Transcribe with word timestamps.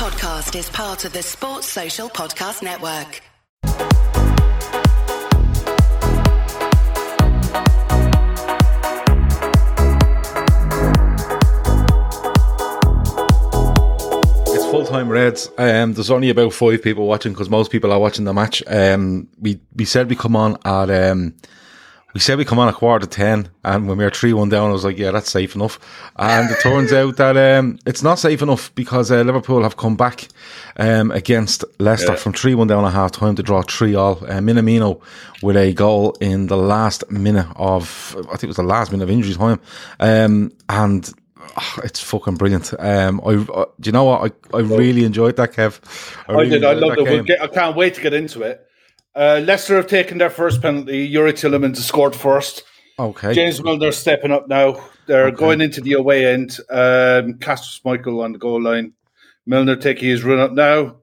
podcast 0.00 0.58
is 0.58 0.70
part 0.70 1.04
of 1.04 1.12
the 1.12 1.22
Sports 1.22 1.66
Social 1.66 2.08
Podcast 2.08 2.62
Network. 2.62 3.20
It's 14.46 14.64
full 14.70 14.86
time 14.86 15.10
Reds. 15.10 15.50
Um, 15.58 15.92
there's 15.92 16.10
only 16.10 16.30
about 16.30 16.54
five 16.54 16.82
people 16.82 17.06
watching 17.06 17.34
because 17.34 17.50
most 17.50 17.70
people 17.70 17.92
are 17.92 17.98
watching 17.98 18.24
the 18.24 18.32
match. 18.32 18.62
Um, 18.66 19.28
we 19.38 19.60
we 19.74 19.84
said 19.84 20.08
we 20.08 20.16
come 20.16 20.34
on 20.34 20.56
at 20.64 20.88
um, 20.88 21.34
we 22.12 22.20
said 22.20 22.38
we 22.38 22.44
come 22.44 22.58
on 22.58 22.68
a 22.68 22.72
quarter 22.72 23.06
to 23.06 23.10
ten, 23.10 23.48
and 23.64 23.88
when 23.88 23.98
we 23.98 24.04
were 24.04 24.10
three 24.10 24.32
one 24.32 24.48
down, 24.48 24.70
I 24.70 24.72
was 24.72 24.84
like, 24.84 24.98
yeah, 24.98 25.10
that's 25.10 25.30
safe 25.30 25.54
enough. 25.54 25.78
And 26.16 26.50
it 26.50 26.58
turns 26.60 26.92
out 26.92 27.16
that 27.16 27.36
um, 27.36 27.78
it's 27.86 28.02
not 28.02 28.18
safe 28.18 28.42
enough 28.42 28.74
because 28.74 29.10
uh, 29.10 29.22
Liverpool 29.22 29.62
have 29.62 29.76
come 29.76 29.96
back 29.96 30.28
um, 30.76 31.10
against 31.12 31.64
Leicester 31.78 32.16
from 32.16 32.32
three 32.32 32.54
one 32.54 32.66
down 32.66 32.84
at 32.84 32.92
half 32.92 33.12
time 33.12 33.36
to 33.36 33.42
draw 33.42 33.62
three 33.62 33.94
all. 33.94 34.18
Uh, 34.24 34.40
Minamino 34.40 35.00
with 35.42 35.56
a 35.56 35.72
goal 35.72 36.16
in 36.20 36.48
the 36.48 36.56
last 36.56 37.08
minute 37.10 37.46
of 37.56 38.16
I 38.18 38.32
think 38.32 38.44
it 38.44 38.48
was 38.48 38.56
the 38.56 38.62
last 38.64 38.90
minute 38.90 39.04
of 39.04 39.10
injury 39.10 39.34
time, 39.34 39.60
um, 40.00 40.52
and 40.68 41.12
oh, 41.38 41.80
it's 41.84 42.00
fucking 42.00 42.36
brilliant. 42.36 42.74
Um, 42.78 43.20
I, 43.24 43.34
uh, 43.34 43.66
do 43.78 43.88
you 43.88 43.92
know 43.92 44.04
what? 44.04 44.32
I, 44.52 44.56
I 44.56 44.60
really 44.60 45.04
enjoyed 45.04 45.36
that, 45.36 45.52
Kev. 45.52 45.80
I 46.28 46.32
really 46.32 46.50
did. 46.50 46.64
I 46.64 46.72
enjoyed 46.72 46.82
loved 46.82 46.98
that 46.98 47.06
it. 47.06 47.10
We'll 47.10 47.24
get, 47.24 47.42
I 47.42 47.46
can't 47.46 47.76
wait 47.76 47.94
to 47.94 48.00
get 48.00 48.14
into 48.14 48.42
it. 48.42 48.66
Uh, 49.14 49.42
Leicester 49.44 49.76
have 49.76 49.86
taken 49.86 50.18
their 50.18 50.30
first 50.30 50.62
penalty. 50.62 51.10
Youri 51.10 51.32
Tielemans 51.32 51.76
has 51.76 51.86
scored 51.86 52.14
first. 52.14 52.62
Okay. 52.98 53.32
James 53.34 53.62
Milner 53.62 53.92
stepping 53.92 54.30
up 54.30 54.48
now. 54.48 54.82
They're 55.06 55.30
going 55.30 55.60
into 55.60 55.80
the 55.80 55.94
away 55.94 56.32
end. 56.32 56.58
Um, 56.70 57.38
Kasper 57.38 57.88
Schmeichel 57.88 58.22
on 58.22 58.32
the 58.32 58.38
goal 58.38 58.62
line. 58.62 58.92
Milner 59.46 59.76
taking 59.76 60.08
his 60.08 60.22
run 60.22 60.38
up 60.38 60.52
now 60.52 60.96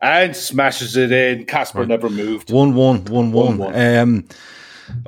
and 0.00 0.34
smashes 0.34 0.96
it 0.96 1.12
in. 1.12 1.44
Kasper 1.44 1.84
never 1.84 2.08
moved. 2.08 2.50
One 2.50 2.74
one, 2.74 3.04
one 3.04 3.32
one. 3.32 3.58
One-one. 3.58 3.98
Um, 3.98 4.28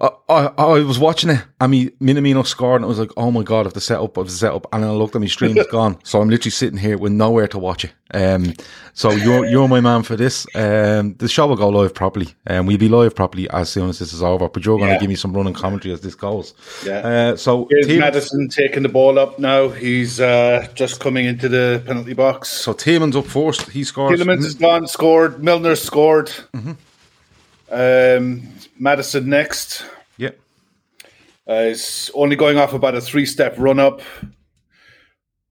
I, 0.00 0.08
I, 0.28 0.46
I 0.58 0.80
was 0.80 0.98
watching 0.98 1.30
it. 1.30 1.42
I 1.60 1.66
mean, 1.66 1.90
Minamino 2.00 2.46
scored, 2.46 2.76
and 2.76 2.84
I 2.84 2.88
was 2.88 2.98
like, 2.98 3.10
"Oh 3.16 3.30
my 3.30 3.42
god!" 3.42 3.66
If 3.66 3.72
the 3.74 3.80
setup, 3.80 4.16
if 4.18 4.26
the 4.26 4.32
setup, 4.32 4.66
and 4.72 4.82
then 4.82 4.90
I 4.90 4.92
looked 4.94 5.14
at 5.14 5.20
my 5.20 5.26
stream, 5.28 5.56
it's 5.56 5.70
gone. 5.80 5.98
So 6.04 6.20
I'm 6.20 6.28
literally 6.28 6.50
sitting 6.50 6.78
here 6.78 6.98
with 6.98 7.12
nowhere 7.12 7.48
to 7.48 7.58
watch 7.58 7.84
it. 7.84 7.92
Um, 8.12 8.54
so 8.92 9.10
you're 9.10 9.46
you're 9.46 9.68
my 9.68 9.80
man 9.80 10.02
for 10.02 10.16
this. 10.16 10.46
Um, 10.54 11.14
the 11.18 11.28
show 11.28 11.46
will 11.46 11.56
go 11.56 11.68
live 11.68 11.94
properly, 11.94 12.28
and 12.46 12.66
we'll 12.68 12.78
be 12.78 12.88
live 12.88 13.14
properly 13.14 13.48
as 13.50 13.68
soon 13.70 13.88
as 13.88 13.98
this 13.98 14.12
is 14.12 14.22
over. 14.22 14.48
But 14.48 14.64
you're 14.64 14.76
going 14.78 14.88
to 14.88 14.94
Yeah. 14.94 15.00
give 15.00 15.08
me 15.08 15.16
some 15.16 15.32
running 15.34 15.54
commentary 15.54 15.92
as 15.94 16.00
this 16.00 16.14
goes. 16.14 16.54
Yeah. 16.84 16.98
Uh, 16.98 17.36
so 17.36 17.66
Here's 17.70 17.88
Maddison 17.88 18.48
taking 18.48 18.82
the 18.82 18.88
ball 18.88 19.18
up 19.18 19.38
now. 19.38 19.68
He's 19.68 20.20
uh, 20.20 20.66
just 20.74 21.00
coming 21.00 21.24
into 21.26 21.48
the 21.48 21.82
penalty 21.86 22.12
box. 22.14 22.48
so 22.50 22.72
Tielemans 22.72 23.16
up 23.16 23.26
first. 23.26 23.70
He 23.70 23.84
scores. 23.84 24.20
Tielemans 24.20 24.44
is 24.44 24.54
gone, 24.54 24.86
scored. 24.86 25.42
Milner 25.42 25.74
scored. 25.76 26.30
Um, 27.70 28.42
Maddison 28.78 29.28
next. 29.28 29.84
Yeah. 30.16 30.30
Uh, 31.48 31.70
it's 31.70 32.10
only 32.14 32.36
going 32.36 32.58
off 32.58 32.72
about 32.72 32.94
a 32.94 33.00
three 33.00 33.26
step 33.26 33.54
run 33.58 33.78
up 33.78 34.00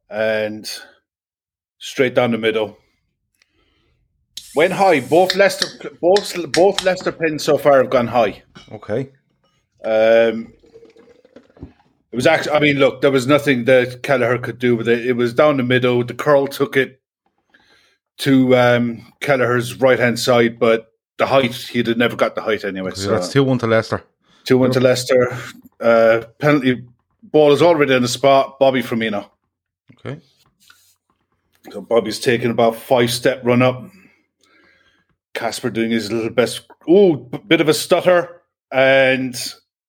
and 0.10 0.70
straight 1.78 2.16
down 2.16 2.32
the 2.32 2.38
middle. 2.38 2.78
Went 4.56 4.74
high. 4.74 5.00
Both 5.00 5.36
Leicester, 5.36 5.68
both 6.00 6.52
both 6.52 6.84
Leicester 6.84 7.12
pins 7.12 7.44
so 7.44 7.58
far 7.58 7.78
have 7.78 7.90
gone 7.90 8.08
high. 8.08 8.44
Okay. 8.72 9.12
Um, 9.84 10.54
it 12.12 12.16
was 12.16 12.28
actually. 12.28 12.56
I 12.56 12.60
mean, 12.60 12.78
look, 12.78 13.02
there 13.02 13.12
was 13.12 13.26
nothing 13.26 13.66
that 13.66 14.04
Kelleher 14.04 14.38
could 14.38 14.60
do 14.60 14.76
with 14.76 14.88
it. 14.88 15.06
It 15.06 15.14
was 15.14 15.34
down 15.34 15.58
the 15.58 15.64
middle. 15.64 16.04
The 16.04 16.14
curl 16.14 16.46
took 16.46 16.78
it 16.78 17.02
to 18.20 18.56
um, 18.56 19.12
Kelleher's 19.20 19.80
right 19.80 19.98
hand 19.98 20.20
side, 20.20 20.60
but 20.60 20.93
the 21.24 21.30
height 21.30 21.56
he'd 21.56 21.88
have 21.88 21.98
never 21.98 22.18
got 22.18 22.36
the 22.36 22.42
height 22.42 22.66
anyway. 22.66 22.92
So 22.96 23.12
that's 23.12 23.30
two 23.30 23.44
one 23.44 23.58
to 23.60 23.68
Leicester. 23.68 24.04
Two 24.44 24.58
one 24.58 24.72
to 24.72 24.82
Leicester. 24.82 25.38
Uh, 25.80 26.26
penalty 26.38 26.84
ball 27.22 27.54
is 27.54 27.62
already 27.62 27.94
in 27.94 28.02
the 28.02 28.08
spot. 28.10 28.60
Bobby 28.60 28.84
Firmino. 28.84 29.30
Okay. 29.94 30.20
So 31.72 31.82
Bobby's 31.82 32.20
taking 32.20 32.52
about 32.52 32.76
five 32.76 33.10
step 33.10 33.40
run 33.44 33.62
up. 33.62 33.90
Kasper 35.34 35.70
doing 35.70 35.92
his 35.92 36.12
little 36.12 36.30
best. 36.30 36.70
Ooh, 36.90 37.18
b- 37.32 37.40
bit 37.48 37.62
of 37.62 37.70
a 37.70 37.74
stutter 37.74 38.42
and 38.72 39.34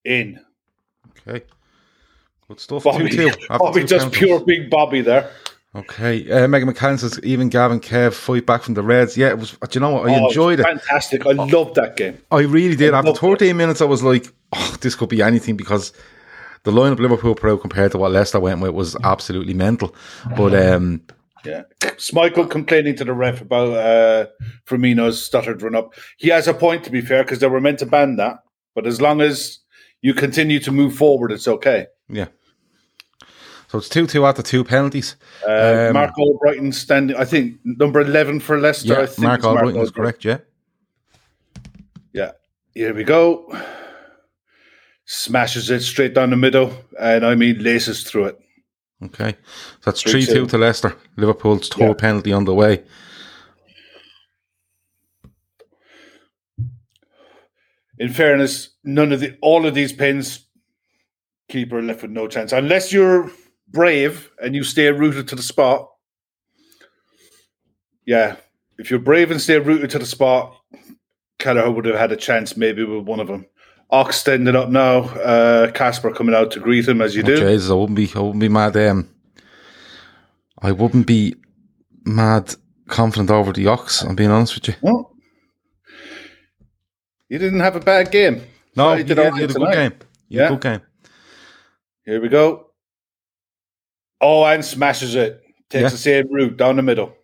in. 0.04 0.40
Okay. 1.26 1.44
Good 2.46 2.60
stuff. 2.60 2.84
Bobby, 2.84 3.10
two 3.10 3.30
two. 3.30 3.46
Bobby 3.48 3.84
just 3.84 4.12
pure 4.12 4.38
big 4.44 4.70
Bobby 4.70 5.00
there. 5.00 5.30
Okay, 5.76 6.30
uh, 6.30 6.46
Megan 6.46 6.68
McCann 6.72 6.98
says 7.00 7.18
even 7.24 7.48
Gavin 7.48 7.80
Kev 7.80 8.12
fight 8.14 8.46
back 8.46 8.62
from 8.62 8.74
the 8.74 8.82
Reds. 8.82 9.16
Yeah, 9.16 9.28
it 9.30 9.38
was. 9.38 9.52
Do 9.52 9.68
you 9.72 9.80
know 9.80 9.90
what? 9.90 10.08
I 10.08 10.20
Oh, 10.20 10.28
enjoyed 10.28 10.60
it. 10.60 10.62
Fantastic. 10.62 11.26
I 11.26 11.32
loved 11.32 11.74
that 11.74 11.96
game. 11.96 12.18
I 12.30 12.42
really 12.42 12.76
did. 12.76 12.94
After 12.94 13.08
loved 13.08 13.42
it. 13.50 13.54
minutes, 13.56 13.80
I 13.80 13.84
was 13.86 14.02
like, 14.02 14.26
oh, 14.52 14.76
this 14.80 14.94
could 14.94 15.08
be 15.08 15.20
anything 15.20 15.56
because 15.56 15.92
the 16.62 16.70
lineup 16.70 17.00
Liverpool 17.00 17.36
out 17.50 17.60
compared 17.60 17.90
to 17.92 17.98
what 17.98 18.12
Leicester 18.12 18.38
went 18.38 18.60
with 18.60 18.70
was 18.72 18.96
absolutely 19.02 19.54
mental. 19.54 19.94
But 20.36 20.54
um, 20.54 21.02
Yeah. 21.44 21.62
Schmeichel 21.80 22.48
complaining 22.48 22.94
to 22.96 23.04
the 23.04 23.12
ref 23.12 23.40
about 23.40 23.72
uh, 23.76 24.26
Firmino's 24.66 25.22
stuttered 25.22 25.60
run 25.60 25.74
up. 25.74 25.94
He 26.18 26.28
has 26.28 26.46
a 26.48 26.54
point, 26.54 26.84
to 26.84 26.90
be 26.90 27.00
fair, 27.00 27.24
because 27.24 27.40
they 27.40 27.48
were 27.48 27.60
meant 27.60 27.80
to 27.80 27.86
ban 27.86 28.16
that. 28.16 28.38
But 28.76 28.86
as 28.86 29.00
long 29.00 29.20
as 29.20 29.58
you 30.02 30.14
continue 30.14 30.60
to 30.60 30.70
move 30.72 30.94
forward, 30.94 31.32
it's 31.32 31.48
okay. 31.48 31.86
yeah. 32.08 32.26
So 33.74 33.78
it's 33.78 33.88
2 33.88 34.06
2 34.06 34.24
after 34.24 34.40
two 34.40 34.62
penalties. 34.62 35.16
Uh, 35.44 35.86
Um, 35.88 35.94
Marc 35.94 36.14
Albrighton 36.14 36.72
standing, 36.72 37.16
I 37.16 37.24
think, 37.24 37.58
number 37.64 38.00
11 38.00 38.38
for 38.38 38.56
Leicester. 38.56 38.94
I 38.96 39.00
yeah, 39.00 39.06
think 39.06 39.26
Marc 39.26 39.40
Albrighton 39.40 39.82
is 39.82 39.90
correct, 39.90 40.24
yeah. 40.24 40.38
Yeah. 42.12 42.30
Here 42.72 42.94
we 42.94 43.02
go. 43.02 43.52
Smashes 45.06 45.70
it 45.70 45.80
straight 45.82 46.14
down 46.14 46.30
the 46.30 46.36
middle, 46.36 46.70
and 47.00 47.26
I 47.26 47.34
mean, 47.34 47.64
laces 47.64 48.04
through 48.04 48.26
it. 48.26 48.38
Okay. 49.06 49.32
So 49.80 49.90
that's 49.90 50.02
3 50.02 50.24
2 50.24 50.44
3-2. 50.46 50.50
to 50.50 50.58
Leicester. 50.58 50.94
Liverpool's 51.16 51.68
third 51.68 51.80
Yeah. 51.88 51.94
penalty 51.94 52.32
on 52.32 52.44
the 52.44 52.54
way. 52.54 52.84
in 57.98 58.12
fairness, 58.12 58.70
none 58.84 59.12
of 59.12 59.18
the 59.20 59.36
all 59.40 59.66
of 59.66 59.74
these 59.74 59.92
pins, 59.92 60.46
keeper 61.48 61.82
left 61.82 62.02
with 62.02 62.10
no 62.10 62.26
chance 62.28 62.52
unless 62.52 62.92
you're 62.92 63.30
brave 63.68 64.30
and 64.42 64.54
you 64.54 64.62
stay 64.64 64.90
rooted 64.90 65.28
to 65.28 65.36
the 65.36 65.42
spot. 65.42 65.90
Yeah, 68.06 68.36
if 68.78 68.90
you're 68.90 69.00
brave 69.00 69.30
and 69.30 69.40
stay 69.40 69.58
rooted 69.58 69.90
to 69.90 69.98
the 69.98 70.06
spot, 70.06 70.56
Kelleher 71.38 71.70
would 71.70 71.86
have 71.86 71.96
had 71.96 72.12
a 72.12 72.16
chance 72.16 72.56
maybe 72.56 72.84
with 72.84 73.06
one 73.06 73.20
of 73.20 73.28
them. 73.28 73.46
Ox 73.90 74.16
standing 74.16 74.56
up 74.56 74.68
now. 74.68 75.00
Uh, 75.04 75.70
Kasper 75.70 76.10
coming 76.12 76.34
out 76.34 76.50
to 76.52 76.60
greet 76.60 76.88
him 76.88 77.00
as 77.00 77.14
you 77.14 77.22
Oh, 77.22 77.26
do. 77.26 77.36
Jesus, 77.36 77.70
I 77.70 77.74
wouldn't 77.74 77.96
be, 77.96 78.10
I 78.14 78.18
wouldn't 78.20 78.40
be 78.40 78.48
mad. 78.48 78.76
Um, 78.76 79.08
I 80.60 80.72
wouldn't 80.72 81.06
be 81.06 81.34
mad 82.04 82.54
confident 82.88 83.30
over 83.30 83.52
the 83.52 83.66
Ox. 83.68 84.02
I'm 84.02 84.16
being 84.16 84.30
honest 84.30 84.54
with 84.54 84.68
you. 84.68 84.74
Oh. 84.86 85.10
You 87.28 87.38
didn't 87.38 87.60
have 87.60 87.76
a 87.76 87.80
bad 87.80 88.10
game. 88.10 88.42
No, 88.76 88.84
Thought 88.84 88.92
you 88.92 88.98
you 88.98 89.04
did, 89.04 89.14
did 89.14 89.16
you 89.16 89.24
right 89.24 89.40
had 89.40 89.50
a 89.50 89.52
good 89.58 89.72
game. 89.72 89.92
You 90.28 90.40
Yeah. 90.40 90.48
good 90.50 90.60
game. 90.60 90.80
Here 92.04 92.20
we 92.20 92.28
go. 92.28 92.63
Oh, 94.20 94.44
and 94.44 94.64
smashes 94.64 95.14
it. 95.14 95.42
Takes 95.70 95.82
Yeah. 95.82 95.88
the 95.88 95.96
same 95.96 96.32
route 96.32 96.56
down 96.56 96.76
the 96.76 96.82
middle. 96.82 97.14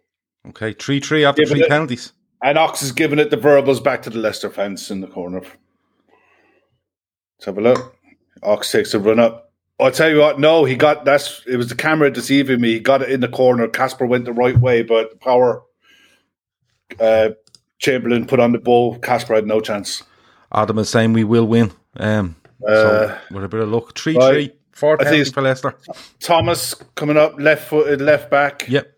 Okay, 0.48 0.72
3 0.72 1.00
3 1.00 1.24
after 1.24 1.42
Give 1.42 1.50
it 1.50 1.54
three 1.54 1.64
a- 1.64 1.68
penalties. 1.68 2.12
And 2.42 2.56
Ox 2.56 2.82
is 2.82 2.92
giving 2.92 3.18
it 3.18 3.30
the 3.30 3.36
verbals 3.36 3.80
back 3.80 4.00
to 4.02 4.10
the 4.10 4.18
Leicester 4.18 4.48
fans 4.48 4.90
in 4.90 5.02
the 5.02 5.06
corner. 5.06 5.40
Let's 5.40 5.50
have 7.46 7.58
a 7.58 7.60
look. 7.60 7.94
Ox 8.42 8.72
takes 8.72 8.94
a 8.94 8.98
run 8.98 9.18
up. 9.18 9.52
I'll 9.78 9.90
tell 9.90 10.10
you 10.10 10.18
what, 10.18 10.38
no, 10.40 10.64
he 10.64 10.74
got 10.74 11.04
that's 11.04 11.42
it 11.46 11.56
was 11.56 11.68
the 11.68 11.74
camera 11.74 12.10
deceiving 12.10 12.60
me. 12.60 12.72
He 12.74 12.80
got 12.80 13.02
it 13.02 13.10
in 13.10 13.20
the 13.20 13.28
corner. 13.28 13.66
Kasper 13.68 14.06
went 14.06 14.24
the 14.26 14.32
right 14.32 14.58
way, 14.58 14.82
but 14.82 15.10
the 15.10 15.16
power 15.16 15.62
uh 16.98 17.30
Chamberlain 17.78 18.26
put 18.26 18.40
on 18.40 18.52
the 18.52 18.58
ball. 18.58 18.98
Kasper 18.98 19.34
had 19.34 19.46
no 19.46 19.60
chance. 19.60 20.02
Adam 20.52 20.78
is 20.78 20.88
saying 20.90 21.12
we 21.14 21.24
will 21.24 21.46
win. 21.46 21.72
Um, 21.96 22.36
Uh, 22.66 22.74
so 22.74 23.18
with 23.30 23.44
a 23.44 23.48
bit 23.48 23.60
of 23.60 23.68
luck, 23.70 23.96
3 23.96 24.16
right. 24.16 24.32
3. 24.32 24.52
Four 24.80 24.96
I 24.98 25.04
think 25.04 25.20
it's- 25.20 25.30
for 25.30 25.42
Leicester. 25.42 25.76
Thomas 26.20 26.72
coming 26.94 27.18
up, 27.18 27.38
left 27.38 27.68
footed, 27.68 28.00
left 28.00 28.30
back. 28.30 28.66
Yep. 28.66 28.90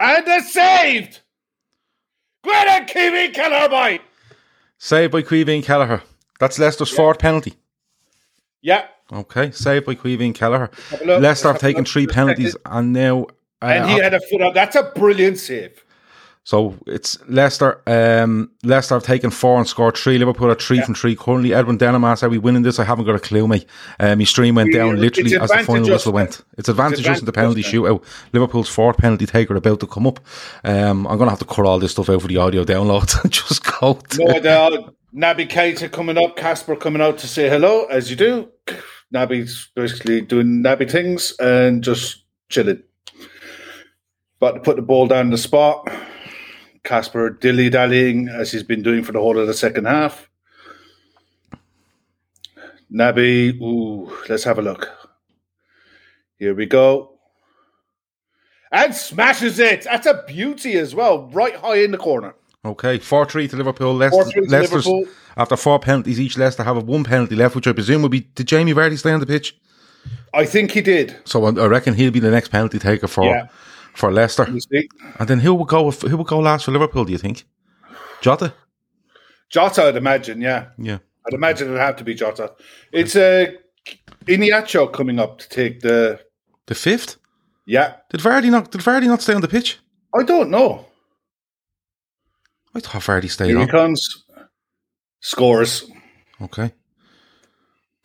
And 0.00 0.26
they're 0.26 0.42
saved! 0.42 1.20
Greta 2.42 2.84
Kiwi 2.86 3.28
Killer 3.30 3.68
Boy! 3.68 4.00
Saved 4.78 5.12
by 5.12 5.22
Caoimhín 5.22 5.62
Kelleher. 5.62 6.02
That's 6.40 6.58
Leicester's 6.58 6.90
fourth 6.90 7.20
penalty. 7.20 7.54
Yeah. 8.60 8.86
Okay, 9.12 9.52
saved 9.52 9.86
by 9.86 9.94
Caoimhín 9.94 10.34
Kelleher. 10.34 10.68
a 11.00 11.04
look. 11.04 11.22
Leicester 11.22 11.46
have 11.48 11.54
Have 11.54 11.60
taken 11.60 11.84
three 11.84 12.08
penalties 12.08 12.56
and 12.66 12.92
now. 12.92 13.26
Uh, 13.62 13.66
And 13.66 13.90
he 13.90 13.98
had 14.00 14.12
a 14.12 14.20
foot 14.20 14.42
on. 14.42 14.52
That's 14.54 14.74
a 14.74 14.90
brilliant 14.96 15.38
save. 15.38 15.83
So 16.44 16.76
it's 16.86 17.18
Leicester. 17.26 17.80
Um, 17.86 18.50
Leicester 18.62 18.94
have 18.94 19.02
taken 19.02 19.30
four 19.30 19.56
and 19.56 19.66
scored 19.66 19.96
three. 19.96 20.18
Liverpool 20.18 20.50
are 20.50 20.54
three 20.54 20.78
from 20.82 20.94
three. 20.94 21.16
Currently, 21.16 21.54
Edwin 21.54 21.78
Denemas, 21.78 22.22
are 22.22 22.28
we 22.28 22.36
winning 22.36 22.62
this? 22.62 22.78
I 22.78 22.84
haven't 22.84 23.06
got 23.06 23.14
a 23.14 23.18
clue, 23.18 23.48
mate. 23.48 23.64
Um, 23.98 24.20
his 24.20 24.28
stream 24.28 24.54
went 24.54 24.70
down 24.70 25.00
literally 25.00 25.34
as 25.36 25.48
the 25.50 25.64
final 25.64 25.88
whistle 25.88 26.12
went. 26.12 26.42
It's 26.58 26.68
advantage 26.68 27.08
us 27.08 27.20
in 27.20 27.24
the 27.24 27.32
penalty 27.32 27.62
shootout. 27.62 28.04
Liverpool's 28.34 28.68
fourth 28.68 28.98
penalty 28.98 29.24
taker 29.24 29.56
about 29.56 29.80
to 29.80 29.86
come 29.86 30.06
up. 30.06 30.20
Um, 30.64 31.06
I'm 31.06 31.16
going 31.16 31.28
to 31.28 31.30
have 31.30 31.38
to 31.38 31.46
cut 31.46 31.64
all 31.64 31.78
this 31.78 31.92
stuff 31.92 32.10
out 32.10 32.20
for 32.20 32.28
the 32.28 32.36
audio 32.36 32.62
download 32.62 33.22
and 33.22 33.32
just 33.32 33.64
go. 33.80 33.94
To, 33.94 34.24
No 34.24 34.38
doubt. 34.38 34.94
Naby 35.14 35.48
Keita 35.48 35.90
coming 35.90 36.18
up, 36.18 36.36
Kasper 36.36 36.76
coming 36.76 37.00
out 37.00 37.18
to 37.18 37.28
say 37.28 37.48
hello, 37.48 37.84
as 37.84 38.10
you 38.10 38.16
do. 38.16 38.50
Naby's 39.14 39.70
basically 39.74 40.20
doing 40.20 40.62
Naby 40.62 40.90
things 40.90 41.34
and 41.38 41.82
just 41.82 42.24
chilling. 42.50 42.82
About 44.38 44.56
to 44.56 44.60
put 44.60 44.76
the 44.76 44.82
ball 44.82 45.06
down 45.06 45.30
the 45.30 45.38
spot. 45.38 45.88
Kasper 46.84 47.30
dilly 47.30 47.70
dallying 47.70 48.28
as 48.28 48.52
he's 48.52 48.62
been 48.62 48.82
doing 48.82 49.02
for 49.02 49.12
the 49.12 49.18
whole 49.18 49.38
of 49.38 49.46
the 49.46 49.54
second 49.54 49.86
half. 49.86 50.28
Naby, 52.92 53.60
ooh, 53.60 54.12
let's 54.28 54.44
have 54.44 54.58
a 54.58 54.62
look. 54.62 54.90
Here 56.38 56.54
we 56.54 56.66
go. 56.66 57.18
And 58.70 58.94
smashes 58.94 59.58
it. 59.58 59.84
That's 59.84 60.06
a 60.06 60.22
beauty 60.26 60.74
as 60.74 60.94
well, 60.94 61.28
right 61.28 61.54
high 61.56 61.78
in 61.78 61.90
the 61.90 61.98
corner. 61.98 62.34
Okay, 62.64 62.98
4 62.98 63.26
3 63.26 63.48
to 63.48 63.56
Liverpool. 63.56 63.94
Leicester, 63.94 64.24
4-3 64.24 64.32
to 64.32 64.40
Liverpool. 64.50 65.04
after 65.36 65.56
four 65.56 65.78
penalties 65.78 66.18
each, 66.18 66.38
Leicester 66.38 66.62
have 66.62 66.76
a 66.76 66.80
one 66.80 67.04
penalty 67.04 67.34
left, 67.34 67.54
which 67.54 67.66
I 67.66 67.72
presume 67.72 68.02
will 68.02 68.08
be. 68.08 68.20
Did 68.20 68.48
Jamie 68.48 68.72
Vardy 68.72 68.98
stay 68.98 69.12
on 69.12 69.20
the 69.20 69.26
pitch? 69.26 69.56
I 70.32 70.44
think 70.46 70.72
he 70.72 70.80
did. 70.80 71.14
So 71.24 71.44
I, 71.44 71.50
I 71.62 71.66
reckon 71.66 71.94
he'll 71.94 72.10
be 72.10 72.20
the 72.20 72.30
next 72.30 72.48
penalty 72.48 72.78
taker 72.78 73.06
for 73.06 73.24
Yeah. 73.24 73.48
For 73.94 74.12
Leicester. 74.12 74.44
And 75.18 75.28
then 75.28 75.40
who 75.40 75.54
will 75.54 75.64
go? 75.64 75.90
Who 75.90 76.16
will 76.16 76.24
go 76.24 76.38
last 76.40 76.64
for 76.64 76.72
Liverpool? 76.72 77.04
Do 77.04 77.12
you 77.12 77.18
think? 77.18 77.44
Jota. 78.20 78.52
Jota, 79.50 79.84
I'd 79.84 79.96
imagine, 79.96 80.40
yeah. 80.40 80.68
Yeah. 80.78 80.98
I'd 81.26 81.34
imagine 81.34 81.68
it'd 81.68 81.78
have 81.80 81.96
to 81.96 82.04
be 82.04 82.14
Jota. 82.14 82.52
It's 82.92 83.14
uh, 83.14 83.46
Iheanacho 84.26 84.92
coming 84.92 85.18
up 85.20 85.38
to 85.38 85.48
take 85.48 85.80
the. 85.80 86.20
The 86.66 86.74
fifth. 86.74 87.16
Yeah, 87.66 87.94
Did 88.10 88.20
Vardy 88.20 88.50
not? 88.50 88.70
Did 88.70 88.82
Vardy 88.82 89.06
not 89.06 89.22
stay 89.22 89.32
on 89.32 89.40
the 89.40 89.48
pitch? 89.48 89.78
I 90.14 90.22
don't 90.22 90.50
know. 90.50 90.84
I 92.74 92.80
thought 92.80 93.00
Vardy 93.02 93.30
stayed 93.30 93.46
Here 93.48 93.56
he 93.56 93.62
on. 93.62 93.68
comes. 93.68 94.24
Scores. 95.20 95.84
Okay. 96.42 96.72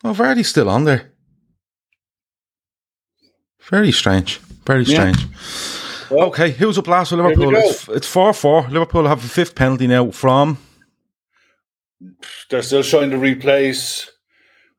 Oh, 0.02 0.14
Vardy's 0.14 0.48
still 0.48 0.70
on 0.70 0.84
there. 0.84 1.12
Very 3.68 3.92
strange. 3.92 4.40
Very 4.70 4.84
Yeah. 4.84 5.12
strange. 5.12 6.10
Well, 6.10 6.26
Okay, 6.28 6.50
who's 6.52 6.78
up 6.78 6.86
last 6.86 7.10
for 7.10 7.16
Liverpool? 7.16 7.56
It's, 7.56 7.88
it's 7.88 8.06
4 8.06 8.32
4. 8.32 8.68
Liverpool 8.70 9.08
have 9.08 9.20
the 9.22 9.28
fifth 9.28 9.56
penalty 9.56 9.88
now 9.88 10.10
from. 10.12 10.58
They're 12.48 12.62
still 12.62 12.82
showing 12.82 13.10
the 13.10 13.16
replays. 13.16 14.08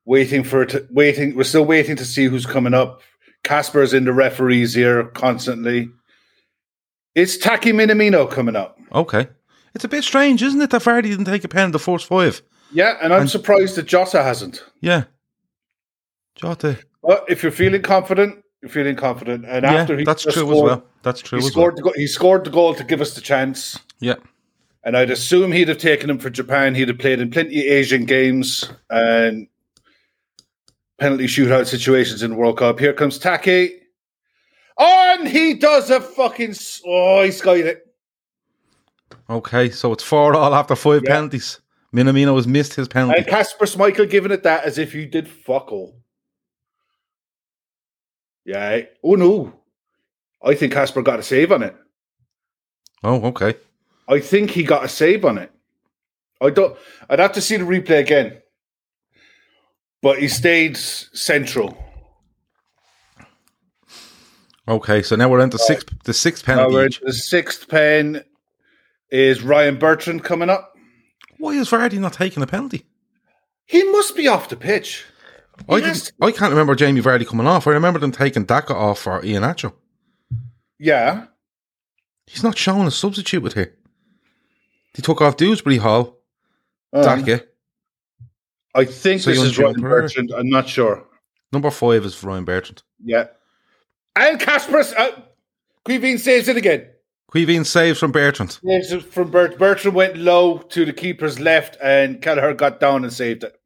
Waiting 0.06 0.44
for 0.46 0.64
it. 0.64 0.88
Waiting. 0.92 1.36
We're 1.36 1.44
still 1.44 1.66
waiting 1.66 1.96
to 1.98 2.06
see 2.06 2.26
who's 2.26 2.46
coming 2.46 2.74
up. 2.74 3.02
Kasper's 3.44 3.94
in 3.94 4.06
the 4.06 4.14
referee's 4.14 4.78
ear 4.78 5.04
constantly. 5.06 5.90
It's 7.14 7.36
Taki 7.38 7.74
Minamino 7.74 8.30
coming 8.32 8.56
up. 8.56 8.78
Okay. 8.94 9.28
It's 9.76 9.84
a 9.84 9.90
bit 9.90 10.04
strange, 10.06 10.42
isn't 10.42 10.62
it, 10.62 10.70
that 10.70 10.82
Vardy 10.84 11.04
didn't 11.10 11.26
take 11.26 11.44
a 11.44 11.48
pen 11.50 11.66
in 11.66 11.72
the 11.72 11.80
first 11.80 12.08
five? 12.08 12.42
Yeah, 12.72 12.98
and 13.02 13.14
I'm 13.14 13.28
surprised 13.28 13.76
that 13.76 13.88
Jota 13.88 14.24
hasn't. 14.24 14.64
Yeah. 14.80 15.04
Jota. 16.36 16.80
But 17.04 17.26
if 17.28 17.44
you're 17.44 17.52
feeling 17.52 17.82
confident, 17.82 18.44
feeling 18.69 18.96
confident. 18.96 19.46
And 19.46 19.63
Yeah, 19.63 19.74
after 19.74 19.98
he 19.98 20.04
that's 20.04 20.24
true 20.24 20.31
scored, 20.31 20.56
as 20.56 20.62
well. 20.63 20.84
That's 21.04 21.22
true 21.22 21.40
He 21.40 21.46
as 21.46 21.56
well. 21.56 21.66
scored, 21.66 21.78
the 21.78 21.81
go- 21.81 21.94
he 21.96 22.08
scored 22.08 22.44
the 22.46 22.50
goal 22.52 22.75
to 22.75 22.84
give 22.84 23.02
us 23.02 23.13
the 23.16 23.22
chance. 23.22 23.80
Yeah. 24.00 24.16
And 24.84 24.98
I'd 24.98 25.12
assume 25.12 25.52
he'd 25.52 25.68
have 25.68 25.78
taken 25.78 26.10
him 26.10 26.18
for 26.19 26.30
Japan. 26.30 26.74
He'd 26.75 26.88
have 26.88 26.98
played 26.98 27.19
in 27.19 27.30
plenty 27.30 27.60
of 27.60 27.72
Asian 27.72 28.06
games 28.06 28.72
and 28.90 29.48
penalty 31.00 31.25
shootout 31.25 31.68
situations 31.68 32.24
in 32.24 32.31
the 32.31 32.38
World 32.38 32.58
Cup. 32.58 32.80
Here 32.80 32.94
comes 32.94 33.18
Take. 33.19 33.80
Oh, 34.78 35.16
and 35.19 35.28
he 35.28 35.54
does 35.54 35.90
a 35.92 36.00
fucking. 36.02 36.56
Oh, 36.86 37.24
he 37.24 37.31
skied 37.31 37.66
it. 37.66 37.86
Okay, 39.30 39.69
so 39.69 39.92
it's 39.94 40.04
4 40.04 40.34
all 40.36 40.56
after 40.56 40.75
five 40.75 41.04
Yeah. 41.06 41.13
penalties. 41.16 41.60
Minamino 41.96 42.36
has 42.36 42.48
missed 42.48 42.74
his 42.74 42.88
penalty. 42.88 43.18
And 43.19 43.28
Kasper 43.28 43.66
Schmeichel 43.66 44.10
giving 44.10 44.31
it 44.31 44.44
that 44.44 44.63
as 44.63 44.78
if 44.78 44.96
you 44.96 45.06
did 45.06 45.28
fuck 45.28 45.72
all. 45.72 46.00
Yeah. 48.46 48.82
Oh, 49.04 49.16
no. 49.16 49.54
I 50.44 50.56
think 50.56 50.74
Kasper 50.74 51.02
got 51.02 51.20
a 51.20 51.24
save 51.24 51.52
on 51.52 51.64
it. 51.64 51.76
oh, 53.04 53.22
okay. 53.26 53.56
I 54.08 54.20
think 54.20 54.52
he 54.52 54.64
got 54.64 54.84
a 54.84 54.90
save 54.90 55.24
on 55.24 55.38
it. 55.38 55.52
I 56.42 56.50
don't. 56.50 56.76
I'd 57.10 57.20
have 57.20 57.34
to 57.34 57.42
see 57.42 57.58
the 57.58 57.64
replay 57.64 58.00
again. 58.00 58.42
But 60.02 60.20
he 60.20 60.28
stayed 60.28 60.76
central. 60.76 61.78
Okay, 64.68 65.02
so 65.04 65.16
now 65.16 65.30
we're 65.30 65.40
into 65.40 65.60
six, 65.60 65.84
the 66.06 66.14
sixth 66.14 66.48
each. 66.48 67.00
the 67.02 67.14
sixth 67.14 67.68
pen 67.68 68.24
is 69.10 69.44
Ryan 69.44 69.78
Bertrand 69.78 70.24
coming 70.24 70.50
up. 70.50 70.76
Why 71.38 71.52
is 71.52 71.70
Vardy 71.70 72.00
not 72.00 72.14
taking 72.14 72.42
the 72.42 72.48
penalty? 72.48 72.86
He 73.66 73.84
must 73.92 74.16
be 74.16 74.28
off 74.28 74.50
the 74.50 74.56
pitch. 74.56 75.06
I, 75.69 75.77
Yes. 75.77 76.03
didn't, 76.12 76.13
I 76.21 76.31
can't 76.31 76.51
remember 76.51 76.75
Jamie 76.75 77.01
Vardy 77.01 77.25
coming 77.27 77.48
off. 77.48 77.68
I 77.68 77.71
remember 77.71 78.00
them 78.00 78.12
taking 78.12 78.45
Daka 78.45 78.74
off 78.75 79.00
for 79.00 79.21
Iheanacho. 79.21 79.74
Yeah. 80.80 81.25
He's 82.27 82.44
not 82.44 82.57
showing 82.57 82.88
a 82.88 82.92
substitute 82.92 83.42
with 83.44 83.53
here. 83.53 83.75
They 84.94 85.01
took 85.01 85.21
off 85.21 85.38
Dewsbury 85.38 85.77
Hall, 85.77 86.18
Um, 86.94 87.03
Daka. 87.03 87.45
I 88.74 88.86
think 88.86 89.21
So 89.21 89.30
this 89.31 89.42
is 89.42 89.57
Ryan 89.57 89.75
Pereira? 89.75 90.01
Bertrand. 90.03 90.31
I'm 90.36 90.50
not 90.50 90.68
sure. 90.68 91.06
Number 91.51 91.69
five 91.71 92.06
is 92.06 92.21
Ryan 92.24 92.45
Bertrand. 92.45 92.83
Yeah. 93.03 93.27
And 94.15 94.39
Kasper. 94.39 94.80
Uh, 94.98 95.12
saves 96.18 96.48
it 96.48 96.57
again. 96.57 96.88
Caoimhín 97.33 97.65
saves 97.65 98.00
from 98.00 98.12
Bertrand. 98.12 98.59
Saves 98.63 99.03
from 99.06 99.31
Bert. 99.31 99.57
Bertrand 99.57 99.95
went 99.95 100.18
low 100.18 100.57
to 100.57 100.86
the 100.86 100.92
keeper's 100.94 101.39
left, 101.39 101.77
and 101.81 102.21
Kelleher 102.21 102.53
got 102.53 102.80
down 102.80 103.03
and 103.03 103.13
saved 103.13 103.44
it. 103.44 103.57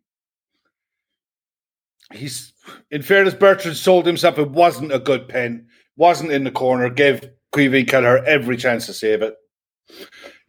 He's, 2.14 2.54
in 2.92 3.02
fairness, 3.02 3.34
Bertrand 3.34 3.78
sold 3.78 4.06
himself. 4.06 4.38
It 4.38 4.52
wasn't 4.52 4.94
a 4.94 5.00
good 5.00 5.28
pen. 5.28 5.68
Wasn't 5.98 6.32
in 6.32 6.44
the 6.44 6.52
corner. 6.52 6.90
Gave 6.90 7.28
Caoimhín 7.54 7.88
Kelleher 7.88 8.24
every 8.26 8.58
chance 8.58 8.86
to 8.86 8.94
save 8.94 9.22
it, 9.22 9.36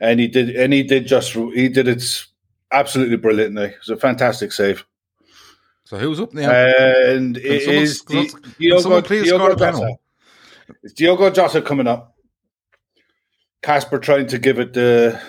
and 0.01 0.21
he 0.21 0.29
did. 0.29 0.51
And 0.51 0.73
he 0.73 0.83
did 0.83 1.07
just. 1.07 1.33
He 1.33 1.69
did 1.69 1.89
it 1.89 2.03
absolutely 2.73 3.17
brilliantly. 3.17 3.67
It 3.67 3.79
was 3.79 3.89
a 3.91 3.97
fantastic 3.97 4.53
save. 4.53 4.85
So 5.85 5.99
who's 5.99 6.21
up 6.21 6.35
now? 6.35 6.51
And 6.51 7.37
it 7.37 7.63
someone- 7.63 7.83
is 7.83 8.03
can 8.03 8.27
Di- 8.27 8.51
Diogo, 8.59 9.01
Diogo? 9.01 9.55
Jota. 9.55 9.97
It's 10.83 10.93
Diogo 10.95 11.31
Jota 11.31 11.63
coming 11.63 11.87
up. 11.87 12.17
Kasper 13.63 13.99
trying 13.99 14.27
to 14.27 14.39
give 14.39 14.59
it 14.59 14.73
the 14.73 15.21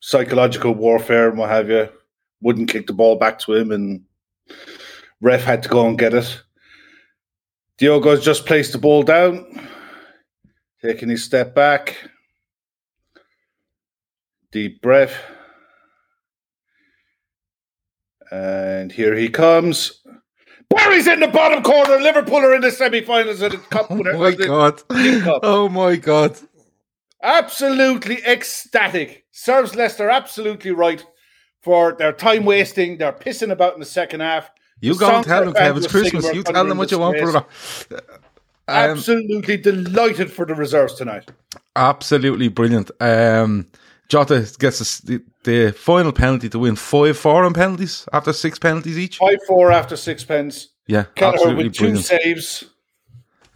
psychological 0.00 0.74
warfare 0.74 1.28
and 1.28 1.38
what 1.38 1.50
have 1.50 1.70
you. 1.70 1.88
Wouldn't 2.40 2.68
kick 2.68 2.86
the 2.88 2.92
ball 2.92 3.16
back 3.16 3.38
to 3.40 3.54
him, 3.54 3.70
and 3.70 4.02
ref 5.24 5.42
had 5.42 5.62
to 5.62 5.68
go 5.68 5.88
and 5.88 5.98
get 5.98 6.12
it. 6.14 6.42
Diogo's 7.78 8.24
just 8.24 8.46
placed 8.46 8.72
the 8.72 8.78
ball 8.78 9.02
down, 9.02 9.68
taking 10.82 11.08
his 11.08 11.24
step 11.24 11.54
back. 11.54 11.96
Deep 14.52 14.80
breath. 14.80 15.14
And 18.30 18.92
here 18.92 19.16
he 19.16 19.28
comes. 19.28 20.02
Barry's 20.68 21.06
in 21.06 21.20
the 21.20 21.28
bottom 21.28 21.62
corner. 21.62 21.98
Liverpool 22.00 22.36
are 22.38 22.54
in 22.54 22.60
the 22.60 22.70
semi-finals 22.70 23.42
of 23.42 23.52
the 23.52 23.58
cup. 23.70 23.86
oh 23.90 23.96
my 23.96 24.32
god. 24.32 24.82
Cup. 24.88 25.40
Oh 25.42 25.68
my 25.68 25.96
god. 25.96 26.38
Absolutely 27.22 28.22
ecstatic. 28.24 29.24
Serves 29.32 29.74
Leicester 29.74 30.10
absolutely 30.10 30.70
right 30.70 31.04
for 31.62 31.94
their 31.94 32.12
time 32.12 32.44
wasting. 32.44 32.98
They're 32.98 33.12
pissing 33.12 33.50
about 33.50 33.74
in 33.74 33.80
the 33.80 33.86
second 33.86 34.20
half. 34.20 34.50
You 34.84 34.96
go 34.98 35.16
and 35.16 35.24
tell 35.24 35.44
them, 35.44 35.54
Kev. 35.54 35.76
It's 35.76 35.86
Christmas. 35.86 36.32
You 36.34 36.42
tell 36.42 36.64
them 36.66 36.78
what 36.78 36.90
you 36.90 36.98
want, 36.98 37.16
disgrace. 37.16 37.86
brother. 37.88 38.04
Um, 38.66 38.90
Absolutely 38.96 39.56
delighted 39.58 40.32
for 40.32 40.46
the 40.46 40.54
reserves 40.54 40.94
tonight. 40.94 41.30
absolutely 41.76 42.48
brilliant. 42.48 42.90
Um, 43.00 43.66
Jota 44.08 44.50
gets 44.58 45.00
the, 45.00 45.22
the 45.44 45.72
final 45.72 46.12
penalty 46.12 46.48
to 46.50 46.58
win 46.58 46.76
5 46.76 47.16
4 47.18 47.44
on 47.44 47.52
penalties 47.54 48.06
after 48.12 48.32
six 48.32 48.58
penalties 48.58 48.98
each. 48.98 49.18
5 49.18 49.38
4 49.46 49.72
after 49.72 49.96
sixpence. 49.96 50.68
Yeah, 50.86 51.04
Kelleher 51.14 51.34
absolutely 51.34 51.64
with 51.64 51.74
two 51.74 51.84
brilliant. 51.84 52.04
saves. 52.06 52.64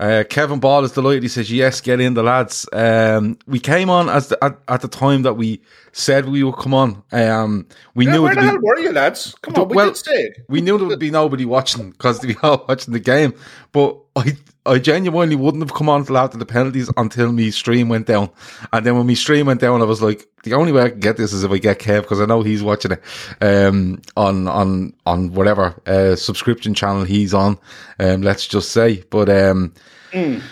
Uh, 0.01 0.23
Kevin 0.29 0.61
Ball 0.61 0.85
is 0.85 0.93
delighted. 0.93 1.25
He 1.25 1.29
says, 1.29 1.51
"Yes, 1.51 1.81
get 1.81 2.01
in 2.01 2.15
the 2.15 2.23
lads." 2.23 2.69
Um, 2.73 3.37
we 3.47 3.59
came 3.59 3.91
on 3.91 4.09
as 4.09 4.29
the, 4.29 4.43
at, 4.45 4.57
at 4.69 4.81
the 4.81 4.89
time 4.89 5.23
that 5.23 5.35
we 5.35 5.61
said 5.93 6.29
we 6.29 6.45
would 6.45 6.57
come 6.57 6.73
on. 6.75 7.03
Um, 7.11 7.67
we 7.97 8.07
Yeah, 8.07 8.13
knew 8.13 8.23
where 8.23 8.35
the 8.35 8.41
be, 8.41 8.47
hell 8.47 8.59
were 8.63 8.79
you, 8.79 8.93
lads? 8.93 9.35
Come 9.43 9.55
on, 9.57 9.69
we 9.69 9.77
Well- 9.77 9.87
did 9.89 9.97
say 9.97 10.31
we 10.49 10.61
knew 10.61 10.79
there 10.79 10.87
would 10.87 11.01
be 11.01 11.11
nobody 11.11 11.45
watching 11.45 11.91
because 11.91 12.23
we 12.25 12.37
all 12.43 12.65
watching 12.69 12.93
the 12.93 13.01
game. 13.01 13.35
But 13.73 13.97
I 14.15 14.37
I 14.69 14.79
genuinely 14.79 15.35
wouldn't 15.37 15.63
have 15.63 15.75
come 15.75 15.89
on 15.89 16.05
till 16.05 16.19
after 16.19 16.39
the 16.39 16.47
penalties 16.47 16.91
until 16.97 17.33
me 17.33 17.51
stream 17.51 17.89
went 17.89 18.07
down. 18.07 18.31
And 18.73 18.85
then 18.85 18.97
when 18.97 19.07
me 19.07 19.15
stream 19.15 19.47
went 19.47 19.61
down, 19.61 19.81
I 19.81 19.85
was 19.85 20.03
like, 20.03 20.29
the 20.45 20.55
only 20.55 20.73
way 20.73 20.83
I 20.83 20.91
can 20.91 21.01
get 21.01 21.17
this 21.17 21.33
is 21.33 21.43
if 21.43 21.51
I 21.51 21.59
get 21.59 21.79
Kev 21.81 22.03
because 22.03 22.21
I 22.21 22.27
know 22.27 22.43
he's 22.43 22.63
watching 22.63 22.93
it 22.93 23.03
um, 23.41 24.01
on 24.17 24.47
on 24.47 24.93
on 25.07 25.33
whatever 25.33 25.75
uh, 25.87 26.15
subscription 26.17 26.75
channel 26.75 27.05
he's 27.05 27.35
on. 27.35 27.59
Um, 27.99 28.23
let's 28.23 28.47
just 28.47 28.71
say, 28.73 29.05
but 29.11 29.29
um, 29.29 29.73
Mm. 30.13 30.43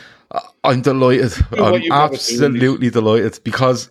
I'm 0.65 0.83
delighted. 0.83 1.33
I'm 1.53 1.91
absolutely 1.91 2.91
delighted 2.91 3.39
because 3.45 3.91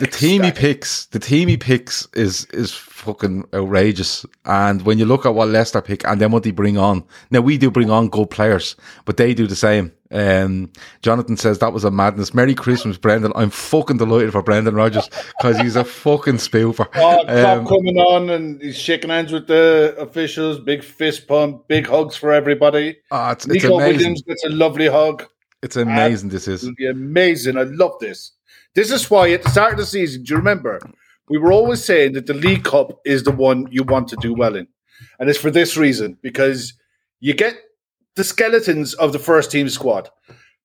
the 0.00 0.06
team 0.06 0.42
he 0.42 0.50
picks, 0.50 1.06
the 1.06 1.18
team 1.18 1.48
he 1.48 1.56
picks 1.56 2.08
is 2.14 2.46
is 2.46 2.72
fucking 2.72 3.44
outrageous. 3.54 4.26
And 4.44 4.82
when 4.82 4.98
you 4.98 5.04
look 5.04 5.24
at 5.24 5.34
what 5.34 5.48
Leicester 5.48 5.80
pick 5.80 6.04
and 6.06 6.20
then 6.20 6.32
what 6.32 6.42
they 6.42 6.50
bring 6.50 6.76
on, 6.78 7.04
now 7.30 7.40
we 7.40 7.56
do 7.58 7.70
bring 7.70 7.90
on 7.90 8.08
good 8.08 8.30
players, 8.30 8.74
but 9.04 9.16
they 9.16 9.34
do 9.34 9.46
the 9.46 9.56
same. 9.56 9.92
Um, 10.12 10.72
Jonathan 11.02 11.36
says 11.36 11.60
that 11.60 11.72
was 11.72 11.84
a 11.84 11.90
madness. 11.90 12.34
Merry 12.34 12.54
Christmas, 12.54 12.96
Brendan. 12.96 13.32
I'm 13.36 13.50
fucking 13.50 13.98
delighted 13.98 14.32
for 14.32 14.42
Brendan 14.42 14.74
Rodgers 14.74 15.08
because 15.38 15.56
he's 15.58 15.76
a 15.76 15.84
fucking 15.84 16.34
spoofer. 16.38 16.88
Oh, 16.96 17.20
Um, 17.28 17.64
coming 17.66 17.96
on 17.96 18.28
and 18.30 18.60
he's 18.60 18.76
shaking 18.76 19.10
hands 19.10 19.30
with 19.32 19.46
the 19.46 19.94
officials. 19.98 20.58
Big 20.58 20.82
fist 20.82 21.28
pump, 21.28 21.68
big 21.68 21.86
hugs 21.86 22.16
for 22.16 22.32
everybody. 22.32 22.96
ah, 23.12 23.30
it's, 23.32 23.46
it's 23.46 23.62
Neco 23.62 23.76
amazing. 23.76 23.96
Williams 23.98 24.22
gets 24.22 24.44
a 24.44 24.48
lovely 24.48 24.88
hug. 24.88 25.26
It's 25.62 25.76
amazing. 25.76 26.30
This 26.30 26.48
is. 26.48 26.68
Be 26.76 26.86
amazing. 26.88 27.56
I 27.58 27.64
love 27.64 27.92
this. 28.00 28.32
This 28.74 28.90
is 28.90 29.10
why 29.10 29.30
at 29.32 29.42
the 29.42 29.50
start 29.50 29.72
of 29.72 29.78
the 29.78 29.86
season, 29.86 30.22
do 30.22 30.32
you 30.32 30.38
remember? 30.38 30.80
We 31.28 31.38
were 31.38 31.52
always 31.52 31.84
saying 31.84 32.12
that 32.12 32.26
the 32.26 32.34
League 32.34 32.64
Cup 32.64 33.00
is 33.04 33.24
the 33.24 33.32
one 33.32 33.66
you 33.70 33.82
want 33.82 34.08
to 34.08 34.16
do 34.16 34.32
well 34.32 34.54
in. 34.56 34.68
And 35.18 35.28
it's 35.28 35.38
for 35.38 35.50
this 35.50 35.76
reason 35.76 36.18
because 36.22 36.74
you 37.20 37.34
get 37.34 37.56
the 38.16 38.24
skeletons 38.24 38.94
of 38.94 39.12
the 39.12 39.18
first 39.18 39.50
team 39.50 39.68
squad, 39.68 40.08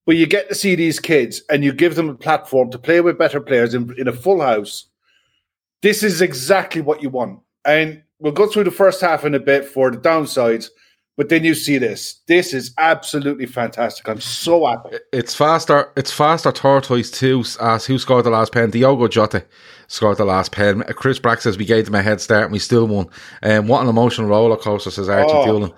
but 0.05 0.17
you 0.17 0.27
get 0.27 0.49
to 0.49 0.55
see 0.55 0.75
these 0.75 0.99
kids 0.99 1.41
and 1.49 1.63
you 1.63 1.73
give 1.73 1.95
them 1.95 2.09
a 2.09 2.15
platform 2.15 2.69
to 2.71 2.77
play 2.77 3.01
with 3.01 3.17
better 3.17 3.39
players 3.39 3.73
in, 3.73 3.93
in 3.97 4.07
a 4.07 4.13
full 4.13 4.41
house. 4.41 4.87
This 5.81 6.03
is 6.03 6.21
exactly 6.21 6.81
what 6.81 7.01
you 7.01 7.09
want. 7.09 7.39
And 7.65 8.03
we'll 8.19 8.33
go 8.33 8.47
through 8.47 8.65
the 8.65 8.71
first 8.71 9.01
half 9.01 9.25
in 9.25 9.33
a 9.33 9.39
bit 9.39 9.65
for 9.65 9.89
the 9.89 9.97
downsides, 9.97 10.69
but 11.17 11.29
then 11.29 11.43
you 11.43 11.53
see 11.53 11.77
this. 11.77 12.21
This 12.27 12.53
is 12.53 12.73
absolutely 12.77 13.45
fantastic. 13.45 14.07
I'm 14.07 14.21
so 14.21 14.65
happy. 14.65 14.97
It's 15.13 15.35
faster. 15.35 15.91
It's 15.95 16.11
faster. 16.11 16.51
Tortoise 16.51 17.11
too. 17.11 17.43
As 17.61 17.85
who 17.85 17.97
scored 17.97 18.25
the 18.25 18.29
last 18.29 18.51
pen? 18.51 18.71
Diogo 18.71 19.07
Jota 19.07 19.45
scored 19.87 20.17
the 20.17 20.25
last 20.25 20.51
pen. 20.51 20.83
Chris 20.95 21.19
Brack 21.19 21.41
says 21.41 21.57
we 21.57 21.65
gave 21.65 21.85
them 21.85 21.95
a 21.95 22.01
head 22.01 22.21
start 22.21 22.43
and 22.45 22.51
we 22.53 22.59
still 22.59 22.87
won. 22.87 23.07
Um, 23.43 23.67
what 23.67 23.81
an 23.83 23.89
emotional 23.89 24.27
roller 24.27 24.57
coaster, 24.57 24.91
says 24.91 25.09
Archie 25.09 25.31
Oh. 25.33 25.45
Doolan. 25.45 25.71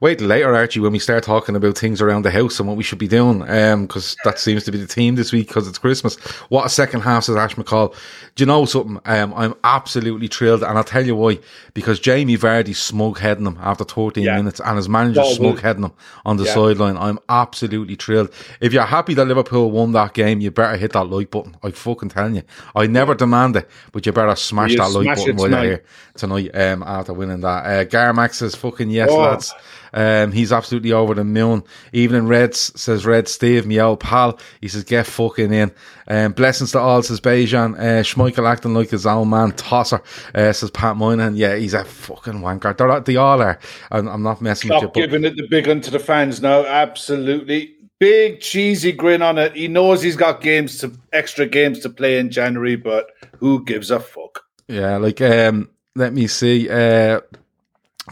Wait 0.00 0.20
later, 0.20 0.54
Archie, 0.54 0.80
when 0.80 0.92
we 0.92 0.98
start 0.98 1.22
talking 1.22 1.56
about 1.56 1.78
things 1.78 2.02
around 2.02 2.22
the 2.24 2.30
house 2.30 2.58
and 2.58 2.68
what 2.68 2.76
we 2.76 2.82
should 2.82 2.98
be 2.98 3.08
doing, 3.08 3.38
because 3.38 4.16
that 4.24 4.38
seems 4.38 4.64
to 4.64 4.72
be 4.72 4.76
the 4.76 4.86
theme 4.86 5.14
this 5.14 5.32
week 5.32 5.46
because 5.48 5.66
it's 5.66 5.78
Christmas. 5.78 6.16
What 6.50 6.66
a 6.66 6.68
second 6.68 7.00
half, 7.02 7.24
says 7.24 7.36
Ash 7.36 7.54
McCall. 7.54 7.94
Do 8.34 8.42
you 8.42 8.46
know 8.46 8.64
something? 8.66 9.00
Um, 9.06 9.32
I'm 9.34 9.54
absolutely 9.64 10.26
thrilled, 10.26 10.62
and 10.62 10.76
I'll 10.76 10.84
tell 10.84 11.06
you 11.06 11.14
why. 11.16 11.38
Because 11.72 12.00
Jamie 12.00 12.36
Vardy 12.36 12.74
smug 12.74 13.18
heading 13.18 13.46
him 13.46 13.56
after 13.62 13.84
13 13.84 14.24
Yeah. 14.24 14.36
minutes, 14.36 14.60
and 14.60 14.76
his 14.76 14.88
manager 14.88 15.22
Oh, 15.24 15.32
smug 15.32 15.60
heading 15.60 15.84
him 15.84 15.92
on 16.26 16.36
the 16.36 16.44
Yeah. 16.44 16.54
sideline. 16.54 16.98
I'm 16.98 17.18
absolutely 17.28 17.94
thrilled. 17.94 18.30
If 18.60 18.72
you're 18.72 18.82
happy 18.82 19.14
that 19.14 19.24
Liverpool 19.26 19.70
won 19.70 19.92
that 19.92 20.12
game, 20.12 20.40
you 20.40 20.50
better 20.50 20.76
hit 20.76 20.92
that 20.92 21.04
like 21.08 21.30
button. 21.30 21.56
I 21.62 21.70
fucking 21.70 22.10
telling 22.10 22.34
you. 22.34 22.42
I 22.74 22.86
never 22.86 23.14
demand 23.14 23.53
but 23.92 24.06
you 24.06 24.12
better 24.12 24.34
smash 24.36 24.72
You 24.72 24.78
that 24.78 24.90
like 24.90 25.04
smash 25.04 25.18
button 25.18 25.36
while 25.36 25.48
you're 25.50 25.60
tonight. 25.60 25.64
here 25.64 25.84
tonight 26.16 26.50
um, 26.56 26.82
after 26.82 27.12
winning 27.12 27.40
that. 27.40 27.64
Uh, 27.66 27.84
Garmax 27.84 28.34
says 28.34 28.54
fucking 28.54 28.90
yes, 28.90 29.08
Oh. 29.10 29.18
lads. 29.18 29.52
Um, 29.96 30.32
he's 30.32 30.52
absolutely 30.52 30.90
over 30.90 31.14
the 31.14 31.22
moon. 31.22 31.62
Evening 31.92 32.26
Reds 32.26 32.72
says 32.80 33.06
Red 33.06 33.28
Steve, 33.28 33.64
me 33.64 33.80
old 33.80 34.00
pal. 34.00 34.40
He 34.60 34.66
says 34.66 34.82
get 34.82 35.06
fucking 35.06 35.52
in. 35.52 35.70
Um, 36.08 36.32
blessings 36.32 36.72
to 36.72 36.80
all 36.80 37.00
says 37.02 37.20
Bejan. 37.20 37.78
Uh, 37.78 38.02
Schmeichel 38.02 38.48
acting 38.50 38.74
like 38.74 38.90
his 38.90 39.06
own 39.06 39.30
man. 39.30 39.52
Tosser 39.52 40.02
uh, 40.34 40.52
says 40.52 40.72
Pat 40.72 40.96
Moynihan. 40.96 41.36
Yeah, 41.36 41.54
he's 41.54 41.74
a 41.74 41.84
fucking 41.84 42.40
wanker. 42.40 42.76
They're, 42.76 43.00
they 43.00 43.14
all 43.16 43.40
are. 43.40 43.58
I'm, 43.92 44.08
I'm 44.08 44.22
not 44.24 44.42
messing 44.42 44.70
with 44.70 44.82
you. 44.82 44.88
Stop 44.88 44.94
But 44.94 45.00
giving 45.00 45.24
it 45.24 45.36
the 45.36 45.46
big 45.48 45.68
one 45.68 45.80
to 45.82 45.92
the 45.92 46.00
fans 46.00 46.42
now. 46.42 46.64
Absolutely. 46.66 47.73
Big 48.00 48.40
cheesy 48.40 48.92
grin 48.92 49.22
on 49.22 49.38
it. 49.38 49.54
He 49.54 49.68
knows 49.68 50.02
he's 50.02 50.16
got 50.16 50.40
games 50.40 50.78
to 50.78 50.92
extra 51.12 51.46
games 51.46 51.78
to 51.80 51.88
play 51.90 52.18
in 52.18 52.30
January, 52.30 52.76
but 52.76 53.06
who 53.38 53.64
gives 53.64 53.90
a 53.90 54.00
fuck? 54.00 54.42
Yeah, 54.68 54.96
like 54.96 55.20
um, 55.20 55.70
let 55.94 56.12
me 56.12 56.26
see. 56.26 56.68
Uh, 56.68 57.20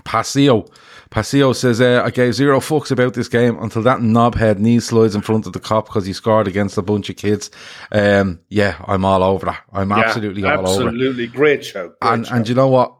Pasio, 0.04 0.68
Pasio 1.10 1.54
says 1.54 1.80
uh, 1.80 2.02
I 2.04 2.10
gave 2.10 2.34
zero 2.34 2.60
fucks 2.60 2.90
about 2.90 3.12
this 3.14 3.28
game 3.28 3.58
until 3.62 3.82
that 3.82 3.98
knobhead 3.98 4.58
knee 4.58 4.80
slides 4.80 5.14
in 5.14 5.20
front 5.20 5.46
of 5.46 5.52
the 5.52 5.60
Kop 5.60 5.84
because 5.86 6.06
he 6.06 6.12
scored 6.14 6.48
against 6.48 6.78
a 6.78 6.82
bunch 6.82 7.10
of 7.10 7.16
kids. 7.16 7.50
Um, 7.90 8.40
yeah, 8.48 8.82
I'm 8.86 9.04
all 9.04 9.22
over 9.22 9.46
that. 9.46 9.62
I'm 9.72 9.90
Yeah, 9.90 9.98
absolutely 10.00 10.44
all 10.44 10.60
over 10.66 10.82
it. 10.84 10.86
absolutely 10.86 11.26
great 11.26 11.64
show. 11.64 11.88
Great 12.00 12.12
And 12.12 12.26
show. 12.26 12.34
and 12.34 12.48
you 12.48 12.54
know 12.54 12.68
what? 12.68 12.94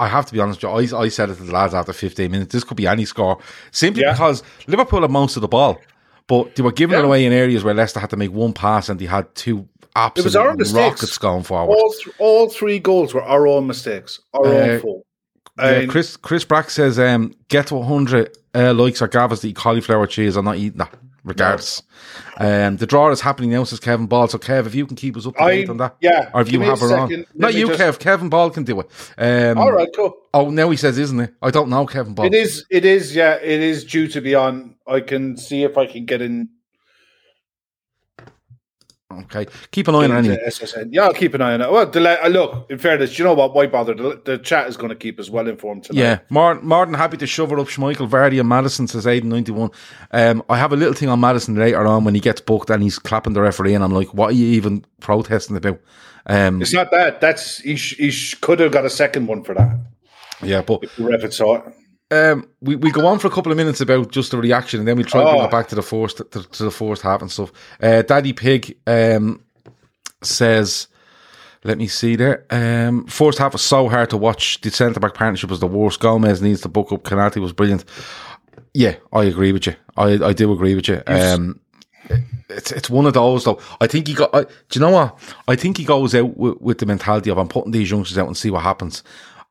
I 0.00 0.08
have 0.08 0.26
to 0.26 0.32
be 0.32 0.40
honest. 0.40 0.64
I, 0.64 0.70
I 1.04 1.08
said 1.08 1.30
it 1.30 1.36
to 1.36 1.42
the 1.44 1.52
lads 1.52 1.74
after 1.74 1.92
15 1.92 2.30
minutes. 2.30 2.52
This 2.52 2.64
could 2.64 2.76
be 2.76 2.86
any 2.86 3.04
score 3.04 3.38
simply 3.70 4.02
Yeah. 4.02 4.12
because 4.12 4.42
Liverpool 4.66 5.02
had 5.02 5.10
most 5.10 5.36
of 5.36 5.42
the 5.42 5.48
ball, 5.48 5.78
but 6.26 6.54
they 6.56 6.62
were 6.62 6.72
giving 6.72 6.98
it 6.98 7.04
away 7.04 7.24
in 7.26 7.32
areas 7.32 7.62
where 7.64 7.74
Leicester 7.74 8.00
had 8.00 8.10
to 8.10 8.16
make 8.16 8.32
one 8.32 8.52
pass 8.52 8.88
and 8.88 8.98
they 9.00 9.06
had 9.06 9.32
two 9.34 9.68
absolute 9.96 10.36
our 10.36 10.54
mistakes. 10.56 10.74
rockets 11.02 11.18
going 11.18 11.42
forward. 11.42 11.74
all, 11.74 11.92
th- 11.92 12.14
all 12.18 12.48
three 12.48 12.78
goals 12.78 13.12
were 13.14 13.22
our 13.22 13.46
own 13.46 13.66
mistakes, 13.66 14.20
our 14.32 14.46
Uh, 14.46 14.50
own 14.50 14.80
fault. 14.80 15.06
Yeah, 15.58 15.84
Chris 15.86 16.16
Chris 16.16 16.44
Brack 16.44 16.70
says, 16.70 16.98
um, 16.98 17.34
"Get 17.48 17.66
to 17.66 17.74
100 17.74 18.34
uh, 18.54 18.72
likes 18.72 19.02
or 19.02 19.08
Gavas 19.08 19.40
to 19.42 19.48
eat 19.50 19.56
cauliflower 19.56 20.06
cheese. 20.06 20.36
I'm 20.36 20.44
not 20.46 20.56
eating 20.56 20.78
that, 20.78 20.94
regardless." 21.24 21.82
Um, 22.38 22.76
the 22.76 22.86
draw 22.86 23.10
is 23.10 23.20
happening 23.20 23.50
now, 23.50 23.64
says 23.64 23.80
Kevin 23.80 24.06
Ball. 24.06 24.28
So, 24.28 24.38
Kev, 24.38 24.66
if 24.66 24.74
you 24.74 24.86
can 24.86 24.96
keep 24.96 25.16
us 25.16 25.26
up 25.26 25.36
to 25.36 25.44
date 25.46 25.68
on 25.68 25.76
that, 25.78 25.96
yeah, 26.00 26.30
or 26.32 26.40
if 26.40 26.48
you 26.48 26.52
give 26.52 26.60
me 26.62 26.66
a 26.66 26.70
have 26.70 26.80
her 26.80 26.96
on, 26.96 27.08
second. 27.08 27.26
Let 27.34 27.38
not 27.38 27.54
you, 27.54 27.68
just- 27.68 27.80
Kev. 27.80 27.98
Kevin 27.98 28.28
Ball 28.28 28.50
can 28.50 28.64
do 28.64 28.80
it. 28.80 28.88
Um, 29.18 29.58
all 29.58 29.72
right, 29.72 29.88
cool. 29.94 30.14
Oh, 30.32 30.50
now 30.50 30.70
he 30.70 30.76
says, 30.76 30.98
isn't 30.98 31.20
it? 31.20 31.34
I 31.42 31.50
don't 31.50 31.68
know, 31.68 31.86
Kevin 31.86 32.14
Ball. 32.14 32.26
It 32.26 32.34
is. 32.34 32.64
It 32.70 32.84
is. 32.84 33.14
Yeah, 33.14 33.34
it 33.34 33.60
is 33.60 33.84
due 33.84 34.08
to 34.08 34.20
be 34.20 34.34
on. 34.34 34.76
I 34.86 35.00
can 35.00 35.36
see 35.36 35.64
if 35.64 35.76
I 35.76 35.86
can 35.86 36.04
get 36.06 36.22
in. 36.22 36.48
Okay, 39.12 39.46
keep 39.72 39.88
an 39.88 39.96
eye 39.96 40.04
on 40.04 40.12
it 40.12 40.18
anyway. 40.18 40.38
Yeah, 40.90 41.02
I'll 41.02 41.12
keep 41.12 41.34
an 41.34 41.40
eye 41.40 41.54
on 41.54 41.60
it. 41.62 41.70
Well, 41.70 41.90
le- 41.92 42.14
uh, 42.24 42.28
look. 42.28 42.70
In 42.70 42.78
fairness, 42.78 43.18
you 43.18 43.24
know 43.24 43.34
what? 43.34 43.52
Why 43.54 43.66
bother? 43.66 43.92
The, 43.92 44.20
the 44.24 44.38
chat 44.38 44.68
is 44.68 44.76
going 44.76 44.90
to 44.90 44.94
keep 44.94 45.18
us 45.18 45.28
well 45.28 45.48
informed 45.48 45.82
tonight. 45.84 46.00
Yeah, 46.00 46.18
more, 46.28 46.60
more 46.60 46.86
than 46.86 46.94
happy 46.94 47.16
to 47.16 47.26
shove 47.26 47.50
it 47.50 47.58
up 47.58 47.66
Schmeichel, 47.66 48.08
Vardy 48.08 48.38
and 48.38 48.48
Maddison, 48.48 48.86
says 48.88 49.06
Aiden 49.06 49.24
91. 49.24 49.70
Um, 50.12 50.44
I 50.48 50.56
have 50.58 50.72
a 50.72 50.76
little 50.76 50.94
thing 50.94 51.08
on 51.08 51.18
Maddison 51.18 51.56
later 51.56 51.84
on 51.86 52.04
when 52.04 52.14
he 52.14 52.20
gets 52.20 52.40
booked 52.40 52.70
and 52.70 52.84
he's 52.84 53.00
clapping 53.00 53.32
the 53.32 53.40
referee 53.40 53.74
and 53.74 53.82
I'm 53.82 53.92
like, 53.92 54.14
what 54.14 54.30
are 54.30 54.34
you 54.34 54.46
even 54.46 54.84
protesting 55.00 55.56
about? 55.56 55.80
Um, 56.26 56.62
It's 56.62 56.72
not 56.72 56.92
that. 56.92 57.20
That's 57.20 57.58
he. 57.58 57.74
Sh- 57.74 57.96
he 57.96 58.10
sh- 58.12 58.36
could 58.36 58.60
have 58.60 58.70
got 58.70 58.84
a 58.84 58.90
second 58.90 59.26
one 59.26 59.42
for 59.42 59.54
that. 59.54 59.76
yeah, 60.40 60.62
but 60.62 60.84
If 60.84 60.94
the 60.94 61.02
ref 61.04 61.22
had 61.22 61.34
saw 61.34 61.56
it. 61.56 61.74
Um, 62.12 62.48
we, 62.60 62.74
we 62.76 62.90
go 62.90 63.06
on 63.06 63.18
for 63.20 63.28
a 63.28 63.30
couple 63.30 63.52
of 63.52 63.56
minutes 63.58 63.80
about 63.80 64.10
just 64.10 64.32
the 64.32 64.36
reaction, 64.38 64.80
and 64.80 64.88
then 64.88 64.96
we 64.96 65.04
try 65.04 65.22
to 65.22 65.30
bring 65.30 65.42
Oh. 65.42 65.44
it 65.44 65.50
back 65.50 65.68
to 65.68 65.74
the 65.76 65.82
first 65.82 66.16
to, 66.18 66.24
to 66.24 66.64
the 66.64 66.70
first 66.70 67.02
half 67.02 67.20
and 67.22 67.30
stuff. 67.30 67.52
Uh, 67.80 68.02
Daddy 68.02 68.32
Pig 68.32 68.76
um 68.86 69.42
says, 70.22 70.88
"Let 71.64 71.78
me 71.78 71.86
see 71.86 72.16
there. 72.16 72.44
Um, 72.50 73.06
first 73.06 73.38
half 73.38 73.52
was 73.52 73.62
so 73.62 73.88
hard 73.88 74.10
to 74.10 74.16
watch. 74.16 74.60
The 74.60 74.70
centre 74.70 75.00
back 75.00 75.14
partnership 75.14 75.50
was 75.50 75.60
the 75.60 75.66
worst. 75.66 76.00
Gomez 76.00 76.42
needs 76.42 76.62
to 76.62 76.68
book 76.68 76.92
up. 76.92 77.04
Konaté 77.04 77.40
was 77.40 77.52
brilliant. 77.52 77.84
Yeah, 78.74 78.96
I 79.12 79.24
agree 79.24 79.52
with 79.52 79.66
you. 79.66 79.76
I 79.96 80.12
I 80.24 80.32
do 80.32 80.52
agree 80.52 80.74
with 80.74 80.88
you. 80.88 81.02
Um, 81.06 81.60
it's 82.48 82.72
it's 82.72 82.90
one 82.90 83.06
of 83.06 83.14
those 83.14 83.44
though. 83.44 83.60
I 83.80 83.86
think 83.86 84.08
he 84.08 84.14
got. 84.14 84.34
I, 84.34 84.42
do 84.42 84.48
you 84.72 84.80
know 84.80 84.90
what? 84.90 85.18
I 85.48 85.54
think 85.56 85.76
he 85.76 85.84
goes 85.84 86.14
out 86.14 86.36
with, 86.36 86.60
with 86.60 86.78
the 86.78 86.86
mentality 86.86 87.30
of 87.30 87.38
I'm 87.38 87.48
putting 87.48 87.70
these 87.72 87.90
youngsters 87.90 88.18
out 88.18 88.26
and 88.26 88.36
see 88.36 88.50
what 88.50 88.62
happens. 88.64 89.02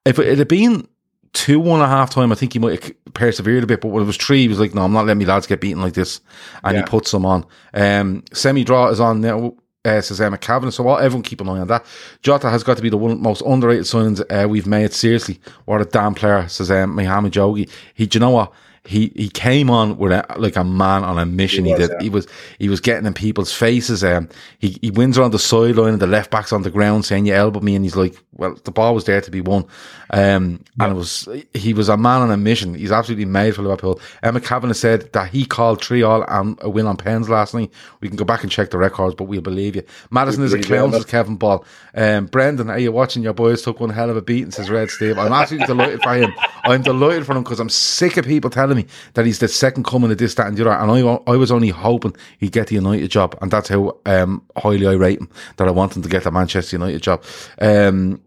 If 0.06 0.20
it 0.20 0.38
had 0.38 0.48
been 0.48 0.88
two 1.34 1.60
one 1.60 1.82
and 1.82 1.92
a 1.92 1.96
half 1.96 2.10
time, 2.10 2.32
I 2.32 2.36
think 2.36 2.54
he 2.54 2.60
might 2.60 2.84
have 2.84 3.14
persevered 3.14 3.64
a 3.64 3.68
bit. 3.68 3.82
But 3.82 3.90
when 3.90 4.04
it 4.04 4.08
was 4.08 4.18
three, 4.18 4.42
he 4.42 4.48
was 4.48 4.60
like, 4.60 4.74
"No, 4.74 4.84
I'm 4.84 4.94
not 4.94 5.06
letting 5.06 5.26
my 5.26 5.32
lads 5.34 5.48
get 5.48 5.62
beaten 5.62 5.82
like 5.82 5.94
this," 5.94 6.22
and 6.64 6.76
Yeah. 6.76 6.82
he 6.84 6.88
puts 6.88 7.12
them 7.12 7.26
on. 7.26 7.46
Um, 7.74 8.24
semi 8.34 8.64
draw 8.64 8.88
is 8.90 9.00
on 9.00 9.22
now. 9.22 9.54
Uh, 9.86 10.02
says 10.02 10.20
Emma 10.20 10.38
Cavan. 10.38 10.72
So? 10.72 10.94
Everyone 10.98 11.24
keep 11.24 11.40
an 11.40 11.48
eye 11.48 11.60
on 11.60 11.68
that. 11.68 11.86
Jota 12.22 12.50
has 12.50 12.64
got 12.64 12.76
to 12.76 12.84
be 12.84 12.90
the 12.90 12.98
one 12.98 13.22
most 13.22 13.42
underrated 13.44 13.86
signings 13.86 14.22
uh, 14.30 14.48
we've 14.48 14.68
made. 14.68 14.92
Seriously, 14.92 15.40
what 15.66 15.80
a 15.80 15.86
damn 15.86 16.14
player. 16.14 16.48
Says 16.50 16.70
um, 16.70 16.96
Mohammed 16.96 17.32
Jogee. 17.32 17.70
He, 17.94 18.06
do 18.06 18.18
you 18.18 18.20
know 18.20 18.32
what? 18.32 18.52
He 18.86 19.12
he 19.16 19.30
came 19.30 19.70
on 19.70 19.98
with 19.98 20.12
a, 20.12 20.26
like 20.38 20.56
a 20.58 20.64
man 20.66 21.04
on 21.04 21.18
a 21.18 21.26
mission. 21.26 21.64
He, 21.64 21.72
was, 21.74 21.80
did. 21.80 21.92
yeah. 21.92 22.02
He 22.04 22.10
was 22.10 22.28
he 22.60 22.70
was 22.70 22.82
getting 22.82 23.06
in 23.06 23.14
people's 23.14 23.54
faces. 23.54 24.04
Um, 24.04 24.28
he 24.58 24.78
he 24.82 24.92
wins 24.92 25.18
around 25.18 25.32
the 25.32 25.40
sideline 25.40 25.94
and 25.94 26.02
the 26.02 26.08
left 26.08 26.30
back's 26.30 26.52
on 26.52 26.64
the 26.64 26.70
ground 26.72 27.06
saying 27.06 27.26
you 27.26 27.34
elbowed 27.34 27.64
me, 27.64 27.76
and 27.76 27.86
he's 27.86 27.96
like, 27.96 28.16
well, 28.34 28.56
the 28.66 28.72
ball 28.72 28.94
was 28.94 29.06
there 29.06 29.22
to 29.22 29.32
be 29.32 29.42
won. 29.42 29.66
Um, 30.12 30.64
and 30.80 30.92
it 30.92 30.96
was 30.96 31.28
he 31.54 31.74
was 31.74 31.90
a 31.90 31.98
man 31.98 32.22
on 32.22 32.32
a 32.32 32.38
mission. 32.38 32.74
He's 32.74 32.92
absolutely 32.92 33.26
made 33.26 33.56
for 33.56 33.62
Liverpool. 33.62 34.00
Emma 34.24 34.42
Kavanagh 34.42 34.74
said 34.74 35.14
that 35.14 35.30
he 35.30 35.46
called 35.46 35.84
three 35.84 36.02
all 36.02 36.24
and 36.28 36.58
a 36.62 36.70
win 36.70 36.88
on 36.88 36.98
pens 36.98 37.30
last 37.30 37.54
night. 37.54 37.72
We 38.02 38.08
can 38.08 38.18
go 38.18 38.26
back 38.26 38.44
and 38.44 38.52
check 38.52 38.72
the 38.72 38.78
records, 38.78 39.16
but 39.16 39.26
we'll 39.26 39.42
believe 39.42 39.76
you. 39.76 39.84
Maddison 40.10 40.44
is 40.44 40.54
a 40.54 40.62
clown, 40.62 40.92
says 40.92 41.06
Kevin 41.06 41.36
Ball. 41.36 41.64
Um, 41.94 42.26
Brendan, 42.26 42.70
are 42.70 42.80
you 42.80 42.92
watching? 42.92 43.24
Your 43.24 43.34
boys 43.34 43.62
took 43.62 43.80
one 43.80 43.90
hell 43.90 44.10
of 44.10 44.18
a 44.18 44.22
beating, 44.22 44.52
says 44.52 44.70
Red 44.70 44.90
Steve. 44.90 45.18
I'm 45.18 45.32
absolutely 45.32 45.68
delighted 45.68 46.02
for 46.02 46.16
him. 46.16 46.34
I'm 46.64 46.82
delighted 46.82 47.26
for 47.26 47.36
him 47.36 47.44
because 47.44 47.60
I'm 47.60 47.70
sick 47.70 48.18
of 48.18 48.26
people 48.26 48.50
telling 48.50 48.78
me 48.78 48.86
that 49.14 49.26
he's 49.26 49.40
the 49.40 49.48
second 49.48 49.86
coming 49.86 50.12
of 50.12 50.18
this, 50.18 50.36
that, 50.36 50.48
and 50.48 50.58
the 50.58 50.70
other. 50.70 50.72
And 50.72 50.92
I, 50.92 51.32
I 51.32 51.36
was 51.36 51.52
only 51.52 51.70
hoping 51.70 52.16
he'd 52.40 52.52
get 52.52 52.68
the 52.68 52.76
United 52.76 53.10
job, 53.10 53.38
and 53.42 53.52
that's 53.52 53.70
how 53.70 53.98
um, 54.06 54.44
highly 54.58 54.88
I 54.88 54.94
rate 54.94 55.20
him. 55.20 55.30
That 55.58 55.68
I 55.68 55.72
want 55.72 55.96
him 55.96 56.04
to 56.04 56.10
get 56.10 56.24
the 56.24 56.32
Manchester 56.32 56.76
United 56.76 57.02
job. 57.02 57.24
Um, 57.60 58.22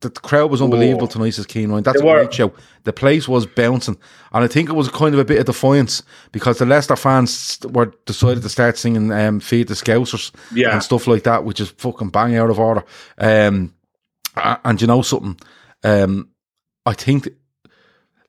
the, 0.00 0.10
crowd 0.10 0.50
was 0.50 0.60
unbelievable 0.62 1.08
tonight, 1.08 1.30
says 1.30 1.46
Keen 1.46 1.70
Ryan. 1.70 1.82
That's 1.82 2.00
They 2.00 2.08
a 2.08 2.14
great 2.14 2.34
show. 2.34 2.52
The 2.84 2.92
place 2.92 3.26
was 3.26 3.46
bouncing, 3.46 3.96
and 4.32 4.44
I 4.44 4.46
think 4.46 4.68
it 4.68 4.74
was 4.74 4.88
kind 4.88 5.14
of 5.14 5.20
a 5.20 5.24
bit 5.24 5.38
of 5.38 5.46
defiance 5.46 6.02
because 6.32 6.58
the 6.58 6.66
Leicester 6.66 6.96
fans 6.96 7.58
were 7.70 7.92
decided 8.04 8.42
to 8.42 8.48
start 8.48 8.76
singing 8.76 9.10
um, 9.12 9.40
"Feed 9.40 9.68
the 9.68 9.74
Scousers" 9.74 10.32
Yeah. 10.52 10.72
and 10.72 10.82
stuff 10.82 11.06
like 11.06 11.22
that, 11.24 11.44
which 11.44 11.60
is 11.60 11.70
fucking 11.70 12.10
bang 12.10 12.36
out 12.36 12.50
of 12.50 12.58
order. 12.58 12.84
Um, 13.18 13.74
and 14.36 14.80
you 14.80 14.86
know 14.86 15.02
something, 15.02 15.38
um, 15.82 16.28
I 16.84 16.92
think 16.92 17.28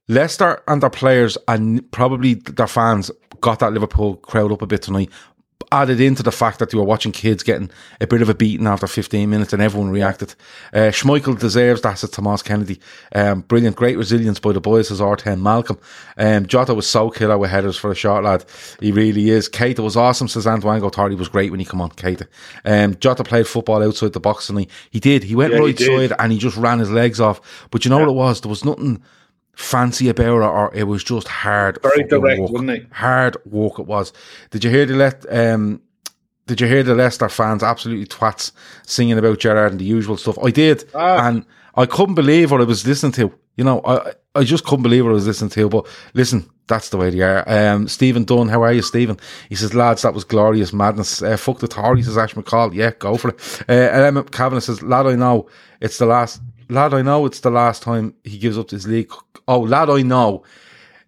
Leicester 0.08 0.64
and 0.68 0.82
their 0.82 0.90
players 0.90 1.38
and 1.48 1.90
probably 1.92 2.36
their 2.36 2.68
fans 2.68 3.12
got 3.42 3.60
that 3.60 3.74
Liverpool 3.74 4.16
crowd 4.16 4.52
up 4.52 4.62
a 4.62 4.68
bit 4.68 4.82
tonight. 4.84 5.10
Added 5.70 6.00
into 6.00 6.24
the 6.24 6.32
fact 6.32 6.60
that 6.60 6.72
you 6.72 6.80
were 6.80 6.86
watching 6.86 7.12
kids 7.12 7.44
getting 7.44 7.70
a 8.00 8.08
bit 8.08 8.22
of 8.22 8.30
a 8.30 8.34
beating 8.36 8.68
after 8.68 8.88
15 8.88 9.30
minutes 9.30 9.52
and 9.52 9.62
everyone 9.62 9.90
reacted. 9.90 10.34
Uh, 10.72 10.92
Schmeichel 10.92 11.38
deserves 11.38 11.82
that, 11.82 11.96
said 11.96 12.14
Tomas 12.14 12.42
Kennedy. 12.42 12.80
Um, 13.14 13.42
brilliant, 13.42 13.76
great 13.76 13.98
resilience 13.98 14.40
by 14.40 14.54
the 14.54 14.62
boys, 14.62 14.88
says 14.88 15.02
R10 15.02 15.42
Malcolm. 15.42 15.78
Um, 16.16 16.46
Jota 16.46 16.74
was 16.74 16.88
so 16.88 17.10
killer 17.10 17.38
with 17.38 17.50
headers 17.50 17.76
for 17.76 17.92
a 17.92 17.96
short 17.96 18.24
lad. 18.24 18.46
He 18.80 18.94
really 18.94 19.30
is. 19.30 19.50
Keita 19.50 19.80
was 19.80 19.98
awesome, 19.98 20.30
says 20.30 20.48
Antoine 20.48 20.80
he 21.10 21.16
was 21.16 21.28
great 21.28 21.52
when 21.52 21.60
he 21.60 21.66
come 21.66 21.82
on, 21.82 21.90
Keita. 21.90 22.28
Um, 22.64 22.96
Jota 23.00 23.26
played 23.26 23.48
football 23.48 23.84
outside 23.84 24.14
the 24.14 24.22
box 24.22 24.50
and 24.50 24.60
He 24.60 24.70
he 24.92 25.00
did. 25.02 25.24
He 25.24 25.36
went 25.36 25.52
Yeah, 25.54 25.60
right 25.60 25.76
did. 25.76 26.12
side 26.12 26.18
and 26.20 26.32
he 26.32 26.38
just 26.38 26.56
ran 26.56 26.80
his 26.80 26.92
legs 26.92 27.20
off. 27.20 27.68
But 27.72 27.84
you 27.84 27.90
know 27.90 28.00
what 28.00 28.10
it 28.10 28.14
was? 28.14 28.40
There 28.40 28.50
was 28.50 28.64
nothing 28.64 29.04
fancy 29.58 30.08
about 30.08 30.38
it, 30.42 30.46
or 30.46 30.72
it 30.74 30.84
was 30.84 31.04
just 31.04 31.28
hard. 31.28 31.80
Very 31.82 32.04
direct, 32.04 32.40
work. 32.42 32.52
wasn't 32.52 32.70
it? 32.70 32.88
Hard 32.92 33.38
work 33.46 33.80
it 33.80 33.88
was. 33.88 34.14
Did 34.52 34.64
you 34.64 34.70
hear 34.70 34.86
the 34.86 34.96
let? 34.96 35.26
Um, 35.34 35.82
did 36.46 36.62
you 36.62 36.68
hear 36.68 36.84
the 36.84 36.96
Leicester 36.96 37.28
fans 37.28 37.64
absolutely 37.64 38.06
twats 38.06 38.52
singing 38.86 39.18
about 39.18 39.40
Gerrard 39.40 39.72
and 39.72 39.82
the 39.82 39.86
usual 39.86 40.16
stuff? 40.16 40.38
I 40.42 40.52
did, 40.52 40.86
Ah. 40.96 41.28
and 41.28 41.46
I 41.76 41.86
couldn't 41.86 42.16
believe 42.16 42.52
what 42.52 42.62
I 42.62 42.66
was 42.66 42.88
listening 42.88 43.12
to. 43.14 43.34
You 43.58 43.64
know, 43.64 43.82
I 43.84 44.14
I 44.36 44.44
just 44.44 44.64
couldn't 44.64 44.84
believe 44.84 45.04
what 45.04 45.12
I 45.12 45.16
was 45.16 45.26
listening 45.28 45.50
to. 45.52 45.68
But 45.68 45.88
listen, 46.14 46.48
that's 46.68 46.90
the 46.90 46.98
way 46.98 47.10
they 47.10 47.22
are. 47.22 47.44
Um, 47.50 47.88
Stephen 47.88 48.24
Dunn, 48.24 48.50
how 48.50 48.62
are 48.62 48.72
you, 48.72 48.84
Stephen? 48.84 49.18
He 49.50 49.56
says, 49.56 49.74
lads, 49.74 50.04
that 50.04 50.14
was 50.14 50.24
glorious 50.24 50.72
madness. 50.72 51.24
Uh, 51.24 51.36
fuck 51.38 51.58
the 51.60 51.68
Tories, 51.68 52.06
says 52.06 52.18
Ash 52.20 52.36
McCall. 52.36 52.74
Yeah, 52.76 52.92
go 53.00 53.18
for 53.18 53.30
it. 53.30 53.64
Uh, 53.68 53.74
Emma 53.74 54.24
Kavanagh 54.24 54.60
says, 54.62 54.84
lad, 54.84 55.08
I 55.08 55.16
know 55.16 55.50
it's 55.82 55.98
the 55.98 56.06
last. 56.06 56.40
Lad, 56.70 56.94
I 56.94 57.02
know 57.02 57.26
it's 57.26 57.40
the 57.40 57.52
last 57.52 57.82
time 57.84 58.14
he 58.24 58.38
gives 58.38 58.58
up 58.58 58.70
his 58.70 58.88
league. 58.88 59.12
Oh, 59.48 59.62
lad, 59.62 59.90
I 59.90 60.02
know 60.02 60.44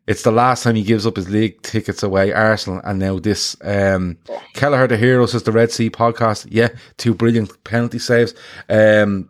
it's 0.07 0.23
the 0.23 0.31
last 0.31 0.63
time 0.63 0.75
he 0.75 0.83
gives 0.83 1.05
up 1.05 1.17
his 1.17 1.29
league 1.29 1.61
tickets 1.61 2.01
away, 2.01 2.33
Arsenal, 2.33 2.81
and 2.83 2.97
now 2.97 3.19
this. 3.19 3.55
Um, 3.61 4.17
Kelleher, 4.53 4.87
the 4.87 4.97
hero, 4.97 5.25
says 5.27 5.43
the 5.43 5.51
Red 5.51 5.71
Sea 5.71 5.89
podcast. 5.89 6.47
Yeah, 6.49 6.69
two 6.97 7.13
brilliant 7.13 7.63
penalty 7.63 7.99
saves. 7.99 8.33
Um, 8.69 9.29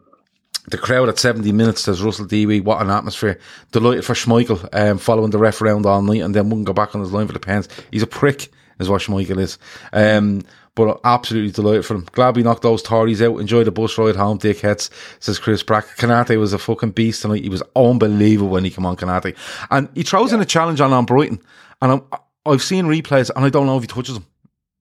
the 0.70 0.78
crowd 0.78 1.10
at 1.10 1.20
70 1.20 1.52
minutes 1.52 1.82
says 1.82 2.02
Russell 2.02 2.26
Dewey, 2.26 2.62
what 2.62 2.82
an 2.82 2.90
atmosphere. 2.92 3.40
Delighted 3.72 4.06
for 4.06 4.14
Schmeichel, 4.14 4.70
um, 4.74 5.00
following 5.00 5.32
the 5.32 5.38
ref 5.38 5.62
around 5.62 5.86
all 5.86 6.02
night 6.02 6.22
and 6.22 6.34
then 6.34 6.50
wouldn't 6.50 6.68
go 6.68 6.74
back 6.74 6.96
on 6.96 7.02
his 7.02 7.12
line 7.12 7.28
for 7.28 7.34
the 7.34 7.40
pens. 7.40 7.68
He's 7.92 8.04
a 8.04 8.08
prick, 8.08 8.50
is 8.80 8.88
what 8.88 9.02
Schmeichel 9.02 9.40
is. 9.40 9.58
Um, 9.92 10.44
but 10.80 10.98
absolutely 11.04 11.52
delighted 11.52 11.86
for 11.86 11.96
him. 11.96 12.08
Glad 12.14 12.38
we 12.38 12.44
knocked 12.44 12.62
those 12.62 12.82
Tories 12.82 13.22
out. 13.22 13.38
Enjoy 13.38 13.66
the 13.66 13.72
bus 13.72 13.98
ride 13.98 14.16
home, 14.16 14.40
dickheads, 14.40 14.90
says 15.20 15.38
Chris 15.38 15.62
Brack. 15.62 15.86
Konaté 15.98 16.40
was 16.40 16.54
a 16.54 16.58
fucking 16.58 16.92
beast 16.92 17.22
tonight. 17.22 17.44
He 17.44 17.50
was 17.50 17.62
unbelievable 17.76 18.48
when 18.48 18.64
he 18.64 18.70
came 18.70 18.86
on, 18.86 18.96
Konaté. 18.96 19.36
And 19.72 19.90
he 19.94 20.04
throws 20.04 20.32
in 20.32 20.40
a 20.40 20.46
challenge 20.46 20.80
on, 20.80 20.94
on 20.94 21.04
Brighton. 21.04 21.42
And 21.82 21.92
I'm, 21.92 22.04
I've 22.46 22.64
seen 22.64 22.86
replays 22.86 23.30
and 23.36 23.44
I 23.44 23.50
don't 23.50 23.66
know 23.66 23.76
if 23.76 23.84
he 23.84 23.88
touches 23.88 24.16
him. 24.16 24.26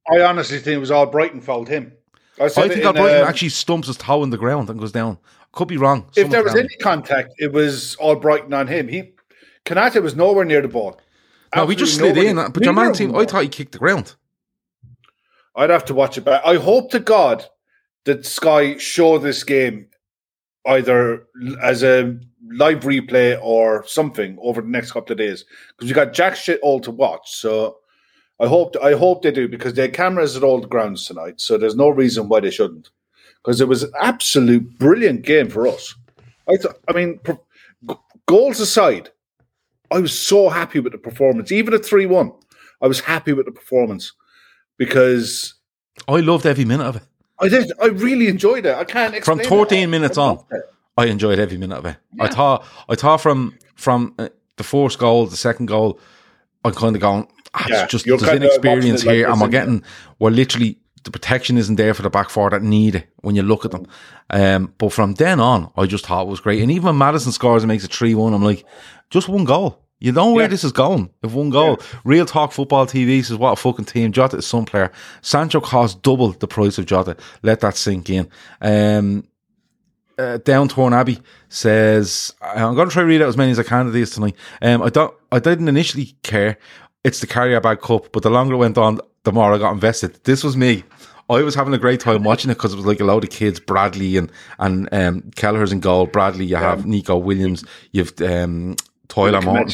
I 0.09 0.21
honestly 0.21 0.59
think 0.61 0.77
it 0.77 0.79
was 0.79 0.93
all 0.93 1.07
Brighton 1.07 1.41
fault 1.41 1.67
him. 1.67 1.93
I, 2.41 2.45
I 2.45 2.49
think 2.49 2.75
in, 2.75 2.83
that 2.83 2.95
Brighton 2.95 3.23
um, 3.23 3.29
actually 3.29 3.49
stumps 3.49 3.89
his 3.89 3.97
toe 3.97 4.23
in 4.23 4.31
the 4.31 4.39
ground 4.39 4.71
and 4.71 4.79
goes 4.79 4.93
down. 4.93 5.19
Could 5.51 5.67
be 5.67 5.79
wrong. 5.79 6.09
if 6.17 6.31
there 6.31 6.45
was 6.45 6.55
any 6.55 6.77
contact, 6.81 7.35
it 7.39 7.53
was 7.53 7.97
all 7.97 8.15
Brighton 8.15 8.55
on 8.55 8.69
him. 8.69 8.87
He 8.87 9.15
Konaté 9.65 10.01
was 10.01 10.15
nowhere 10.15 10.45
near 10.45 10.63
the 10.63 10.69
ball. 10.69 11.01
No, 11.57 11.67
we 11.67 11.75
just 11.75 11.97
slid 11.97 12.17
in. 12.17 12.37
But 12.37 12.63
your 12.63 12.73
man 12.73 12.93
team, 12.93 13.17
I 13.17 13.25
thought 13.25 13.43
he 13.43 13.49
kicked 13.49 13.73
the 13.73 13.79
ground. 13.79 14.15
I'd 15.59 15.71
have 15.71 15.85
to 15.87 15.95
watch 15.95 16.17
it 16.17 16.25
back. 16.25 16.41
I 16.47 16.55
hope 16.55 16.93
to 16.93 17.01
God 17.01 17.45
that 18.05 18.25
Sky 18.25 18.79
show 18.79 19.19
this 19.19 19.43
game 19.43 19.89
either 20.67 21.27
as 21.61 21.83
a 21.83 22.17
live 22.51 22.81
replay 22.81 23.39
or 23.43 23.85
something 23.87 24.39
over 24.41 24.63
the 24.63 24.69
next 24.69 24.93
couple 24.93 25.13
of 25.13 25.19
days 25.19 25.45
because 25.77 25.91
we 25.91 25.95
got 25.95 26.13
jack 26.13 26.37
shit 26.37 26.61
all 26.63 26.79
to 26.81 26.93
watch. 26.93 27.35
So 27.35 27.79
I 28.39 28.47
hope 28.47 28.77
I 28.83 28.93
hope 28.93 29.23
they 29.23 29.33
do 29.33 29.49
because 29.49 29.75
their 29.75 29.89
cameras 29.89 30.37
at 30.37 30.45
all 30.45 30.61
the 30.61 30.69
grounds 30.69 31.07
tonight. 31.07 31.41
So 31.41 31.59
there's 31.59 31.75
no 31.75 31.89
reason 31.89 32.29
why 32.29 32.39
they 32.39 32.53
shouldn't 32.53 32.91
because 33.43 33.61
it 33.61 33.67
was 33.67 33.83
an 33.83 33.93
absolute 34.01 34.79
brilliant 34.79 35.23
game 35.23 35.51
for 35.51 35.67
us. 35.67 35.95
I. 36.49 36.57
I 36.89 36.93
mean, 36.93 37.19
pro- 37.19 37.43
goals 38.27 38.61
aside, 38.61 39.11
I 39.91 39.99
was 39.99 40.17
so 40.17 40.51
happy 40.51 40.79
with 40.79 40.93
the 40.93 40.99
performance. 40.99 41.51
Even 41.51 41.75
at 41.75 41.85
three 41.85 42.07
one, 42.07 42.33
I 42.81 42.87
was 42.87 43.01
happy 43.01 43.33
with 43.33 43.47
the 43.47 43.53
performance 43.53 44.13
because 44.79 45.55
I 46.07 46.21
loved 46.21 46.47
every 46.47 46.65
minute 46.65 46.85
of 46.87 46.97
it. 46.97 47.03
I 47.41 47.49
did. 47.49 47.71
I 47.81 47.87
really 47.87 48.29
enjoyed 48.29 48.67
it. 48.67 48.75
I 48.75 48.85
can't 48.85 49.23
From 49.25 49.39
14 49.41 49.79
it. 49.85 49.87
minutes 49.89 50.17
I 50.19 50.23
on. 50.23 50.45
it. 50.51 50.63
I 50.97 51.07
enjoyed 51.07 51.39
every 51.39 51.59
minute 51.59 51.77
of 51.79 51.85
it. 51.87 51.97
I 52.19 52.29
thought, 52.29 52.65
I 52.89 52.95
thought 52.97 53.21
from 53.21 53.57
from 53.77 54.15
uh, 54.19 54.29
the 54.57 54.65
first 54.65 54.99
goal, 54.99 55.27
the 55.27 55.37
second 55.37 55.67
goal, 55.67 56.01
I'm 56.65 56.73
kind 56.75 56.97
of 56.97 57.03
going. 57.03 57.29
Ah, 57.55 57.67
Yeah, 57.69 57.83
it's 57.85 57.93
just 57.93 58.05
there's 58.07 58.23
inexperience 58.23 59.05
like 59.05 59.15
here, 59.15 59.29
and 59.31 59.41
we're 59.41 59.47
it? 59.47 59.53
getting 59.53 59.83
we're 60.19 60.31
literally 60.31 60.79
the 61.05 61.13
protection 61.13 61.57
isn't 61.57 61.77
there 61.77 61.95
for 61.95 62.03
the 62.03 62.11
back 62.11 62.29
four 62.29 62.51
that 62.51 62.63
need 62.63 62.97
it 62.97 63.07
when 63.21 63.37
you 63.37 63.43
look 63.43 63.65
at 63.65 63.71
them. 63.71 63.87
Um, 64.31 64.75
but 64.79 64.93
from 64.93 65.15
then 65.15 65.39
on, 65.39 65.71
I 65.77 65.87
just 65.87 66.05
thought 66.07 66.23
it 66.27 66.29
was 66.29 66.41
great. 66.41 66.61
And 66.61 66.71
even 66.73 66.87
when 66.87 66.99
Maddison 66.99 67.31
scores 67.33 67.63
and 67.63 67.69
makes 67.69 67.85
it 67.85 67.93
three 67.95 68.17
one, 68.17 68.35
I'm 68.35 68.43
like, 68.43 68.65
just 69.11 69.29
one 69.29 69.45
goal. 69.45 69.85
You 70.01 70.13
know 70.13 70.33
where 70.33 70.45
Yeah. 70.45 70.49
this 70.49 70.63
is 70.65 70.73
going. 70.73 71.11
If 71.23 71.33
one 71.33 71.51
goal, 71.51 71.79
Real 72.05 72.25
Talk 72.25 72.53
Football 72.53 72.87
TV 72.87 73.23
says, 73.25 73.37
"What 73.37 73.53
a 73.53 73.57
fucking 73.57 73.87
team!" 73.87 74.13
Jota 74.13 74.37
is 74.37 74.47
some 74.47 74.65
player. 74.65 74.93
Sancho 75.23 75.61
cost 75.61 76.03
double 76.03 76.33
the 76.33 76.47
price 76.47 76.79
of 76.79 76.87
Jota. 76.87 77.17
Let 77.43 77.61
that 77.61 77.77
sink 77.77 78.09
in. 78.11 78.29
Um, 78.61 79.25
uh, 80.19 80.39
Downtorn 80.45 80.93
Abbey 80.93 81.21
says, 81.49 82.33
I'm 82.43 82.75
going 82.75 82.89
to 82.89 82.93
try 82.93 83.03
to 83.03 83.07
read 83.09 83.23
out 83.23 83.29
as 83.29 83.37
many 83.37 83.53
as 83.53 83.59
I 83.59 83.63
can 83.63 83.87
of 83.87 83.93
these 83.93 84.11
tonight. 84.11 84.35
Um, 84.61 84.83
I 84.83 84.89
don't, 84.89 85.15
I 85.31 85.39
didn't 85.39 85.69
initially 85.69 86.17
care. 86.25 86.59
It's 87.05 87.21
the 87.21 87.29
Carrier 87.29 87.61
Bag 87.61 87.81
Cup, 87.81 88.11
but 88.13 88.25
the 88.25 88.31
longer 88.31 88.55
it 88.55 88.59
went 88.59 88.77
on, 88.79 88.99
the 89.23 89.31
more 89.33 89.53
I 89.53 89.59
got 89.59 89.73
invested. 89.73 90.19
This 90.25 90.43
was 90.43 90.57
me. 90.57 90.83
I 91.31 91.43
was 91.43 91.55
having 91.55 91.73
a 91.75 91.79
great 91.79 92.01
time 92.01 92.25
watching 92.25 92.51
it 92.51 92.55
because 92.55 92.73
it 92.73 92.77
was 92.77 92.87
like 92.87 92.99
a 93.01 93.05
load 93.05 93.23
of 93.23 93.31
kids, 93.31 93.61
Bradley 93.61 94.17
and 94.17 94.33
and 94.59 94.89
um, 94.93 95.31
Kelleher's 95.37 95.71
in 95.73 95.81
goal. 95.81 96.07
Bradley, 96.07 96.47
you 96.47 96.57
have 96.57 96.87
Neco 96.87 97.17
Williams, 97.17 97.65
you've 97.93 98.13
um, 98.23 98.75
Tyler 99.09 99.41
Morton, 99.41 99.67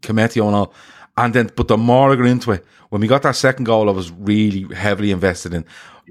Koumetio. 0.00 0.46
and 0.46 0.56
all. 0.56 0.74
And 1.16 1.32
then, 1.32 1.50
but 1.54 1.68
the 1.68 1.76
more 1.76 2.12
I 2.12 2.16
got 2.16 2.26
into 2.26 2.52
it, 2.52 2.64
when 2.88 3.00
we 3.00 3.06
got 3.06 3.22
that 3.22 3.36
second 3.36 3.64
goal, 3.64 3.88
I 3.88 3.92
was 3.92 4.10
really 4.10 4.74
heavily 4.74 5.10
invested 5.10 5.54
in 5.54 5.64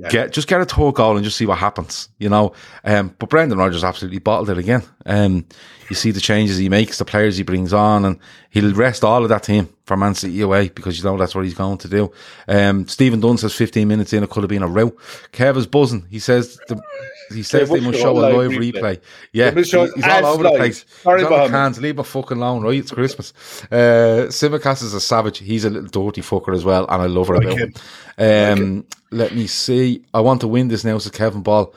get 0.10 0.34
just 0.34 0.48
get 0.48 0.62
a 0.62 0.66
third 0.66 0.96
goal 0.96 1.16
and 1.16 1.24
just 1.24 1.38
see 1.38 1.46
what 1.46 1.58
happens, 1.58 2.10
you 2.18 2.30
know. 2.30 2.54
Um, 2.84 3.16
but 3.20 3.30
Brendan 3.30 3.58
Rodgers 3.58 3.84
absolutely 3.84 4.20
bottled 4.20 4.50
it 4.50 4.58
again. 4.58 4.84
Um, 5.06 5.46
you 5.90 5.96
see 5.96 6.12
the 6.12 6.20
changes 6.20 6.58
he 6.58 6.70
makes, 6.70 6.98
the 6.98 7.06
players 7.06 7.38
he 7.38 7.44
brings 7.44 7.74
on, 7.74 8.06
and 8.06 8.20
he'll 8.50 8.74
rest 8.74 9.04
all 9.04 9.24
of 9.24 9.30
that 9.30 9.44
team 9.44 9.70
for 9.86 9.98
Man 9.98 10.16
City 10.16 10.42
away 10.42 10.70
because 10.70 10.98
you 10.98 11.04
know 11.04 11.18
that's 11.18 11.36
what 11.36 11.44
he's 11.44 11.54
going 11.54 11.78
to 11.80 11.88
do. 11.88 12.12
Um, 12.48 12.88
Stephen 12.88 13.20
Dunn 13.20 13.38
says 13.38 13.54
15 13.54 13.88
minutes 13.88 14.14
in, 14.14 14.24
it 14.24 14.30
could 14.30 14.44
have 14.44 14.50
been 14.50 14.64
a 14.64 14.68
row. 14.68 14.92
Kev 15.32 15.58
is 15.58 15.68
buzzing. 15.68 16.08
He 16.10 16.20
says 16.20 16.60
the, 16.68 16.82
he 17.32 17.44
says 17.44 17.70
Yeah, 17.70 17.76
they 17.76 17.82
must 17.86 18.00
show 18.00 18.12
a 18.12 18.20
live 18.20 18.36
live 18.36 18.52
replay. 18.52 18.72
replay. 18.74 19.02
Yeah, 19.32 19.50
They 19.50 19.56
must 19.62 19.72
show 19.72 19.86
he- 19.86 19.92
he's 19.96 20.04
all 20.06 20.26
over 20.26 20.44
the 20.44 20.52
place. 20.52 20.86
Sorry, 21.02 21.24
on 21.24 21.72
the 21.72 21.82
Leave 21.82 22.00
a 22.00 22.04
fucking 22.04 22.38
alone, 22.38 22.64
right? 22.64 22.78
It's 22.80 22.92
Christmas. 22.92 23.34
Uh, 23.72 24.28
Tsimikas 24.30 24.84
is 24.84 24.94
a 24.94 25.02
savage. 25.02 25.40
He's 25.40 25.66
a 25.66 25.70
little 25.70 25.90
dirty 25.90 26.22
fucker 26.22 26.54
as 26.54 26.64
well, 26.66 26.86
and 26.90 27.02
I 27.02 27.06
love 27.06 27.28
her 27.30 27.36
about 27.36 27.58
him. 27.58 27.74
Um, 28.18 28.86
let 29.12 29.36
me 29.36 29.48
see. 29.48 30.04
I 30.14 30.20
want 30.22 30.42
to 30.42 30.48
win 30.48 30.68
this 30.68 30.84
now, 30.84 30.98
says 30.98 31.12
Kevin 31.12 31.42
Ball. 31.42 31.74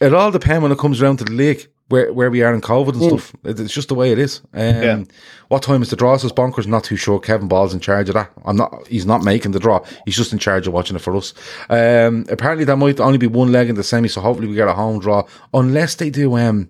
It 0.00 0.14
all 0.14 0.30
depends 0.30 0.62
when 0.62 0.72
it 0.72 0.78
comes 0.78 1.02
around 1.02 1.18
to 1.18 1.24
the 1.24 1.32
league. 1.32 1.66
Where, 1.88 2.12
where 2.12 2.30
we 2.30 2.42
are 2.42 2.52
in 2.54 2.60
COVID 2.60 2.92
and 2.94 3.02
stuff. 3.02 3.32
It's 3.44 3.72
just 3.72 3.88
the 3.88 3.94
way 3.94 4.12
it 4.12 4.18
is. 4.18 4.42
Um, 4.52 4.60
Yeah. 4.60 5.04
What 5.48 5.62
time 5.62 5.80
is 5.80 5.88
the 5.88 5.96
draw? 5.96 6.16
Says 6.18 6.32
Bonkers. 6.32 6.66
Not 6.66 6.84
too 6.84 6.96
sure. 6.96 7.18
Kevin 7.18 7.48
Ball's 7.48 7.72
in 7.72 7.80
charge 7.80 8.08
of 8.10 8.14
that. 8.14 8.30
I'm 8.44 8.56
not. 8.56 8.86
He's 8.86 9.06
not 9.06 9.22
making 9.24 9.52
the 9.52 9.58
draw. 9.58 9.82
He's 10.04 10.16
just 10.16 10.32
in 10.32 10.38
charge 10.38 10.66
of 10.66 10.74
watching 10.74 10.96
it 10.96 11.02
for 11.02 11.16
us. 11.16 11.32
Um, 11.70 12.26
apparently, 12.28 12.64
there 12.66 12.76
might 12.76 13.00
only 13.00 13.16
be 13.16 13.26
one 13.26 13.52
leg 13.52 13.70
in 13.70 13.74
the 13.76 13.82
semi, 13.82 14.08
so 14.08 14.20
hopefully 14.20 14.48
we 14.48 14.54
get 14.54 14.68
a 14.68 14.74
home 14.74 15.00
draw. 15.00 15.22
Unless 15.54 15.94
they 15.94 16.10
do. 16.10 16.36
Um, 16.36 16.68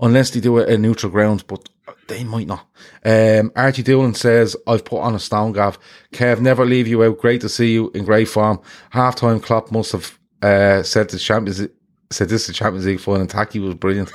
unless 0.00 0.30
they 0.30 0.40
do 0.40 0.58
a, 0.58 0.66
a 0.66 0.78
neutral 0.78 1.12
ground, 1.12 1.44
but 1.46 1.68
they 2.08 2.24
might 2.24 2.46
not. 2.46 2.66
Um, 3.04 3.52
Archie 3.56 3.82
Doolan 3.82 4.14
says, 4.14 4.56
I've 4.66 4.84
put 4.84 5.00
on 5.00 5.14
a 5.14 5.18
stone 5.18 5.52
gav. 5.52 5.78
Kev, 6.12 6.40
never 6.40 6.64
leave 6.66 6.88
you 6.88 7.02
out. 7.04 7.18
Great 7.18 7.40
to 7.42 7.48
see 7.48 7.72
you 7.72 7.90
in 7.94 8.04
great 8.04 8.28
form. 8.28 8.60
Half 8.90 9.16
time 9.16 9.40
Klopp 9.40 9.70
must 9.70 9.92
have 9.92 10.18
uh, 10.42 10.82
said 10.82 11.08
the 11.10 11.18
Champions 11.18 11.66
said 12.10 12.28
this 12.28 12.42
is 12.42 12.46
the 12.48 12.52
Champions 12.52 12.86
League 12.86 12.98
fun 13.00 13.20
and 13.20 13.30
Taki 13.30 13.60
was 13.60 13.74
brilliant. 13.74 14.10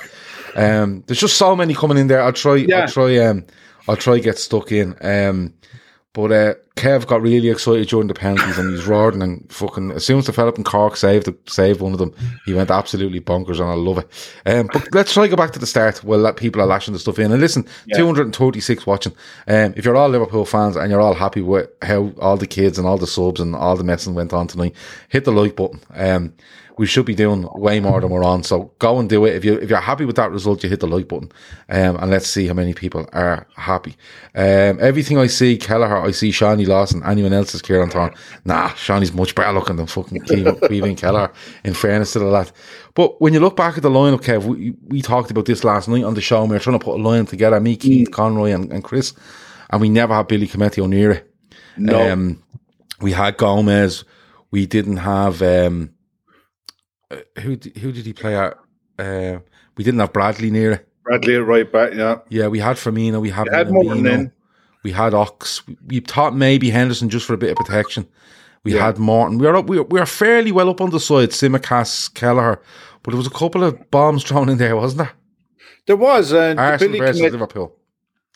Um, 0.55 1.03
there's 1.07 1.19
just 1.19 1.37
so 1.37 1.55
many 1.55 1.73
coming 1.73 1.97
in 1.97 2.07
there. 2.07 2.21
I'll 2.21 2.33
try, 2.33 2.55
Yeah. 2.55 2.81
I'll 2.81 2.87
try, 2.87 3.17
um, 3.17 3.45
I'll 3.87 3.97
try 3.97 4.19
get 4.19 4.37
stuck 4.39 4.71
in. 4.71 4.95
Um, 5.01 5.53
But 6.13 6.31
uh, 6.31 6.53
Kev 6.77 7.07
got 7.07 7.21
really 7.21 7.49
excited 7.49 7.89
during 7.89 8.07
the 8.07 8.13
penalties 8.13 8.57
and 8.57 8.69
he's 8.71 8.85
roaring 8.87 9.21
and 9.21 9.45
fucking 9.51 9.91
as 9.91 10.05
soon 10.05 10.19
as 10.19 10.25
the 10.25 10.31
fella 10.31 10.47
up 10.47 10.57
in 10.57 10.63
Cork 10.63 10.95
saved 10.95 11.27
saved 11.45 11.81
one 11.81 11.91
of 11.91 11.99
them, 11.99 12.13
he 12.45 12.53
went 12.53 12.71
absolutely 12.71 13.19
bonkers 13.19 13.59
and 13.59 13.69
I 13.69 13.73
love 13.73 13.97
it. 13.97 14.07
Um, 14.45 14.69
but 14.71 14.87
let's 14.93 15.13
try 15.13 15.23
to 15.23 15.29
go 15.29 15.35
back 15.35 15.51
to 15.51 15.59
the 15.59 15.65
start 15.67 16.05
while 16.05 16.19
let 16.19 16.37
people 16.37 16.61
are 16.61 16.65
lashing 16.67 16.93
the 16.93 16.99
stuff 17.01 17.19
in. 17.19 17.33
And 17.33 17.41
listen, 17.41 17.65
Yeah. 17.85 17.97
236 17.97 18.87
watching. 18.87 19.11
Um, 19.49 19.73
if 19.75 19.83
you're 19.83 19.97
all 19.97 20.07
Liverpool 20.07 20.45
fans 20.45 20.77
and 20.77 20.89
you're 20.89 21.01
all 21.01 21.15
happy 21.15 21.41
with 21.41 21.67
how 21.81 22.13
all 22.21 22.37
the 22.37 22.47
kids 22.47 22.77
and 22.79 22.87
all 22.87 22.97
the 22.97 23.07
subs 23.07 23.41
and 23.41 23.53
all 23.53 23.75
the 23.75 23.83
messing 23.83 24.15
went 24.15 24.31
on 24.31 24.47
tonight, 24.47 24.73
hit 25.09 25.25
the 25.25 25.33
like 25.33 25.57
button. 25.57 25.81
Um, 25.93 26.31
we 26.77 26.85
should 26.85 27.05
be 27.05 27.15
doing 27.15 27.47
way 27.53 27.79
more 27.79 28.01
than 28.01 28.09
we're 28.09 28.23
on. 28.23 28.43
So 28.43 28.71
go 28.79 28.99
and 28.99 29.09
do 29.09 29.23
it. 29.25 29.35
If 29.35 29.45
you 29.45 29.55
if 29.55 29.69
you're 29.69 29.79
happy 29.79 30.03
with 30.03 30.17
that 30.17 30.31
result, 30.31 30.63
you 30.63 30.69
hit 30.69 30.81
the 30.81 30.88
like 30.88 31.07
button. 31.07 31.31
Um, 31.69 31.95
and 31.97 32.11
let's 32.11 32.27
see 32.27 32.47
how 32.47 32.53
many 32.53 32.73
people 32.73 33.07
are 33.13 33.47
happy. 33.55 33.95
Um, 34.35 34.79
everything 34.81 35.17
I 35.17 35.27
see, 35.27 35.57
Kelleher, 35.57 35.97
I 35.97 36.11
see 36.11 36.31
Shawnee 36.31 36.65
Lawson. 36.65 37.01
Anyone 37.05 37.33
else 37.33 37.55
is 37.55 37.61
Kieran 37.61 37.89
Thorne? 37.89 38.13
Nah, 38.43 38.73
Shawnee's 38.73 39.13
much 39.13 39.35
better 39.35 39.53
looking 39.53 39.77
than 39.77 39.88
fucking 39.88 40.21
Cleveland 40.21 40.97
Kelleher. 40.97 41.31
In 41.63 41.73
fairness 41.73 42.13
to 42.13 42.19
the 42.19 42.25
lad. 42.25 42.51
But 42.93 43.21
when 43.21 43.33
you 43.33 43.39
look 43.39 43.55
back 43.55 43.77
at 43.77 43.83
the 43.83 43.89
lineup, 43.89 44.21
Kev, 44.21 44.43
we, 44.45 44.73
we 44.88 45.01
talked 45.01 45.31
about 45.31 45.45
this 45.45 45.63
last 45.63 45.88
night 45.88 46.03
on 46.03 46.13
the 46.13 46.21
show. 46.21 46.41
And 46.41 46.49
we 46.49 46.55
were 46.55 46.61
trying 46.61 46.79
to 46.79 46.83
put 46.83 46.99
a 46.99 47.01
line 47.01 47.25
together. 47.25 47.59
Me, 47.59 47.77
Keith, 47.77 48.11
Conroy, 48.11 48.51
and, 48.51 48.71
and 48.71 48.83
Chris, 48.83 49.13
and 49.69 49.81
we 49.81 49.89
never 49.89 50.13
had 50.13 50.27
Billy 50.27 50.47
Koumetio 50.47 50.89
near 50.89 51.11
it. 51.11 51.31
No. 51.77 52.11
Um, 52.11 52.43
we 52.99 53.13
had 53.13 53.38
Gomez. 53.38 54.03
We 54.51 54.65
didn't 54.65 54.97
have 54.97 55.41
um, 55.41 55.94
uh, 57.11 57.17
who 57.41 57.51
who 57.79 57.91
did 57.91 58.05
he 58.05 58.13
play 58.13 58.35
at? 58.35 58.57
Uh, 58.97 59.39
we 59.77 59.83
didn't 59.83 59.99
have 59.99 60.13
Bradley 60.13 60.49
near 60.51 60.71
it. 60.73 60.87
Bradley 61.03 61.35
at 61.35 61.45
right 61.45 61.71
back, 61.71 61.93
yeah. 61.93 62.19
Yeah, 62.29 62.47
we 62.47 62.59
had 62.59 62.77
Firmino. 62.77 63.21
We 63.21 63.29
had, 63.29 63.47
had 63.51 63.69
Morton. 63.69 64.31
We 64.83 64.91
had 64.91 65.13
Ox. 65.13 65.65
We, 65.67 65.77
we 65.87 65.99
thought 65.99 66.35
maybe 66.35 66.69
Henderson 66.69 67.09
just 67.09 67.25
for 67.25 67.33
a 67.33 67.37
bit 67.37 67.51
of 67.51 67.57
protection. 67.57 68.07
We 68.63 68.73
Yeah. 68.73 68.85
had 68.85 68.97
Morton. 68.97 69.37
We 69.37 69.45
were 69.45 69.55
up, 69.55 69.67
we 69.67 69.77
were, 69.77 69.83
we 69.83 69.99
were 69.99 70.05
fairly 70.07 70.51
well 70.51 70.69
up 70.69 70.81
on 70.81 70.89
the 70.89 70.99
side. 70.99 71.29
Tsimikas, 71.29 72.11
Kelleher, 72.15 72.59
but 73.03 73.11
there 73.11 73.17
was 73.17 73.27
a 73.27 73.31
couple 73.31 73.63
of 73.63 73.91
bombs 73.91 74.23
thrown 74.27 74.49
in 74.49 74.57
there, 74.57 74.75
wasn't 74.75 74.99
there? 74.99 75.11
There 75.85 75.95
was, 75.97 76.31
and 76.33 76.59
Arsenal 76.59 76.93
Billy 76.93 76.99
versus 76.99 77.17
commit- 77.17 77.31
Liverpool 77.33 77.75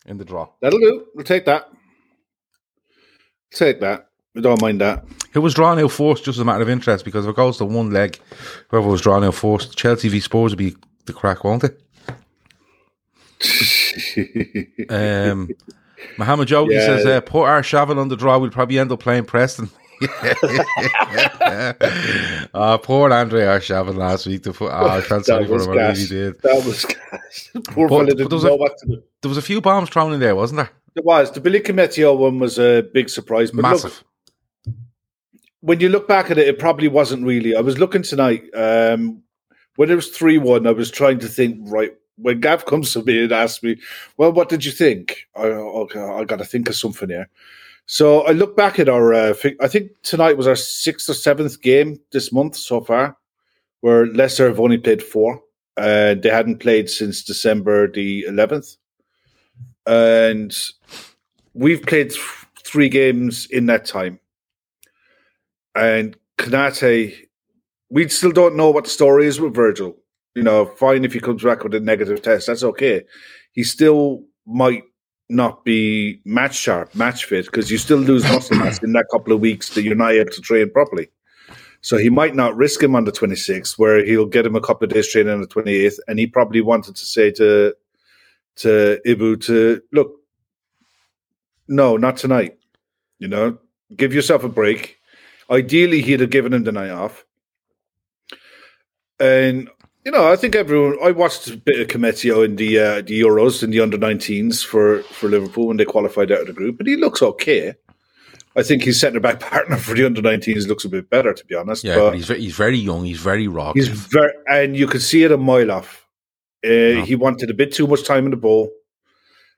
in 0.06 0.18
the 0.18 0.26
draw. 0.26 0.50
That'll 0.62 0.80
do. 0.80 1.06
We'll 1.16 1.24
take 1.26 1.46
that. 1.46 1.70
Take 3.52 3.80
that. 3.80 4.09
We 4.36 4.42
don't 4.42 4.62
mind 4.62 4.80
that. 4.82 5.04
Who 5.34 5.42
was 5.42 5.54
drawn 5.54 5.80
out 5.80 5.92
first, 5.92 6.24
just 6.26 6.38
as 6.38 6.40
a 6.42 6.46
matter 6.46 6.62
of 6.62 6.70
interest, 6.70 7.04
because 7.06 7.26
if 7.26 7.30
it 7.32 7.36
goes 7.36 7.58
to 7.58 7.66
one 7.66 7.92
leg, 7.92 8.20
whoever 8.70 8.88
was 8.88 9.02
drawn 9.02 9.24
out 9.24 9.36
first, 9.36 9.78
Chelsea 9.78 10.08
v 10.10 10.20
Spurs 10.20 10.52
would 10.52 10.58
be 10.58 10.76
the 11.06 11.14
crack, 11.14 11.44
won't 11.44 11.64
it? 11.64 11.82
Um, 14.90 15.50
Mohammed 16.18 16.48
Jogee 16.48 16.72
Yeah. 16.72 16.86
says, 16.86 17.06
uh, 17.06 17.22
put 17.22 17.44
Arshavin 17.46 17.98
on 17.98 18.08
the 18.08 18.16
draw, 18.16 18.38
we'll 18.40 18.50
probably 18.50 18.80
end 18.80 18.92
up 18.92 19.00
playing 19.02 19.26
Preston. 19.26 19.70
uh, 22.54 22.78
poor 22.84 23.12
Andre 23.12 23.42
Arshavin 23.42 23.96
last 23.98 24.26
week. 24.26 24.44
To 24.44 24.54
put, 24.54 24.72
oh, 24.72 24.88
I 24.88 25.02
felt 25.02 25.26
sorry 25.26 25.46
for 25.46 25.62
him. 25.62 25.70
I 25.72 25.90
really 25.90 26.06
did. 26.06 26.42
That 26.42 26.64
was 26.66 26.86
gas. 26.86 27.50
Poor 27.66 27.90
But- 27.90 28.08
but 28.08 28.18
there 28.18 28.28
was 28.30 28.46
a-. 28.46 28.58
There 29.22 29.30
was 29.30 29.38
a 29.38 29.42
few 29.42 29.60
bombs 29.62 29.90
thrown 29.90 30.14
in 30.14 30.20
there, 30.22 30.36
wasn't 30.36 30.58
there? 30.58 30.70
There 30.96 31.04
was. 31.04 31.32
The 31.32 31.42
Billy 31.42 31.60
Koumetio 31.60 32.18
one 32.18 32.40
was 32.40 32.58
a 32.58 32.84
big 32.94 33.10
surprise. 33.10 33.52
But 33.52 33.62
Massive. 33.64 33.92
look, 33.98 34.04
when 35.62 35.80
you 35.80 35.90
look 35.90 36.08
back 36.08 36.32
at 36.32 36.38
it, 36.38 36.48
it 36.48 36.60
probably 36.60 36.88
wasn't 36.88 37.26
really. 37.26 37.56
I 37.56 37.62
was 37.62 37.78
looking 37.78 38.04
tonight. 38.04 38.44
Um, 38.54 39.24
when 39.76 39.90
it 39.90 39.96
was 39.96 40.10
3 40.10 40.38
1, 40.38 40.68
I 40.68 40.72
was 40.72 40.92
trying 40.92 41.20
to 41.20 41.28
think, 41.28 41.58
right, 41.62 41.94
when 42.18 42.40
Gav 42.40 42.66
comes 42.66 42.92
to 42.94 43.04
me 43.04 43.24
and 43.24 43.32
asks 43.32 43.64
me, 43.64 43.78
well, 44.18 44.32
what 44.32 44.50
did 44.50 44.66
you 44.66 44.72
think? 44.72 45.28
I, 45.36 45.44
okay, 45.44 46.02
I 46.02 46.24
got 46.26 46.40
to 46.40 46.46
think 46.46 46.70
of 46.70 46.76
something 46.76 47.10
here. 47.10 47.30
So 47.86 48.22
I 48.22 48.32
look 48.32 48.56
back 48.56 48.78
at 48.78 48.90
our, 48.90 49.14
uh, 49.14 49.34
I 49.62 49.68
think 49.68 49.92
tonight 50.04 50.38
was 50.38 50.48
our 50.48 50.56
sixth 50.56 51.10
or 51.10 51.14
seventh 51.14 51.62
game 51.62 52.00
this 52.12 52.32
month 52.32 52.56
so 52.56 52.82
far, 52.82 53.18
where 53.82 54.06
Leicester 54.06 54.48
have 54.48 54.60
only 54.60 54.78
played 54.78 55.02
four. 55.02 55.42
Uh, 55.76 56.14
they 56.14 56.30
hadn't 56.30 56.60
played 56.60 56.90
since 56.90 57.24
December 57.24 57.90
the 57.90 58.26
11th. 58.30 58.78
And 59.88 60.56
we've 61.54 61.82
played 61.82 62.12
th- 62.12 62.22
three 62.64 62.90
games 62.90 63.48
in 63.50 63.66
that 63.68 63.86
time. 63.86 64.20
And 65.76 66.18
Konaté, 66.38 67.16
we 67.90 68.08
still 68.10 68.32
don't 68.32 68.56
know 68.56 68.70
what 68.70 68.86
the 68.86 68.90
story 68.90 69.28
is 69.28 69.40
with 69.40 69.54
Virgil. 69.54 69.96
You 70.36 70.44
know, 70.44 70.66
fine 70.66 71.06
if 71.06 71.14
he 71.14 71.20
comes 71.20 71.44
back 71.44 71.64
with 71.64 71.74
a 71.74 71.80
negative 71.80 72.22
test, 72.22 72.48
that's 72.48 72.64
okay. 72.64 73.04
He 73.52 73.64
still 73.64 74.24
might 74.46 74.84
not 75.28 75.64
be 75.64 76.22
match 76.26 76.56
sharp, 76.56 76.96
match 76.96 77.26
fit, 77.26 77.46
because 77.46 77.70
you 77.70 77.78
still 77.78 77.98
lose 77.98 78.24
muscle 78.24 78.58
mass 78.58 78.82
in 78.82 78.94
that 78.94 79.08
couple 79.12 79.34
of 79.34 79.40
weeks 79.40 79.70
that 79.76 79.84
you're 79.84 79.96
not 79.96 80.12
able 80.12 80.32
to 80.32 80.42
train 80.42 80.72
properly. 80.72 81.10
So 81.82 81.98
he 81.98 82.10
might 82.10 82.36
not 82.36 82.56
risk 82.56 82.82
him 82.82 82.96
on 82.96 83.06
the 83.06 83.12
26th, 83.12 83.78
where 83.78 84.04
he'll 84.04 84.26
get 84.26 84.46
him 84.46 84.56
a 84.56 84.62
couple 84.62 84.86
of 84.86 84.94
days 84.94 85.08
training 85.08 85.34
on 85.34 85.42
the 85.42 85.48
28th. 85.48 86.00
And 86.08 86.20
he 86.20 86.28
probably 86.28 86.62
wanted 86.62 86.96
to 86.96 87.06
say 87.06 87.32
to 87.32 87.74
to 88.58 89.00
Ibou 89.06 89.42
to 89.46 89.82
look, 89.92 90.20
no, 91.68 91.98
not 91.98 92.18
tonight. 92.18 92.58
You 93.20 93.28
know, 93.28 93.58
give 93.96 94.14
yourself 94.14 94.44
a 94.44 94.50
break. 94.50 94.99
Ideally, 95.50 96.02
he'd 96.02 96.20
have 96.20 96.30
given 96.30 96.54
him 96.54 96.64
the 96.64 96.72
night 96.72 96.92
off. 96.92 97.26
And 99.20 99.70
you 100.06 100.12
know, 100.12 100.32
I 100.32 100.36
think 100.36 100.56
everyone. 100.56 100.98
I 101.04 101.12
watched 101.12 101.48
a 101.50 101.58
bit 101.58 101.80
of 101.80 101.88
Koumetio 101.88 102.46
in 102.46 102.56
the 102.56 102.80
uh, 102.80 102.96
the 103.02 103.20
Euros 103.22 103.64
in 103.64 103.72
the 103.72 103.82
under 103.82 103.98
19s 103.98 104.66
for 104.66 105.04
for 105.04 105.28
Liverpool 105.30 105.68
when 105.68 105.78
they 105.78 105.86
qualified 105.86 106.32
out 106.32 106.42
of 106.42 106.48
the 106.48 106.54
group, 106.54 106.80
and 106.80 106.88
he 106.88 106.96
looks 106.96 107.22
okay. 107.22 107.76
I 108.56 108.64
think 108.64 108.84
his 108.84 109.00
centre 109.00 109.20
back 109.20 109.40
partner 109.52 109.78
for 109.78 109.94
the 109.94 110.06
under 110.06 110.22
19s 110.22 110.68
looks 110.68 110.86
a 110.86 110.90
bit 110.90 111.10
better, 111.10 111.34
to 111.34 111.46
be 111.46 111.56
honest. 111.56 111.84
Yeah, 111.84 111.96
but 111.98 112.16
he's, 112.16 112.28
he's 112.28 112.56
very 112.56 112.78
young. 112.78 113.06
He's 113.06 113.20
very 113.20 113.48
raw. 113.48 113.74
He's 113.74 113.88
very, 113.88 114.32
and 114.48 114.76
you 114.76 114.88
could 114.88 115.02
see 115.02 115.24
it 115.24 115.32
a 115.32 115.38
mile 115.38 115.72
off. 115.72 116.08
Uh, 116.64 117.04
He 117.06 117.16
wanted 117.16 117.50
a 117.50 117.54
bit 117.54 117.72
too 117.74 117.88
much 117.88 118.04
time 118.06 118.26
in 118.26 118.32
the 118.32 118.38
ball. 118.38 118.72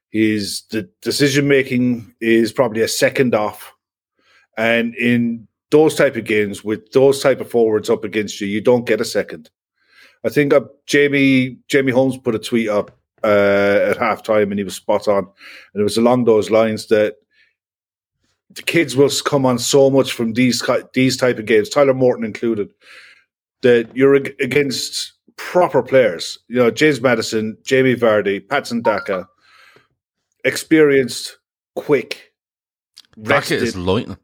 His 0.10 0.63
the 0.71 0.89
decision 1.01 1.47
making 1.47 2.13
is 2.19 2.51
probably 2.51 2.82
a 2.82 2.88
second 2.88 3.34
off, 3.36 3.73
and 4.58 4.93
in 4.95 5.47
those 5.72 5.96
type 5.96 6.16
of 6.16 6.26
games 6.26 6.64
with 6.64 6.92
those 6.92 7.22
type 7.22 7.42
of 7.42 7.50
forwards 7.50 7.90
up 7.90 8.04
against 8.04 8.40
you, 8.40 8.48
you 8.48 8.62
don't 8.62 8.86
get 8.86 9.02
a 9.02 9.06
second. 9.06 9.50
I 10.24 10.30
think 10.30 10.54
uh, 10.54 10.62
Jamie 10.86 11.58
Jamie 11.68 11.92
Holmes 11.92 12.18
put 12.18 12.36
a 12.36 12.40
tweet 12.40 12.70
up 12.70 12.92
uh, 13.24 13.80
at 13.90 13.98
halftime, 13.98 14.52
and 14.52 14.60
he 14.60 14.64
was 14.64 14.76
spot 14.76 15.08
on, 15.08 15.28
and 15.74 15.82
it 15.82 15.84
was 15.84 15.98
along 15.98 16.26
those 16.26 16.52
lines 16.52 16.88
that 16.88 17.16
the 18.54 18.62
kids 18.62 18.96
will 18.96 19.10
come 19.26 19.46
on 19.46 19.58
so 19.58 19.90
much 19.90 20.12
from 20.12 20.34
these 20.34 20.62
these 20.94 21.18
type 21.18 21.40
of 21.40 21.46
games, 21.46 21.70
Tyler 21.70 21.94
Morton 21.94 22.26
included, 22.26 22.72
that 23.62 23.90
you're 23.96 24.16
ag- 24.16 24.36
against 24.40 25.14
proper 25.38 25.82
players. 25.82 26.38
You 26.48 26.58
know, 26.58 26.72
James 26.72 27.02
Maddison, 27.02 27.58
Jamie 27.64 27.96
Vardy, 27.96 28.48
Patson 28.48 28.82
Daka, 28.82 29.28
experienced, 30.44 31.38
quick, 31.76 32.34
Daka 33.22 33.56
is 33.56 33.76
lightning. 33.76 34.18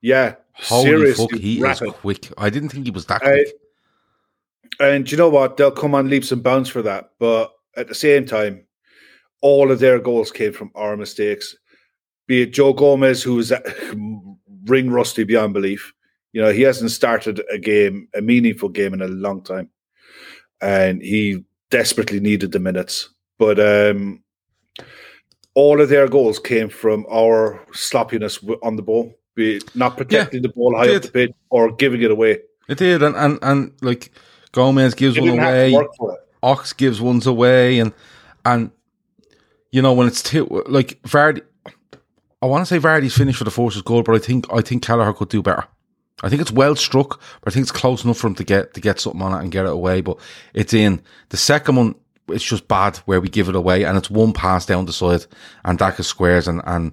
yeah, 0.00 0.36
Holy 0.58 0.84
seriously 0.84 1.26
fuck, 1.30 1.38
he 1.40 1.60
rapid. 1.60 1.86
is 1.88 1.92
quick. 1.94 2.32
I 2.38 2.50
didn't 2.50 2.70
think 2.70 2.84
he 2.86 2.90
was 2.90 3.06
that 3.06 3.22
Uh, 3.22 3.26
quick. 3.26 3.48
and 4.80 5.10
you 5.10 5.18
know 5.18 5.28
what? 5.28 5.56
They'll 5.56 5.70
come 5.70 5.94
on 5.94 6.08
leaps 6.08 6.32
and 6.32 6.42
bounds 6.42 6.68
for 6.68 6.82
that. 6.82 7.10
But 7.18 7.52
at 7.76 7.88
the 7.88 7.94
same 7.94 8.24
time, 8.26 8.66
all 9.42 9.70
of 9.70 9.78
their 9.80 9.98
goals 9.98 10.30
came 10.32 10.52
from 10.52 10.70
our 10.74 10.96
mistakes. 10.96 11.54
Be 12.26 12.42
it 12.42 12.52
Joe 12.52 12.72
Gomez, 12.72 13.22
who 13.22 13.34
was 13.36 13.52
ring 14.66 14.90
rusty 14.90 15.24
beyond 15.24 15.52
belief. 15.54 15.92
You 16.32 16.42
know, 16.42 16.50
he 16.52 16.62
hasn't 16.62 16.90
started 16.90 17.40
a 17.50 17.58
game, 17.58 18.08
a 18.14 18.20
meaningful 18.20 18.68
game 18.68 18.92
in 18.94 19.00
a 19.02 19.08
long 19.08 19.42
time. 19.42 19.70
And 20.60 21.00
he 21.02 21.44
desperately 21.70 22.18
needed 22.20 22.52
the 22.52 22.58
minutes. 22.58 23.10
But 23.38 23.60
um, 23.60 24.22
all 25.54 25.80
of 25.80 25.88
their 25.88 26.08
goals 26.08 26.38
came 26.38 26.68
from 26.68 27.06
our 27.10 27.64
sloppiness 27.72 28.38
on 28.62 28.76
the 28.76 28.82
ball, 28.82 29.14
be 29.36 29.60
not 29.74 29.96
protecting 29.96 30.42
the 30.42 30.48
ball 30.48 30.74
high 30.76 30.94
up 30.94 31.02
the 31.02 31.10
pitch 31.10 31.32
or 31.50 31.70
giving 31.72 32.02
it 32.02 32.10
away. 32.10 32.40
It 32.68 32.78
did, 32.78 33.02
and, 33.02 33.14
and, 33.14 33.38
and 33.42 33.72
like 33.80 34.10
Gomez 34.52 34.94
gives 34.94 35.16
You 35.16 35.22
one 35.22 35.38
away. 35.38 35.70
to 35.70 35.76
work 35.76 35.94
for 35.96 36.14
it. 36.14 36.20
Ox 36.42 36.72
gives 36.72 37.00
ones 37.00 37.26
away, 37.26 37.78
and 37.78 37.92
and 38.44 38.70
you 39.70 39.82
know 39.82 39.92
when 39.92 40.08
it's 40.08 40.22
two 40.22 40.46
like 40.66 41.00
Vardy. 41.02 41.42
I 42.42 42.46
want 42.46 42.66
to 42.66 42.66
say 42.66 42.78
Vardy's 42.78 43.16
finished 43.16 43.38
for 43.38 43.44
the 43.44 43.50
Forces 43.50 43.82
goal, 43.82 44.02
but 44.02 44.14
I 44.14 44.18
think 44.18 44.46
I 44.52 44.60
think 44.60 44.82
Kelleher 44.82 45.12
could 45.12 45.28
do 45.28 45.42
better. 45.42 45.64
I 46.22 46.28
think 46.28 46.40
it's 46.40 46.52
well 46.52 46.74
struck, 46.76 47.20
but 47.42 47.52
I 47.52 47.54
think 47.54 47.64
it's 47.64 47.72
close 47.72 48.04
enough 48.04 48.18
for 48.18 48.26
him 48.26 48.34
to 48.36 48.44
get 48.44 48.74
to 48.74 48.80
get 48.80 49.00
something 49.00 49.22
on 49.22 49.32
it 49.32 49.42
and 49.42 49.52
get 49.52 49.66
it 49.66 49.72
away. 49.72 50.00
But 50.00 50.18
it's 50.54 50.74
in 50.74 51.02
the 51.28 51.36
second 51.36 51.76
one. 51.76 51.94
It's 52.28 52.44
just 52.44 52.66
bad 52.66 52.96
where 52.98 53.20
we 53.20 53.28
give 53.28 53.48
it 53.48 53.54
away, 53.54 53.84
and 53.84 53.96
it's 53.96 54.10
one 54.10 54.32
pass 54.32 54.66
down 54.66 54.86
the 54.86 54.92
side, 54.92 55.26
and 55.64 55.78
Daka 55.78 56.02
squares, 56.02 56.48
and 56.48 56.60
and 56.64 56.92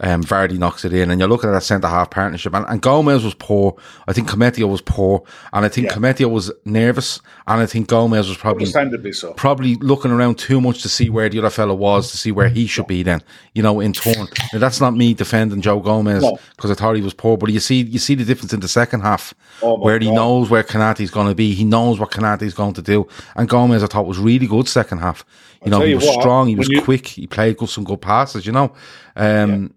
Um, 0.00 0.24
Vardy 0.24 0.58
knocks 0.58 0.84
it 0.84 0.92
in, 0.92 1.08
and 1.12 1.20
you're 1.20 1.28
looking 1.28 1.48
at 1.48 1.52
that 1.52 1.62
centre 1.62 1.86
half 1.86 2.10
partnership. 2.10 2.52
And, 2.52 2.66
and 2.68 2.82
Gomez 2.82 3.22
was 3.22 3.34
poor. 3.34 3.76
I 4.08 4.12
think 4.12 4.28
Koumetio 4.28 4.68
was 4.68 4.80
poor, 4.80 5.22
and 5.52 5.64
I 5.64 5.68
think 5.68 5.86
Yeah. 5.86 5.94
Koumetio 5.94 6.28
was 6.32 6.50
nervous, 6.64 7.20
and 7.46 7.60
I 7.60 7.66
think 7.66 7.86
Gomez 7.86 8.28
was 8.28 8.36
probably 8.36 8.66
so. 9.12 9.32
probably 9.34 9.76
looking 9.76 10.10
around 10.10 10.36
too 10.36 10.60
much 10.60 10.82
to 10.82 10.88
see 10.88 11.10
where 11.10 11.28
the 11.28 11.38
other 11.38 11.48
fellow 11.50 11.76
was, 11.76 12.10
to 12.10 12.16
see 12.16 12.32
where 12.32 12.48
he 12.48 12.66
should 12.66 12.88
be. 12.88 13.04
Then, 13.04 13.22
you 13.54 13.62
know, 13.62 13.78
in 13.78 13.92
turn. 13.92 14.26
Now, 14.52 14.58
that's 14.58 14.80
not 14.80 14.96
me 14.96 15.14
defending 15.14 15.60
Joe 15.60 15.78
Gomez 15.78 16.22
No. 16.24 16.38
because 16.56 16.72
I 16.72 16.74
thought 16.74 16.96
he 16.96 17.02
was 17.02 17.14
poor, 17.14 17.36
but 17.36 17.50
you 17.50 17.60
see, 17.60 17.82
you 17.82 18.00
see 18.00 18.16
the 18.16 18.24
difference 18.24 18.52
in 18.52 18.58
the 18.60 18.68
second 18.68 19.02
half, 19.02 19.32
Oh 19.62 19.78
where 19.78 20.00
he 20.00 20.06
God. 20.06 20.14
knows 20.16 20.50
where 20.50 20.64
Konaté's 20.64 21.12
going 21.12 21.28
to 21.28 21.36
be. 21.36 21.54
He 21.54 21.62
knows 21.64 22.00
what 22.00 22.10
Konaté's 22.10 22.52
going 22.54 22.74
to 22.74 22.82
do, 22.82 23.06
and 23.36 23.48
Gomez 23.48 23.84
I 23.84 23.86
thought 23.86 24.06
was 24.06 24.18
really 24.18 24.48
good 24.48 24.66
second 24.68 24.98
half. 24.98 25.24
You 25.64 25.70
know, 25.70 25.80
he 25.82 25.94
was 25.94 26.04
what, 26.04 26.20
strong, 26.20 26.48
he 26.48 26.56
was 26.56 26.68
you- 26.68 26.82
quick, 26.82 27.06
he 27.06 27.26
played 27.28 27.56
good, 27.58 27.68
some 27.70 27.84
good 27.84 28.00
passes. 28.02 28.44
You 28.44 28.52
know, 28.52 28.72
um, 29.16 29.64
it, 29.66 29.72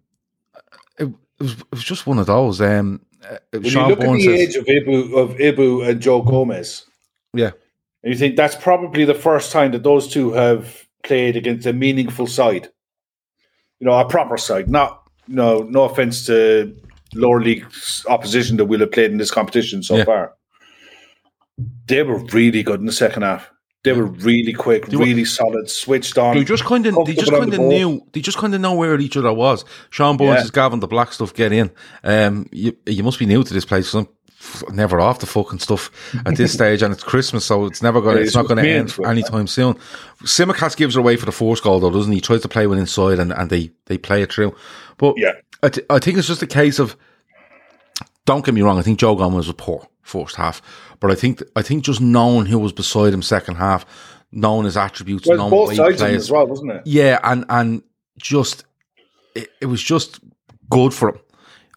it 1.40 1.44
was 1.44 1.54
it 1.54 1.72
was 1.72 1.84
just 1.84 2.08
one 2.08 2.20
of 2.20 2.26
those. 2.26 2.62
Um, 2.62 3.02
uh, 3.30 3.38
When 3.52 3.64
Sean 3.64 3.90
you 3.90 3.96
look 3.96 4.04
at 4.04 4.12
the 4.14 4.22
says, 4.22 4.40
age 4.40 4.56
of 4.56 4.66
Ibou 4.66 5.18
of 5.18 5.36
Ibou 5.38 5.88
and 5.88 6.02
Joe 6.02 6.22
Gomez, 6.22 6.86
yeah. 7.34 7.52
and 8.04 8.14
you 8.14 8.16
think 8.18 8.36
that's 8.36 8.56
probably 8.56 9.06
the 9.06 9.14
first 9.14 9.52
time 9.52 9.72
that 9.72 9.84
those 9.84 10.08
two 10.08 10.32
have 10.34 10.86
played 11.04 11.36
against 11.36 11.66
a 11.68 11.74
meaningful 11.74 12.28
side. 12.28 12.70
You 13.80 13.86
know, 13.88 13.94
a 13.98 14.06
proper 14.08 14.38
side. 14.38 14.70
Not 14.70 15.04
no 15.28 15.60
no 15.60 15.84
offense 15.84 16.26
to 16.28 16.76
lower 17.16 17.42
league 17.42 17.66
opposition 18.08 18.58
that 18.58 18.66
we'll 18.66 18.80
have 18.82 18.92
played 18.92 19.12
in 19.12 19.18
this 19.18 19.32
competition 19.32 19.84
so 19.84 19.98
Yeah. 19.98 20.06
far. 20.06 20.34
They 21.88 22.04
were 22.04 22.20
really 22.20 22.64
good 22.64 22.80
in 22.80 22.86
the 22.86 22.92
second 22.92 23.24
half. 23.24 23.50
They 23.94 24.00
were 24.00 24.06
really 24.08 24.54
quick, 24.54 24.88
were- 24.88 25.00
really 25.00 25.26
solid, 25.26 25.70
switched 25.70 26.18
on. 26.18 26.36
They 26.36 26.44
just 26.44 26.66
kind 26.66 26.86
of, 26.86 26.96
they 27.06 27.14
just 27.14 27.32
kind 27.32 27.54
of 27.54 27.60
knew, 27.60 28.02
they 28.14 28.22
just 28.22 28.38
kind 28.38 28.54
of 28.54 28.62
know 28.62 28.74
where 28.74 29.00
each 29.00 29.18
other 29.18 29.34
was. 29.34 29.66
Sean 29.90 30.18
Bourne 30.18 30.36
Yeah. 30.36 30.42
says, 30.42 30.52
Gavin, 30.52 30.80
the 30.80 30.88
black 30.88 31.14
stuff, 31.14 31.34
get 31.34 31.52
in. 31.52 31.72
Um, 32.04 32.48
you, 32.52 32.76
you 32.86 33.04
must 33.04 33.20
be 33.20 33.26
new 33.26 33.44
to 33.44 33.54
this 33.54 33.66
place 33.66 33.94
I'm 33.94 34.08
never 34.72 35.00
off 35.02 35.20
the 35.20 35.26
fucking 35.26 35.60
stuff 35.60 35.90
at 36.26 36.36
this 36.38 36.54
stage, 36.60 36.82
and 36.84 36.94
it's 36.94 37.04
Christmas, 37.04 37.44
so 37.46 37.66
it's 37.66 37.82
never 37.82 38.00
going, 38.02 38.16
to 38.16 38.22
Yeah, 38.22 38.28
it's 38.28 38.36
not 38.36 38.48
going 38.48 38.64
to 38.64 38.70
end 38.70 38.96
anytime 39.06 39.48
soon. 39.48 39.76
Tsimikas 40.24 40.78
gives 40.78 40.96
her 40.96 41.02
away 41.02 41.18
for 41.18 41.26
the 41.26 41.32
force 41.32 41.60
goal, 41.60 41.80
though, 41.80 41.90
doesn't 41.90 42.12
he? 42.12 42.18
He 42.18 42.22
tries 42.22 42.42
to 42.42 42.48
play 42.48 42.68
one 42.68 42.78
inside, 42.78 43.20
and, 43.20 43.32
and 43.34 43.50
they 43.50 43.72
they 43.88 43.98
play 43.98 44.22
it 44.22 44.32
through. 44.32 44.56
But 44.98 45.16
Yeah. 45.18 45.32
I, 45.64 45.70
th- 45.70 45.86
I 45.90 46.00
think 46.00 46.18
it's 46.18 46.28
just 46.28 46.44
a 46.44 46.48
case 46.48 46.78
of. 46.80 46.96
Don't 48.28 48.46
get 48.46 48.54
me 48.54 48.62
wrong. 48.62 48.78
I 48.78 48.82
think 48.84 49.00
Joe 49.00 49.16
Gomez 49.16 49.48
was 49.48 49.56
poor 49.58 49.88
first 50.04 50.36
half, 50.36 50.62
but 51.00 51.10
I 51.12 51.16
think 51.16 51.42
I 51.56 51.62
think 51.64 51.84
just 51.84 52.00
knowing 52.02 52.46
who 52.46 52.60
was 52.60 52.74
beside 52.74 53.14
him 53.14 53.22
second 53.24 53.56
half, 53.56 53.86
knowing 54.32 54.66
his 54.66 54.78
attributes, 54.78 55.28
well, 55.28 55.38
knowing 55.38 55.50
both 55.50 55.66
what 55.68 55.72
he 55.72 55.78
sides 55.78 55.94
of 55.96 56.00
them 56.00 56.08
plays, 56.10 56.22
as 56.24 56.32
well, 56.32 56.46
wasn't 56.46 56.72
it? 56.72 56.82
yeah, 56.86 57.20
and 57.24 57.46
and 57.50 57.82
just 58.20 58.66
it, 59.34 59.50
it 59.62 59.66
was 59.66 59.82
just 59.82 60.20
good 60.70 60.94
for 60.94 61.10
him. 61.10 61.20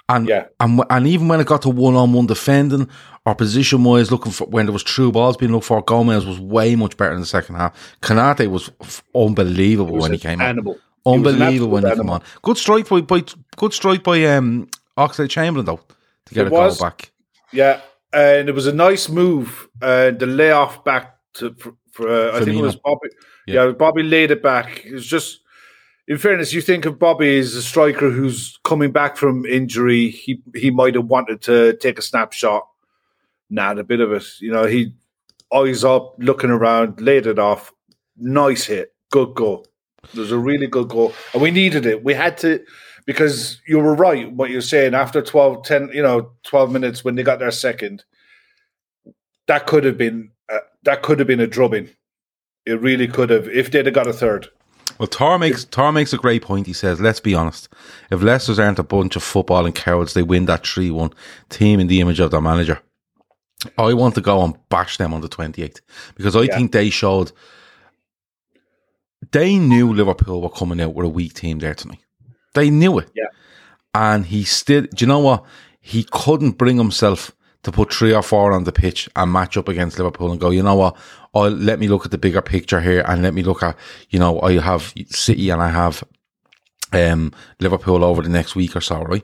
And 0.09 0.29
Yeah. 0.29 0.47
and 0.59 0.83
and 0.91 1.07
even 1.07 1.29
when 1.29 1.41
it 1.41 1.47
got 1.47 1.63
to 1.63 1.71
one 1.71 1.95
on 1.95 2.13
one 2.13 2.27
defending 2.27 2.89
or 3.25 3.35
position 3.37 3.85
wise, 3.85 4.11
looking 4.11 4.33
for 4.33 4.47
when 4.49 4.67
there 4.67 4.73
was 4.73 4.83
true 4.83 5.13
balls 5.13 5.37
being 5.37 5.53
looked 5.53 5.67
for, 5.67 5.81
Gomez 5.83 6.27
was 6.27 6.41
way 6.41 6.75
much 6.75 6.97
better 6.97 7.13
in 7.15 7.21
the 7.21 7.27
second 7.27 7.55
half. 7.57 7.73
Konaté 8.03 8.49
was 8.51 8.71
f- 8.81 9.05
unbelievable 9.15 9.95
was 9.95 10.03
when 10.03 10.13
he 10.13 10.19
came 10.19 10.41
on. 10.41 10.47
animal. 10.49 10.79
An 11.07 11.15
Unbelievable 11.15 11.71
when 11.73 11.85
he 11.87 11.95
came 11.95 12.11
on. 12.11 12.23
Good 12.43 12.59
strike 12.59 12.89
by, 12.89 13.03
by 13.03 13.23
good 13.57 13.73
strike 13.73 14.03
by 14.03 14.25
um 14.25 14.69
Oxlade 14.99 15.31
Chamberlain 15.31 15.65
though 15.67 15.81
to 16.31 16.35
get 16.35 16.45
It 16.45 16.47
a 16.47 16.51
goal 16.51 16.61
was. 16.61 16.81
back. 16.81 17.13
Yeah, 17.53 17.81
and 18.13 18.49
it 18.49 18.55
was 18.55 18.67
a 18.67 18.73
nice 18.73 19.09
move. 19.09 19.69
Uh, 19.83 20.11
the 20.11 20.27
layoff 20.27 20.85
back 20.85 21.17
to 21.35 21.55
for, 21.55 21.75
for 21.93 22.09
uh, 22.09 22.37
I 22.37 22.45
think 22.45 22.57
it 22.59 22.63
was 22.63 22.77
Bobby. 22.77 23.09
Yeah. 23.47 23.67
Yeah. 23.67 23.73
Bobby 23.73 24.03
laid 24.03 24.31
it 24.31 24.43
back. 24.43 24.85
It 24.85 24.93
was 24.93 25.07
just, 25.07 25.41
in 26.07 26.19
fairness, 26.19 26.53
you 26.53 26.61
think 26.61 26.87
of 26.87 26.99
Bobby 26.99 27.39
as 27.39 27.55
a 27.55 27.63
striker 27.63 28.11
who's 28.11 28.59
coming 28.65 28.93
back 28.93 29.17
from 29.17 29.45
injury. 29.47 30.11
He 30.11 30.43
he 30.55 30.71
might 30.71 30.95
have 30.95 31.07
wanted 31.07 31.43
to 31.43 31.77
take 31.77 31.99
a 31.99 32.03
snapshot. 32.03 32.67
Nah, 33.51 33.73
a 33.73 33.83
bit 33.85 34.01
of 34.01 34.13
it. 34.13 34.25
You 34.41 34.53
know, 34.53 34.65
he 34.67 34.95
eyes 35.53 35.83
up, 35.83 36.15
looking 36.19 36.51
around, 36.51 37.01
laid 37.01 37.27
it 37.27 37.39
off. 37.39 37.73
Nice 38.17 38.65
hit, 38.67 38.95
good 39.11 39.35
goal. 39.35 39.67
It 40.05 40.19
was 40.19 40.31
a 40.33 40.39
really 40.39 40.67
good 40.69 40.89
goal, 40.89 41.13
and 41.33 41.43
we 41.43 41.51
needed 41.51 41.85
it. 41.87 42.05
We 42.05 42.15
had 42.15 42.39
to 42.39 42.61
because 43.07 43.61
you 43.67 43.79
were 43.79 43.95
right 43.95 44.31
what 44.33 44.51
you're 44.51 44.61
saying 44.61 44.95
after 44.95 45.21
12 45.23 45.65
10 45.65 45.91
you 45.93 46.03
know 46.03 46.31
12 46.45 46.71
minutes 46.73 47.05
when 47.05 47.15
they 47.15 47.23
got 47.23 47.39
their 47.39 47.51
second 47.51 48.05
that 49.47 49.67
could 49.67 49.85
have 49.85 49.97
been 49.99 50.31
uh, 50.53 50.59
that 50.83 51.03
could 51.03 51.19
have 51.19 51.29
been 51.29 51.41
a 51.41 51.47
drubbing 51.47 51.89
it 52.67 52.81
really 52.81 53.07
could 53.09 53.31
have 53.31 53.49
if 53.49 53.71
they'd 53.71 53.87
have 53.87 53.95
got 53.95 54.07
a 54.07 54.13
third 54.13 54.49
Well, 54.99 55.07
Tar 55.09 55.39
makes 55.39 55.65
Tar 55.65 55.93
makes 55.93 56.13
a 56.13 56.19
great 56.19 56.43
point. 56.43 56.67
He 56.67 56.75
says, 56.75 57.01
"Let's 57.01 57.21
be 57.21 57.35
honest. 57.35 57.69
If 58.11 58.21
Leicester's 58.23 58.59
aren't 58.59 58.79
a 58.79 58.83
bunch 58.83 59.17
of 59.17 59.23
footballing 59.23 59.75
cowards, 59.75 60.13
they 60.13 60.23
win 60.23 60.45
that 60.47 60.67
three 60.67 60.91
one 60.91 61.11
team 61.49 61.81
in 61.81 61.87
the 61.87 62.01
image 62.03 62.21
of 62.21 62.31
their 62.31 62.43
manager. 62.43 62.79
I 63.79 63.95
want 63.95 64.15
to 64.17 64.21
go 64.21 64.43
and 64.45 64.55
bash 64.69 64.99
them 64.99 65.15
on 65.15 65.23
the 65.23 65.29
twenty 65.29 65.63
eighth 65.63 65.81
because 66.17 66.37
I 66.37 66.43
Yeah. 66.43 66.57
think 66.57 66.73
they 66.73 66.91
showed 66.91 67.33
they 69.33 69.59
knew 69.59 69.93
Liverpool 69.93 70.41
were 70.43 70.51
coming 70.51 70.81
out 70.81 70.95
with 70.95 71.07
a 71.07 71.09
weak 71.09 71.33
team 71.35 71.59
there 71.61 71.75
tonight. 71.75 72.05
They 72.55 72.71
knew 72.71 72.99
it. 72.99 73.11
Yeah. 73.15 73.27
and 73.95 74.27
he 74.27 74.45
still. 74.45 74.83
Do 74.83 75.05
you 75.05 75.07
know 75.07 75.19
what? 75.21 75.45
He 75.81 76.05
couldn't 76.11 76.53
bring 76.59 76.77
himself." 76.79 77.33
To 77.65 77.71
put 77.71 77.93
three 77.93 78.15
or 78.15 78.23
four 78.23 78.53
on 78.53 78.65
the 78.65 78.73
pitch 78.73 79.07
and 79.15 79.31
match 79.31 79.59
up 79.59 79.69
against 79.69 79.99
Liverpool 79.99 80.33
and 80.33 80.41
go, 80.41 80.49
you 80.49 80.63
know 80.63 80.77
what? 80.77 80.97
I'll 81.35 81.51
let 81.51 81.79
me 81.79 81.89
look 81.89 82.07
at 82.07 82.11
the 82.11 82.17
bigger 82.17 82.41
picture 82.41 82.81
here 82.81 83.05
and 83.07 83.23
let 83.23 83.35
me 83.35 83.43
look 83.43 83.63
at, 83.63 83.77
you 84.09 84.19
know, 84.19 84.41
I 84.41 84.59
have 84.59 84.95
City 85.11 85.51
and 85.51 85.61
I 85.61 85.69
have 85.69 86.03
um, 86.95 87.35
Liverpool 87.59 88.03
over 88.03 88.23
the 88.23 88.31
next 88.31 88.57
week 88.57 88.75
or 88.75 88.81
so, 88.81 89.03
right? 89.03 89.23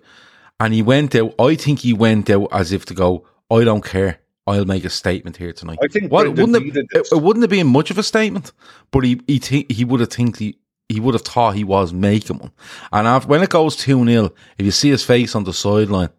And 0.60 0.74
he 0.74 0.82
went 0.82 1.14
out. 1.14 1.34
I 1.38 1.54
think 1.54 1.78
he 1.78 1.94
went 1.94 2.28
out 2.28 2.48
as 2.52 2.72
if 2.72 2.84
to 2.86 2.94
go, 2.94 3.26
I 3.50 3.64
don't 3.64 3.82
care. 3.82 4.18
I'll 4.46 4.66
make 4.66 4.84
a 4.84 4.90
statement 4.90 5.38
here 5.38 5.54
tonight. 5.54 5.78
I 5.82 5.88
think 5.88 6.12
what, 6.12 6.28
wouldn't 6.28 6.62
needed 6.62 6.88
it, 6.92 7.08
it 7.10 7.22
wouldn't 7.22 7.42
have 7.42 7.48
been 7.48 7.66
much 7.68 7.90
of 7.90 7.96
a 7.96 8.02
statement, 8.02 8.52
but 8.90 9.02
he 9.04 9.18
he 9.26 9.38
thi- 9.38 9.66
he 9.70 9.86
would 9.86 10.00
have 10.00 10.10
think 10.10 10.36
he, 10.38 10.58
he 10.88 11.00
would 11.00 11.14
have 11.14 11.22
thought 11.22 11.54
he 11.56 11.64
was 11.64 11.92
making 11.92 12.38
one. 12.38 12.52
And 12.92 13.06
after, 13.06 13.28
when 13.28 13.42
it 13.42 13.50
goes 13.50 13.76
two 13.76 14.04
0 14.04 14.32
if 14.58 14.64
you 14.64 14.72
see 14.72 14.90
his 14.90 15.04
face 15.04 15.34
on 15.34 15.44
the 15.44 15.52
sideline, 15.52 16.10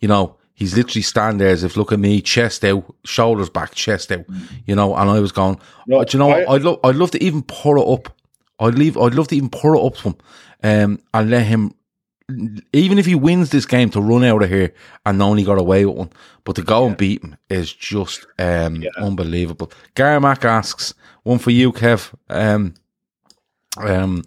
you 0.00 0.08
know 0.08 0.36
he's 0.54 0.76
literally 0.76 1.02
standing 1.02 1.38
there 1.38 1.48
as 1.48 1.64
if 1.64 1.76
look 1.76 1.92
at 1.92 1.98
me, 1.98 2.20
chest 2.20 2.64
out, 2.64 2.94
shoulders 3.04 3.50
back, 3.50 3.74
chest 3.74 4.12
out, 4.12 4.24
you 4.66 4.74
know. 4.76 4.94
And 4.94 5.10
I 5.10 5.18
was 5.20 5.32
going, 5.32 5.58
No, 5.86 6.04
you 6.08 6.18
know, 6.18 6.30
I- 6.30 6.44
what? 6.44 6.48
I'd 6.50 6.62
love 6.62 6.80
I'd 6.84 6.96
love 6.96 7.10
to 7.12 7.22
even 7.22 7.42
pour 7.42 7.78
it 7.78 7.86
up. 7.86 8.14
I'd 8.60 8.76
leave. 8.76 8.96
I'd 8.96 9.14
love 9.14 9.28
to 9.28 9.36
even 9.36 9.48
pour 9.50 9.74
it 9.74 9.84
up 9.84 9.96
to 9.96 10.10
him, 10.10 10.16
um, 10.62 10.98
and 11.14 11.30
let 11.30 11.46
him 11.46 11.74
even 12.72 12.98
if 12.98 13.04
he 13.06 13.14
wins 13.14 13.50
this 13.50 13.66
game 13.66 13.90
to 13.90 14.00
run 14.00 14.24
out 14.24 14.42
of 14.42 14.48
here 14.48 14.72
and 15.04 15.20
only 15.20 15.42
got 15.44 15.58
away 15.58 15.84
with 15.84 15.96
one, 15.96 16.10
but 16.44 16.56
to 16.56 16.62
go 16.62 16.86
and 16.86 16.96
beat 16.96 17.22
him 17.22 17.36
is 17.50 17.72
just 17.72 18.26
um, 18.38 18.82
unbelievable. 18.96 19.70
Garmack 19.96 20.44
asks 20.44 20.94
one 21.24 21.38
for 21.38 21.50
you, 21.50 21.72
Kev. 21.72 22.14
Um, 22.30 22.74
um, 23.78 24.24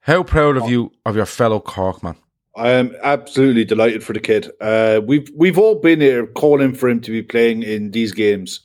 how 0.00 0.22
proud 0.22 0.56
of 0.56 0.68
you 0.68 0.92
of 1.06 1.16
your 1.16 1.26
fellow 1.26 1.60
Cork 1.60 2.02
man? 2.02 2.16
I 2.56 2.70
am 2.70 2.94
absolutely 3.02 3.64
delighted 3.64 4.04
for 4.04 4.12
the 4.12 4.20
kid. 4.20 4.50
Uh, 4.60 5.00
we've 5.04 5.28
we've 5.34 5.58
all 5.58 5.76
been 5.76 6.00
here 6.00 6.26
calling 6.26 6.74
for 6.74 6.88
him 6.88 7.00
to 7.00 7.10
be 7.10 7.22
playing 7.22 7.62
in 7.62 7.90
these 7.90 8.12
games, 8.12 8.60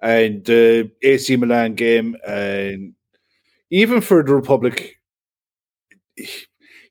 and 0.00 0.44
the 0.44 0.90
AC 1.02 1.36
Milan 1.36 1.74
game, 1.74 2.16
and 2.26 2.94
even 3.70 4.00
for 4.00 4.22
the 4.22 4.34
Republic. 4.34 4.96
he- 6.16 6.28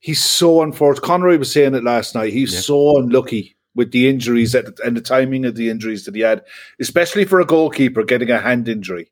He's 0.03 0.23
so 0.23 0.63
unfortunate. 0.63 1.05
Conroy 1.05 1.38
was 1.38 1.51
saying 1.51 1.75
it 1.75 1.84
last 1.84 2.15
night. 2.15 2.34
He's 2.34 2.51
Yeah. 2.55 2.60
so 2.62 2.97
unlucky 2.97 3.55
with 3.75 3.91
the 3.91 4.10
injuries 4.10 4.53
that, 4.53 4.79
and 4.84 4.97
the 4.97 5.01
timing 5.01 5.45
of 5.45 5.53
the 5.53 5.69
injuries 5.69 6.05
that 6.05 6.15
he 6.15 6.21
had, 6.21 6.41
especially 6.79 7.23
for 7.23 7.39
a 7.39 7.45
goalkeeper 7.45 8.03
getting 8.03 8.31
a 8.31 8.39
hand 8.39 8.67
injury. 8.67 9.11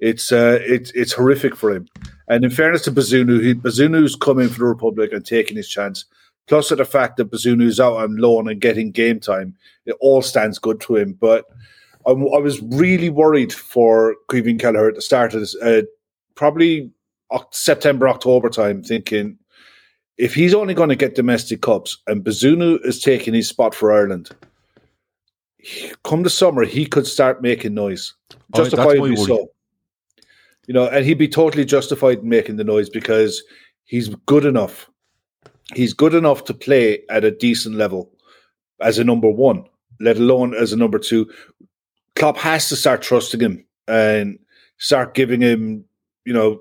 It's 0.00 0.32
uh, 0.32 0.58
it's 0.62 0.90
it's 0.92 1.12
horrific 1.12 1.54
for 1.54 1.70
him. 1.70 1.86
And 2.28 2.44
in 2.44 2.50
fairness 2.50 2.82
to 2.82 2.92
Bazunu, 2.92 3.42
he, 3.42 3.54
Bazunu's 3.54 4.16
come 4.16 4.38
in 4.38 4.48
for 4.48 4.60
the 4.60 4.64
Republic 4.64 5.12
and 5.12 5.24
taking 5.24 5.56
his 5.56 5.68
chance. 5.68 6.04
Plus, 6.46 6.70
of 6.70 6.78
the 6.78 6.84
fact 6.84 7.16
that 7.16 7.30
Bazunu's 7.30 7.78
out 7.78 7.96
on 7.96 8.16
loan 8.16 8.48
and 8.48 8.60
getting 8.60 8.90
game 8.90 9.20
time, 9.20 9.54
it 9.86 9.96
all 10.00 10.22
stands 10.22 10.58
good 10.58 10.80
to 10.80 10.96
him. 10.96 11.12
But 11.12 11.44
I, 12.06 12.10
I 12.10 12.38
was 12.38 12.60
really 12.62 13.10
worried 13.10 13.52
for 13.52 14.16
Kevin 14.30 14.58
Kelleher 14.58 14.88
at 14.88 14.94
the 14.94 15.02
start 15.02 15.34
of 15.34 15.40
this, 15.40 15.54
uh, 15.56 15.82
probably 16.34 16.90
September, 17.50 18.08
October 18.08 18.48
time, 18.48 18.82
thinking 18.82 19.38
if 20.20 20.34
he's 20.34 20.54
only 20.54 20.74
going 20.74 20.90
to 20.90 20.96
get 20.96 21.14
domestic 21.14 21.62
cups 21.62 21.96
and 22.06 22.24
Bazunu 22.24 22.84
is 22.84 23.00
taking 23.00 23.32
his 23.32 23.48
spot 23.48 23.74
for 23.74 23.92
Ireland, 23.92 24.28
come 26.04 26.22
the 26.22 26.30
summer, 26.30 26.64
he 26.64 26.84
could 26.84 27.06
start 27.06 27.42
making 27.42 27.74
noise. 27.74 28.14
Oh, 28.32 28.36
Justifiably 28.56 29.16
so. 29.16 29.50
You 30.70 30.74
know, 30.74 30.86
and 30.86 31.04
he'd 31.04 31.18
be 31.18 31.26
totally 31.26 31.64
justified 31.64 32.20
in 32.20 32.28
making 32.28 32.54
the 32.54 32.62
noise 32.62 32.88
because 32.88 33.42
he's 33.86 34.08
good 34.26 34.44
enough. 34.44 34.88
He's 35.74 35.92
good 35.92 36.14
enough 36.14 36.44
to 36.44 36.54
play 36.54 37.02
at 37.10 37.24
a 37.24 37.32
decent 37.32 37.74
level 37.74 38.08
as 38.80 38.96
a 38.96 39.02
number 39.02 39.28
one, 39.28 39.64
let 39.98 40.16
alone 40.16 40.54
as 40.54 40.72
a 40.72 40.76
number 40.76 41.00
two. 41.00 41.28
Klopp 42.14 42.36
has 42.36 42.68
to 42.68 42.76
start 42.76 43.02
trusting 43.02 43.40
him 43.40 43.64
and 43.88 44.38
start 44.78 45.14
giving 45.14 45.40
him, 45.40 45.84
you 46.24 46.32
know, 46.32 46.60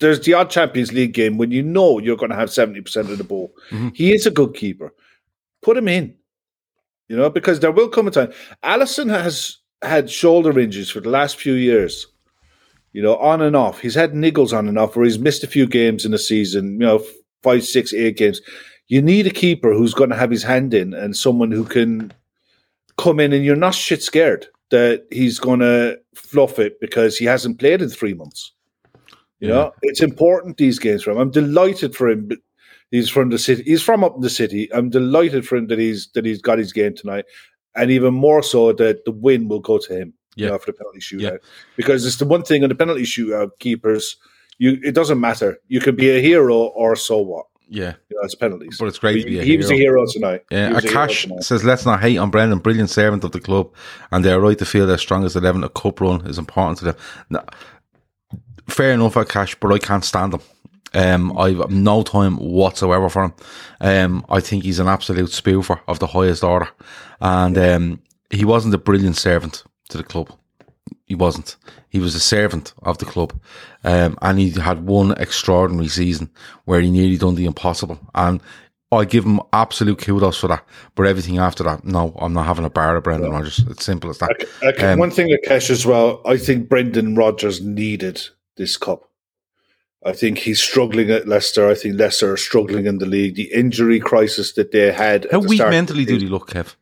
there's 0.00 0.24
the 0.24 0.34
odd 0.34 0.50
Champions 0.50 0.92
League 0.92 1.14
game 1.14 1.38
when 1.38 1.52
you 1.52 1.62
know 1.62 2.00
you're 2.00 2.16
going 2.16 2.32
to 2.32 2.36
have 2.36 2.48
70% 2.48 3.08
of 3.08 3.18
the 3.18 3.22
ball. 3.22 3.54
Mm-hmm. 3.70 3.90
He 3.94 4.12
is 4.12 4.26
a 4.26 4.32
good 4.32 4.54
keeper. 4.54 4.92
Put 5.62 5.76
him 5.76 5.86
in, 5.86 6.12
you 7.06 7.16
know, 7.16 7.30
because 7.30 7.60
there 7.60 7.70
will 7.70 7.88
come 7.88 8.08
a 8.08 8.10
time. 8.10 8.32
Alisson 8.64 9.08
has 9.08 9.58
had 9.80 10.10
shoulder 10.10 10.58
injuries 10.58 10.90
for 10.90 10.98
the 10.98 11.08
last 11.08 11.36
few 11.36 11.52
years, 11.52 12.08
you 12.92 13.02
know, 13.02 13.16
on 13.16 13.42
and 13.42 13.56
off. 13.56 13.80
He's 13.80 13.94
had 13.94 14.12
niggles 14.12 14.56
on 14.56 14.68
and 14.68 14.78
off 14.78 14.96
where 14.96 15.04
he's 15.04 15.18
missed 15.18 15.44
a 15.44 15.48
few 15.48 15.66
games 15.66 16.04
in 16.04 16.12
the 16.12 16.18
season, 16.18 16.72
you 16.72 16.86
know, 16.86 17.04
five, 17.42 17.64
six, 17.64 17.92
eight 17.92 18.16
games. 18.16 18.40
You 18.88 19.02
need 19.02 19.26
a 19.26 19.30
keeper 19.30 19.72
who's 19.74 19.94
going 19.94 20.10
to 20.10 20.16
have 20.16 20.30
his 20.30 20.42
hand 20.42 20.72
in 20.72 20.94
and 20.94 21.16
someone 21.16 21.50
who 21.50 21.64
can 21.64 22.12
come 22.96 23.20
in 23.20 23.32
and 23.32 23.44
you're 23.44 23.56
not 23.56 23.74
shit 23.74 24.02
scared 24.02 24.46
that 24.70 25.06
he's 25.10 25.38
going 25.38 25.60
to 25.60 25.98
fluff 26.14 26.58
it 26.58 26.80
because 26.80 27.16
he 27.16 27.24
hasn't 27.24 27.58
played 27.58 27.82
in 27.82 27.88
three 27.88 28.14
months. 28.14 28.52
You 29.40 29.48
know, 29.48 29.72
it's 29.82 30.02
important 30.02 30.56
these 30.56 30.80
games 30.80 31.04
for 31.04 31.12
him. 31.12 31.18
I'm 31.18 31.30
delighted 31.30 31.94
for 31.94 32.08
him. 32.08 32.30
He's 32.90 33.08
from 33.08 33.30
the 33.30 33.38
city. 33.38 33.62
He's 33.62 33.82
from 33.82 34.02
up 34.02 34.16
in 34.16 34.20
the 34.20 34.30
city. 34.30 34.68
I'm 34.74 34.90
delighted 34.90 35.46
for 35.46 35.56
him 35.56 35.68
that 35.68 35.78
he's 35.78 36.08
that 36.14 36.24
he's 36.24 36.42
got 36.42 36.58
his 36.58 36.72
game 36.72 36.94
tonight, 36.94 37.24
and 37.76 37.90
even 37.90 38.14
more 38.14 38.42
so 38.42 38.72
that 38.72 39.04
the 39.04 39.12
win 39.12 39.46
will 39.46 39.60
go 39.60 39.78
to 39.78 39.94
him. 39.96 40.14
Yeah. 40.42 40.48
know, 40.50 40.58
for 40.58 40.66
the 40.66 40.72
penalty 40.74 41.00
shootout, 41.00 41.20
Yeah. 41.20 41.36
because 41.76 42.06
it's 42.06 42.16
the 42.16 42.24
one 42.26 42.42
thing 42.42 42.62
on 42.62 42.68
the 42.68 42.74
penalty 42.74 43.02
shootout 43.02 43.50
keepers. 43.58 44.16
You, 44.58 44.78
it 44.82 44.92
doesn't 44.94 45.20
matter. 45.20 45.58
You 45.68 45.80
can 45.80 45.94
be 45.94 46.10
a 46.10 46.20
hero 46.20 46.54
or 46.56 46.96
so 46.96 47.18
what. 47.18 47.46
Yeah. 47.68 47.94
You 48.08 48.16
know, 48.16 48.22
it's 48.24 48.34
penalties. 48.34 48.76
But 48.78 48.86
it's 48.86 48.98
great 48.98 49.20
to 49.22 49.26
be 49.26 49.38
a 49.38 49.42
he 49.44 49.56
was 49.56 49.70
a 49.70 49.74
hero. 49.74 49.98
hero 50.00 50.06
tonight. 50.10 50.44
Yeah, 50.50 50.76
a 50.76 50.80
hero 50.80 50.94
Akash 51.06 51.42
says, 51.44 51.64
let's 51.64 51.84
not 51.84 52.00
hate 52.00 52.16
on 52.16 52.30
Brendan, 52.30 52.58
brilliant 52.60 52.90
servant 52.90 53.22
of 53.24 53.32
the 53.32 53.40
club, 53.40 53.72
and 54.10 54.24
they're 54.24 54.40
right 54.40 54.58
to 54.58 54.64
feel 54.64 54.86
their 54.86 54.98
strongest 54.98 55.36
11. 55.36 55.62
A 55.62 55.68
cup 55.68 56.00
run 56.00 56.26
is 56.26 56.38
important 56.38 56.78
to 56.78 56.84
them. 56.86 56.96
No, 57.30 57.44
fair 58.68 58.92
enough, 58.92 59.14
Akash, 59.14 59.56
but 59.60 59.72
I 59.72 59.78
can't 59.78 60.04
stand 60.04 60.34
him. 60.34 60.40
Um, 60.94 61.38
I've 61.38 61.70
no 61.70 62.02
time 62.02 62.36
whatsoever 62.38 63.08
for 63.10 63.24
him. 63.24 63.34
Um, 63.80 64.24
I 64.30 64.40
think 64.40 64.64
he's 64.64 64.78
an 64.78 64.88
absolute 64.88 65.30
spoofer 65.30 65.80
of 65.86 65.98
the 65.98 66.06
highest 66.06 66.42
order, 66.42 66.68
and 67.20 67.58
um, 67.58 68.00
he 68.30 68.44
wasn't 68.46 68.74
a 68.74 68.78
brilliant 68.78 69.16
servant 69.16 69.64
to 69.88 69.98
the 69.98 70.04
club. 70.04 70.32
He 71.04 71.14
wasn't. 71.14 71.56
He 71.88 71.98
was 71.98 72.14
a 72.14 72.20
servant 72.20 72.74
of 72.82 72.98
the 72.98 73.06
club, 73.06 73.32
um, 73.82 74.18
and 74.20 74.38
he 74.38 74.50
had 74.50 74.86
one 74.86 75.12
extraordinary 75.12 75.88
season 75.88 76.30
where 76.64 76.80
he 76.80 76.90
nearly 76.90 77.16
done 77.16 77.34
the 77.34 77.46
impossible. 77.46 77.98
And 78.14 78.42
I 78.90 79.04
give 79.04 79.24
him 79.24 79.40
absolute 79.52 79.98
kudos 79.98 80.38
for 80.38 80.48
that. 80.48 80.64
But 80.94 81.06
everything 81.06 81.38
after 81.38 81.62
that, 81.64 81.84
no, 81.84 82.14
I'm 82.18 82.32
not 82.32 82.46
having 82.46 82.64
a 82.64 82.70
bar 82.70 82.96
of 82.96 83.04
Brendan 83.04 83.30
Rodgers. 83.30 83.58
It's 83.68 83.84
simple 83.84 84.10
as 84.10 84.18
that. 84.18 84.46
Okay, 84.62 84.92
Um, 84.92 84.98
one 84.98 85.10
thing, 85.10 85.28
Akesh, 85.28 85.70
as 85.70 85.84
well. 85.84 86.22
I 86.24 86.36
think 86.36 86.68
Brendan 86.68 87.14
Rodgers 87.14 87.62
needed 87.62 88.20
this 88.56 88.76
cup. 88.76 89.10
I 90.04 90.12
think 90.12 90.38
he's 90.38 90.60
struggling 90.60 91.10
at 91.10 91.26
Leicester. 91.26 91.68
I 91.68 91.74
think 91.74 91.98
Leicester 91.98 92.32
are 92.32 92.36
struggling 92.36 92.86
in 92.86 92.98
the 92.98 93.06
league. 93.06 93.34
The 93.34 93.52
injury 93.52 94.00
crisis 94.00 94.52
that 94.52 94.72
they 94.72 94.92
had. 94.92 95.26
How 95.30 95.40
the 95.40 95.48
weak 95.48 95.60
mentally 95.60 96.04
do 96.04 96.18
they 96.18 96.26
look, 96.26 96.50
Kev? 96.50 96.76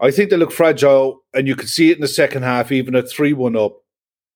I 0.00 0.10
think 0.10 0.30
they 0.30 0.36
look 0.36 0.52
fragile, 0.52 1.22
and 1.34 1.46
you 1.46 1.56
could 1.56 1.68
see 1.68 1.90
it 1.90 1.96
in 1.96 2.00
the 2.02 2.08
second 2.08 2.42
half, 2.42 2.70
even 2.72 2.94
at 2.94 3.08
3 3.08 3.32
1 3.32 3.56
up. 3.56 3.76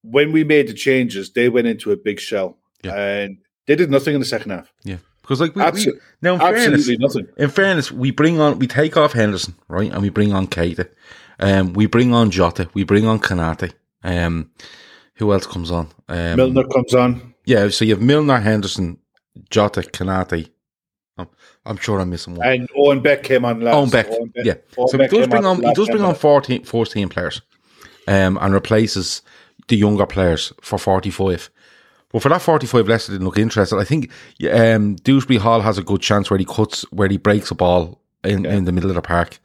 When 0.03 0.33
we 0.33 0.45
made 0.45 0.67
the 0.69 0.75
changes, 0.75 1.33
they 1.33 1.49
went 1.51 1.67
into 1.67 1.93
a 1.93 1.97
big 1.97 2.21
shell. 2.21 2.57
Yeah. 2.83 2.95
And 2.95 3.39
they 3.67 3.77
did 3.77 3.91
nothing 3.91 4.15
in 4.15 4.21
the 4.21 4.27
second 4.27 4.53
half. 4.53 4.73
Yeah, 4.83 4.97
because 5.21 5.41
like 5.41 5.55
we, 5.55 5.63
we 5.63 6.01
now 6.23 6.35
in 6.35 6.41
fairness, 6.41 6.89
Absolutely 6.89 6.97
nothing. 6.99 7.27
in 7.37 7.51
fairness, 7.51 7.93
we 7.93 8.11
bring 8.11 8.41
on, 8.41 8.59
we 8.59 8.67
take 8.67 8.97
off 8.97 9.13
Henderson, 9.13 9.55
right, 9.69 9.93
and 9.93 10.03
we 10.03 10.09
bring 10.09 10.33
on 10.33 10.47
Keita. 10.47 10.89
Um, 11.39 11.75
we 11.75 11.87
bring 11.87 12.15
on 12.15 12.31
Jota, 12.31 12.69
we 12.75 12.85
bring 12.85 13.07
on 13.07 13.21
Konaté. 13.21 13.73
Um, 14.03 14.51
who 15.17 15.33
else 15.33 15.47
comes 15.47 15.71
on? 15.71 15.89
Um, 16.09 16.37
Milner 16.37 16.65
comes 16.65 16.95
on. 16.95 17.35
Yeah, 17.45 17.69
so 17.69 17.85
you 17.85 17.95
have 17.95 18.03
Milner, 18.03 18.39
Henderson, 18.41 18.99
Jota, 19.51 19.83
Konaté. 19.83 20.49
I'm, 21.67 21.77
sure 21.77 22.01
I'm 22.01 22.11
missing 22.11 22.35
one. 22.37 22.47
And 22.49 22.69
Owen 22.77 23.01
Beck 23.01 23.23
came 23.23 23.45
on 23.45 23.61
last. 23.61 23.75
Owen 23.75 23.91
Beck, 23.91 24.07
yeah. 24.37 24.55
Owen 24.79 24.89
so 24.89 24.99
he 24.99 25.07
does 25.09 25.29
bring 25.29 25.45
on, 25.45 25.63
he 25.63 25.75
does 25.75 25.89
bring 25.89 26.03
on 26.03 26.11
out. 26.11 26.19
14, 26.19 26.65
14 26.65 27.09
players, 27.09 27.43
um, 28.09 28.39
and 28.41 28.55
replaces 28.55 29.23
the 29.69 29.77
younger 29.77 30.07
players 30.07 30.53
for 30.61 30.79
45. 30.79 31.51
But 32.13 32.23
for 32.23 32.29
that 32.31 32.43
45, 32.43 32.89
Leicester 32.89 33.13
didn't 33.13 33.27
look 33.27 33.39
interested. 33.39 33.77
I 33.79 33.85
think 33.85 34.11
um, 34.53 34.97
Dewsbury 34.97 35.39
Hall 35.39 35.61
has 35.61 35.79
a 35.79 35.83
good 35.83 36.01
chance 36.01 36.29
where 36.31 36.39
he 36.39 36.45
cuts, 36.45 36.83
where 36.91 37.09
he 37.09 37.19
breaks 37.19 37.51
a 37.51 37.55
ball 37.55 38.01
in, 38.25 38.45
in 38.47 38.65
the 38.65 38.73
middle 38.73 38.91
of 38.91 38.97
the 38.97 39.03
park 39.03 39.39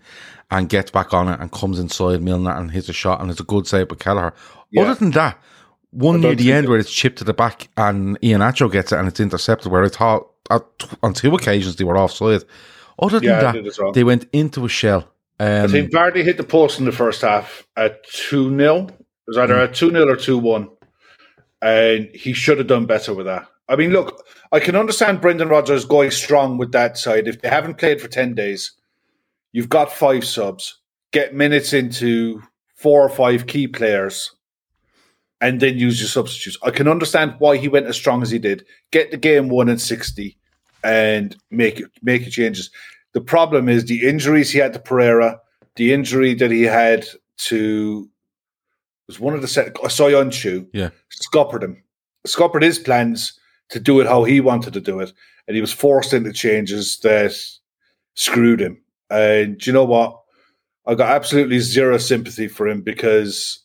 and 0.52 0.70
gets 0.70 0.90
back 0.92 1.14
on 1.14 1.28
it 1.28 1.40
and 1.40 1.52
comes 1.52 1.78
inside 1.80 2.22
Milner 2.24 2.52
and 2.52 2.72
hits 2.72 2.90
a 2.90 2.94
shot 2.94 3.22
and 3.22 3.30
it's 3.30 3.40
a 3.40 3.44
good 3.44 3.68
save 3.68 3.88
by 3.90 3.96
Kelleher. 3.96 4.34
Yeah. 4.72 4.84
Other 4.84 4.96
than 4.96 5.12
that, 5.12 5.40
one 5.92 6.22
near 6.22 6.36
the 6.36 6.52
end 6.54 6.66
it- 6.66 6.70
where 6.70 6.80
it's 6.80 6.92
chipped 6.92 7.20
to 7.20 7.24
the 7.24 7.34
back 7.34 7.68
and 7.78 8.20
Iheanacho 8.22 8.72
gets 8.72 8.92
it 8.92 8.98
and 9.00 9.08
it's 9.08 9.20
intercepted 9.20 9.72
where 9.72 9.84
I 9.84 9.90
thought 9.90 10.28
on 10.50 11.14
two 11.14 11.34
occasions 11.36 11.76
they 11.76 11.84
were 11.84 11.98
offside. 11.98 12.44
Other 13.00 13.20
than 13.20 13.30
Yeah, 13.30 13.52
that, 13.52 13.78
well. 13.80 13.92
they 13.92 14.04
went 14.04 14.28
into 14.32 14.66
a 14.66 14.70
shell. 14.70 15.10
Um, 15.40 15.64
I 15.64 15.68
think 15.68 15.92
Vardy 15.92 16.24
hit 16.24 16.38
the 16.38 16.44
post 16.44 16.80
in 16.80 16.86
the 16.86 16.92
first 16.94 17.22
half 17.22 17.68
at 17.76 18.04
2 18.06 18.56
0. 18.58 18.88
It 18.88 18.96
was 19.28 19.38
either 19.38 19.60
at 19.60 19.74
2 19.74 19.92
0 19.92 20.08
or 20.08 20.16
2 20.16 20.38
1. 20.38 20.70
And 21.62 22.10
he 22.14 22.34
should 22.34 22.58
have 22.60 22.68
done 22.68 22.86
better 22.86 23.14
with 23.14 23.26
that. 23.26 23.48
I 23.68 23.76
mean, 23.76 23.90
look, 23.92 24.26
I 24.52 24.60
can 24.60 24.76
understand 24.76 25.22
Brendan 25.22 25.50
Rodgers 25.50 25.86
going 25.86 26.12
strong 26.12 26.58
with 26.58 26.72
that 26.74 26.98
side. 26.98 27.28
If 27.28 27.42
they 27.42 27.50
haven't 27.50 27.78
played 27.80 28.00
for 28.00 28.08
10 28.08 28.36
days, 28.36 28.72
you've 29.52 29.70
got 29.70 29.92
five 29.92 30.24
subs, 30.24 30.80
get 31.12 31.34
minutes 31.34 31.74
into 31.74 32.42
four 32.76 33.02
or 33.02 33.10
five 33.10 33.48
key 33.48 33.68
players, 33.68 34.32
and 35.46 35.60
then 35.60 35.78
use 35.78 36.02
your 36.02 36.10
substitutes. 36.10 36.58
I 36.64 36.72
can 36.72 36.88
understand 36.88 37.36
why 37.38 37.58
he 37.58 37.68
went 37.68 37.86
as 37.86 37.96
strong 37.96 38.24
as 38.24 38.32
he 38.32 38.40
did. 38.40 38.66
Get 38.90 39.12
the 39.12 39.18
game 39.18 39.48
won 39.48 39.70
in 39.70 39.78
60 39.78 40.36
and 40.84 41.38
make 41.52 41.80
it, 41.80 41.92
make 42.02 42.24
your 42.24 42.32
changes. 42.32 42.72
The 43.14 43.22
problem 43.22 43.70
is 43.70 43.86
the 43.86 44.08
injuries 44.08 44.50
he 44.50 44.58
had 44.58 44.74
to 44.74 44.80
Pereira, 44.80 45.40
the 45.76 45.94
injury 45.94 46.34
that 46.34 46.50
he 46.50 46.64
had 46.64 47.06
to 47.50 48.10
was 49.06 49.20
one 49.20 49.36
of 49.36 49.44
the 49.44 49.48
set 49.48 49.76
Soyuncu 49.76 50.68
yeah. 50.74 50.90
scuppered 51.12 51.64
him, 51.64 51.84
scuppered 52.26 52.64
his 52.64 52.80
plans 52.80 53.40
to 53.70 53.80
do 53.80 54.00
it 54.00 54.08
how 54.08 54.24
he 54.24 54.42
wanted 54.42 54.74
to 54.74 54.82
do 54.82 55.00
it, 55.00 55.14
and 55.48 55.54
he 55.54 55.62
was 55.62 55.72
forced 55.72 56.12
into 56.12 56.34
changes 56.34 56.98
that 57.04 57.36
screwed 58.16 58.60
him. 58.60 58.82
And 59.12 59.60
do 59.60 59.70
you 59.70 59.74
know 59.74 59.86
what? 59.86 60.20
I 60.88 60.96
got 60.96 61.12
absolutely 61.12 61.60
zero 61.60 62.00
sympathy 62.00 62.48
for 62.48 62.68
him 62.68 62.82
because, 62.82 63.60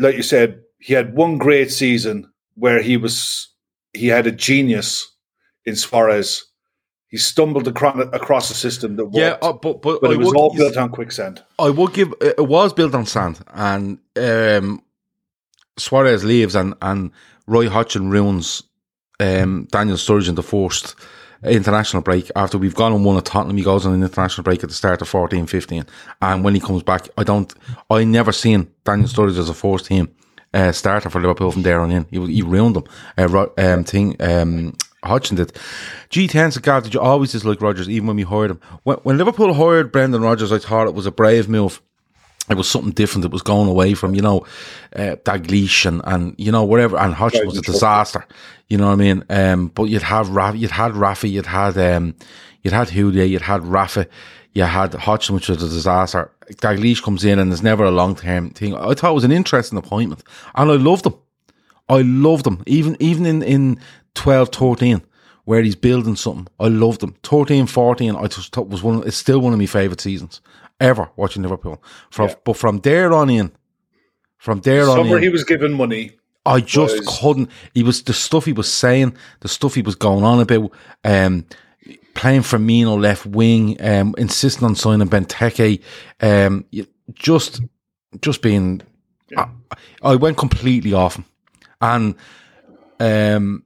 like 0.00 0.16
you 0.16 0.22
said, 0.22 0.62
he 0.78 0.94
had 0.94 1.14
one 1.14 1.38
great 1.38 1.70
season 1.70 2.30
where 2.54 2.82
he 2.82 2.96
was 2.96 3.48
he 3.92 4.08
had 4.08 4.26
a 4.26 4.32
genius 4.32 5.14
in 5.64 5.76
Suarez. 5.76 6.44
He 7.08 7.16
stumbled 7.16 7.66
across, 7.66 7.98
across 8.12 8.50
a 8.50 8.54
system 8.54 8.94
that 8.96 9.06
worked, 9.06 9.16
Yeah, 9.16 9.36
uh, 9.42 9.52
but 9.52 9.82
but, 9.82 10.00
but 10.00 10.12
it 10.12 10.18
was 10.18 10.28
would, 10.28 10.36
all 10.36 10.54
built 10.54 10.76
on 10.76 10.90
quicksand. 10.90 11.42
I 11.58 11.70
would 11.70 11.92
give 11.92 12.14
it 12.20 12.46
was 12.46 12.72
built 12.72 12.94
on 12.94 13.04
sand, 13.04 13.40
and 13.48 13.98
um, 14.16 14.82
Suarez 15.76 16.24
leaves, 16.24 16.54
and 16.54 16.74
and 16.82 17.10
Roy 17.46 17.68
Hodgson 17.68 18.10
ruins 18.10 18.62
um, 19.18 19.66
Daniel 19.72 19.96
Sturridge 19.96 20.28
in 20.28 20.36
the 20.36 20.42
first 20.42 20.94
international 21.42 22.02
break 22.02 22.30
after 22.36 22.58
we've 22.58 22.74
gone 22.74 22.92
and 22.92 23.04
won 23.04 23.16
at 23.16 23.24
Tottenham. 23.24 23.56
He 23.56 23.62
goes 23.62 23.86
on 23.86 23.94
an 23.94 24.02
international 24.02 24.44
break 24.44 24.62
at 24.62 24.68
the 24.68 24.74
start 24.74 25.00
of 25.02 25.08
14 25.08 25.46
15. 25.46 25.84
And 26.22 26.44
when 26.44 26.54
he 26.54 26.60
comes 26.60 26.82
back, 26.82 27.08
I 27.16 27.24
don't, 27.24 27.52
I 27.90 28.04
never 28.04 28.32
seen 28.32 28.70
Daniel 28.84 29.08
Sturridge 29.08 29.38
as 29.38 29.48
a 29.48 29.54
first 29.54 29.86
team 29.86 30.14
uh, 30.52 30.72
starter 30.72 31.10
for 31.10 31.20
Liverpool 31.20 31.52
from 31.52 31.62
there 31.62 31.80
on 31.80 31.90
in. 31.90 32.06
He, 32.10 32.34
he 32.34 32.42
ruined 32.42 32.76
them. 32.76 32.84
Uh, 33.16 33.46
um, 33.58 33.84
thing, 33.84 34.16
um, 34.20 34.76
Hodgson 35.04 35.36
did. 35.36 35.52
G10 36.10 36.52
said, 36.52 36.62
Gav, 36.62 36.84
did 36.84 36.94
you 36.94 37.00
always 37.00 37.32
dislike 37.32 37.60
Rodgers 37.60 37.88
even 37.88 38.08
when 38.08 38.16
we 38.16 38.22
hired 38.22 38.50
him? 38.50 38.60
When, 38.82 38.96
when 38.98 39.18
Liverpool 39.18 39.54
hired 39.54 39.92
Brendan 39.92 40.22
Rodgers, 40.22 40.52
I 40.52 40.58
thought 40.58 40.86
it 40.86 40.94
was 40.94 41.06
a 41.06 41.12
brave 41.12 41.48
move 41.48 41.80
it 42.50 42.56
was 42.56 42.68
something 42.68 42.92
different. 42.92 43.22
that 43.22 43.32
was 43.32 43.42
going 43.42 43.68
away 43.68 43.94
from, 43.94 44.14
you 44.14 44.22
know, 44.22 44.46
uh, 44.96 45.16
Dalglish 45.24 45.86
and, 45.86 46.00
and, 46.04 46.34
you 46.38 46.50
know, 46.50 46.64
whatever. 46.64 46.98
And 46.98 47.14
Hodgson 47.14 47.46
was 47.46 47.58
a 47.58 47.62
disaster. 47.62 48.26
You 48.68 48.78
know 48.78 48.86
what 48.86 48.92
I 48.92 48.96
mean? 48.96 49.24
Um, 49.30 49.68
but 49.68 49.84
you'd 49.84 50.02
have 50.02 50.30
Rafa, 50.30 50.58
you'd 50.58 50.70
had 50.70 50.94
Rafa, 50.94 51.28
you'd 51.28 51.46
had, 51.46 51.78
um, 51.78 52.14
you'd 52.62 52.72
had 52.72 52.88
Houllier, 52.88 53.28
you'd 53.28 53.42
had 53.42 53.64
Rafa, 53.64 54.06
you 54.52 54.64
had 54.64 54.94
Hodgson, 54.94 55.34
which 55.34 55.48
was 55.48 55.62
a 55.62 55.68
disaster. 55.68 56.30
Dalglish 56.56 57.02
comes 57.02 57.24
in 57.24 57.38
and 57.38 57.50
there's 57.50 57.62
never 57.62 57.84
a 57.84 57.90
long 57.90 58.16
term 58.16 58.50
thing. 58.50 58.74
I 58.74 58.94
thought 58.94 59.12
it 59.12 59.14
was 59.14 59.24
an 59.24 59.32
interesting 59.32 59.78
appointment 59.78 60.24
and 60.54 60.70
I 60.70 60.74
loved 60.74 61.06
him. 61.06 61.14
I 61.88 62.02
loved 62.02 62.46
him. 62.46 62.62
Even, 62.66 62.96
even 63.00 63.26
in, 63.26 63.42
in 63.42 63.80
12, 64.14 64.50
13, 64.50 65.02
where 65.44 65.62
he's 65.62 65.76
building 65.76 66.16
something. 66.16 66.46
I 66.58 66.68
loved 66.68 67.02
him. 67.02 67.14
13, 67.22 67.66
14, 67.66 68.16
I 68.16 68.26
just 68.26 68.52
thought 68.52 68.68
was 68.68 68.82
one, 68.82 69.06
it's 69.06 69.16
still 69.16 69.40
one 69.40 69.52
of 69.52 69.58
my 69.58 69.66
favourite 69.66 70.00
seasons 70.00 70.40
ever 70.80 71.10
watching 71.16 71.42
Liverpool. 71.42 71.82
From, 72.10 72.30
But 72.44 72.56
from 72.56 72.78
there 72.80 73.12
on 73.12 73.30
in, 73.30 73.52
from 74.38 74.60
there 74.60 74.88
on 74.88 75.06
in, 75.06 75.22
he 75.22 75.28
was 75.28 75.44
given 75.44 75.72
money. 75.74 76.12
I 76.46 76.60
just 76.60 76.98
was- 77.00 77.18
couldn't. 77.20 77.50
He 77.74 77.82
was 77.82 78.02
the 78.02 78.14
stuff 78.14 78.46
he 78.46 78.52
was 78.52 78.72
saying, 78.72 79.14
the 79.40 79.48
stuff 79.48 79.74
he 79.74 79.82
was 79.82 79.94
going 79.94 80.24
on 80.24 80.40
about, 80.40 80.72
um, 81.04 81.44
playing 82.14 82.40
Firmino 82.42 82.98
left 83.00 83.26
wing, 83.26 83.76
um, 83.80 84.14
insisting 84.18 84.64
on 84.64 84.74
signing 84.74 85.08
Benteke, 85.08 85.82
um, 86.20 86.64
just, 87.14 87.60
just 88.20 88.42
being. 88.42 88.82
I, 89.36 89.48
I 90.02 90.16
went 90.16 90.36
completely 90.38 90.92
off 90.92 91.16
him, 91.16 91.24
and 91.80 92.14
um, 92.98 93.62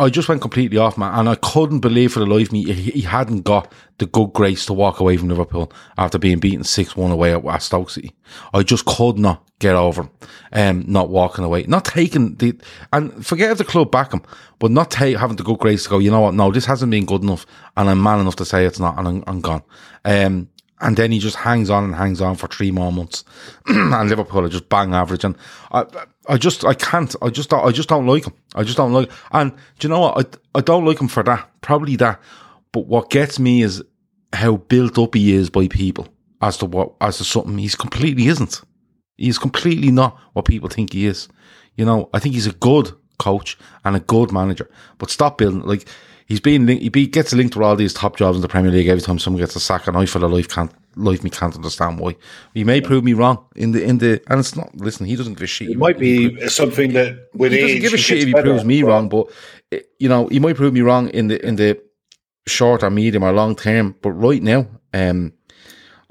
I 0.00 0.08
just 0.08 0.28
went 0.28 0.40
completely 0.40 0.78
off, 0.78 0.96
man, 0.96 1.12
and 1.12 1.28
I 1.28 1.34
couldn't 1.34 1.80
believe 1.80 2.14
for 2.14 2.20
the 2.20 2.26
life 2.26 2.46
of 2.46 2.52
me 2.52 2.64
he, 2.72 2.90
he 2.90 3.00
hadn't 3.02 3.42
got 3.42 3.70
the 3.98 4.06
good 4.06 4.32
grace 4.32 4.64
to 4.66 4.72
walk 4.72 4.98
away 4.98 5.18
from 5.18 5.28
Liverpool 5.28 5.70
after 5.98 6.18
being 6.18 6.38
beaten 6.38 6.64
six 6.64 6.96
one 6.96 7.10
away 7.10 7.34
at, 7.34 7.44
at 7.44 7.62
Stoke 7.62 7.90
City. 7.90 8.14
I 8.54 8.62
just 8.62 8.86
could 8.86 9.18
not 9.18 9.46
get 9.58 9.74
over 9.74 10.02
him, 10.02 10.10
um, 10.52 10.84
not 10.88 11.10
walking 11.10 11.44
away, 11.44 11.64
not 11.64 11.84
taking 11.84 12.36
the 12.36 12.58
and 12.94 13.26
forget 13.26 13.50
if 13.50 13.58
the 13.58 13.64
club 13.64 13.90
back 13.90 14.14
him, 14.14 14.22
but 14.58 14.70
not 14.70 14.94
having 14.94 15.36
the 15.36 15.42
good 15.42 15.58
grace 15.58 15.84
to 15.84 15.90
go. 15.90 15.98
You 15.98 16.10
know 16.10 16.20
what? 16.20 16.34
No, 16.34 16.50
this 16.50 16.64
hasn't 16.64 16.90
been 16.90 17.04
good 17.04 17.22
enough, 17.22 17.44
and 17.76 17.90
I'm 17.90 18.02
man 18.02 18.20
enough 18.20 18.36
to 18.36 18.46
say 18.46 18.64
it's 18.64 18.80
not, 18.80 18.98
and 18.98 19.06
I'm, 19.06 19.24
I'm 19.26 19.40
gone. 19.42 19.62
Um, 20.06 20.48
and 20.80 20.96
then 20.96 21.12
he 21.12 21.18
just 21.18 21.36
hangs 21.36 21.70
on 21.70 21.84
and 21.84 21.94
hangs 21.94 22.20
on 22.20 22.36
for 22.36 22.48
three 22.48 22.70
more 22.70 22.92
months, 22.92 23.24
and 23.66 24.08
Liverpool 24.08 24.44
are 24.44 24.48
just 24.48 24.68
bang 24.68 24.94
average. 24.94 25.24
And 25.24 25.36
I, 25.72 25.84
I 26.28 26.36
just, 26.36 26.64
I 26.64 26.74
can't. 26.74 27.14
I 27.22 27.30
just, 27.30 27.52
I 27.52 27.70
just 27.70 27.88
don't 27.88 28.06
like 28.06 28.24
him. 28.24 28.34
I 28.54 28.64
just 28.64 28.76
don't 28.76 28.92
like. 28.92 29.10
And 29.32 29.52
do 29.78 29.88
you 29.88 29.88
know 29.88 30.00
what? 30.00 30.36
I, 30.54 30.58
I 30.58 30.60
don't 30.62 30.84
like 30.84 31.00
him 31.00 31.08
for 31.08 31.22
that. 31.22 31.48
Probably 31.60 31.96
that. 31.96 32.20
But 32.72 32.86
what 32.86 33.10
gets 33.10 33.38
me 33.38 33.62
is 33.62 33.82
how 34.32 34.56
built 34.56 34.98
up 34.98 35.14
he 35.14 35.34
is 35.34 35.50
by 35.50 35.68
people 35.68 36.08
as 36.40 36.56
to 36.58 36.66
what, 36.66 36.92
as 37.00 37.18
to 37.18 37.24
something 37.24 37.58
he's 37.58 37.74
completely 37.74 38.28
isn't. 38.28 38.62
He's 39.16 39.38
completely 39.38 39.90
not 39.90 40.18
what 40.32 40.46
people 40.46 40.68
think 40.68 40.92
he 40.92 41.06
is. 41.06 41.28
You 41.74 41.84
know, 41.84 42.08
I 42.14 42.18
think 42.18 42.34
he's 42.34 42.46
a 42.46 42.52
good 42.52 42.92
coach 43.18 43.58
and 43.84 43.96
a 43.96 44.00
good 44.00 44.32
manager. 44.32 44.70
But 44.98 45.10
stop 45.10 45.38
building 45.38 45.62
like 45.62 45.86
he's 46.30 46.40
being 46.40 46.64
linked, 46.64 46.82
he 46.82 46.88
be, 46.88 47.06
gets 47.06 47.34
linked 47.34 47.52
to 47.54 47.64
all 47.64 47.76
these 47.76 47.92
top 47.92 48.16
jobs 48.16 48.36
in 48.36 48.42
the 48.42 48.48
Premier 48.48 48.70
League 48.70 48.86
every 48.86 49.02
time 49.02 49.18
someone 49.18 49.40
gets 49.42 49.56
a 49.56 49.60
sack, 49.60 49.86
and 49.86 49.96
I 49.96 50.06
for 50.06 50.20
the 50.20 50.28
life 50.28 50.48
can't 50.48 50.72
life 50.96 51.22
me 51.22 51.30
can't 51.30 51.54
understand 51.54 51.98
why. 51.98 52.16
He 52.54 52.64
may 52.64 52.80
prove 52.80 53.04
me 53.04 53.12
wrong 53.12 53.44
in 53.56 53.72
the 53.72 53.82
in 53.82 53.98
the 53.98 54.22
and 54.28 54.40
it's 54.40 54.56
not. 54.56 54.74
Listen, 54.76 55.04
he 55.06 55.16
doesn't 55.16 55.34
give 55.34 55.42
a 55.42 55.46
shit. 55.46 55.70
It 55.70 55.76
might 55.76 55.98
be 55.98 56.48
something 56.48 56.92
that 56.94 57.28
with 57.34 57.52
he 57.52 57.58
age 57.58 57.64
doesn't 57.66 57.82
give 57.82 57.92
a 57.94 57.98
shit 57.98 58.18
if 58.18 58.26
he 58.26 58.32
better, 58.32 58.48
proves 58.48 58.64
me 58.64 58.82
but- 58.82 58.88
wrong, 58.88 59.08
but 59.08 59.26
you 59.98 60.08
know 60.08 60.28
he 60.28 60.38
might 60.38 60.56
prove 60.56 60.72
me 60.72 60.80
wrong 60.80 61.08
in 61.10 61.28
the 61.28 61.44
in 61.44 61.56
the 61.56 61.78
short 62.46 62.82
or 62.82 62.90
medium 62.90 63.24
or 63.24 63.32
long 63.32 63.54
term. 63.56 63.96
But 64.00 64.12
right 64.12 64.42
now, 64.42 64.66
um, 64.94 65.32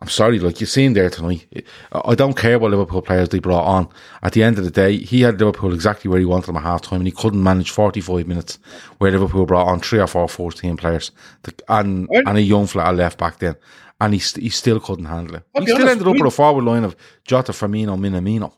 I'm 0.01 0.07
sorry, 0.07 0.39
like 0.39 0.61
you've 0.61 0.69
seen 0.69 0.93
there 0.93 1.09
tonight. 1.09 1.45
I 1.91 2.15
don't 2.15 2.37
care 2.37 2.57
what 2.57 2.71
Liverpool 2.71 3.01
players 3.01 3.29
they 3.29 3.39
brought 3.39 3.65
on. 3.65 3.89
At 4.23 4.31
the 4.31 4.43
end 4.43 4.57
of 4.57 4.63
the 4.63 4.71
day, 4.71 4.95
he 4.97 5.21
had 5.21 5.39
Liverpool 5.39 5.73
exactly 5.73 6.09
where 6.09 6.19
he 6.19 6.25
wanted 6.25 6.45
them 6.47 6.55
at 6.57 6.63
half 6.63 6.81
time, 6.83 7.01
and 7.01 7.07
he 7.07 7.11
couldn't 7.11 7.43
manage 7.43 7.69
45 7.71 8.25
minutes 8.25 8.59
where 8.99 9.11
Liverpool 9.11 9.45
brought 9.45 9.67
on 9.67 9.81
three 9.81 9.99
or 9.99 10.07
four 10.07 10.29
14 10.29 10.77
players 10.77 11.11
The- 11.43 11.53
and 11.67 12.07
Right. 12.09 12.23
and 12.25 12.37
a 12.37 12.41
young 12.41 12.65
flat 12.65 12.95
left 12.95 13.17
back 13.17 13.39
then, 13.39 13.55
and 13.99 14.13
he 14.13 14.19
st- 14.19 14.43
he 14.43 14.49
still 14.49 14.79
couldn't 14.79 15.05
handle 15.05 15.35
it. 15.35 15.43
I'll 15.53 15.63
he 15.63 15.67
still 15.67 15.81
honest, 15.81 15.91
ended 15.91 16.07
up 16.07 16.13
with 16.13 16.33
a 16.33 16.35
forward 16.35 16.63
line 16.63 16.85
of 16.85 16.95
Jota, 17.25 17.51
Firmino, 17.51 17.97
Minamino. 17.99 18.53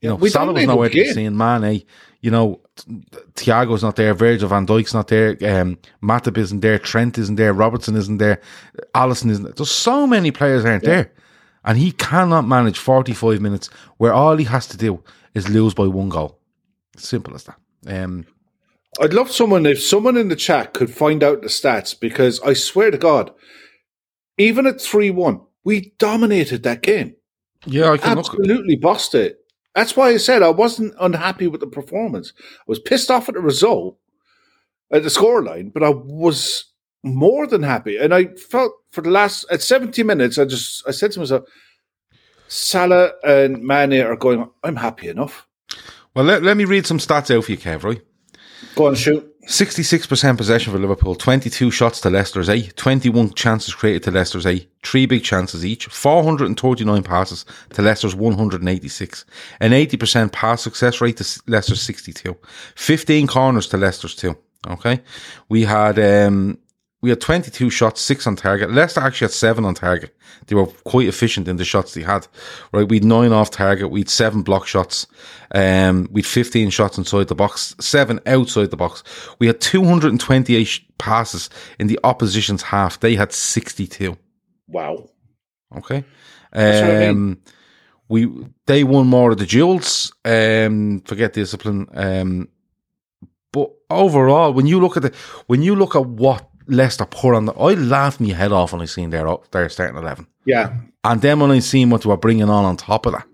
You 0.00 0.10
know, 0.10 0.16
we 0.16 0.28
Salah 0.28 0.52
was 0.52 0.66
nowhere 0.66 0.88
to 0.90 0.94
be 0.94 1.12
seen. 1.12 1.36
Mane, 1.36 1.82
you 2.20 2.30
know, 2.30 2.60
Thiago's 3.34 3.82
not 3.82 3.96
there. 3.96 4.14
Virgil 4.14 4.48
van 4.48 4.66
Dijk's 4.66 4.94
not 4.94 5.08
there. 5.08 5.30
Um, 5.42 5.78
Matip 6.02 6.36
isn't 6.36 6.60
there. 6.60 6.78
Trent 6.78 7.18
isn't 7.18 7.36
there. 7.36 7.52
Robertson 7.52 7.96
isn't 7.96 8.18
there. 8.18 8.40
Alisson 8.94 9.30
isn't 9.30 9.44
there. 9.44 9.52
There's 9.52 9.70
so 9.70 10.06
many 10.06 10.30
players 10.30 10.64
aren't 10.64 10.84
there. 10.84 11.12
And 11.64 11.78
he 11.78 11.92
cannot 11.92 12.46
manage 12.46 12.78
45 12.78 13.40
minutes 13.40 13.68
where 13.96 14.12
all 14.12 14.36
he 14.36 14.44
has 14.44 14.66
to 14.68 14.76
do 14.76 15.02
is 15.34 15.48
lose 15.48 15.74
by 15.74 15.86
one 15.86 16.10
goal. 16.10 16.38
Simple 16.96 17.34
as 17.34 17.44
that. 17.44 17.56
Um, 17.86 18.26
I'd 19.00 19.14
love 19.14 19.30
someone 19.30 19.66
if 19.66 19.82
someone 19.82 20.16
in 20.16 20.28
the 20.28 20.36
chat 20.36 20.72
could 20.72 20.90
find 20.90 21.22
out 21.24 21.42
the 21.42 21.48
stats 21.48 21.98
because 21.98 22.40
I 22.40 22.52
swear 22.52 22.90
to 22.90 22.98
God, 22.98 23.32
even 24.38 24.66
at 24.66 24.80
three 24.80 25.10
one, 25.10 25.40
we 25.64 25.94
dominated 25.98 26.62
that 26.62 26.82
game. 26.82 27.16
yeah, 27.66 27.90
I 27.90 27.96
can 27.96 28.16
look. 28.16 28.26
Absolutely 28.26 28.76
bossed 28.76 29.14
it. 29.14 29.43
That's 29.74 29.96
why 29.96 30.10
I 30.10 30.18
said 30.18 30.42
I 30.42 30.50
wasn't 30.50 30.94
unhappy 31.00 31.48
with 31.48 31.60
the 31.60 31.66
performance. 31.66 32.32
I 32.38 32.64
was 32.66 32.78
pissed 32.78 33.10
off 33.10 33.28
at 33.28 33.34
the 33.34 33.40
result, 33.40 33.98
at 34.92 35.02
the 35.02 35.08
scoreline, 35.08 35.72
but 35.72 35.82
I 35.82 35.90
was 35.90 36.66
more 37.02 37.46
than 37.46 37.62
happy. 37.62 37.96
And 37.96 38.14
I 38.14 38.26
felt 38.26 38.72
for 38.90 39.00
the 39.00 39.10
last 39.10 39.44
at 39.50 39.62
70 39.62 40.02
minutes, 40.04 40.38
I 40.38 40.44
just 40.44 40.86
I 40.86 40.92
said 40.92 41.12
to 41.12 41.20
myself, 41.20 41.44
Salah 42.48 43.12
and 43.24 43.62
Mane 43.62 44.00
are 44.00 44.16
going, 44.16 44.48
I'm 44.62 44.76
happy 44.76 45.08
enough. 45.08 45.46
Well, 46.14 46.24
let, 46.24 46.44
let 46.44 46.56
me 46.56 46.64
read 46.64 46.86
some 46.86 46.98
stats 46.98 47.34
out 47.34 47.44
for 47.44 47.50
you, 47.50 47.58
Kev, 47.58 47.82
right? 47.82 48.00
Go 48.76 48.86
on, 48.86 48.94
shoot. 48.94 49.33
66% 49.46 50.36
possession 50.38 50.72
for 50.72 50.78
Liverpool, 50.78 51.14
22 51.14 51.70
shots 51.70 52.00
to 52.00 52.10
Leicester's 52.10 52.48
8, 52.48 52.76
21 52.76 53.34
chances 53.34 53.74
created 53.74 54.02
to 54.04 54.10
Leicester's 54.10 54.46
8, 54.46 54.68
3 54.82 55.06
big 55.06 55.22
chances 55.22 55.66
each, 55.66 55.86
439 55.86 57.02
passes 57.02 57.44
to 57.70 57.82
Leicester's 57.82 58.14
186, 58.14 59.24
an 59.60 59.72
80% 59.72 60.32
pass 60.32 60.62
success 60.62 61.00
rate 61.00 61.18
to 61.18 61.42
Leicester's 61.46 61.82
62, 61.82 62.36
15 62.74 63.26
corners 63.26 63.66
to 63.68 63.76
Leicester's 63.76 64.14
2. 64.14 64.36
Okay. 64.66 65.02
We 65.48 65.64
had, 65.64 65.98
um, 65.98 66.58
we 67.04 67.10
had 67.10 67.20
22 67.20 67.68
shots, 67.68 68.00
6 68.00 68.26
on 68.26 68.34
target. 68.34 68.70
Leicester 68.72 69.02
actually 69.02 69.26
had 69.26 69.32
7 69.32 69.62
on 69.66 69.74
target. 69.74 70.16
They 70.46 70.54
were 70.54 70.64
quite 70.64 71.06
efficient 71.06 71.48
in 71.48 71.58
the 71.58 71.64
shots 71.64 71.92
they 71.92 72.00
had. 72.00 72.26
Right, 72.72 72.88
we 72.88 72.96
had 72.96 73.04
9 73.04 73.30
off 73.30 73.50
target, 73.50 73.90
we 73.90 74.00
had 74.00 74.08
7 74.08 74.40
block 74.40 74.66
shots, 74.66 75.06
um, 75.54 76.08
we 76.10 76.22
had 76.22 76.26
15 76.26 76.70
shots 76.70 76.96
inside 76.96 77.28
the 77.28 77.34
box, 77.34 77.76
7 77.78 78.20
outside 78.24 78.70
the 78.70 78.78
box. 78.78 79.04
We 79.38 79.46
had 79.46 79.60
228 79.60 80.80
passes 80.96 81.50
in 81.78 81.88
the 81.88 82.00
opposition's 82.04 82.62
half. 82.62 82.98
They 83.00 83.16
had 83.16 83.34
62. 83.34 84.16
Wow. 84.66 85.10
Okay. 85.76 86.04
Um, 86.54 87.42
we 88.08 88.32
they 88.64 88.82
won 88.82 89.08
more 89.08 89.32
of 89.32 89.36
the 89.36 89.44
duels. 89.44 90.10
Um, 90.24 91.02
forget 91.02 91.34
discipline. 91.34 91.86
Um, 91.92 92.48
but 93.52 93.70
overall, 93.90 94.54
when 94.54 94.66
you 94.66 94.80
look 94.80 94.96
at 94.96 95.02
the 95.02 95.12
when 95.48 95.60
you 95.60 95.76
look 95.76 95.94
at 95.94 96.06
what 96.06 96.48
Leicester 96.66 97.04
put 97.06 97.34
on 97.34 97.44
the, 97.46 97.52
I 97.52 97.74
laughed 97.74 98.20
my 98.20 98.28
head 98.32 98.52
off 98.52 98.72
when 98.72 98.80
I 98.82 98.86
seen 98.86 99.10
their 99.10 99.36
their 99.50 99.68
starting 99.68 99.96
eleven, 99.96 100.26
Yeah. 100.44 100.72
and 101.04 101.20
then 101.20 101.40
when 101.40 101.50
I 101.50 101.58
seen 101.60 101.90
what 101.90 102.02
they 102.02 102.08
were 102.08 102.16
bringing 102.16 102.48
on 102.48 102.64
on 102.64 102.76
top 102.76 103.06
of 103.06 103.12
that. 103.12 103.26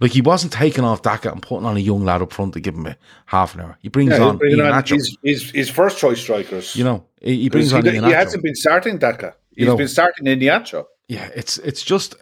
Like 0.00 0.10
he 0.10 0.20
wasn't 0.20 0.52
taking 0.52 0.82
off 0.82 1.02
Daka 1.02 1.30
and 1.30 1.40
putting 1.40 1.64
on 1.64 1.76
a 1.76 1.80
young 1.80 2.04
lad 2.04 2.22
up 2.22 2.32
front 2.32 2.54
to 2.54 2.60
give 2.60 2.74
him 2.74 2.86
a 2.86 2.96
half 3.26 3.54
an 3.54 3.60
hour. 3.60 3.78
He 3.80 3.88
brings 3.88 4.10
yeah 4.12 4.24
on 4.24 4.40
Ian 4.44 4.60
on 4.62 4.82
his, 4.84 5.16
his, 5.22 5.50
his 5.52 5.70
first 5.70 5.96
choice 5.98 6.20
strikers. 6.20 6.74
You 6.74 6.82
know, 6.82 7.04
he, 7.20 7.42
he 7.42 7.48
brings 7.48 7.72
on 7.72 7.84
he, 7.84 7.92
Ian 7.92 8.04
he 8.06 8.10
hasn't 8.10 8.42
been 8.42 8.56
starting 8.56 8.98
Daka. 8.98 9.34
He's 9.54 9.66
know- 9.68 9.76
been 9.76 9.86
starting 9.88 10.24
Iheanacho. 10.26 10.86
yeah, 11.06 11.28
it's 11.36 11.58
it's 11.58 11.82
just 11.84 12.16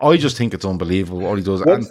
I 0.00 0.16
just 0.16 0.38
think 0.38 0.54
it's 0.54 0.64
unbelievable 0.64 1.20
what 1.20 1.36
he 1.36 1.44
does. 1.44 1.60
What- 1.60 1.68
And 1.80 1.90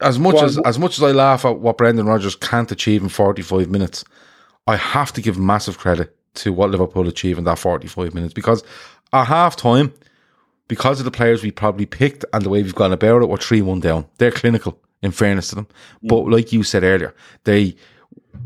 as 0.00 0.18
much 0.18 0.36
on. 0.36 0.44
as 0.44 0.58
as 0.58 0.78
much 0.78 0.98
as 0.98 1.02
I 1.02 1.12
laugh 1.12 1.44
at 1.44 1.58
what 1.58 1.78
Brendan 1.78 2.06
Rodgers 2.06 2.36
can't 2.36 2.70
achieve 2.70 3.02
in 3.02 3.08
forty 3.08 3.42
five 3.42 3.70
minutes, 3.70 4.04
I 4.66 4.76
have 4.76 5.12
to 5.14 5.22
give 5.22 5.38
massive 5.38 5.78
credit 5.78 6.14
to 6.34 6.52
what 6.52 6.70
Liverpool 6.70 7.08
achieved 7.08 7.38
in 7.38 7.44
that 7.44 7.58
forty 7.58 7.88
five 7.88 8.14
minutes 8.14 8.34
because 8.34 8.62
at 9.12 9.26
half 9.26 9.56
time, 9.56 9.92
because 10.68 10.98
of 11.00 11.04
the 11.04 11.10
players 11.10 11.42
we 11.42 11.50
probably 11.50 11.86
picked 11.86 12.24
and 12.32 12.44
the 12.44 12.48
way 12.48 12.62
we've 12.62 12.74
gone 12.74 12.92
about 12.92 13.22
it, 13.22 13.28
we're 13.28 13.36
three 13.36 13.62
one 13.62 13.80
down. 13.80 14.06
They're 14.18 14.30
clinical, 14.30 14.78
in 15.02 15.10
fairness 15.10 15.48
to 15.48 15.56
them. 15.56 15.66
But 16.02 16.28
like 16.28 16.52
you 16.52 16.62
said 16.62 16.84
earlier, 16.84 17.14
they 17.44 17.76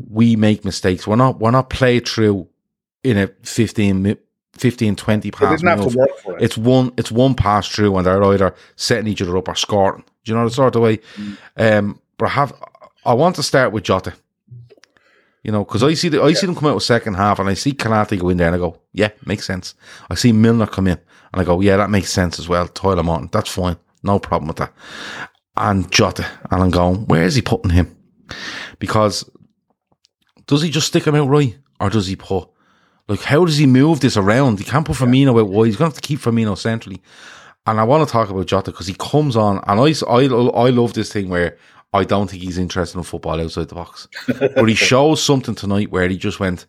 we 0.09 0.35
make 0.35 0.65
mistakes. 0.65 1.07
We're 1.07 1.15
not 1.15 1.39
we're 1.39 1.51
not 1.51 1.69
played 1.69 2.07
through 2.07 2.47
in 3.03 3.17
a 3.17 3.27
15, 3.43 4.01
mi- 4.01 4.17
15 4.53 4.95
20 4.95 5.31
pass 5.31 5.61
didn't 5.61 5.79
have 5.79 5.91
to 5.91 5.97
work 5.97 6.17
for 6.19 6.37
it. 6.37 6.43
It's 6.43 6.57
one 6.57 6.91
it's 6.97 7.11
one 7.11 7.35
pass 7.35 7.67
through 7.67 7.95
and 7.95 8.05
they're 8.05 8.23
either 8.23 8.53
setting 8.75 9.07
each 9.07 9.21
other 9.21 9.37
up 9.37 9.47
or 9.47 9.55
scoring. 9.55 10.03
Do 10.25 10.31
you 10.31 10.37
know 10.37 10.45
the 10.45 10.53
sort 10.53 10.75
of 10.75 10.81
way? 10.81 10.99
Um, 11.55 12.01
but 12.17 12.25
I 12.25 12.29
have 12.29 12.53
I 13.05 13.13
want 13.13 13.35
to 13.37 13.43
start 13.43 13.71
with 13.71 13.83
Jota. 13.83 14.13
You 15.47 15.53
know, 15.53 15.63
because 15.63 15.81
I 15.81 15.93
see 15.93 16.09
the 16.09 16.21
I 16.21 16.33
see 16.33 16.45
them 16.45 16.55
come 16.55 16.67
out 16.67 16.75
with 16.75 16.83
second 16.83 17.13
half 17.13 17.39
and 17.39 17.47
I 17.47 17.53
see 17.53 17.71
Konaté 17.71 18.19
go 18.19 18.27
in 18.27 18.35
there 18.35 18.47
and 18.47 18.55
I 18.57 18.59
go, 18.59 18.81
yeah, 18.91 19.11
makes 19.25 19.45
sense. 19.45 19.75
I 20.09 20.15
see 20.15 20.33
Milner 20.33 20.67
come 20.67 20.87
in 20.87 20.99
and 21.31 21.41
I 21.41 21.45
go, 21.45 21.61
yeah, 21.61 21.77
that 21.77 21.89
makes 21.89 22.11
sense 22.11 22.37
as 22.37 22.49
well. 22.49 22.67
Tyler 22.67 23.01
Morton, 23.01 23.29
that's 23.31 23.49
fine, 23.49 23.77
no 24.03 24.19
problem 24.19 24.49
with 24.49 24.57
that. 24.57 24.73
And 25.55 25.89
Jota, 25.89 26.25
and 26.51 26.61
I'm 26.61 26.69
going, 26.69 27.05
where 27.05 27.23
is 27.23 27.35
he 27.35 27.41
putting 27.41 27.71
him? 27.71 27.95
Because 28.79 29.27
does 30.47 30.61
he 30.61 30.69
just 30.69 30.87
stick 30.87 31.07
him 31.07 31.15
out 31.15 31.29
right 31.29 31.57
or 31.79 31.89
does 31.89 32.07
he 32.07 32.17
put 32.17 32.49
like 33.07 33.21
how 33.21 33.45
does 33.45 33.57
he 33.57 33.65
move 33.65 34.01
this 34.01 34.17
around? 34.17 34.59
He 34.59 34.65
can't 34.65 34.85
put 34.85 34.97
Firmino 34.97 35.39
out 35.39 35.47
wide. 35.47 35.67
He's 35.67 35.77
going 35.77 35.89
to 35.89 35.95
have 35.95 36.01
to 36.01 36.05
keep 36.05 36.19
Firmino 36.19 36.57
centrally. 36.57 37.01
And 37.65 37.79
I 37.79 37.85
want 37.85 38.05
to 38.05 38.11
talk 38.11 38.29
about 38.29 38.47
Jota 38.47 38.71
because 38.71 38.87
he 38.87 38.95
comes 38.95 39.37
on, 39.37 39.61
and 39.65 39.79
I, 39.79 39.93
I, 40.09 40.23
I 40.25 40.69
love 40.71 40.93
this 40.93 41.11
thing 41.11 41.29
where 41.29 41.57
I 41.93 42.03
don't 42.03 42.29
think 42.29 42.43
he's 42.43 42.57
interested 42.57 42.97
in 42.97 43.03
football 43.03 43.39
outside 43.41 43.69
the 43.69 43.75
box. 43.75 44.07
but 44.27 44.67
he 44.67 44.75
shows 44.75 45.21
something 45.23 45.55
tonight 45.55 45.91
where 45.91 46.07
he 46.07 46.17
just 46.17 46.39
went, 46.39 46.65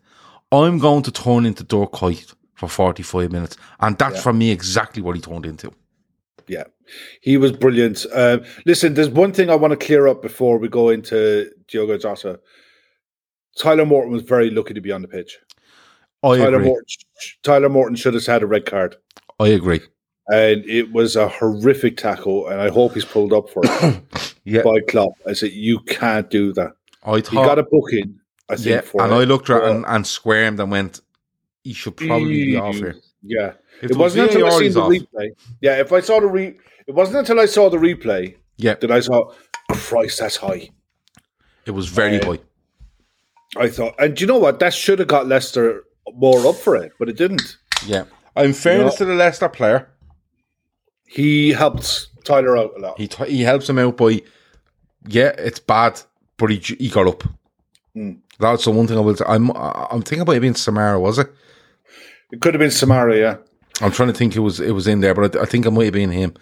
I'm 0.51 0.79
going 0.79 1.03
to 1.03 1.11
turn 1.11 1.45
into 1.45 1.63
Dirk 1.63 1.91
Kuyt 1.91 2.33
for 2.55 2.67
45 2.67 3.31
minutes. 3.31 3.57
And 3.79 3.97
that's 3.97 4.21
for 4.21 4.33
me 4.33 4.51
exactly 4.51 5.01
what 5.01 5.15
he 5.15 5.21
turned 5.21 5.45
into. 5.45 5.71
Yeah, 6.47 6.63
he 7.21 7.37
was 7.37 7.51
brilliant. 7.51 8.05
Um, 8.11 8.43
listen, 8.65 8.95
there's 8.95 9.09
one 9.09 9.33
thing 9.33 9.51
I 9.51 9.55
want 9.55 9.71
to 9.71 9.85
clear 9.85 10.07
up 10.07 10.21
before 10.21 10.57
we 10.57 10.67
go 10.67 10.89
into 10.89 11.51
Diogo 11.67 11.97
Jota. 11.97 12.39
Tyler 13.55 13.85
Morton 13.85 14.11
was 14.11 14.23
very 14.23 14.49
lucky 14.49 14.73
to 14.73 14.81
be 14.81 14.91
on 14.91 15.03
the 15.03 15.07
pitch. 15.07 15.37
I 16.23 16.37
Tyler 16.37 16.55
agree. 16.55 16.65
Morton, 16.65 16.85
Tyler 17.43 17.69
Morton 17.69 17.95
should 17.95 18.15
have 18.15 18.25
had 18.25 18.41
a 18.41 18.47
red 18.47 18.65
card, 18.65 18.95
I 19.39 19.49
agree. 19.49 19.81
and 20.33 20.65
it 20.65 20.91
was 20.91 21.15
a 21.15 21.27
horrific 21.27 21.97
tackle. 21.97 22.47
And 22.47 22.59
I 22.59 22.69
hope 22.69 22.93
he's 22.95 23.05
pulled 23.05 23.31
up 23.31 23.49
for 23.49 23.61
it 23.65 24.03
Yeah. 24.43 24.63
by 24.63 24.79
Klopp. 24.87 25.13
I 25.27 25.33
said, 25.33 25.51
"You 25.51 25.79
can't 25.81 26.29
do 26.29 26.53
that." 26.53 26.73
I 27.03 27.15
He 27.17 27.21
thought, 27.21 27.45
got 27.45 27.59
a 27.59 27.63
booking, 27.63 28.19
I 28.49 28.55
think, 28.55 28.67
yeah, 28.67 28.81
for 28.81 29.01
and 29.03 29.11
it. 29.11 29.15
I 29.15 29.23
looked 29.23 29.49
at 29.49 29.63
it 29.63 29.69
and, 29.69 29.85
and 29.87 30.05
squirmed 30.05 30.59
and 30.59 30.69
went, 30.71 31.01
he 31.63 31.73
should 31.73 31.95
probably 31.97 32.45
be 32.45 32.55
off 32.57 32.75
here. 32.75 32.95
Yeah. 33.23 33.53
If 33.81 33.91
it 33.91 33.97
was 33.97 33.97
wasn't 34.15 34.31
until 34.31 34.47
I 34.47 34.49
VAR, 34.49 34.59
seen 34.59 34.73
the 34.73 34.81
off. 34.81 34.91
replay. 34.91 35.29
Yeah, 35.61 35.79
if 35.79 35.93
I 35.93 36.01
saw 36.01 36.19
the 36.19 36.27
re, 36.27 36.57
it 36.87 36.93
wasn't 36.93 37.19
until 37.19 37.39
I 37.39 37.45
saw 37.45 37.69
the 37.69 37.77
replay 37.77 38.35
Yeah, 38.57 38.73
that 38.75 38.91
I 38.91 38.99
saw, 38.99 39.31
Christ, 39.71 40.19
that's 40.19 40.35
high. 40.35 40.69
it 41.65 41.71
was 41.71 41.87
very 41.87 42.19
Uh, 42.19 42.33
high. 42.33 42.39
I 43.57 43.69
thought, 43.69 43.95
and 43.97 44.19
you 44.19 44.27
know 44.27 44.37
what? 44.37 44.59
That 44.59 44.73
should 44.73 44.99
have 44.99 45.07
got 45.07 45.27
Leicester 45.27 45.83
more 46.13 46.45
up 46.45 46.55
for 46.55 46.75
it, 46.75 46.91
but 46.99 47.07
it 47.09 47.15
didn't. 47.17 47.57
Yeah. 47.85 48.03
In 48.35 48.53
fairness 48.53 48.95
to 48.95 49.05
the 49.05 49.13
Leicester 49.15 49.47
player, 49.49 49.89
He 51.05 51.51
helped 51.51 52.07
Tyler 52.29 52.57
out 52.57 52.73
a 52.77 52.79
lot. 52.79 52.97
he 52.99 53.07
t- 53.07 53.25
he 53.25 53.41
helps 53.41 53.69
him 53.69 53.79
out 53.79 53.97
by, 53.97 54.21
yeah, 55.07 55.31
it's 55.37 55.59
bad, 55.59 55.99
but 56.37 56.49
he 56.51 56.57
he 56.77 56.89
got 56.89 57.07
up. 57.07 57.23
Hmm. 57.93 58.13
That's 58.39 58.63
the 58.65 58.71
one 58.71 58.87
thing 58.87 58.97
I 58.97 59.01
will. 59.01 59.15
Say. 59.15 59.25
I'm 59.27 59.51
I'm 59.55 60.01
thinking 60.01 60.21
about 60.21 60.35
it 60.35 60.39
being 60.41 60.53
Soumaré, 60.53 60.99
was 60.99 61.19
it? 61.19 61.27
It 62.31 62.41
could 62.41 62.53
have 62.53 62.59
been 62.59 62.69
Soumaré, 62.69 63.19
yeah. 63.19 63.37
I'm 63.81 63.91
trying 63.91 64.09
to 64.09 64.13
think 64.13 64.35
it 64.35 64.39
was 64.39 64.59
it 64.59 64.71
was 64.71 64.87
in 64.87 65.01
there, 65.01 65.13
but 65.13 65.35
I, 65.35 65.41
I 65.41 65.45
think 65.45 65.65
it 65.65 65.71
might 65.71 65.85
have 65.85 65.93
been 65.93 66.11
him. 66.11 66.33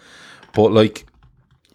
But 0.54 0.72
like, 0.72 1.06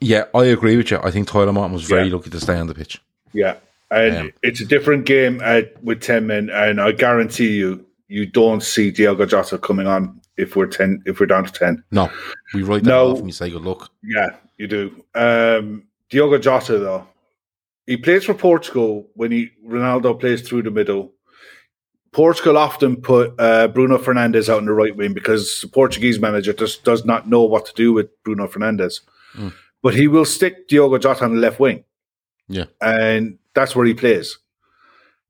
yeah, 0.02 0.26
I 0.36 0.46
agree 0.46 0.78
with 0.78 0.92
you. 0.92 1.00
I 1.04 1.12
think 1.12 1.28
Tyler 1.28 1.52
Morton 1.54 1.74
was 1.74 1.84
very 1.84 2.08
Yeah. 2.08 2.16
lucky 2.16 2.30
to 2.30 2.40
stay 2.40 2.58
on 2.58 2.68
the 2.68 2.74
pitch. 2.76 3.02
Yeah. 3.34 3.56
And 3.92 4.18
Um, 4.18 4.32
it's 4.42 4.60
a 4.62 4.66
different 4.66 5.06
game 5.06 5.42
with 5.84 6.02
10 6.02 6.26
men, 6.28 6.50
and 6.50 6.82
I 6.82 6.92
guarantee 6.94 7.52
you, 7.52 7.86
you 8.08 8.26
don't 8.26 8.64
see 8.64 8.90
Diogo 8.92 9.26
Jota 9.26 9.58
coming 9.60 9.86
on 9.88 10.20
if 10.38 10.56
we're 10.56 10.68
10, 10.68 11.04
if 11.06 11.20
we're 11.20 11.26
down 11.26 11.46
to 11.46 11.52
10. 11.52 11.84
No, 11.92 12.10
we 12.54 12.64
write 12.64 12.84
that 12.84 12.90
No. 12.90 13.12
off 13.12 13.18
and 13.18 13.26
we 13.26 13.32
say 13.32 13.50
good 13.50 13.62
luck. 13.62 13.92
Yeah, 14.04 14.36
you 14.58 14.68
do. 14.68 15.04
Um, 15.16 15.84
Diogo 16.10 16.38
Jota, 16.38 16.80
though, 16.80 17.08
he 17.86 17.98
plays 17.98 18.24
for 18.26 18.34
Portugal 18.34 19.08
when 19.16 19.32
he 19.32 19.50
Ronaldo 19.68 20.20
plays 20.20 20.42
through 20.48 20.64
the 20.64 20.72
middle. 20.72 21.12
Portugal 22.12 22.58
often 22.58 22.98
put 23.02 23.34
uh, 23.40 23.68
Bruno 23.70 23.98
Fernandes 23.98 24.48
out 24.48 24.60
in 24.60 24.66
the 24.66 24.74
right 24.74 24.96
wing 24.96 25.14
because 25.14 25.62
the 25.62 25.68
Portuguese 25.68 26.20
manager 26.20 26.54
just 26.54 26.84
does 26.84 27.04
not 27.06 27.28
know 27.28 27.42
what 27.44 27.66
to 27.66 27.74
do 27.74 27.92
with 27.92 28.08
Bruno 28.24 28.48
Fernandes. 28.48 29.02
Mm. 29.36 29.52
But 29.82 29.96
he 29.96 30.08
will 30.08 30.26
stick 30.26 30.68
Diogo 30.68 30.98
Jota 31.00 31.26
on 31.26 31.34
the 31.36 31.42
left 31.42 31.60
wing, 31.60 31.84
Yeah, 32.48 32.66
and 32.82 33.40
that's 33.56 33.76
where 33.76 33.86
he 33.86 33.94
plays. 33.96 34.38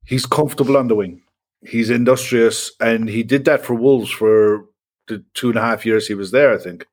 He's 0.04 0.26
comfortable 0.26 0.76
on 0.76 0.88
the 0.88 0.94
wing. 0.94 1.22
He's 1.66 1.88
industrious, 1.88 2.70
and 2.78 3.08
he 3.08 3.22
did 3.22 3.46
that 3.46 3.64
for 3.64 3.74
Wolves 3.74 4.10
for 4.10 4.66
the 5.08 5.24
two 5.34 5.48
and 5.50 5.58
a 5.58 5.62
half 5.62 5.84
years 5.86 6.06
he 6.06 6.14
was 6.14 6.30
there, 6.30 6.52
I 6.52 6.58
think. 6.58 6.86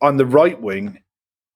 On 0.00 0.16
the 0.16 0.26
right 0.26 0.60
wing, 0.60 1.00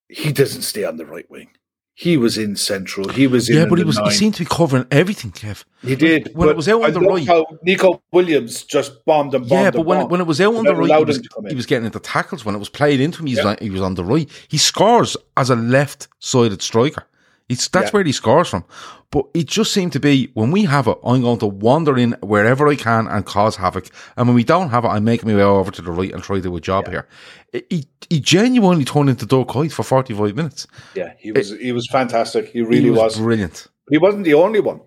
he 0.09 0.33
doesn't 0.33 0.63
stay 0.63 0.85
on 0.85 0.97
the 0.97 1.07
right 1.07 1.31
wing. 1.31 1.49
He 1.95 2.17
was 2.17 2.39
in 2.39 2.57
central. 2.57 3.11
He 3.11 3.27
was 3.27 3.51
in 3.51 3.57
yeah, 3.59 3.67
but 3.67 3.77
he 3.77 3.85
was 3.85 3.99
he 3.99 4.11
seemed 4.11 4.35
to 4.37 4.45
be 4.45 4.49
covering 4.51 4.87
everything, 4.91 5.33
Kev. 5.33 5.65
He 5.83 5.95
did. 5.97 6.31
When 6.35 6.49
it 6.49 6.57
was 6.57 6.67
out 6.67 6.81
on 6.83 6.85
I 6.89 6.91
the 6.93 7.01
right- 7.01 7.27
how 7.27 7.45
Neco 7.63 8.03
Williams 8.11 8.65
just 8.65 9.05
bombed 9.05 9.35
and 9.35 9.47
bombed. 9.47 9.63
Yeah, 9.65 9.71
but 9.71 9.85
when 9.85 9.99
bombed. 9.99 10.11
when 10.13 10.21
it 10.23 10.27
was 10.27 10.41
out 10.41 10.55
on 10.55 10.65
the 10.65 10.75
right, 10.75 10.97
he 10.99 11.05
was, 11.05 11.17
him 11.19 11.23
to 11.25 11.29
come 11.29 11.45
in. 11.45 11.51
he 11.51 11.57
was 11.57 11.67
getting 11.67 11.85
into 11.85 12.01
tackles. 12.01 12.43
When 12.43 12.55
it 12.55 12.59
was 12.59 12.71
played 12.71 13.01
into 13.01 13.19
him, 13.21 13.27
he 13.27 13.33
was, 13.35 13.39
Yeah. 13.41 13.45
like, 13.51 13.61
he 13.61 13.69
was 13.69 13.83
on 13.83 13.97
the 13.97 14.05
right. 14.05 14.31
He 14.49 14.57
scores 14.57 15.15
as 15.37 15.51
a 15.51 15.57
left-sided 15.57 16.63
striker. 16.63 17.05
That's 17.51 17.73
Yeah. 17.73 17.91
where 17.91 18.05
he 18.05 18.13
scores 18.13 18.49
from. 18.49 18.65
But 19.11 19.27
it 19.35 19.47
just 19.47 19.73
seemed 19.73 19.93
to 19.95 20.01
be 20.01 20.31
when 20.35 20.51
we 20.53 20.65
have 20.65 20.87
it, 20.87 20.97
I'm 21.05 21.21
going 21.23 21.39
to 21.41 21.47
wander 21.47 21.99
in 21.99 22.13
wherever 22.23 22.69
I 22.69 22.77
can 22.77 23.09
and 23.09 23.27
cause 23.27 23.57
havoc. 23.57 23.89
And 24.17 24.29
when 24.29 24.37
we 24.37 24.45
don't 24.45 24.71
have 24.71 24.85
it, 24.85 24.89
I 24.89 25.01
make 25.01 25.25
my 25.25 25.35
way 25.35 25.43
over 25.43 25.71
to 25.73 25.83
the 25.83 25.91
right 25.91 26.13
and 26.13 26.23
try 26.23 26.37
to 26.37 26.43
do 26.43 26.57
a 26.57 26.61
job 26.61 26.87
here. 26.89 27.09
He, 27.53 27.87
he 28.09 28.21
genuinely 28.21 28.85
turned 28.85 29.11
into 29.11 29.27
Dirk 29.27 29.49
Kuyt 29.49 29.73
for 29.73 29.83
45 29.83 30.37
minutes. 30.37 30.67
yeah, 30.95 31.13
he 31.19 31.33
was 31.33 31.51
he 31.59 31.73
was 31.73 31.89
fantastic. 31.91 32.49
He 32.51 32.63
really 32.63 32.83
he 32.83 32.91
was. 32.91 33.19
brilliant. 33.19 33.67
He 33.91 33.99
wasn't 33.99 34.25
the 34.25 34.35
only 34.35 34.61
one. 34.61 34.81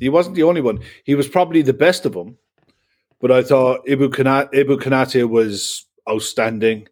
He 0.00 0.08
wasn't 0.08 0.36
the 0.36 0.42
only 0.44 0.62
one. 0.62 0.78
He 1.04 1.14
was 1.14 1.28
probably 1.28 1.60
the 1.62 1.74
best 1.74 2.06
of 2.06 2.12
them. 2.14 2.38
But 3.20 3.30
I 3.30 3.42
thought 3.42 3.86
Ibou 3.86 4.08
Konaté, 4.08 4.52
Ibou 4.54 4.78
Konaté 4.78 5.28
was 5.28 5.84
outstanding. 6.08 6.88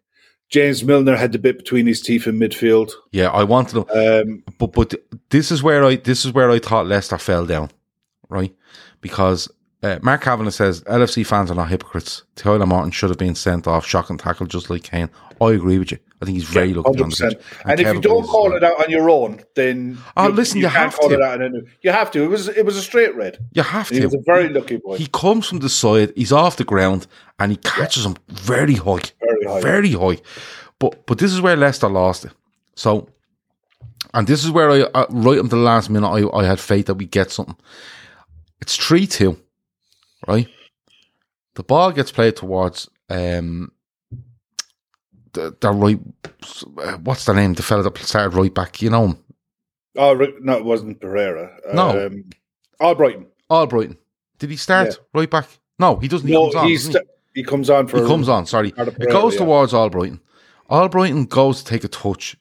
James 0.49 0.83
Milner 0.83 1.15
had 1.15 1.31
the 1.31 1.39
bit 1.39 1.57
between 1.57 1.87
his 1.87 2.01
teeth 2.01 2.27
in 2.27 2.39
midfield. 2.39 2.91
Yeah, 3.11 3.29
I 3.29 3.43
wanted 3.43 3.77
him. 3.77 3.85
Um, 3.89 4.43
but 4.57 4.73
but 4.73 4.93
this 5.29 5.51
is 5.51 5.63
where 5.63 5.83
I 5.83 5.95
this 5.95 6.25
is 6.25 6.33
where 6.33 6.51
I 6.51 6.59
thought 6.59 6.87
Leicester 6.87 7.17
fell 7.17 7.45
down, 7.45 7.71
right? 8.29 8.55
Because 9.01 9.49
uh, 9.83 9.99
Mark 10.01 10.21
Kavanagh 10.21 10.51
says 10.51 10.81
LFC 10.83 11.25
fans 11.25 11.51
are 11.51 11.55
not 11.55 11.69
hypocrites. 11.69 12.23
Tyler 12.35 12.65
Morton 12.65 12.91
should 12.91 13.09
have 13.09 13.19
been 13.19 13.35
sent 13.35 13.67
off, 13.67 13.85
shock 13.85 14.09
and 14.09 14.19
tackle, 14.19 14.45
just 14.45 14.69
like 14.69 14.83
Kane. 14.83 15.09
I 15.41 15.51
agree 15.51 15.79
with 15.79 15.91
you. 15.91 15.99
I 16.25 16.27
think 16.27 16.37
he's 16.37 16.49
very 16.49 16.73
lucky 16.73 17.01
on 17.01 17.09
the 17.09 17.15
pitch. 17.15 17.39
And 17.65 17.79
if 17.79 17.93
you 17.93 18.01
don't 18.01 18.25
call 18.25 18.55
it 18.55 18.63
out 18.63 18.83
on 18.83 18.89
your 18.89 19.09
own, 19.09 19.41
then 19.55 19.97
Oh, 20.17 20.27
listen, 20.27 20.57
you 20.59 20.63
can't 20.67 20.75
have 20.75 20.95
call 20.97 21.09
to. 21.09 21.15
it 21.15 21.21
out. 21.21 21.41
On 21.41 21.55
a, 21.55 21.59
you 21.81 21.91
have 21.91 22.11
to. 22.11 22.23
It 22.23 22.27
was 22.27 22.47
it 22.47 22.65
was 22.65 22.75
a 22.77 22.81
straight 22.81 23.15
red. 23.15 23.37
you 23.53 23.61
have 23.63 23.89
He 23.89 23.99
to. 23.99 24.05
was 24.05 24.13
a 24.15 24.21
very 24.25 24.49
lucky 24.49 24.77
boy. 24.77 24.97
He 24.97 25.07
comes 25.07 25.47
from 25.47 25.59
the 25.59 25.69
side. 25.69 26.11
He's 26.15 26.31
off 26.31 26.57
the 26.57 26.63
ground 26.63 27.07
and 27.39 27.51
he 27.51 27.57
catches 27.57 28.05
him 28.05 28.15
very 28.29 28.75
high, 28.75 29.01
Very 29.21 29.45
high. 29.45 29.61
very 29.61 29.91
high. 29.91 30.17
But 30.79 31.05
but 31.05 31.17
this 31.19 31.31
is 31.31 31.41
where 31.41 31.55
Leicester 31.55 31.87
lost 31.89 32.25
it. 32.25 32.31
So, 32.75 33.07
and 34.13 34.27
this 34.27 34.43
is 34.43 34.51
where 34.51 34.69
I 34.71 34.81
uh, 34.81 35.05
right 35.09 35.37
up 35.39 35.45
to 35.45 35.49
the 35.49 35.57
last 35.57 35.89
minute 35.89 36.07
I, 36.09 36.37
I 36.37 36.43
had 36.45 36.59
faith 36.59 36.87
that 36.87 36.95
we 36.95 37.05
get 37.05 37.31
something. 37.31 37.55
It's 38.61 38.75
three 38.75 39.07
two, 39.07 39.37
right? 40.27 40.47
The 41.55 41.63
ball 41.63 41.91
gets 41.91 42.11
played 42.11 42.35
towards 42.35 42.89
um 43.09 43.71
the, 45.35 45.55
the 45.59 45.71
right. 45.71 45.99
What's 47.03 47.25
the 47.25 47.33
name? 47.33 47.53
The 47.53 47.63
fella 47.63 47.83
that 47.83 47.97
started 47.99 48.35
right 48.35 48.53
back. 48.53 48.81
You 48.81 48.89
know 48.89 49.05
him. 49.09 49.17
oh 49.97 50.13
no, 50.41 50.57
it 50.57 50.65
wasn't 50.65 50.99
Pereira. 50.99 51.55
No. 51.73 52.07
um, 52.07 52.25
Albrighton. 52.81 53.25
Albrighton. 53.49 53.97
Did 54.39 54.49
he 54.49 54.57
start 54.57 54.87
Yeah. 54.89 54.95
right 55.13 55.29
back? 55.29 55.47
No, 55.79 55.97
he 55.97 56.07
doesn't. 56.07 56.29
No, 56.29 56.47
He 56.47 56.51
comes 56.53 56.55
on. 56.55 56.67
he? 56.67 56.77
st- 56.77 57.07
he 57.35 57.43
comes 57.43 57.69
on 57.69 57.87
for 57.87 58.01
He 58.01 58.07
comes 58.07 58.27
on, 58.29 58.45
sorry. 58.45 58.67
Ricardo 58.67 58.91
It 58.91 58.97
Pereira, 58.97 59.11
goes 59.13 59.33
yeah. 59.33 59.39
towards 59.41 59.73
Albrighton. 59.73 60.19
Albrighton 60.69 61.29
goes 61.29 61.59
to 61.63 61.65
take 61.65 61.83
a 61.83 61.87
touch. 61.87 62.35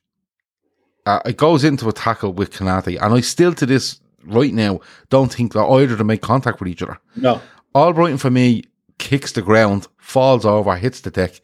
Uh, 1.07 1.20
it 1.26 1.36
goes 1.36 1.64
into 1.64 1.88
a 1.88 1.92
tackle 1.92 2.32
with 2.32 2.51
Konaté. 2.53 2.99
And 3.01 3.12
I 3.12 3.20
still, 3.20 3.53
to 3.55 3.66
this 3.66 4.01
right 4.24 4.55
now, 4.55 4.80
don't 5.11 5.32
think 5.32 5.53
that 5.53 5.64
either 5.66 5.97
to 5.97 6.05
make 6.05 6.22
contact 6.22 6.61
with 6.61 6.68
each 6.68 6.82
other. 6.82 6.99
No, 7.16 7.40
Albrighton, 7.74 8.18
for 8.18 8.30
me, 8.30 8.62
kicks 8.99 9.32
the 9.32 9.42
ground, 9.42 9.86
falls 9.99 10.45
over, 10.47 10.74
hits 10.76 11.01
the 11.01 11.11
deck. 11.11 11.40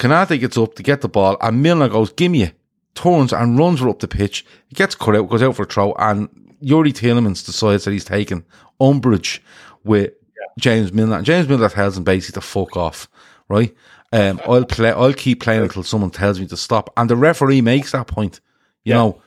Konaté 0.00 0.40
gets 0.40 0.56
up 0.56 0.74
to 0.74 0.82
get 0.82 1.02
the 1.02 1.08
ball, 1.08 1.36
and 1.40 1.62
Milner 1.62 1.88
goes, 1.88 2.12
Gimme 2.12 2.42
it. 2.42 2.54
Turns 2.94 3.32
and 3.32 3.56
runs 3.56 3.82
up 3.82 4.00
the 4.00 4.08
pitch. 4.08 4.44
He 4.68 4.74
gets 4.74 4.94
cut 4.94 5.14
out, 5.14 5.28
goes 5.28 5.42
out 5.42 5.54
for 5.54 5.62
a 5.62 5.66
throw, 5.66 5.92
and 5.98 6.28
Youri 6.62 6.92
Tielemans 6.92 7.44
decides 7.44 7.84
that 7.84 7.92
he's 7.92 8.04
taking 8.04 8.44
umbrage 8.80 9.42
with 9.84 10.12
James 10.58 10.92
Milner. 10.92 11.18
And 11.18 11.26
James 11.26 11.48
Milner 11.48 11.68
tells 11.68 11.96
him 11.96 12.04
basically 12.04 12.40
to 12.40 12.46
fuck 12.46 12.76
off, 12.76 13.08
right? 13.48 13.74
Um, 14.12 14.40
I'll 14.44 14.64
play. 14.64 14.90
I'll 14.90 15.12
keep 15.12 15.40
playing 15.40 15.62
until 15.62 15.84
someone 15.84 16.10
tells 16.10 16.40
me 16.40 16.46
to 16.48 16.56
stop. 16.56 16.92
And 16.96 17.08
the 17.08 17.16
referee 17.16 17.60
makes 17.60 17.92
that 17.92 18.08
point. 18.08 18.40
You 18.84 18.94
know, 18.94 19.22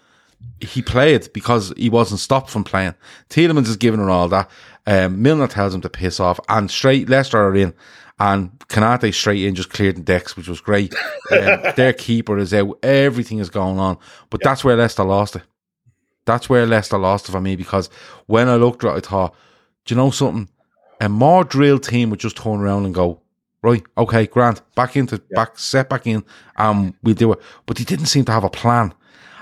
he 0.59 0.81
played 0.81 1.31
because 1.33 1.71
he 1.77 1.89
wasn't 1.89 2.19
stopped 2.19 2.49
from 2.49 2.63
playing. 2.63 2.95
Tielemans 3.29 3.67
is 3.67 3.77
giving 3.77 3.99
her 3.99 4.09
all 4.09 4.27
that. 4.29 4.49
Um, 4.85 5.21
Milner 5.21 5.47
tells 5.47 5.73
him 5.73 5.81
to 5.81 5.89
piss 5.89 6.19
off, 6.19 6.39
and 6.49 6.69
straight 6.69 7.07
Leicester 7.09 7.37
are 7.37 7.55
in, 7.55 7.73
and 8.19 8.51
Konaté 8.67 9.13
straight 9.13 9.45
in 9.45 9.55
just 9.55 9.69
cleared 9.69 9.95
the 9.95 10.01
decks, 10.01 10.35
which 10.35 10.47
was 10.47 10.61
great. 10.61 10.93
Um, 11.31 11.61
their 11.75 11.93
keeper 11.93 12.37
is 12.37 12.53
out. 12.53 12.79
Everything 12.83 13.39
is 13.39 13.49
going 13.49 13.79
on, 13.79 13.97
but 14.29 14.41
that's 14.43 14.63
where 14.63 14.75
Leicester 14.75 15.03
lost 15.03 15.37
it. 15.37 15.43
That's 16.25 16.49
where 16.49 16.65
Leicester 16.65 16.97
lost 16.97 17.27
it 17.27 17.31
for 17.31 17.41
me 17.41 17.55
because 17.55 17.89
when 18.27 18.47
I 18.47 18.55
looked 18.55 18.83
at 18.83 18.93
it, 18.93 19.05
I 19.05 19.09
thought, 19.09 19.35
do 19.85 19.93
you 19.93 19.97
know 19.99 20.11
something? 20.11 20.49
A 21.01 21.09
more 21.09 21.43
drilled 21.43 21.83
team 21.83 22.09
would 22.09 22.19
just 22.19 22.37
turn 22.37 22.61
around 22.61 22.85
and 22.85 22.93
go, 22.93 23.21
right, 23.61 23.83
okay, 23.97 24.27
Grant, 24.27 24.61
back 24.75 24.95
into 24.95 25.21
back, 25.31 25.57
set 25.57 25.89
back 25.89 26.07
in, 26.07 26.23
and 26.57 26.93
we'll 27.03 27.15
do 27.15 27.33
it. 27.33 27.39
But 27.65 27.77
he 27.77 27.85
didn't 27.85 28.05
seem 28.05 28.25
to 28.25 28.31
have 28.31 28.43
a 28.43 28.49
plan, 28.49 28.93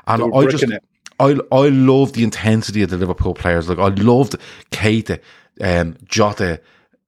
and 0.08 0.34
I 0.34 0.46
just, 0.48 0.64
it. 0.64 0.84
I 1.22 1.40
I 1.52 1.70
love 1.70 2.14
the 2.14 2.24
intensity 2.24 2.82
of 2.84 2.90
the 2.90 2.98
Liverpool 2.98 3.34
players. 3.34 3.70
Like 3.70 3.80
I 3.80 3.90
loved 3.90 4.36
Keita, 4.72 5.20
um, 5.62 5.96
Jota, 6.06 6.60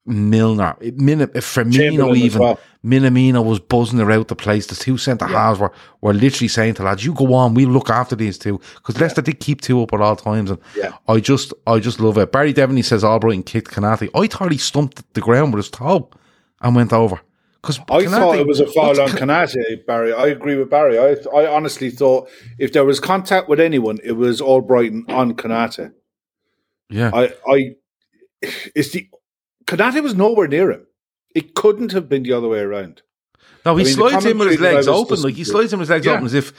Milner, 0.06 0.76
Min- 0.96 1.20
Firmino, 1.20 2.16
even 2.16 2.42
well. 2.42 2.60
Minamino 2.86 3.44
was 3.46 3.60
buzzing 3.60 4.02
around 4.02 4.28
the 4.28 4.36
place. 4.36 4.68
The 4.68 4.76
two 4.76 4.98
centre 4.98 5.26
halves 5.26 5.60
were 5.60 5.72
were 6.02 6.14
literally 6.14 6.50
saying 6.50 6.74
to 6.76 6.84
lads, 6.84 7.06
"You 7.06 7.14
go 7.14 7.34
on, 7.34 7.54
we'll 7.54 7.70
look 7.70 7.90
after 7.90 8.16
these 8.16 8.38
two 8.38 8.60
because 8.76 9.00
Leicester 9.00 9.22
did 9.22 9.40
keep 9.40 9.62
two 9.62 9.82
up 9.82 9.94
at 9.94 10.02
all 10.02 10.18
times." 10.18 10.50
And 10.52 10.60
Yeah. 10.76 10.92
I 11.08 11.20
just 11.22 11.54
I 11.66 11.80
just 11.80 12.00
love 12.02 12.18
it. 12.18 12.32
Barry 12.34 12.54
Devaney 12.54 12.84
says 12.84 13.04
Albrighton 13.04 13.46
kicked 13.46 13.72
Konaté. 13.72 14.10
I 14.14 14.28
thought 14.28 14.52
he 14.52 14.58
stumped 14.58 15.02
the 15.14 15.22
ground 15.22 15.54
with 15.54 15.64
his 15.64 15.72
toe 15.72 16.10
and 16.62 16.76
went 16.76 16.92
over. 16.92 17.22
Because 17.64 17.80
I 17.90 18.06
thought 18.08 18.38
it 18.38 18.46
was 18.46 18.60
a 18.60 18.68
foul 18.68 19.00
on 19.02 19.08
Konaté, 19.08 19.86
Barry. 19.88 20.12
I 20.12 20.28
agree 20.28 20.58
with 20.58 20.70
Barry. 20.70 21.00
I 21.00 21.16
I 21.34 21.48
honestly 21.48 21.90
thought 21.90 22.30
if 22.60 22.74
there 22.74 22.84
was 22.84 23.00
contact 23.00 23.48
with 23.48 23.62
anyone, 23.62 24.00
it 24.04 24.12
was 24.14 24.42
Albrighton 24.42 25.10
on 25.10 25.34
Konaté. 25.36 25.94
Yeah, 26.90 27.12
I 27.14 27.34
I 27.48 27.76
it's 28.42 28.92
the 28.92 29.08
Konaté 29.66 30.04
was 30.04 30.14
nowhere 30.14 30.50
near 30.50 30.72
him. 30.72 30.86
It 31.34 31.56
couldn't 31.56 31.94
have 31.94 32.10
been 32.10 32.24
the 32.24 32.34
other 32.34 32.50
way 32.50 32.60
around. 32.60 33.02
No, 33.66 33.78
he 33.78 33.84
I 33.84 33.86
mean, 33.86 33.94
slides 33.94 34.26
in 34.26 34.38
with 34.38 34.50
his 34.52 34.62
I 34.62 34.74
legs 34.74 34.88
open. 34.90 35.22
Like 35.22 35.36
he 35.36 35.46
slides 35.46 35.72
in 35.72 35.80
with 35.80 35.88
his 35.88 35.92
legs 35.96 36.06
Yeah. 36.06 36.14
open 36.16 36.26
as 36.26 36.34
if 36.34 36.52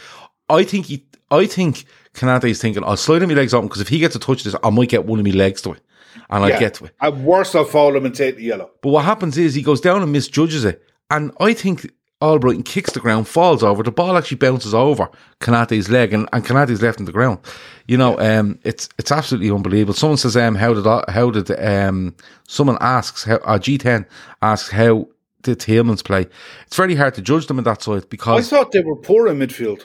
I 0.48 0.64
think 0.64 0.86
he 0.86 1.06
I 1.30 1.44
think 1.46 1.84
Konaté's 2.14 2.62
thinking, 2.62 2.82
I'll 2.82 2.96
slide 2.96 3.22
him 3.22 3.28
my 3.28 3.34
legs 3.34 3.52
open 3.52 3.68
because 3.68 3.82
if 3.82 3.88
he 3.88 3.98
gets 3.98 4.16
a 4.16 4.18
touch 4.18 4.38
of 4.46 4.52
this, 4.52 4.60
I 4.64 4.70
might 4.70 4.88
get 4.88 5.04
one 5.04 5.18
of 5.18 5.26
my 5.26 5.32
legs 5.32 5.60
to 5.62 5.72
it. 5.72 5.82
And 6.30 6.44
I 6.44 6.48
Yeah. 6.48 6.60
get 6.60 6.74
to 6.74 6.86
it. 6.86 6.92
At 7.02 7.18
worst, 7.18 7.54
I'll 7.54 7.64
foul 7.66 7.94
him 7.94 8.06
and 8.06 8.14
take 8.14 8.36
the 8.36 8.44
yellow. 8.44 8.70
But 8.80 8.88
what 8.90 9.04
happens 9.04 9.36
is 9.36 9.54
he 9.54 9.62
goes 9.62 9.80
down 9.82 10.02
and 10.02 10.10
misjudges 10.10 10.64
it. 10.64 10.82
And 11.10 11.32
I 11.40 11.52
think 11.52 11.90
Albrighton 12.22 12.64
kicks 12.64 12.92
the 12.92 13.00
ground, 13.00 13.28
falls 13.28 13.62
over. 13.62 13.82
The 13.82 13.92
ball 13.92 14.16
actually 14.16 14.38
bounces 14.38 14.72
over 14.74 15.10
Konaté's 15.40 15.90
leg, 15.90 16.12
and, 16.14 16.28
and 16.32 16.44
Konaté's 16.44 16.80
left 16.82 16.98
on 16.98 17.04
the 17.04 17.12
ground. 17.12 17.38
You 17.86 17.98
know, 17.98 18.18
um, 18.18 18.58
it's 18.64 18.88
it's 18.98 19.12
absolutely 19.12 19.50
unbelievable. 19.50 19.94
Someone 19.94 20.16
says, 20.16 20.36
um, 20.36 20.54
how 20.54 20.72
did 20.72 20.86
how 21.10 21.30
did 21.30 21.50
um, 21.60 22.16
someone 22.48 22.78
asks 22.80 23.24
how 23.24 23.36
uh, 23.36 23.58
G10 23.58 24.06
asks 24.40 24.70
how 24.70 25.08
did 25.42 25.58
Tielemans 25.58 26.02
play? 26.02 26.26
It's 26.66 26.76
very 26.76 26.94
hard 26.94 27.14
to 27.14 27.22
judge 27.22 27.46
them 27.46 27.58
in 27.58 27.64
that 27.64 27.82
side 27.82 28.08
because 28.08 28.52
I 28.52 28.56
thought 28.56 28.72
they 28.72 28.82
were 28.82 28.96
poor 28.96 29.28
in 29.28 29.38
midfield 29.38 29.82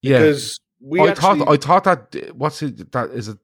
yeah, 0.00 0.18
because 0.18 0.58
we 0.80 0.98
I 1.00 1.08
actually, 1.08 1.40
thought 1.40 1.48
I 1.48 1.56
thought 1.56 1.84
that 1.84 2.34
what's 2.34 2.62
it 2.62 2.90
that 2.92 3.10
is 3.10 3.28
it 3.28 3.38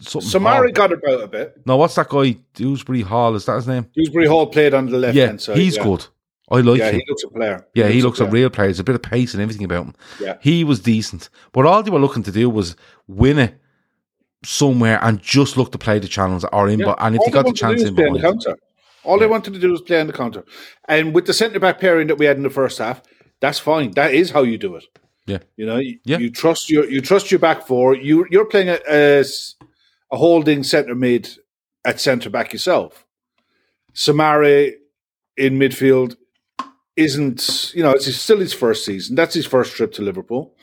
something 0.00 0.28
Soumaré 0.30 0.72
got 0.72 0.92
about 0.92 1.22
a 1.22 1.28
bit. 1.28 1.66
No, 1.66 1.76
what's 1.76 1.96
that 1.96 2.08
guy? 2.08 2.36
Dewsbury 2.54 3.02
Hall 3.02 3.34
is 3.34 3.44
that 3.44 3.56
his 3.56 3.68
name? 3.68 3.90
Dewsbury 3.94 4.26
Hall 4.26 4.46
played 4.46 4.72
on 4.72 4.86
the 4.86 4.98
left 4.98 5.14
Yeah, 5.14 5.26
hand 5.26 5.42
side. 5.42 5.58
he's 5.58 5.76
yeah. 5.76 5.82
good. 5.84 6.06
I 6.50 6.56
like 6.60 6.80
him. 6.80 6.86
Yeah, 6.86 6.90
him. 6.90 6.94
he 7.00 7.04
looks 7.08 7.22
a 7.24 7.28
player. 7.28 7.66
Yeah, 7.74 7.88
he 7.88 8.02
looks 8.02 8.20
a 8.20 8.24
player. 8.24 8.32
real 8.32 8.50
player. 8.50 8.66
There's 8.68 8.80
a 8.80 8.84
bit 8.84 8.94
of 8.94 9.02
pace 9.02 9.32
and 9.34 9.42
everything 9.42 9.64
about 9.64 9.86
him. 9.86 9.94
Yeah. 10.20 10.36
He 10.40 10.62
was 10.64 10.80
decent. 10.80 11.30
But 11.52 11.64
all 11.66 11.82
they 11.82 11.90
were 11.90 11.98
looking 11.98 12.22
to 12.24 12.32
do 12.32 12.50
was 12.50 12.76
win 13.08 13.38
it 13.38 13.54
somewhere 14.44 14.98
and 15.02 15.22
just 15.22 15.56
look 15.56 15.72
to 15.72 15.78
play 15.78 15.98
the 15.98 16.08
channels 16.08 16.44
or 16.52 16.68
in. 16.68 16.80
Yeah. 16.80 16.94
And 16.98 17.14
if 17.14 17.20
All 17.20 17.26
they 17.26 17.32
got 17.32 17.46
the 17.46 17.52
chance 17.52 17.80
in 17.82 17.88
on 17.88 17.94
the 17.94 18.02
behind, 18.02 18.22
counter. 18.22 18.58
All 19.04 19.18
they 19.18 19.26
wanted 19.26 19.54
to 19.54 19.58
do 19.60 19.70
was 19.70 19.80
play 19.80 20.00
on 20.00 20.06
the 20.06 20.12
counter. 20.12 20.44
And 20.88 21.14
with 21.14 21.26
the 21.26 21.32
centre 21.32 21.58
back 21.60 21.80
pairing 21.80 22.08
that 22.08 22.16
we 22.18 22.26
had 22.26 22.36
in 22.36 22.42
the 22.42 22.50
first 22.50 22.78
half, 22.78 23.02
that's 23.40 23.58
fine. 23.58 23.92
That 23.92 24.12
is 24.14 24.30
how 24.30 24.42
you 24.42 24.58
do 24.58 24.76
it. 24.76 24.84
yeah, 25.26 25.38
You 25.56 25.64
know, 25.66 25.78
you, 25.78 25.98
Yeah. 26.04 26.18
you 26.18 26.30
trust 26.30 26.70
your 26.70 26.84
you 26.88 27.00
trust 27.00 27.30
your 27.30 27.40
back 27.40 27.66
four. 27.66 27.94
You 27.96 28.26
you're 28.30 28.44
playing 28.46 28.68
a, 28.68 28.78
a, 28.88 29.24
a 30.12 30.16
holding 30.16 30.62
centre 30.62 30.94
mid 30.94 31.28
at 31.86 32.00
centre 32.00 32.28
back 32.30 32.52
yourself. 32.52 33.06
Soumaré 33.94 34.72
in 35.36 35.58
midfield 35.58 36.16
isn't 36.96 37.72
you 37.74 37.82
know 37.82 37.90
it's 37.92 38.14
still 38.16 38.38
his 38.38 38.52
first 38.52 38.84
season. 38.84 39.16
That's 39.16 39.34
his 39.34 39.46
first 39.46 39.74
trip 39.74 39.92
to 39.92 40.02
Liverpool. 40.02 40.54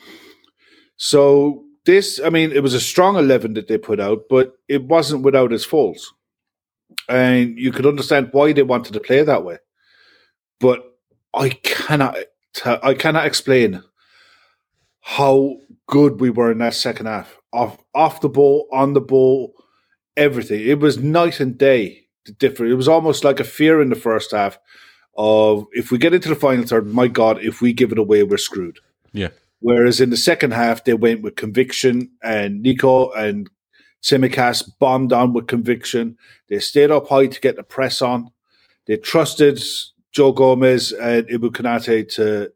So 0.96 1.64
this, 1.84 2.20
I 2.24 2.30
mean, 2.30 2.52
it 2.52 2.62
was 2.62 2.74
a 2.74 2.80
strong 2.80 3.16
eleven 3.16 3.54
that 3.54 3.68
they 3.68 3.78
put 3.78 4.00
out, 4.00 4.24
but 4.28 4.54
it 4.68 4.84
wasn't 4.84 5.24
without 5.24 5.52
its 5.52 5.64
faults, 5.64 6.12
and 7.08 7.58
you 7.58 7.72
could 7.72 7.86
understand 7.86 8.28
why 8.32 8.52
they 8.52 8.62
wanted 8.62 8.92
to 8.92 9.00
play 9.00 9.22
that 9.22 9.44
way. 9.44 9.58
But 10.60 10.82
I 11.34 11.50
cannot, 11.50 12.16
I 12.64 12.94
cannot 12.94 13.26
explain 13.26 13.82
how 15.00 15.56
good 15.88 16.20
we 16.20 16.30
were 16.30 16.52
in 16.52 16.58
that 16.58 16.74
second 16.74 17.06
half. 17.06 17.36
Off, 17.52 17.78
off 17.94 18.20
the 18.20 18.28
ball, 18.28 18.68
on 18.72 18.94
the 18.94 19.00
ball, 19.00 19.52
everything. 20.16 20.60
It 20.60 20.78
was 20.78 20.98
night 20.98 21.40
and 21.40 21.58
day. 21.58 22.06
Different. 22.38 22.70
It 22.70 22.76
was 22.76 22.86
almost 22.86 23.24
like 23.24 23.40
a 23.40 23.44
fear 23.44 23.82
in 23.82 23.90
the 23.90 23.96
first 23.96 24.30
half 24.30 24.56
of 25.16 25.66
if 25.72 25.90
we 25.90 25.98
get 25.98 26.14
into 26.14 26.28
the 26.28 26.34
final 26.34 26.64
third, 26.64 26.86
my 26.86 27.08
God, 27.08 27.42
if 27.42 27.60
we 27.60 27.72
give 27.72 27.92
it 27.92 27.98
away, 27.98 28.22
we're 28.22 28.36
screwed. 28.36 28.78
yeah, 29.12 29.28
Whereas 29.60 30.00
in 30.00 30.10
the 30.10 30.16
second 30.16 30.52
half, 30.52 30.84
they 30.84 30.94
went 30.94 31.22
with 31.22 31.36
conviction, 31.36 32.10
and 32.22 32.62
Neco 32.62 33.10
and 33.12 33.48
Tsimikas 34.02 34.68
bombed 34.78 35.12
on 35.12 35.32
with 35.32 35.46
conviction. 35.46 36.16
They 36.48 36.58
stayed 36.58 36.90
up 36.90 37.08
high 37.08 37.26
to 37.26 37.40
get 37.40 37.56
the 37.56 37.62
press 37.62 38.02
on. 38.02 38.30
They 38.86 38.96
trusted 38.96 39.62
Joe 40.10 40.32
Gomez 40.32 40.92
and 40.92 41.26
Ibou 41.28 41.50
Konaté 41.50 42.08
to 42.16 42.52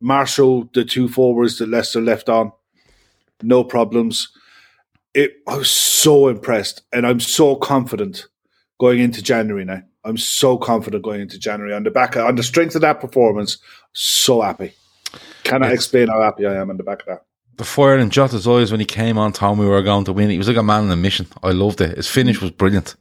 marshal 0.00 0.68
the 0.74 0.84
two 0.84 1.08
forwards 1.08 1.58
that 1.58 1.68
Leicester 1.68 2.00
left 2.00 2.28
on. 2.28 2.52
No 3.42 3.64
problems. 3.64 4.28
It, 5.14 5.36
I 5.48 5.56
was 5.56 5.70
so 5.70 6.28
impressed, 6.28 6.82
and 6.92 7.06
I'm 7.06 7.20
so 7.20 7.56
confident 7.56 8.26
going 8.78 9.00
into 9.00 9.22
January 9.22 9.64
now. 9.64 9.82
I'm 10.04 10.16
so 10.16 10.56
confident 10.56 11.02
going 11.02 11.20
into 11.20 11.38
January 11.38 11.74
on 11.74 11.82
the 11.82 11.90
back 11.90 12.16
on 12.16 12.36
the 12.36 12.42
strength 12.42 12.74
of 12.74 12.80
that 12.82 13.00
performance. 13.00 13.58
So 13.92 14.40
happy. 14.42 14.72
Cannot 15.44 15.66
Yes. 15.68 15.74
explain 15.74 16.08
how 16.08 16.20
happy 16.22 16.46
I 16.46 16.54
am 16.54 16.70
on 16.70 16.76
the 16.76 16.82
back 16.82 17.00
of 17.00 17.06
that. 17.06 17.22
the 17.56 17.64
fire 17.64 17.98
in 17.98 18.08
Jota's 18.08 18.46
eyes 18.46 18.70
when 18.70 18.78
he 18.78 18.86
came 18.86 19.18
on, 19.18 19.32
told 19.32 19.58
me 19.58 19.64
we 19.64 19.70
were 19.70 19.82
going 19.82 20.04
to 20.04 20.12
win. 20.12 20.30
He 20.30 20.38
was 20.38 20.46
like 20.46 20.56
a 20.56 20.62
man 20.62 20.84
on 20.84 20.90
a 20.92 20.96
mission. 20.96 21.26
I 21.42 21.50
loved 21.50 21.80
it. 21.80 21.96
His 21.96 22.06
finish 22.06 22.40
was 22.40 22.52
brilliant. 22.52 22.94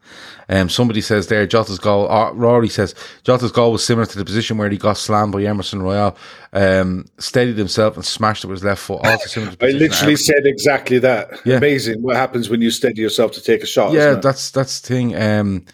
Um, 0.49 0.67
somebody 0.69 1.01
says 1.01 1.27
there, 1.27 1.45
Jota's 1.45 1.77
goal. 1.77 2.09
Uh, 2.09 2.31
Rory 2.31 2.69
says 2.69 2.95
Jota's 3.23 3.51
goal 3.51 3.73
was 3.73 3.85
similar 3.85 4.07
to 4.07 4.17
the 4.17 4.25
position 4.25 4.57
where 4.57 4.67
he 4.69 4.77
got 4.79 4.97
slammed 4.97 5.33
by 5.33 5.43
Emerson 5.43 5.83
Royal. 5.83 6.17
Um, 6.53 7.05
steadied 7.19 7.57
himself 7.57 7.97
and 7.97 8.03
smashed 8.05 8.45
it 8.45 8.47
with 8.47 8.57
his 8.59 8.63
left 8.63 8.81
foot. 8.81 9.05
Also 9.05 9.27
similar 9.27 9.51
to 9.55 9.65
I 9.67 9.69
literally 9.71 10.15
said 10.15 10.45
exactly 10.45 10.97
that. 10.99 11.29
Yeah. 11.45 11.57
Amazing 11.57 12.01
what 12.01 12.15
happens 12.15 12.49
when 12.49 12.61
you 12.61 12.71
steady 12.71 13.01
yourself 13.01 13.33
to 13.33 13.41
take 13.43 13.61
a 13.61 13.67
shot. 13.67 13.91
yeah, 13.93 14.15
that's 14.15 14.49
that's 14.49 14.79
the 14.79 14.87
thing. 14.87 15.15
Um, 15.15 15.65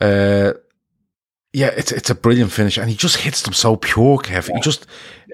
uh, 0.00 0.54
yeah, 1.54 1.70
it's 1.76 1.92
it's 1.92 2.10
a 2.10 2.14
brilliant 2.14 2.50
finish, 2.50 2.78
and 2.78 2.90
he 2.90 2.96
just 2.96 3.16
hits 3.18 3.42
them 3.42 3.52
so 3.52 3.76
pure, 3.76 4.18
Kev. 4.18 4.52
He 4.52 4.60
just 4.60 4.86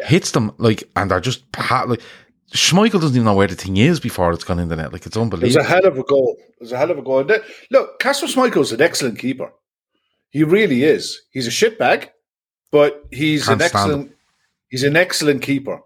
hits 0.02 0.32
them 0.32 0.52
like, 0.58 0.84
and 0.94 1.10
they're 1.10 1.20
just 1.20 1.50
pat 1.52 1.88
like. 1.88 2.02
Schmeichel 2.52 3.00
doesn't 3.00 3.14
even 3.14 3.24
know 3.24 3.34
where 3.34 3.46
the 3.46 3.54
thing 3.54 3.76
is 3.76 4.00
before 4.00 4.32
it's 4.32 4.42
gone 4.42 4.58
in 4.58 4.68
the 4.68 4.74
net. 4.74 4.92
Like 4.92 5.06
it's 5.06 5.16
it 5.16 5.20
was 5.20 5.22
unbelievable. 5.22 5.64
a 5.64 5.68
hell 5.68 5.86
of 5.86 5.98
a 5.98 6.02
goal. 6.02 6.36
It 6.36 6.60
was 6.60 6.72
a 6.72 6.76
hell 6.76 6.90
of 6.90 6.98
a 6.98 7.02
goal. 7.02 7.22
Then- 7.22 7.42
look, 7.70 8.00
Kasper 8.00 8.26
Schmeichel's 8.26 8.72
an 8.72 8.82
excellent 8.82 9.20
keeper. 9.20 9.52
He 10.30 10.42
really 10.42 10.82
is. 10.82 11.20
He's 11.30 11.46
a 11.46 11.50
shitbag, 11.50 12.08
but 12.72 13.04
he's 13.12 13.46
Can't 13.46 13.60
an 13.60 13.66
excellent. 13.66 14.12
He's 14.68 14.82
an 14.82 14.96
excellent 14.96 15.42
keeper, 15.42 15.80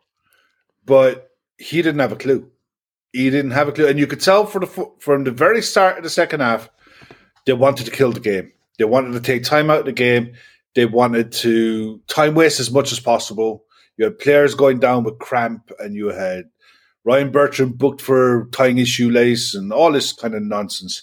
but 0.87 1.29
he 1.59 1.81
didn't 1.83 2.01
have 2.01 2.13
a 2.13 2.17
clue. 2.17 2.51
He 3.13 3.31
didn't 3.31 3.53
have 3.53 3.69
a 3.69 3.73
clue, 3.73 3.87
and 3.87 3.99
you 3.99 4.07
could 4.07 4.21
tell 4.21 4.47
for 4.47 4.59
the 4.59 4.91
from 4.99 5.25
the 5.25 5.31
very 5.31 5.63
start 5.63 5.99
of 5.99 6.03
the 6.03 6.11
second 6.11 6.41
half, 6.41 6.71
they 7.47 7.53
wanted 7.53 7.85
to 7.85 7.93
kill 7.93 8.11
the 8.11 8.21
game. 8.21 8.54
They 8.79 8.85
wanted 8.85 9.13
to 9.13 9.21
take 9.21 9.45
time 9.45 9.71
out 9.71 9.81
of 9.81 9.85
the 9.87 9.93
game. 9.93 10.35
They 10.75 10.87
wanted 10.87 11.33
to 11.33 12.01
time 12.09 12.35
waste 12.35 12.61
as 12.61 12.71
much 12.71 12.93
as 12.93 13.01
possible. 13.01 13.65
You 13.97 14.07
had 14.07 14.19
players 14.19 14.55
going 14.55 14.81
down 14.81 15.05
with 15.05 15.19
cramp, 15.19 15.71
and 15.79 15.95
you 15.95 16.09
had 16.09 16.51
Ryan 17.05 17.31
Bertrand 17.31 17.79
booked 17.79 18.01
for 18.01 18.49
tying 18.51 18.77
his 18.77 18.89
shoelace 18.89 19.55
and 19.55 19.73
all 19.73 19.93
this 19.93 20.13
kind 20.13 20.35
of 20.35 20.43
nonsense. 20.43 21.03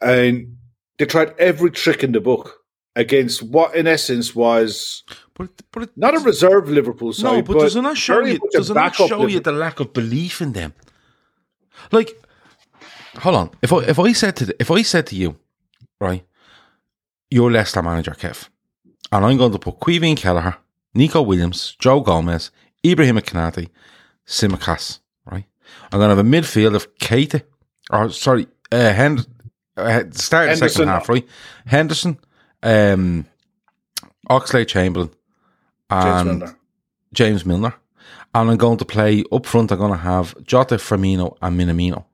And 0.00 0.56
they 0.98 1.06
tried 1.06 1.34
every 1.38 1.70
trick 1.70 2.02
in 2.02 2.12
the 2.12 2.20
book 2.20 2.58
against 2.96 3.42
what, 3.42 3.74
in 3.74 3.86
essence, 3.86 4.34
was 4.34 5.04
But 5.34 5.50
but 5.70 5.84
it, 5.84 5.90
not 5.96 6.14
a 6.14 6.18
reserve 6.18 6.68
Liverpool 6.68 7.12
side. 7.12 7.32
no, 7.32 7.42
but, 7.42 7.60
does 7.60 7.76
it 7.76 7.82
not 7.82 7.96
show 7.96 8.24
you? 8.24 8.38
Doesn't 8.52 8.74
backup 8.74 9.08
show 9.08 9.26
you 9.26 9.40
the 9.40 9.52
lack 9.52 9.80
of 9.80 9.92
belief 9.92 10.42
in 10.42 10.52
them? 10.52 10.74
Like, 11.90 12.10
hold 13.16 13.36
on. 13.36 13.50
If 13.62 13.72
I 13.72 13.78
if 13.78 13.98
I 13.98 14.12
said 14.12 14.36
to 14.36 14.46
the, 14.46 14.56
if 14.60 14.70
I 14.70 14.82
said 14.82 15.06
to 15.08 15.16
you, 15.16 15.36
right, 16.00 16.24
you're 17.32 17.50
Leicester 17.50 17.82
manager, 17.82 18.12
Kev, 18.12 18.48
and 19.10 19.24
I'm 19.24 19.36
going 19.38 19.52
to 19.52 19.58
put 19.58 19.80
Caoimhín 19.80 20.16
Kelleher, 20.16 20.56
Neco 20.94 21.22
Williams, 21.22 21.74
Joe 21.78 22.00
Gomez, 22.00 22.50
Ibrahim 22.84 23.16
Konaté, 23.18 23.68
Tsimikas, 24.26 25.00
right? 25.24 25.44
I'm 25.90 25.98
going 25.98 26.10
to 26.10 26.16
have 26.16 26.26
a 26.26 26.28
midfield 26.28 26.74
of 26.74 26.94
Keita, 26.96 27.42
or 27.90 28.10
sorry, 28.10 28.46
uh, 28.70 28.92
Hend, 28.92 29.26
uh, 29.76 30.02
start 30.12 30.50
the 30.50 30.56
second 30.56 30.86
Henderson. 30.86 30.88
half, 30.88 31.08
right? 31.08 31.26
Henderson, 31.66 32.18
um, 32.62 33.24
Oxlade 34.28 34.68
Chamberlain, 34.68 35.10
James 35.90 36.20
and 36.20 36.38
Milner. 36.38 36.58
James 37.12 37.46
Milner. 37.46 37.74
And 38.34 38.50
I'm 38.50 38.56
going 38.56 38.78
to 38.78 38.84
play 38.84 39.24
up 39.32 39.44
front. 39.46 39.72
I'm 39.72 39.78
going 39.78 39.92
to 39.92 39.98
have 39.98 40.34
Jota, 40.44 40.76
Firmino, 40.76 41.36
and 41.42 41.58
Minamino. 41.58 42.04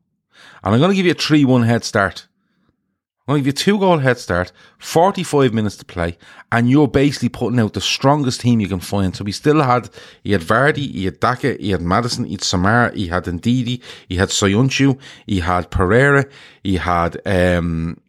And 0.64 0.74
I'm 0.74 0.80
going 0.80 0.90
to 0.90 0.96
give 0.96 1.06
you 1.06 1.12
a 1.12 1.14
3 1.14 1.44
1 1.44 1.62
head 1.62 1.84
start. 1.84 2.27
To 3.28 3.36
give 3.36 3.46
you 3.46 3.50
a 3.50 3.52
two 3.52 3.78
goal 3.78 3.98
head 3.98 4.18
start, 4.18 4.52
45 4.78 5.52
minutes 5.52 5.76
to 5.76 5.84
play, 5.84 6.16
and 6.50 6.70
you're 6.70 6.88
basically 6.88 7.28
putting 7.28 7.60
out 7.60 7.74
the 7.74 7.80
strongest 7.80 8.40
team 8.40 8.58
you 8.58 8.68
can 8.68 8.80
find. 8.80 9.14
So 9.14 9.22
we 9.22 9.32
still 9.32 9.62
had, 9.62 9.90
he 10.24 10.32
had 10.32 10.40
Vardy, 10.40 10.90
he 10.90 11.04
had 11.04 11.20
Daka, 11.20 11.56
he 11.60 11.70
had 11.70 11.82
Maddison, 11.82 12.24
he 12.24 12.32
had 12.32 12.40
Soumaré, 12.40 12.94
he 12.94 13.08
had 13.08 13.24
Ndidi, 13.24 13.82
he 14.08 14.16
had 14.16 14.30
Soyuncu, 14.30 14.98
he 15.26 15.40
had 15.40 15.70
Pereira, 15.70 16.24
he 16.62 16.76
had, 16.76 17.20
um, 17.26 18.00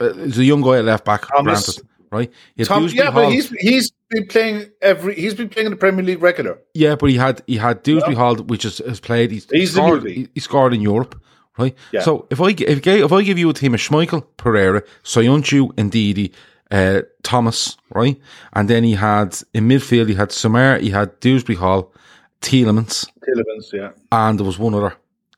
uh, 0.00 0.12
there's 0.14 0.38
young 0.38 0.62
guy 0.62 0.78
at 0.78 0.84
left 0.84 1.04
back, 1.04 1.26
Thomas. 1.26 1.64
granted, 1.66 1.88
right? 2.10 2.32
Tom, 2.64 2.86
yeah, 2.88 3.10
but 3.10 3.24
Hall. 3.24 3.30
he's 3.30 3.50
he's 3.50 3.92
been 4.10 4.26
playing 4.26 4.70
every. 4.80 5.14
He's 5.14 5.34
been 5.34 5.48
playing 5.48 5.66
in 5.66 5.72
the 5.72 5.76
Premier 5.76 6.04
League 6.04 6.22
regular. 6.22 6.58
Yeah, 6.74 6.96
but 6.96 7.10
he 7.10 7.16
had 7.16 7.42
he 7.46 7.56
had 7.56 7.82
Dewsbury 7.82 8.14
Hall, 8.14 8.36
which 8.36 8.64
is, 8.64 8.78
has 8.78 9.00
played. 9.00 9.30
He's, 9.30 9.46
He's 9.50 9.72
scored. 9.72 10.06
He, 10.06 10.28
he 10.34 10.40
scored 10.40 10.72
in 10.72 10.80
Europe, 10.80 11.20
right? 11.60 11.74
Yeah. 11.92 12.00
So 12.02 12.26
if 12.30 12.40
I 12.40 12.48
if, 12.50 12.86
I- 12.86 12.90
if 13.04 13.12
I 13.12 13.22
give 13.22 13.38
you 13.38 13.50
a 13.50 13.54
team 13.54 13.74
of 13.74 13.80
Schmeichel, 13.80 14.24
Pereira, 14.36 14.82
Soyuncu, 15.04 15.72
Ndidi, 15.74 16.32
uh, 16.70 17.02
Thomas, 17.22 17.76
right, 17.94 18.18
and 18.54 18.68
then 18.68 18.84
he 18.84 18.94
had 18.94 19.36
in 19.54 19.68
midfield 19.68 20.08
he 20.08 20.14
had 20.14 20.32
Samar, 20.32 20.78
he 20.78 20.90
had 20.90 21.18
Dewsbury 21.20 21.56
Hall, 21.56 21.92
Tielemans, 22.40 23.06
Tielemans, 23.26 23.72
yeah. 23.72 23.90
and 24.12 24.38
there 24.38 24.46
was 24.46 24.58
one 24.58 24.74
other. 24.74 24.94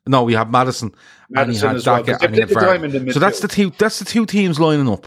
No, 0.07 0.25
we 0.25 0.35
had 0.35 0.51
Maddison, 0.51 0.93
and 1.35 1.53
he 1.53 1.61
Maddison 1.63 1.69
had 1.77 1.87
well, 1.87 2.03
Daka, 2.03 2.19
they 2.21 2.27
and 2.27 2.35
he 2.35 2.41
had 2.41 2.49
played 2.51 2.61
the 2.61 2.67
Vardy. 2.67 2.75
time 2.75 2.85
in 2.85 3.07
the 3.07 3.13
So 3.13 3.21
that's 3.21 3.41
the 3.41 3.49
two. 3.49 3.71
That's 3.79 3.99
the 3.99 4.05
two 4.05 4.27
teams 4.27 4.59
lining 4.59 4.89
up. 4.89 5.07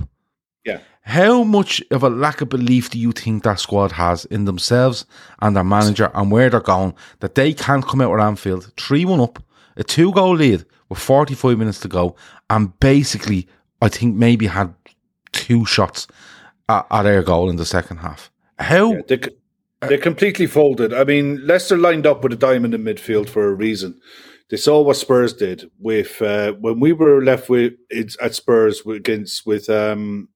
Yeah. 0.66 0.80
How 1.02 1.44
much 1.44 1.84
of 1.92 2.02
a 2.02 2.10
lack 2.10 2.42
of 2.42 2.50
belief 2.50 2.90
do 2.90 2.98
you 2.98 3.12
think 3.12 3.44
that 3.44 3.60
squad 3.60 3.92
has 3.92 4.26
in 4.26 4.46
themselves 4.46 5.06
and 5.40 5.56
their 5.56 5.64
manager 5.64 6.10
and 6.16 6.32
where 6.32 6.50
they're 6.50 6.60
going 6.62 6.96
that 7.20 7.36
they 7.36 7.54
can't 7.54 7.86
come 7.86 8.02
out 8.02 8.12
with 8.12 8.22
Anfield 8.22 8.72
3 8.78 9.06
1 9.06 9.20
up, 9.20 9.44
a 9.78 9.84
two 9.84 10.12
goal 10.14 10.36
lead 10.36 10.66
with 10.90 11.00
45 11.00 11.58
minutes 11.58 11.80
to 11.82 11.88
go, 11.88 12.16
and 12.50 12.78
basically, 12.80 13.48
I 13.82 13.90
think 13.90 14.16
maybe 14.16 14.48
had 14.48 14.74
two 15.32 15.66
shots 15.66 16.08
at, 16.70 16.86
at 16.90 17.04
their 17.04 17.24
goal 17.24 17.50
in 17.50 17.58
the 17.58 17.66
second 17.66 17.98
half? 17.98 18.32
How? 18.58 18.94
Yeah, 18.94 19.02
they, 19.08 19.20
they 19.88 19.98
completely 19.98 20.48
folded. 20.48 20.94
I 20.94 21.04
mean, 21.04 21.46
Leicester 21.46 21.78
lined 21.78 22.08
up 22.08 22.24
with 22.24 22.34
a 22.34 22.38
diamond 22.38 22.74
in 22.74 22.84
midfield 22.84 23.30
for 23.30 23.48
a 23.48 23.54
reason. 23.54 24.00
They 24.50 24.58
saw 24.58 24.82
what 24.82 24.98
Spurs 24.98 25.34
did 25.34 25.70
with 25.80 26.22
uh, 26.22 26.54
when 26.54 26.80
we 26.80 26.94
were 26.94 27.24
left 27.24 27.50
with 27.50 27.74
it's 27.90 28.16
at 28.22 28.36
Spurs 28.36 28.82
against 28.86 29.46
with 29.46 29.70
um, 29.70 30.30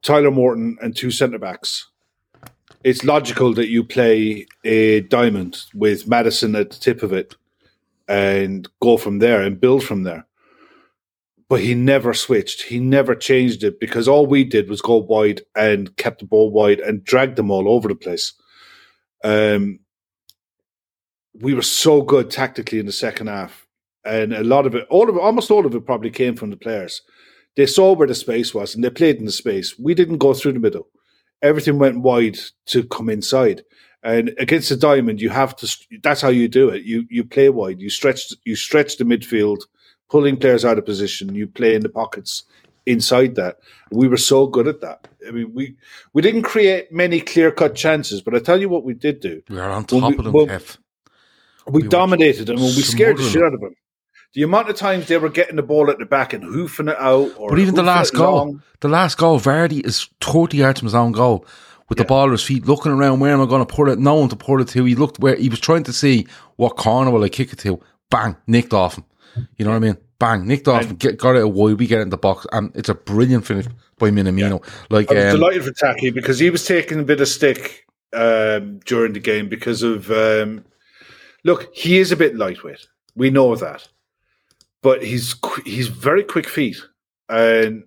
Tyler 0.00 0.30
Morton 0.30 0.78
and 0.80 0.96
two 0.96 1.10
centre 1.10 1.40
backs. 1.40 1.88
It's 2.84 3.04
logical 3.04 3.52
that 3.54 3.68
you 3.68 3.84
play 3.84 4.46
a 4.64 5.00
diamond 5.02 5.64
with 5.74 6.08
Maddison 6.08 6.54
at 6.56 6.70
the 6.70 6.78
tip 6.78 7.02
of 7.02 7.12
it 7.12 7.34
and 8.08 8.68
go 8.80 8.96
from 8.96 9.18
there 9.18 9.42
and 9.42 9.60
build 9.60 9.84
from 9.84 10.02
there. 10.02 10.26
But 11.48 11.60
he 11.60 11.74
never 11.74 12.14
switched. 12.14 12.62
He 12.62 12.78
never 12.78 13.14
changed 13.14 13.62
it 13.62 13.78
because 13.78 14.08
all 14.08 14.26
we 14.26 14.44
did 14.44 14.68
was 14.68 14.80
go 14.80 14.96
wide 14.96 15.42
and 15.54 15.94
kept 15.96 16.20
the 16.20 16.26
ball 16.26 16.50
wide 16.50 16.80
and 16.80 17.04
dragged 17.04 17.36
them 17.36 17.50
all 17.50 17.68
over 17.68 17.88
the 17.88 17.94
place. 17.94 18.32
Um, 19.22 19.80
we 21.34 21.54
were 21.54 21.62
so 21.62 22.02
good 22.02 22.30
tactically 22.30 22.78
in 22.78 22.86
the 22.86 22.92
second 22.92 23.28
half, 23.28 23.66
and 24.04 24.32
a 24.32 24.44
lot 24.44 24.66
of 24.66 24.74
it, 24.74 24.86
all 24.90 25.08
of 25.08 25.16
it, 25.16 25.20
almost 25.20 25.50
all 25.50 25.66
of 25.66 25.74
it, 25.74 25.86
probably 25.86 26.10
came 26.10 26.36
from 26.36 26.50
the 26.50 26.56
players. 26.56 27.02
They 27.56 27.66
saw 27.66 27.92
where 27.92 28.08
the 28.08 28.14
space 28.14 28.54
was, 28.54 28.74
and 28.74 28.82
they 28.82 28.90
played 28.90 29.16
in 29.16 29.24
the 29.24 29.32
space. 29.32 29.78
We 29.78 29.94
didn't 29.94 30.18
go 30.18 30.34
through 30.34 30.52
the 30.52 30.60
middle; 30.60 30.88
everything 31.42 31.78
went 31.78 32.00
wide 32.00 32.38
to 32.66 32.84
come 32.84 33.08
inside. 33.08 33.62
And 34.02 34.34
against 34.38 34.68
the 34.68 34.76
diamond, 34.76 35.20
you 35.20 35.30
have 35.30 35.54
to. 35.56 35.76
That's 36.02 36.20
how 36.20 36.28
you 36.28 36.48
do 36.48 36.68
it. 36.70 36.82
You 36.82 37.06
you 37.08 37.24
play 37.24 37.48
wide. 37.50 37.80
You 37.80 37.88
stretch. 37.88 38.32
You 38.44 38.56
stretch 38.56 38.96
the 38.96 39.04
midfield, 39.04 39.60
pulling 40.10 40.36
players 40.36 40.64
out 40.64 40.78
of 40.78 40.84
position. 40.84 41.34
You 41.34 41.46
play 41.46 41.74
in 41.74 41.82
the 41.82 41.88
pockets 41.88 42.44
inside 42.86 43.36
that. 43.36 43.58
We 43.90 44.08
were 44.08 44.16
so 44.16 44.46
good 44.46 44.66
at 44.66 44.80
that. 44.80 45.06
I 45.26 45.30
mean, 45.30 45.54
we 45.54 45.76
we 46.12 46.22
didn't 46.22 46.42
create 46.42 46.90
many 46.92 47.20
clear 47.20 47.52
cut 47.52 47.76
chances, 47.76 48.22
but 48.22 48.34
I 48.34 48.40
tell 48.40 48.60
you 48.60 48.68
what, 48.68 48.84
we 48.84 48.94
did 48.94 49.20
do. 49.20 49.42
We 49.48 49.58
are 49.58 49.70
on 49.70 49.84
top 49.84 50.10
we, 50.10 50.16
of 50.18 50.24
them, 50.24 50.32
Kev. 50.32 50.78
We, 51.68 51.82
We 51.82 51.88
dominated 51.88 52.46
them 52.46 52.56
and 52.56 52.66
we 52.66 52.82
scared 52.82 53.18
the 53.18 53.22
shit 53.22 53.42
out 53.42 53.54
of 53.54 53.60
them. 53.60 53.76
The 54.34 54.42
amount 54.42 54.70
of 54.70 54.76
times 54.76 55.08
they 55.08 55.18
were 55.18 55.28
getting 55.28 55.56
the 55.56 55.62
ball 55.62 55.90
at 55.90 55.98
the 55.98 56.06
back 56.06 56.32
and 56.32 56.42
hoofing 56.42 56.88
it 56.88 56.96
out, 56.98 57.34
or 57.36 57.50
But 57.50 57.58
even 57.58 57.74
the 57.74 57.82
last 57.82 58.14
goal, 58.14 58.34
long. 58.34 58.62
the 58.80 58.88
last 58.88 59.18
goal, 59.18 59.38
Vardy 59.38 59.84
is 59.84 60.08
30 60.22 60.56
yards 60.56 60.80
from 60.80 60.86
his 60.86 60.94
own 60.94 61.12
goal 61.12 61.46
with 61.92 61.98
the 61.98 62.04
Yeah. 62.04 62.08
ball 62.08 62.26
at 62.26 62.32
his 62.32 62.42
feet, 62.42 62.66
looking 62.66 62.90
around 62.92 63.20
where 63.20 63.32
am 63.32 63.40
I 63.42 63.46
going 63.46 63.64
to 63.64 63.74
put 63.74 63.88
it? 63.88 63.98
No 63.98 64.14
one 64.14 64.28
to 64.30 64.36
put 64.36 64.60
it 64.62 64.68
to. 64.68 64.84
He 64.84 64.94
looked 64.94 65.18
where 65.20 65.36
he 65.36 65.48
was 65.50 65.60
trying 65.60 65.84
to 65.84 65.92
see 65.92 66.26
what 66.56 66.76
corner 66.76 67.10
will 67.10 67.22
I 67.22 67.28
kick 67.28 67.52
it 67.52 67.58
to. 67.60 67.80
Bang, 68.10 68.36
nicked 68.46 68.72
off 68.72 68.96
him. 68.96 69.04
You 69.56 69.64
know 69.64 69.70
what 69.72 69.76
I 69.76 69.80
mean? 69.80 69.96
Bang, 70.18 70.46
nicked 70.46 70.68
off 70.68 70.84
him, 70.84 70.96
get, 70.96 71.18
got 71.18 71.36
it 71.36 71.42
away. 71.42 71.74
We 71.74 71.86
get 71.86 71.98
it 71.98 72.02
in 72.02 72.10
the 72.10 72.16
box, 72.16 72.46
and 72.52 72.70
it's 72.74 72.88
a 72.88 72.94
brilliant 72.94 73.44
finish 73.46 73.66
by 73.98 74.10
Minamino. 74.10 74.64
Like, 74.90 75.10
I 75.10 75.14
was 75.14 75.34
um, 75.34 75.40
delighted 75.40 75.64
for 75.64 75.72
Taki 75.72 76.10
because 76.10 76.38
he 76.38 76.48
was 76.50 76.64
taking 76.64 77.00
a 77.00 77.02
bit 77.02 77.20
of 77.20 77.28
stick 77.28 77.86
um, 78.12 78.78
during 78.84 79.12
the 79.14 79.20
game 79.20 79.48
because 79.48 79.82
of 79.82 80.10
um, 80.10 80.64
look, 81.44 81.68
he 81.74 81.98
is 81.98 82.12
a 82.12 82.16
bit 82.16 82.36
lightweight. 82.36 82.86
We 83.16 83.30
know 83.30 83.54
that, 83.56 83.88
but 84.82 85.02
he's 85.02 85.34
qu- 85.34 85.62
he's 85.64 85.88
very 85.88 86.22
quick 86.22 86.48
feet, 86.48 86.80
and 87.28 87.84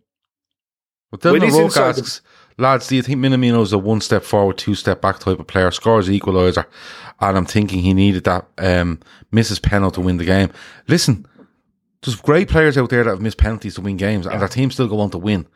Dylan 1.16 1.32
When 1.34 1.41
he's 1.43 1.56
O'Rourke 1.56 1.74
the- 1.74 1.82
asks, 1.82 2.22
lads, 2.58 2.88
do 2.88 2.95
you 2.95 3.01
think 3.01 3.20
Minamino's 3.20 3.74
a 3.74 3.78
one 3.78 4.01
step 4.01 4.24
forward, 4.24 4.58
two 4.58 4.76
step 4.76 5.01
back 5.01 5.20
type 5.20 5.39
of 5.39 5.47
player? 5.47 5.72
Scores 5.72 6.10
equaliser, 6.10 6.66
and 7.20 7.38
I'm 7.38 7.45
thinking 7.45 7.80
he 7.80 7.93
needed 7.93 8.24
that 8.26 8.47
um, 8.58 8.99
misses 9.32 9.60
penalty 9.60 9.95
to 9.95 10.01
win 10.01 10.18
the 10.18 10.26
game. 10.26 10.51
Listen, 10.88 11.26
there's 12.01 12.16
great 12.16 12.49
players 12.49 12.78
out 12.78 12.89
there 12.89 13.03
that 13.03 13.10
have 13.10 13.22
missed 13.22 13.38
penalties 13.38 13.76
to 13.76 13.82
win 13.82 13.97
games, 13.97 14.26
and 14.26 14.41
their 14.41 14.47
team 14.47 14.72
still 14.72 14.88
go 14.88 14.99
on 14.99 15.10
to 15.12 15.18
win. 15.18 15.47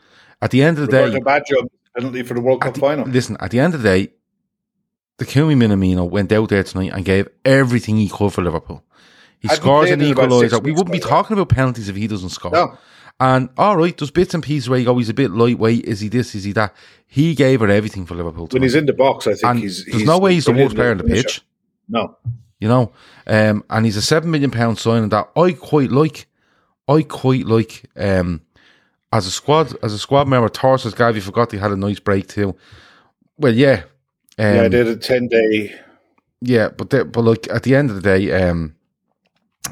At 0.42 0.52
the 0.52 0.64
end 0.64 0.80
of 0.80 0.88
the 0.88 0.92
day, 0.92 1.06
Roberto 1.14 1.20
Baggio 1.26 1.68
penalty 1.96 2.24
for 2.24 2.34
the 2.34 2.42
World 2.42 2.62
Cup 2.62 2.74
the- 2.74 2.80
final. 2.80 3.06
listen, 3.06 3.38
at 3.40 3.52
the 3.52 3.60
end 3.60 3.74
of 3.74 3.82
the 3.82 3.90
day, 3.90 4.14
Takumi 5.18 5.56
Minamino 5.56 6.10
went 6.10 6.32
out 6.32 6.50
there 6.50 6.64
tonight 6.64 6.92
and 6.94 7.04
gave 7.04 7.28
everything 7.44 7.98
he 7.98 8.08
could 8.08 8.32
for 8.32 8.42
Liverpool. 8.42 8.84
He 9.40 9.48
he 9.48 9.56
scores 9.56 9.90
an 9.90 10.00
equaliser. 10.02 10.62
We 10.62 10.72
wouldn't 10.72 10.92
be 10.92 11.00
talking 11.00 11.34
about 11.34 11.50
penalties 11.50 11.90
if 11.90 11.96
he 11.96 12.08
doesn't 12.08 12.30
score. 12.30 12.52
No. 12.52 12.78
And 13.20 13.50
all 13.58 13.76
right, 13.76 13.98
there's 13.98 14.12
bits 14.12 14.34
and 14.34 14.42
pieces 14.42 14.70
where 14.70 14.80
you 14.80 14.86
go, 14.86 14.98
he's 14.98 15.10
a 15.10 15.14
bit 15.14 15.32
lightweight. 15.32 15.86
Is 15.86 16.00
he 16.00 16.08
this? 16.08 16.36
Is 16.36 16.46
he 16.46 16.54
that? 16.54 16.74
He 17.06 17.36
gave 17.36 17.60
her 17.60 17.68
everything 17.70 18.06
for 18.06 18.16
Liverpool. 18.16 18.44
When 18.44 18.50
tonight. 18.50 18.64
he's 18.66 18.76
in 18.76 18.86
the 18.86 18.94
box, 18.94 19.28
I 19.28 19.32
think 19.34 19.44
and 19.44 19.60
he's. 19.60 19.84
there's 19.84 19.98
he's 19.98 20.08
no 20.08 20.20
way 20.20 20.34
he's 20.36 20.46
the 20.46 20.54
worst 20.54 20.76
player 20.76 20.92
on 20.92 20.98
the 21.00 21.04
pitch. 21.04 21.42
No, 21.90 22.16
You 22.60 22.68
know, 22.68 22.92
um, 23.28 23.64
and 23.70 23.86
he's 23.86 23.98
a 23.98 24.02
seven 24.02 24.30
million 24.32 24.52
pound 24.52 24.78
signing 24.78 25.10
that 25.10 25.30
I 25.36 25.52
quite 25.54 25.92
like. 25.92 26.28
I 26.88 27.02
quite 27.02 27.46
like. 27.46 27.84
Um, 27.98 28.42
as 29.12 29.26
a 29.26 29.32
squad, 29.32 29.76
as 29.84 29.92
a 29.92 30.00
squad 30.00 30.28
member, 30.28 30.50
Torres 30.50 30.84
Gavi 30.86 31.22
forgot 31.22 31.52
he 31.52 31.58
had 31.58 31.72
a 31.72 31.76
nice 31.76 32.00
break 32.00 32.28
too. 32.28 32.56
Well, 33.38 33.54
yeah, 33.56 33.84
um, 34.38 34.56
yeah, 34.56 34.62
I 34.64 34.68
did 34.68 34.88
a 34.88 34.96
ten 34.96 35.28
day. 35.28 35.74
yeah, 36.42 36.70
but 36.70 36.92
the, 36.92 37.06
but 37.06 37.24
like 37.24 37.50
at 37.50 37.64
the 37.64 37.76
end 37.76 37.90
of 37.90 37.96
the 37.96 38.02
day, 38.04 38.32
um, 38.32 38.76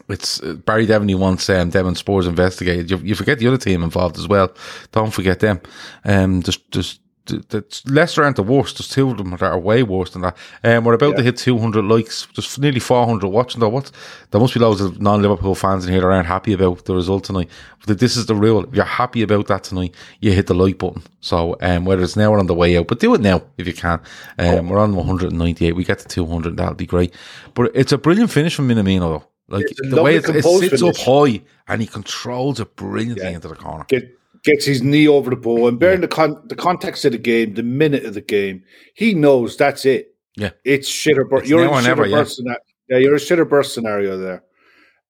it's 0.10 0.42
uh, 0.42 0.54
Barry 0.54 0.86
Devaney 0.86 1.16
wants 1.16 1.50
um, 1.50 1.70
Devon 1.70 1.96
Spores 1.96 2.28
investigated. 2.28 2.92
You, 2.92 2.98
you 2.98 3.16
forget 3.16 3.40
the 3.40 3.48
other 3.48 3.58
team 3.58 3.84
involved 3.84 4.18
as 4.18 4.28
well. 4.28 4.52
Don't 4.92 5.14
forget 5.14 5.40
them. 5.40 5.62
Um, 6.06 6.44
just 6.44 6.70
just. 6.72 7.02
The, 7.26 7.62
Leicester 7.86 8.24
aren't 8.24 8.38
the 8.38 8.42
worst. 8.44 8.78
There's 8.78 8.88
two 8.88 9.10
of 9.10 9.18
them 9.18 9.32
that 9.32 9.42
are 9.42 9.60
way 9.60 9.84
worse 9.84 10.12
than 10.12 10.22
that. 10.22 10.38
Um, 10.64 10.86
we're 10.86 10.94
about 10.94 11.18
to 11.18 11.24
hit 11.24 11.36
200 11.36 11.84
likes. 11.84 12.26
There's 12.34 12.58
nearly 12.58 12.80
400 12.80 13.28
watching 13.28 13.60
though. 13.60 13.68
What? 13.68 13.92
There 14.32 14.40
must 14.40 14.54
be 14.54 14.62
loads 14.62 14.80
of 14.80 15.02
non-Liverpool 15.02 15.54
fans 15.54 15.86
in 15.86 15.92
here 15.92 16.00
that 16.00 16.08
aren't 16.08 16.26
happy 16.26 16.54
about 16.54 16.86
the 16.86 16.96
result 16.96 17.26
tonight. 17.26 17.50
But 17.86 18.00
this 18.00 18.16
is 18.16 18.28
the 18.28 18.36
rule. 18.36 18.64
If 18.64 18.74
you're 18.74 18.86
happy 18.86 19.24
about 19.24 19.48
that 19.48 19.66
tonight, 19.66 19.94
you 20.22 20.32
hit 20.32 20.48
the 20.48 20.54
like 20.54 20.78
button. 20.78 21.04
So 21.20 21.58
um, 21.60 21.84
whether 21.84 22.02
it's 22.02 22.16
now 22.16 22.32
or 22.32 22.40
on 22.40 22.48
the 22.48 22.54
way 22.54 22.78
out, 22.78 22.88
but 22.88 23.02
do 23.02 23.14
it 23.14 23.20
now 23.20 23.44
if 23.58 23.68
you 23.68 23.74
can. 23.74 24.00
Um, 24.40 24.70
We're 24.70 24.80
on 24.80 24.96
198. 24.96 25.74
We 25.74 25.84
get 25.84 26.00
to 26.00 26.08
200. 26.08 26.56
That'll 26.56 26.76
be 26.76 26.86
great. 26.86 27.14
But 27.56 27.72
it's 27.76 27.92
a 27.92 27.98
brilliant 27.98 28.32
finish 28.32 28.56
from 28.56 28.70
Minamino 28.70 29.00
though. 29.02 29.28
Like 29.50 29.66
the 29.78 30.04
way 30.04 30.16
it, 30.16 30.28
it 30.28 30.44
sits 30.44 30.84
up 30.84 30.98
high 30.98 31.42
and 31.68 31.82
he 31.82 31.88
controls 31.88 32.60
it 32.60 32.76
brilliantly 32.76 33.24
Yeah. 33.24 33.32
into 33.32 33.48
the 33.48 33.56
corner. 33.56 33.86
Get, 33.88 34.10
gets 34.44 34.66
his 34.66 34.82
knee 34.84 35.08
over 35.08 35.30
the 35.30 35.36
ball 35.38 35.68
and 35.68 35.80
bearing 35.80 36.02
the 36.02 36.08
con- 36.08 36.42
the 36.48 36.56
context 36.56 37.06
of 37.06 37.14
the 37.14 37.18
game, 37.18 37.54
the 37.54 37.64
minute 37.64 38.06
of 38.06 38.14
the 38.14 38.22
game, 38.22 38.64
he 38.94 39.14
knows 39.14 39.56
that's 39.56 39.86
it. 39.86 40.16
Yeah. 40.36 40.52
It's 40.66 40.88
shit 40.88 41.18
or 41.18 41.26
burst. 41.26 41.48
You're 41.48 41.64
in 41.66 41.84
shit 41.84 41.98
or 41.98 42.06
yeah. 42.06 42.18
burst 42.18 42.36
scenario. 42.36 42.60
Yeah, 42.90 42.98
you're 42.98 43.16
a 43.16 43.20
shit 43.20 43.40
or 43.40 43.46
burst 43.46 43.74
scenario 43.74 44.18
there. 44.18 44.44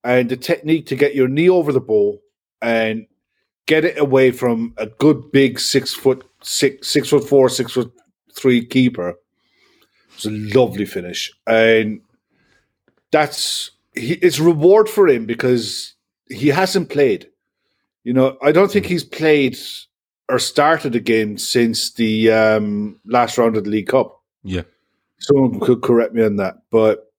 And 0.04 0.30
the 0.30 0.38
technique 0.38 0.86
to 0.88 0.96
get 0.96 1.16
your 1.16 1.28
knee 1.28 1.50
over 1.50 1.72
the 1.72 1.82
ball 1.82 2.22
and 2.62 3.06
get 3.66 3.86
it 3.86 4.00
away 4.00 4.32
from 4.32 4.74
a 4.78 4.86
good 4.86 5.32
big 5.32 5.60
six 5.60 5.94
foot 5.94 6.24
six 6.42 6.88
six 6.88 7.10
foot 7.10 7.28
four, 7.28 7.50
six 7.50 7.74
foot 7.74 7.92
three 8.34 8.66
keeper. 8.66 9.16
It's 10.16 10.26
a 10.26 10.32
lovely 10.32 10.86
finish. 10.86 11.32
And 11.46 12.02
that's 13.12 13.72
he, 13.98 14.14
it's 14.16 14.40
reward 14.40 14.88
for 14.90 15.08
him 15.08 15.26
because 15.26 15.96
he 16.30 16.48
hasn't 16.50 16.90
played. 16.90 17.30
You 18.04 18.14
know, 18.14 18.38
I 18.42 18.52
don't 18.52 18.72
think 18.72 18.86
he's 18.86 19.04
played 19.04 19.58
or 20.30 20.40
started 20.40 20.96
a 20.96 21.00
game 21.00 21.38
since 21.38 21.94
the 21.94 22.32
um, 22.32 23.00
last 23.06 23.38
round 23.38 23.58
of 23.58 23.64
the 23.66 23.70
League 23.70 23.88
Cup. 23.88 24.22
Yeah. 24.44 24.64
Someone 25.20 25.60
could 25.60 25.82
correct 25.82 26.14
me 26.14 26.24
on 26.24 26.36
that, 26.38 26.56
but 26.70 27.12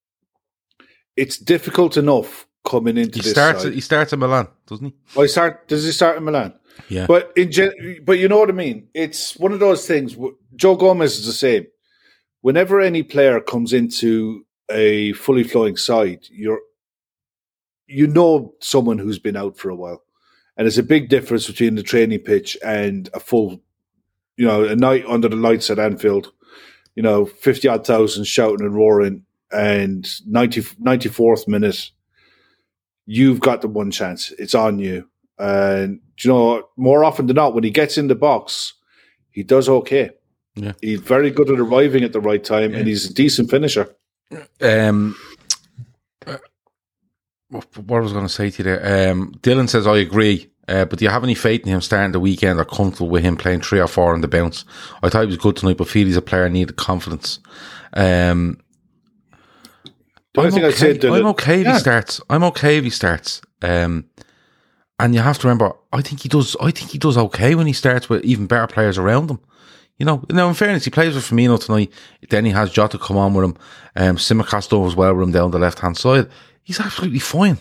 it's 1.16 1.36
difficult 1.38 1.96
enough 1.96 2.46
coming 2.64 2.96
into 2.96 3.16
He 3.18 3.22
this. 3.22 3.32
starts. 3.32 3.62
side. 3.64 3.72
He 3.74 3.80
starts 3.80 4.12
at 4.12 4.18
Milan, 4.18 4.48
doesn't 4.66 4.86
he? 4.86 4.94
Oh, 5.16 5.22
he 5.22 5.28
start. 5.28 5.66
Does 5.68 5.84
he 5.84 5.92
start 5.92 6.16
in 6.16 6.24
Milan? 6.24 6.54
Yeah. 6.88 7.06
But 7.06 7.32
in 7.36 7.50
gen- 7.50 8.00
but 8.04 8.18
you 8.18 8.28
know 8.28 8.38
what 8.38 8.50
I 8.50 8.52
mean. 8.52 8.88
It's 8.94 9.36
one 9.36 9.52
of 9.52 9.58
those 9.60 9.86
things. 9.86 10.16
Joe 10.54 10.76
Gomez 10.76 11.18
is 11.18 11.26
the 11.26 11.32
same. 11.32 11.66
Whenever 12.40 12.80
any 12.80 13.02
player 13.02 13.40
comes 13.40 13.72
into 13.72 14.46
a 14.70 15.12
fully 15.14 15.42
flowing 15.42 15.76
side, 15.76 16.20
you're 16.30 16.60
you 17.88 18.06
know 18.06 18.54
someone 18.60 18.98
who's 18.98 19.18
been 19.18 19.36
out 19.36 19.56
for 19.56 19.70
a 19.70 19.74
while, 19.76 20.04
and 20.56 20.64
there's 20.64 20.78
a 20.78 20.82
big 20.82 21.08
difference 21.08 21.46
between 21.46 21.74
the 21.74 21.82
training 21.82 22.20
pitch 22.20 22.56
and 22.64 23.08
a 23.14 23.20
full, 23.20 23.60
you 24.36 24.46
know, 24.46 24.64
a 24.64 24.76
night 24.76 25.04
under 25.08 25.28
the 25.28 25.36
lights 25.36 25.70
at 25.70 25.78
Anfield. 25.78 26.32
You 26.94 27.02
know, 27.02 27.24
fifty 27.24 27.68
odd 27.68 27.86
thousand 27.86 28.24
shouting 28.24 28.64
and 28.64 28.74
roaring, 28.74 29.24
and 29.50 30.06
90, 30.26 30.62
94th 30.62 31.48
minute, 31.48 31.90
you've 33.06 33.40
got 33.40 33.62
the 33.62 33.68
one 33.68 33.90
chance. 33.90 34.32
It's 34.38 34.54
on 34.54 34.78
you. 34.78 35.08
And 35.38 36.00
you 36.18 36.30
know, 36.30 36.68
more 36.76 37.04
often 37.04 37.26
than 37.26 37.36
not, 37.36 37.54
when 37.54 37.64
he 37.64 37.70
gets 37.70 37.96
in 37.96 38.08
the 38.08 38.14
box, 38.14 38.74
he 39.30 39.42
does 39.42 39.68
okay. 39.68 40.10
Yeah. 40.56 40.72
He's 40.80 41.00
very 41.00 41.30
good 41.30 41.50
at 41.50 41.60
arriving 41.60 42.02
at 42.02 42.12
the 42.12 42.20
right 42.20 42.42
time, 42.42 42.74
and 42.74 42.88
he's 42.88 43.08
a 43.08 43.14
decent 43.14 43.50
finisher. 43.50 43.94
Um, 44.60 45.16
what 47.50 47.98
I 47.98 48.00
was 48.00 48.12
going 48.12 48.26
to 48.26 48.32
say 48.32 48.50
to 48.50 48.58
you 48.58 48.64
there? 48.64 49.10
Um, 49.10 49.32
Dylan 49.40 49.68
says 49.68 49.86
I 49.86 49.96
agree. 49.98 50.50
Uh, 50.66 50.84
but 50.84 50.98
do 50.98 51.04
you 51.06 51.10
have 51.10 51.24
any 51.24 51.34
faith 51.34 51.62
in 51.62 51.68
him 51.68 51.80
starting 51.80 52.12
the 52.12 52.20
weekend 52.20 52.60
or 52.60 52.64
comfortable 52.66 53.08
with 53.08 53.22
him 53.22 53.36
playing 53.38 53.62
three 53.62 53.80
or 53.80 53.86
four 53.86 54.12
on 54.12 54.20
the 54.20 54.28
bounce? 54.28 54.66
I 55.02 55.08
thought 55.08 55.22
he 55.22 55.26
was 55.28 55.38
good 55.38 55.56
tonight, 55.56 55.78
but 55.78 55.88
feel 55.88 56.06
he's 56.06 56.16
a 56.18 56.22
player 56.22 56.46
needed 56.50 56.76
confidence. 56.76 57.38
Um, 57.94 58.60
I'm 60.36 60.50
thing 60.50 60.64
I 60.64 60.68
okay, 60.68 60.98
said 61.00 61.04
I'm 61.06 61.26
okay 61.28 61.60
if 61.62 61.66
Yeah. 61.66 61.72
he 61.72 61.78
starts. 61.78 62.20
I'm 62.28 62.44
okay 62.44 62.76
if 62.76 62.84
he 62.84 62.90
starts. 62.90 63.40
Um, 63.62 64.04
and 65.00 65.14
you 65.14 65.20
have 65.20 65.38
to 65.38 65.46
remember, 65.48 65.72
I 65.92 66.02
think 66.02 66.20
he 66.20 66.28
does. 66.28 66.54
I 66.60 66.70
think 66.70 66.90
he 66.90 66.98
does 66.98 67.16
okay 67.16 67.54
when 67.54 67.66
he 67.66 67.72
starts 67.72 68.08
with 68.08 68.22
even 68.24 68.46
better 68.46 68.66
players 68.66 68.98
around 68.98 69.30
him. 69.30 69.40
You 69.98 70.06
know, 70.06 70.24
now 70.30 70.48
in 70.48 70.54
fairness, 70.54 70.84
he 70.84 70.90
plays 70.90 71.14
with 71.14 71.24
Firmino 71.24 71.58
tonight. 71.64 71.92
Then 72.30 72.44
he 72.44 72.52
has 72.52 72.70
Jota 72.70 72.98
come 72.98 73.16
on 73.16 73.34
with 73.34 73.44
him. 73.46 73.56
Um, 73.96 74.16
Tsimikas 74.16 74.68
does 74.68 74.94
well 74.94 75.14
with 75.14 75.26
him 75.26 75.32
down 75.32 75.50
the 75.50 75.58
left 75.58 75.80
hand 75.80 75.96
side. 75.96 76.28
He's 76.62 76.78
absolutely 76.80 77.18
fine. 77.18 77.58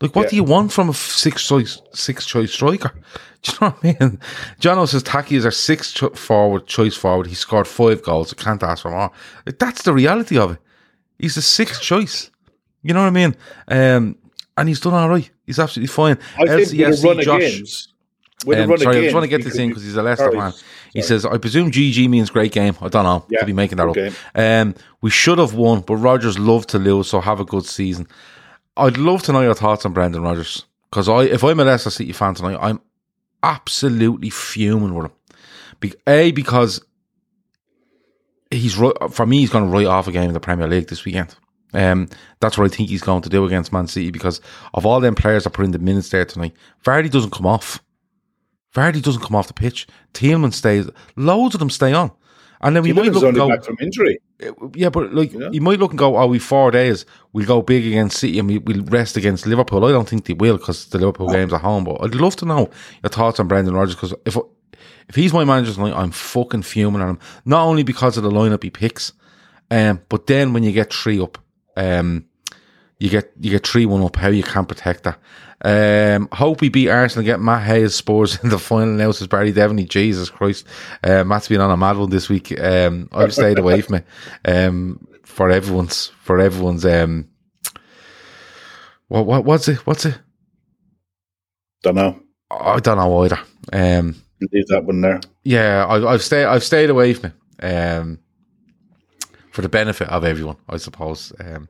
Like, 0.00 0.14
what 0.14 0.24
Yeah. 0.24 0.30
do 0.30 0.36
you 0.36 0.44
want 0.44 0.72
from 0.72 0.88
a 0.90 0.94
six 0.94 1.46
choice 1.46 1.80
six 1.92 2.24
choice 2.26 2.52
striker? 2.52 2.92
Do 3.42 3.50
you 3.52 3.58
know 3.60 3.70
what 3.80 3.84
I 4.00 4.06
mean? 4.06 4.18
Jono 4.60 4.86
says 4.88 5.02
Taki 5.02 5.34
is 5.34 5.44
our 5.44 5.50
sixth 5.50 5.94
cho- 5.96 6.10
forward 6.10 6.68
choice 6.68 6.96
forward. 6.96 7.26
He 7.26 7.34
scored 7.34 7.66
five 7.66 8.00
goals. 8.00 8.32
I 8.32 8.40
can't 8.40 8.62
ask 8.62 8.82
for 8.82 8.90
more. 8.92 9.10
Like, 9.44 9.58
that's 9.58 9.82
the 9.82 9.92
reality 9.92 10.38
of 10.38 10.52
it. 10.52 10.58
He's 11.18 11.34
the 11.34 11.42
sixth 11.42 11.80
choice. 11.82 12.30
You 12.84 12.94
know 12.94 13.00
what 13.00 13.08
I 13.08 13.10
mean? 13.10 13.34
Um, 13.66 14.16
and 14.56 14.68
he's 14.68 14.78
done 14.78 14.94
all 14.94 15.08
right. 15.08 15.28
He's 15.44 15.58
absolutely 15.58 15.88
fine. 15.88 16.18
I 16.38 16.46
think 16.46 16.70
with 16.70 16.72
a 16.72 16.76
LCFC 16.76 17.04
run 17.04 17.20
Josh- 17.22 17.40
games, 17.40 17.88
with 17.88 17.88
a 17.88 17.91
um, 18.46 18.70
run 18.70 18.78
sorry, 18.78 18.98
I 18.98 19.02
just 19.02 19.14
want 19.14 19.24
to 19.24 19.28
get 19.28 19.44
this 19.44 19.56
in 19.56 19.68
because 19.68 19.82
he's 19.84 19.96
a 19.96 20.02
Leicester 20.02 20.24
Sorry. 20.24 20.38
fan. 20.38 20.52
He 20.92 21.02
says, 21.02 21.24
I 21.24 21.38
presume 21.38 21.70
GG 21.70 22.08
means 22.08 22.28
great 22.30 22.52
game. 22.52 22.76
I 22.80 22.88
don't 22.88 23.04
know. 23.04 23.24
Yeah, 23.30 23.40
Could 23.40 23.46
be 23.46 23.52
making 23.52 23.78
that 23.78 23.88
up. 23.88 24.14
Um, 24.34 24.74
we 25.00 25.10
should 25.10 25.38
have 25.38 25.54
won, 25.54 25.80
but 25.80 25.96
Rodgers 25.96 26.38
loved 26.38 26.68
to 26.70 26.78
lose, 26.78 27.08
so 27.08 27.20
have 27.20 27.40
a 27.40 27.44
good 27.44 27.64
season. 27.64 28.06
I'd 28.76 28.98
love 28.98 29.22
to 29.24 29.32
know 29.32 29.40
your 29.42 29.54
thoughts 29.54 29.86
on 29.86 29.92
Brendan 29.92 30.22
Rodgers 30.22 30.64
because 30.90 31.08
I, 31.08 31.22
if 31.24 31.42
I'm 31.44 31.60
a 31.60 31.64
Leicester 31.64 31.90
City 31.90 32.12
fan 32.12 32.34
tonight, 32.34 32.58
I'm 32.60 32.80
absolutely 33.42 34.30
fuming 34.30 34.94
with 34.94 35.06
him. 35.06 35.12
Be- 35.80 35.94
a 36.06 36.30
because 36.32 36.80
he's 38.50 38.74
for 38.74 39.26
me, 39.26 39.40
he's 39.40 39.50
going 39.50 39.64
to 39.64 39.70
write 39.70 39.86
off 39.86 40.08
a 40.08 40.12
game 40.12 40.28
in 40.28 40.34
the 40.34 40.40
Premier 40.40 40.68
League 40.68 40.88
this 40.88 41.04
weekend. 41.04 41.34
Um, 41.74 42.08
that's 42.40 42.58
what 42.58 42.70
I 42.70 42.74
think 42.74 42.90
he's 42.90 43.02
going 43.02 43.22
to 43.22 43.28
do 43.30 43.44
against 43.46 43.72
Man 43.72 43.86
City 43.86 44.10
because 44.10 44.40
of 44.74 44.84
all 44.84 45.00
them 45.00 45.14
players 45.14 45.44
that 45.44 45.50
put 45.50 45.64
in 45.64 45.70
the 45.70 45.78
minutes 45.78 46.10
there 46.10 46.24
tonight. 46.24 46.54
Vardy 46.84 47.10
doesn't 47.10 47.32
come 47.32 47.46
off. 47.46 47.82
Vardy 48.74 49.02
doesn't 49.02 49.22
come 49.22 49.36
off 49.36 49.48
the 49.48 49.54
pitch. 49.54 49.86
Tielemans 50.14 50.54
stays. 50.54 50.88
Loads 51.16 51.54
of 51.54 51.58
them 51.58 51.70
stay 51.70 51.92
on. 51.92 52.10
And 52.60 52.76
then 52.76 52.84
we 52.84 52.92
might 52.92 53.06
look 53.12 53.16
and 53.24 53.36
only 53.36 53.40
go, 53.40 53.48
back 53.48 53.64
from 53.64 53.76
injury. 53.80 54.20
yeah, 54.74 54.88
but 54.88 55.12
like 55.12 55.32
Yeah. 55.32 55.48
you 55.50 55.60
might 55.60 55.80
look 55.80 55.90
and 55.90 55.98
go, 55.98 56.16
oh, 56.16 56.26
we 56.28 56.38
four 56.38 56.70
days. 56.70 57.04
We'll 57.32 57.44
go 57.46 57.60
big 57.60 57.84
against 57.86 58.18
City 58.18 58.38
and 58.38 58.48
we, 58.48 58.58
we'll 58.58 58.84
rest 58.84 59.16
against 59.16 59.46
Liverpool. 59.46 59.84
I 59.84 59.90
don't 59.90 60.08
think 60.08 60.26
they 60.26 60.34
will 60.34 60.58
because 60.58 60.86
the 60.86 60.98
Liverpool 60.98 61.28
game's 61.28 61.52
at 61.52 61.60
home. 61.60 61.82
But 61.84 62.00
I'd 62.02 62.14
love 62.14 62.36
to 62.36 62.44
know 62.46 62.70
your 63.02 63.10
thoughts 63.10 63.40
on 63.40 63.48
Brendan 63.48 63.74
Rodgers 63.74 63.96
because 63.96 64.14
if 64.24 64.36
if 65.08 65.16
he's 65.16 65.32
my 65.32 65.44
manager 65.44 65.74
tonight, 65.74 65.94
I'm 65.94 66.12
fucking 66.12 66.62
fuming 66.62 67.02
at 67.02 67.08
him. 67.08 67.18
Not 67.44 67.64
only 67.64 67.82
because 67.82 68.16
of 68.16 68.22
the 68.22 68.30
lineup 68.30 68.62
he 68.62 68.70
picks, 68.70 69.12
um, 69.70 70.00
but 70.08 70.28
then 70.28 70.52
when 70.52 70.62
you 70.62 70.70
get 70.70 70.92
three 70.92 71.20
up, 71.20 71.38
um, 71.76 72.26
you 73.02 73.10
get 73.10 73.32
you 73.40 73.50
get 73.50 73.66
three 73.66 73.84
one 73.84 74.00
up. 74.02 74.14
How 74.14 74.28
you 74.28 74.44
can't 74.44 74.68
protect 74.68 75.02
that? 75.02 75.18
Um, 75.64 76.28
hope 76.30 76.60
we 76.60 76.68
beat 76.68 76.88
Arsenal 76.88 77.20
and 77.20 77.26
get 77.26 77.40
Matt 77.40 77.64
Hayes 77.64 77.96
Spurs 77.96 78.38
in 78.44 78.50
the 78.50 78.60
final. 78.60 78.94
Now 78.94 79.10
says 79.10 79.26
Barry 79.26 79.52
Devaney. 79.52 79.88
Jesus 79.88 80.30
Christ, 80.30 80.66
uh, 81.02 81.24
Matt's 81.24 81.48
been 81.48 81.60
on 81.60 81.72
a 81.72 81.76
mad 81.76 81.96
one 81.96 82.10
this 82.10 82.28
week. 82.28 82.58
Um, 82.60 83.08
I've 83.10 83.34
stayed 83.34 83.58
away 83.58 83.80
from 83.80 83.96
it. 83.96 84.06
Um, 84.44 85.04
for 85.24 85.50
everyone's 85.50 86.12
for 86.22 86.38
everyone's 86.38 86.86
um, 86.86 87.28
what 89.08 89.26
what 89.26 89.44
what's 89.44 89.66
it? 89.66 89.84
What's 89.84 90.04
it? 90.04 90.16
Don't 91.82 91.96
know. 91.96 92.20
I 92.52 92.78
don't 92.78 92.98
know 92.98 93.24
either. 93.24 93.40
Um, 93.72 94.14
Leave 94.52 94.68
that 94.68 94.84
one 94.84 95.00
there. 95.00 95.20
yeah, 95.42 95.86
I, 95.86 96.12
I've 96.12 96.22
stayed 96.22 96.44
I've 96.44 96.62
stayed 96.62 96.90
away 96.90 97.14
from 97.14 97.32
it. 97.60 97.64
Um, 97.64 98.20
for 99.50 99.62
the 99.62 99.68
benefit 99.68 100.08
of 100.08 100.24
everyone, 100.24 100.56
I 100.68 100.76
suppose. 100.76 101.32
Um, 101.40 101.68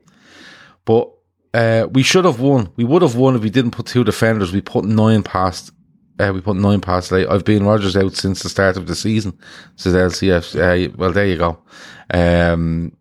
but 0.84 1.10
uh, 1.54 1.86
we 1.90 2.02
should 2.02 2.24
have 2.24 2.40
won. 2.40 2.72
We 2.76 2.84
would 2.84 3.02
have 3.02 3.16
won 3.16 3.36
if 3.36 3.42
we 3.42 3.50
didn't 3.50 3.72
put 3.72 3.86
two 3.86 4.04
defenders. 4.04 4.52
We 4.52 4.60
put 4.60 4.84
nine 4.84 5.22
past. 5.22 5.72
Uh, 6.18 6.30
we 6.34 6.40
put 6.40 6.56
nine 6.56 6.80
past 6.80 7.10
late. 7.12 7.28
I've 7.28 7.44
been 7.44 7.64
Rodgers 7.64 7.96
out 7.96 8.14
since 8.14 8.42
the 8.42 8.48
start 8.48 8.76
of 8.76 8.86
the 8.86 8.94
season. 8.94 9.36
Says 9.76 9.94
LCF. 9.94 10.88
Uh, 10.88 10.92
well, 10.96 11.12
there 11.12 11.26
you 11.26 11.36
go. 11.36 11.58
Um, 12.12 12.96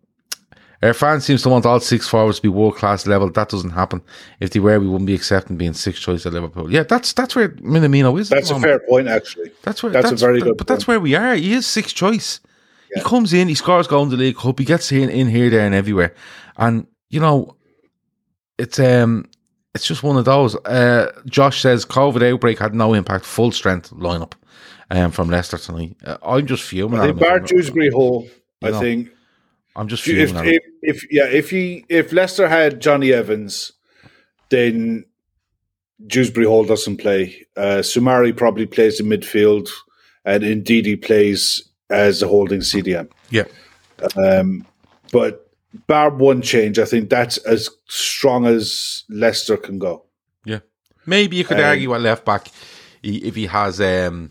our 0.82 0.94
fans 0.94 1.24
seems 1.24 1.42
to 1.42 1.48
want 1.48 1.64
all 1.64 1.78
six 1.78 2.08
forwards 2.08 2.38
to 2.38 2.42
be 2.42 2.48
world 2.48 2.76
class 2.76 3.06
level. 3.06 3.30
That 3.30 3.48
doesn't 3.48 3.70
happen. 3.70 4.02
If 4.40 4.50
they 4.50 4.58
were, 4.58 4.80
we 4.80 4.88
wouldn't 4.88 5.06
be 5.06 5.14
accepting 5.14 5.56
being 5.56 5.74
sixth 5.74 6.02
choice 6.02 6.26
at 6.26 6.32
Liverpool. 6.32 6.72
Yeah, 6.72 6.82
that's 6.82 7.12
that's 7.12 7.36
where 7.36 7.50
Minamino 7.50 8.18
is. 8.18 8.28
That's 8.28 8.50
a 8.50 8.54
moment. 8.54 8.70
fair 8.70 8.78
point, 8.88 9.08
actually. 9.08 9.52
That's 9.62 9.82
where 9.82 9.92
That's 9.92 10.10
that's, 10.10 10.22
a 10.22 10.26
very 10.26 10.40
good 10.40 10.56
But 10.56 10.66
that's 10.66 10.88
where 10.88 10.98
we 10.98 11.14
are. 11.14 11.34
He 11.36 11.52
is 11.52 11.66
sixth 11.66 11.94
choice. 11.94 12.40
He 12.94 13.00
comes 13.00 13.32
in, 13.32 13.48
he 13.48 13.54
scores 13.54 13.86
goals 13.86 14.12
in 14.12 14.18
the 14.18 14.24
League 14.24 14.36
Cup, 14.36 14.58
he 14.58 14.66
gets 14.66 14.92
in, 14.92 15.08
in 15.08 15.26
here, 15.28 15.48
there, 15.48 15.64
and 15.64 15.74
everywhere. 15.74 16.14
And 16.58 16.86
you 17.08 17.20
know, 17.20 17.56
it's 18.62 18.78
um, 18.78 19.28
it's 19.74 19.86
just 19.86 20.02
one 20.02 20.16
of 20.16 20.24
those. 20.24 20.54
Uh, 20.64 21.10
Josh 21.26 21.60
says 21.60 21.84
COVID 21.84 22.32
outbreak 22.32 22.58
had 22.58 22.74
no 22.74 22.94
impact. 22.94 23.24
Full 23.24 23.52
strength 23.52 23.90
lineup, 23.90 24.34
um, 24.90 25.10
from 25.10 25.30
Leicester 25.30 25.58
tonight. 25.58 25.96
Uh, 26.04 26.18
I'm 26.22 26.46
just 26.46 26.62
fuming. 26.62 27.00
I 27.00 27.02
at 27.02 27.06
think. 27.08 27.20
Bar 27.20 27.40
Dewsbury 27.40 27.90
Hall. 27.90 28.28
I 28.62 28.70
know, 28.70 28.80
think 28.80 29.10
I'm 29.74 29.88
just 29.88 30.04
fuming. 30.04 30.36
if, 30.36 30.46
if 30.46 30.62
if 30.82 31.12
yeah 31.12 31.26
if 31.26 31.50
he 31.50 31.84
if 31.88 32.12
Leicester 32.12 32.48
had 32.48 32.80
Jonny 32.80 33.12
Evans, 33.12 33.72
then 34.50 35.04
Dewsbury 36.06 36.46
Hall 36.46 36.64
doesn't 36.64 36.98
play. 36.98 37.46
Uh, 37.56 37.80
Soumaré 37.82 38.36
probably 38.36 38.66
plays 38.66 39.00
in 39.00 39.06
midfield, 39.06 39.68
and 40.24 40.44
indeed 40.44 40.86
he 40.86 40.96
plays 40.96 41.68
as 41.90 42.22
a 42.22 42.28
holding 42.28 42.60
CDM. 42.60 43.10
yeah, 43.30 43.44
Um, 44.16 44.66
but 45.12 45.41
bar 45.86 46.10
one 46.10 46.42
change, 46.42 46.78
I 46.78 46.84
think 46.84 47.10
that's 47.10 47.38
as 47.38 47.68
strong 47.88 48.46
as 48.46 49.04
Leicester 49.08 49.56
can 49.56 49.78
go. 49.78 50.04
yeah. 50.44 50.60
Maybe 51.06 51.36
you 51.36 51.44
could 51.44 51.58
Um, 51.58 51.64
argue 51.66 51.94
at 51.94 52.00
left 52.00 52.24
back 52.24 52.48
if 53.02 53.34
he 53.34 53.46
has 53.46 53.80
um, 53.80 54.30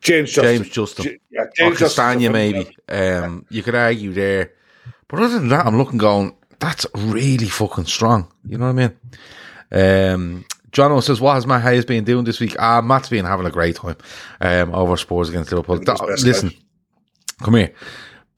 James 0.00 0.30
Justin. 0.32 0.62
James 0.62 0.68
Justin. 0.70 1.04
J- 1.04 1.18
yeah, 1.30 1.40
or 1.42 1.50
James 1.56 1.78
Castagna, 1.78 2.30
maybe. 2.30 2.76
Um, 2.88 3.44
you 3.50 3.62
could 3.62 3.74
argue 3.74 4.12
there. 4.12 4.52
But 5.08 5.20
other 5.20 5.38
than 5.40 5.48
that, 5.48 5.66
I'm 5.66 5.76
looking 5.78 5.98
going, 5.98 6.36
that's 6.60 6.86
really 6.94 7.46
fucking 7.48 7.86
strong. 7.86 8.30
You 8.46 8.58
know 8.58 8.72
what 8.72 8.82
I 8.82 8.88
mean? 8.88 8.96
Um, 9.72 10.44
Jono 10.70 11.02
says, 11.02 11.20
What 11.20 11.34
has 11.34 11.46
Matt 11.46 11.62
Hayes 11.62 11.84
been 11.84 12.04
doing 12.04 12.24
this 12.24 12.38
week? 12.38 12.54
Ah, 12.58 12.80
Matt's 12.80 13.08
been 13.08 13.24
having 13.24 13.46
a 13.46 13.50
great 13.50 13.76
time 13.76 13.96
um, 14.40 14.72
over 14.74 14.96
Spurs 14.96 15.28
against 15.28 15.50
Liverpool. 15.50 15.76
Living 15.76 15.90
his 15.92 16.00
That- 16.00 16.06
best 16.08 16.24
listen, 16.24 16.52
come 17.42 17.54
here. 17.54 17.72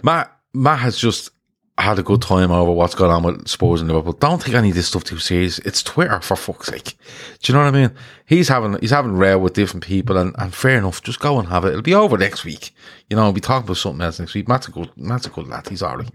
Matt, 0.02 0.34
Matt 0.54 0.78
has 0.78 0.96
just 0.96 1.30
had 1.78 1.98
a 1.98 2.02
good 2.02 2.20
time 2.20 2.50
over 2.50 2.70
what's 2.70 2.94
going 2.94 3.10
on 3.10 3.22
with 3.22 3.48
Spurs 3.48 3.80
and 3.80 3.88
Liverpool. 3.88 4.12
Don't 4.12 4.40
take 4.40 4.54
any 4.54 4.68
of 4.68 4.74
this 4.74 4.88
stuff 4.88 5.04
too 5.04 5.18
serious. 5.18 5.58
It's 5.60 5.82
Twitter 5.82 6.20
for 6.20 6.36
fuck's 6.36 6.66
sake. 6.68 6.96
Do 7.40 7.52
you 7.52 7.58
know 7.58 7.64
what 7.64 7.74
I 7.74 7.78
mean? 7.78 7.90
He's 8.26 8.48
having 8.48 8.78
he's 8.80 8.90
having 8.90 9.16
rail 9.16 9.38
with 9.40 9.54
different 9.54 9.84
people, 9.84 10.18
and, 10.18 10.34
and 10.38 10.54
fair 10.54 10.78
enough. 10.78 11.02
Just 11.02 11.20
go 11.20 11.38
and 11.38 11.48
have 11.48 11.64
it. 11.64 11.68
It'll 11.68 11.82
be 11.82 11.94
over 11.94 12.18
next 12.18 12.44
week. 12.44 12.74
You 13.08 13.16
know, 13.16 13.24
we'll 13.24 13.32
be 13.32 13.40
talking 13.40 13.66
about 13.66 13.78
something 13.78 14.02
else 14.02 14.20
next 14.20 14.34
week. 14.34 14.48
Matt's 14.48 14.68
a 14.68 14.70
good 14.70 14.90
Matt's 14.96 15.26
a 15.26 15.30
good 15.30 15.48
lad. 15.48 15.68
He's 15.68 15.82
alright. 15.82 16.10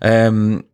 Um, 0.00 0.64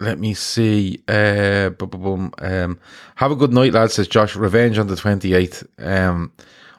let 0.00 0.18
me 0.18 0.34
see. 0.34 1.02
Uh, 1.08 1.70
boom, 1.70 1.88
boom, 1.88 2.02
boom. 2.02 2.32
Um, 2.38 2.80
have 3.16 3.32
a 3.32 3.36
good 3.36 3.52
night, 3.52 3.72
lads. 3.72 3.94
Says 3.94 4.08
Josh. 4.08 4.36
Revenge 4.36 4.78
on 4.78 4.86
the 4.86 4.96
twenty 4.96 5.34
eighth. 5.34 5.66
Um, 5.78 6.32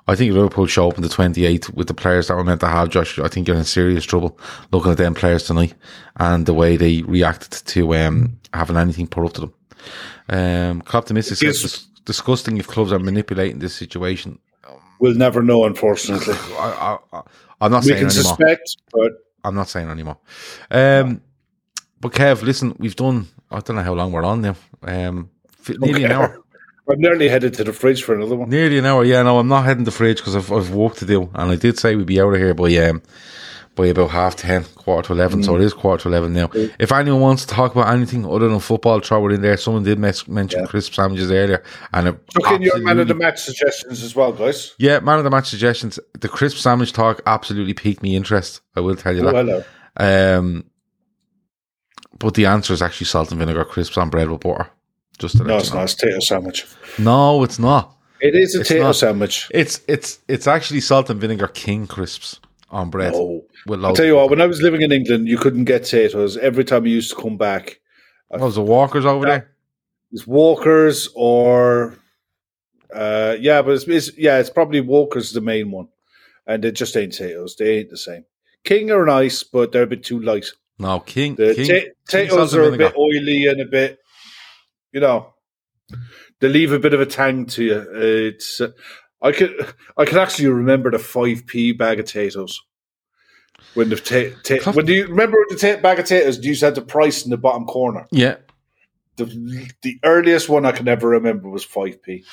I 0.07 0.15
think 0.15 0.33
Liverpool 0.33 0.67
show 0.67 0.89
up 0.89 0.97
on 0.97 1.01
the 1.01 1.07
28th 1.09 1.73
with 1.73 1.87
the 1.87 1.93
players 1.95 2.27
that 2.27 2.37
we're 2.37 2.43
meant 2.43 2.61
to 2.61 2.67
have, 2.67 2.89
Josh. 2.89 3.17
I 3.17 3.27
think 3.27 3.47
you're 3.47 3.57
in 3.57 3.63
serious 3.63 4.03
trouble 4.05 4.37
looking 4.71 4.91
at 4.91 4.97
them 4.97 5.15
players 5.15 5.43
tonight 5.45 5.73
and 6.17 6.45
the 6.45 6.53
way 6.53 6.77
they 6.77 7.01
reacted 7.01 7.51
to 7.65 7.95
um, 7.95 8.39
having 8.53 8.77
anything 8.77 9.07
put 9.07 9.25
up 9.25 9.33
to 9.33 9.41
them. 9.41 9.53
Um, 10.29 10.83
says 10.87 11.41
Yes. 11.41 11.61
"Dis- 11.61 11.87
disgusting 12.05 12.57
if 12.57 12.67
clubs 12.67 12.91
are 12.91 12.99
manipulating 12.99 13.59
this 13.59 13.73
situation. 13.73 14.39
We'll 14.99 15.15
never 15.15 15.41
know, 15.41 15.65
unfortunately. 15.65 16.35
I, 16.57 16.97
I'm 17.59 17.71
not 17.71 17.83
we 17.83 17.89
saying 17.89 18.07
can 18.07 18.07
anymore. 18.09 18.23
suspect, 18.23 18.77
but 18.93 19.11
I'm 19.43 19.55
not 19.55 19.67
saying 19.69 19.89
anymore. 19.89 20.17
Um, 20.71 21.21
but 21.99 22.13
Kev, 22.13 22.43
listen, 22.43 22.75
we've 22.79 22.95
done. 22.95 23.27
I 23.51 23.59
don't 23.59 23.75
know 23.75 23.83
how 23.83 23.93
long 23.93 24.11
we're 24.11 24.23
on 24.23 24.41
now. 24.41 24.55
Um, 24.83 25.29
nearly 25.67 26.03
an 26.05 26.11
hour. 26.11 26.41
I'm 26.89 26.99
nearly 26.99 27.27
headed 27.29 27.53
to 27.55 27.63
the 27.63 27.73
fridge 27.73 28.03
for 28.03 28.13
another 28.13 28.36
one. 28.36 28.49
Nearly 28.49 28.77
an 28.77 28.86
hour. 28.86 29.03
Yeah, 29.03 29.23
no, 29.23 29.39
I'm 29.39 29.47
not 29.47 29.65
heading 29.65 29.86
to 29.86 29.91
the 29.91 29.95
fridge 29.97 30.17
because 30.17 30.36
I've, 30.36 30.51
I've 30.51 30.71
work 30.71 30.95
to 30.97 31.05
do, 31.05 31.29
and 31.33 31.51
I 31.51 31.55
did 31.55 31.79
say 31.79 31.95
we'd 31.95 32.05
be 32.05 32.21
out 32.21 32.33
of 32.33 32.39
here 32.39 32.53
by 32.53 32.75
um 32.77 33.01
by 33.73 33.88
about 33.88 34.11
half 34.11 34.36
ten, 34.38 34.63
quarter 34.75 35.07
to 35.07 35.13
eleven. 35.13 35.43
So 35.43 35.55
it 35.55 35.61
is 35.61 35.73
quarter 35.73 36.03
to 36.03 36.09
eleven 36.09 36.31
now. 36.33 36.49
If 36.79 36.91
anyone 36.93 37.19
wants 37.21 37.45
to 37.45 37.53
talk 37.53 37.73
about 37.75 37.93
anything 37.93 38.25
other 38.25 38.47
than 38.47 38.59
football, 38.59 38.99
throw 39.01 39.27
it 39.27 39.33
in 39.33 39.41
there. 39.41 39.57
Someone 39.57 39.83
did 39.83 39.99
mes- 39.99 40.27
mention 40.29 40.61
Yeah. 40.61 40.65
crisp 40.67 40.93
sandwiches 40.93 41.29
earlier, 41.31 41.61
and 41.91 42.07
it 42.09 42.27
Chuck 42.29 42.53
in 42.53 42.61
your 42.61 42.77
man 42.79 42.99
of 42.99 43.07
the 43.09 43.15
match 43.15 43.41
suggestions 43.41 44.01
as 44.03 44.15
well, 44.15 44.31
guys. 44.31 44.75
yeah, 44.77 44.99
man 44.99 45.17
of 45.17 45.23
the 45.25 45.29
match 45.31 45.49
suggestions. 45.49 45.99
The 46.19 46.29
crisp 46.29 46.57
sandwich 46.57 46.93
talk 46.93 47.21
absolutely 47.25 47.73
piqued 47.73 48.01
me 48.03 48.15
interest. 48.15 48.61
I 48.75 48.79
will 48.81 48.95
tell 48.95 49.13
you 49.13 49.27
Oh, 49.27 49.31
that. 49.31 49.63
hello. 49.97 50.38
Um, 50.39 50.65
but 52.19 52.36
the 52.36 52.45
answer 52.45 52.73
is 52.73 52.81
actually 52.81 53.07
salt 53.07 53.31
and 53.31 53.39
vinegar 53.39 53.65
crisps 53.65 53.97
on 53.97 54.09
bread 54.09 54.29
with 54.29 54.39
butter. 54.41 54.69
Just 55.20 55.41
No, 55.41 55.57
it's 55.57 55.70
know. 55.72 55.78
not. 55.78 55.84
It's 55.86 55.95
tater 55.95 56.22
sandwich. 56.22 56.66
No, 56.99 57.43
it's 57.43 57.59
not. 57.59 57.95
It 58.22 58.36
is 58.36 58.55
a 58.55 58.59
It's 58.61 58.70
potato 58.70 58.86
not- 58.86 58.95
sandwich. 58.95 59.47
It's 59.53 59.82
it's 59.88 60.20
it's 60.28 60.47
actually 60.47 60.82
salt 60.82 61.09
and 61.09 61.20
vinegar 61.20 61.47
king 61.47 61.88
crisps 61.88 62.39
on 62.70 62.89
bread. 62.89 63.13
Oh, 63.16 63.45
I'll 63.70 63.95
tell 63.95 64.05
you 64.05 64.16
what. 64.16 64.30
When 64.30 64.41
I 64.41 64.45
was 64.47 64.61
living 64.61 64.82
in 64.82 64.91
England, 64.91 65.28
you 65.28 65.38
couldn't 65.38 65.66
get 65.66 65.84
potatoes. 65.84 66.38
Every 66.38 66.63
time 66.63 66.86
you 66.86 66.93
used 66.95 67.11
to 67.16 67.22
come 67.22 67.38
back, 67.38 67.80
What 68.30 68.41
was 68.41 68.55
the 68.55 68.61
Walkers 68.61 69.05
over 69.05 69.26
there? 69.26 69.51
it's 70.11 70.26
Walkers 70.28 71.09
or 71.16 71.97
uh, 72.93 73.36
yeah, 73.39 73.61
but 73.61 73.72
it's, 73.72 73.84
it's 73.88 74.18
yeah, 74.18 74.39
it's 74.39 74.49
probably 74.49 74.82
Walkers 74.82 75.32
the 75.32 75.41
main 75.41 75.72
one, 75.72 75.88
and 76.47 76.63
they 76.63 76.72
just 76.72 76.95
ain't 76.97 77.11
potatoes. 77.11 77.55
They 77.57 77.80
ain't 77.80 77.89
the 77.89 77.97
same. 77.97 78.26
King 78.63 78.91
are 78.91 79.05
nice, 79.05 79.43
but 79.43 79.72
they're 79.72 79.84
a 79.84 79.88
bit 79.88 80.03
too 80.03 80.20
light. 80.20 80.47
No, 80.80 80.99
King. 81.01 81.36
The 81.36 81.53
King, 81.55 81.68
ta- 81.68 81.74
King 81.74 81.91
potatoes 82.05 82.55
are 82.55 82.74
a 82.74 82.78
bit 82.78 82.95
oily 82.97 83.47
and 83.47 83.61
a 83.61 83.66
bit, 83.66 83.99
you 84.95 85.01
know, 85.01 85.33
they 86.39 86.47
leave 86.47 86.71
a 86.71 86.79
bit 86.79 86.93
of 86.93 87.01
a 87.01 87.05
tang 87.05 87.45
to 87.47 87.63
you. 87.63 87.85
It's 87.93 88.61
uh, 88.61 88.71
I 89.21 89.33
could 89.33 89.51
I 89.97 90.05
could 90.05 90.17
actually 90.17 90.47
remember 90.47 90.89
the 90.89 90.99
five 90.99 91.45
p 91.45 91.73
bag 91.73 91.99
of 91.99 92.05
potatoes. 92.05 92.61
When 93.73 93.89
the 93.89 93.97
ta- 93.97 94.39
ta- 94.41 94.71
when 94.71 94.85
do 94.85 94.93
you 94.93 95.07
remember 95.07 95.37
the 95.49 95.57
ta- 95.57 95.81
bag 95.81 95.99
of 95.99 96.05
potatoes? 96.05 96.43
You 96.43 96.55
said 96.55 96.75
the 96.75 96.81
price 96.81 97.25
in 97.25 97.29
the 97.29 97.37
bottom 97.37 97.65
corner. 97.65 98.07
Yeah. 98.09 98.37
The 99.17 99.25
the 99.81 99.99
earliest 100.03 100.47
one 100.47 100.65
I 100.65 100.71
can 100.71 100.87
ever 100.87 101.09
remember 101.09 101.49
was 101.49 101.65
five 101.65 102.01
p. 102.01 102.23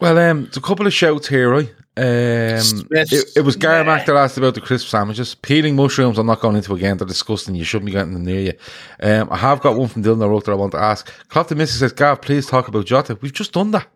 Well, 0.00 0.16
um, 0.18 0.44
there's 0.44 0.56
a 0.56 0.60
couple 0.60 0.86
of 0.86 0.94
shouts 0.94 1.26
here, 1.26 1.50
right? 1.50 1.74
Um, 1.98 2.86
it, 2.90 3.30
it 3.36 3.40
was 3.40 3.56
Garmack 3.56 4.04
that 4.04 4.16
asked 4.16 4.36
about 4.36 4.54
the 4.54 4.60
crisp 4.60 4.88
sandwiches. 4.88 5.34
Peeling 5.34 5.76
mushrooms, 5.76 6.18
I'm 6.18 6.26
not 6.26 6.40
going 6.40 6.56
into 6.56 6.74
again. 6.74 6.98
They're 6.98 7.06
disgusting. 7.06 7.54
You 7.54 7.64
shouldn't 7.64 7.86
be 7.86 7.92
getting 7.92 8.12
them 8.12 8.24
near 8.24 8.40
you. 8.40 8.52
Um, 9.00 9.28
I 9.30 9.38
have 9.38 9.62
got 9.62 9.76
one 9.76 9.88
from 9.88 10.02
Dylan 10.02 10.22
O'Rourke 10.22 10.44
that 10.44 10.52
I 10.52 10.56
want 10.56 10.72
to 10.72 10.78
ask. 10.78 11.10
Clopton 11.28 11.56
Missy 11.56 11.78
says, 11.78 11.92
Gav, 11.92 12.20
please 12.20 12.46
talk 12.46 12.68
about 12.68 12.84
Jota. 12.84 13.18
We've 13.22 13.32
just 13.32 13.52
done 13.52 13.70
that 13.70 13.86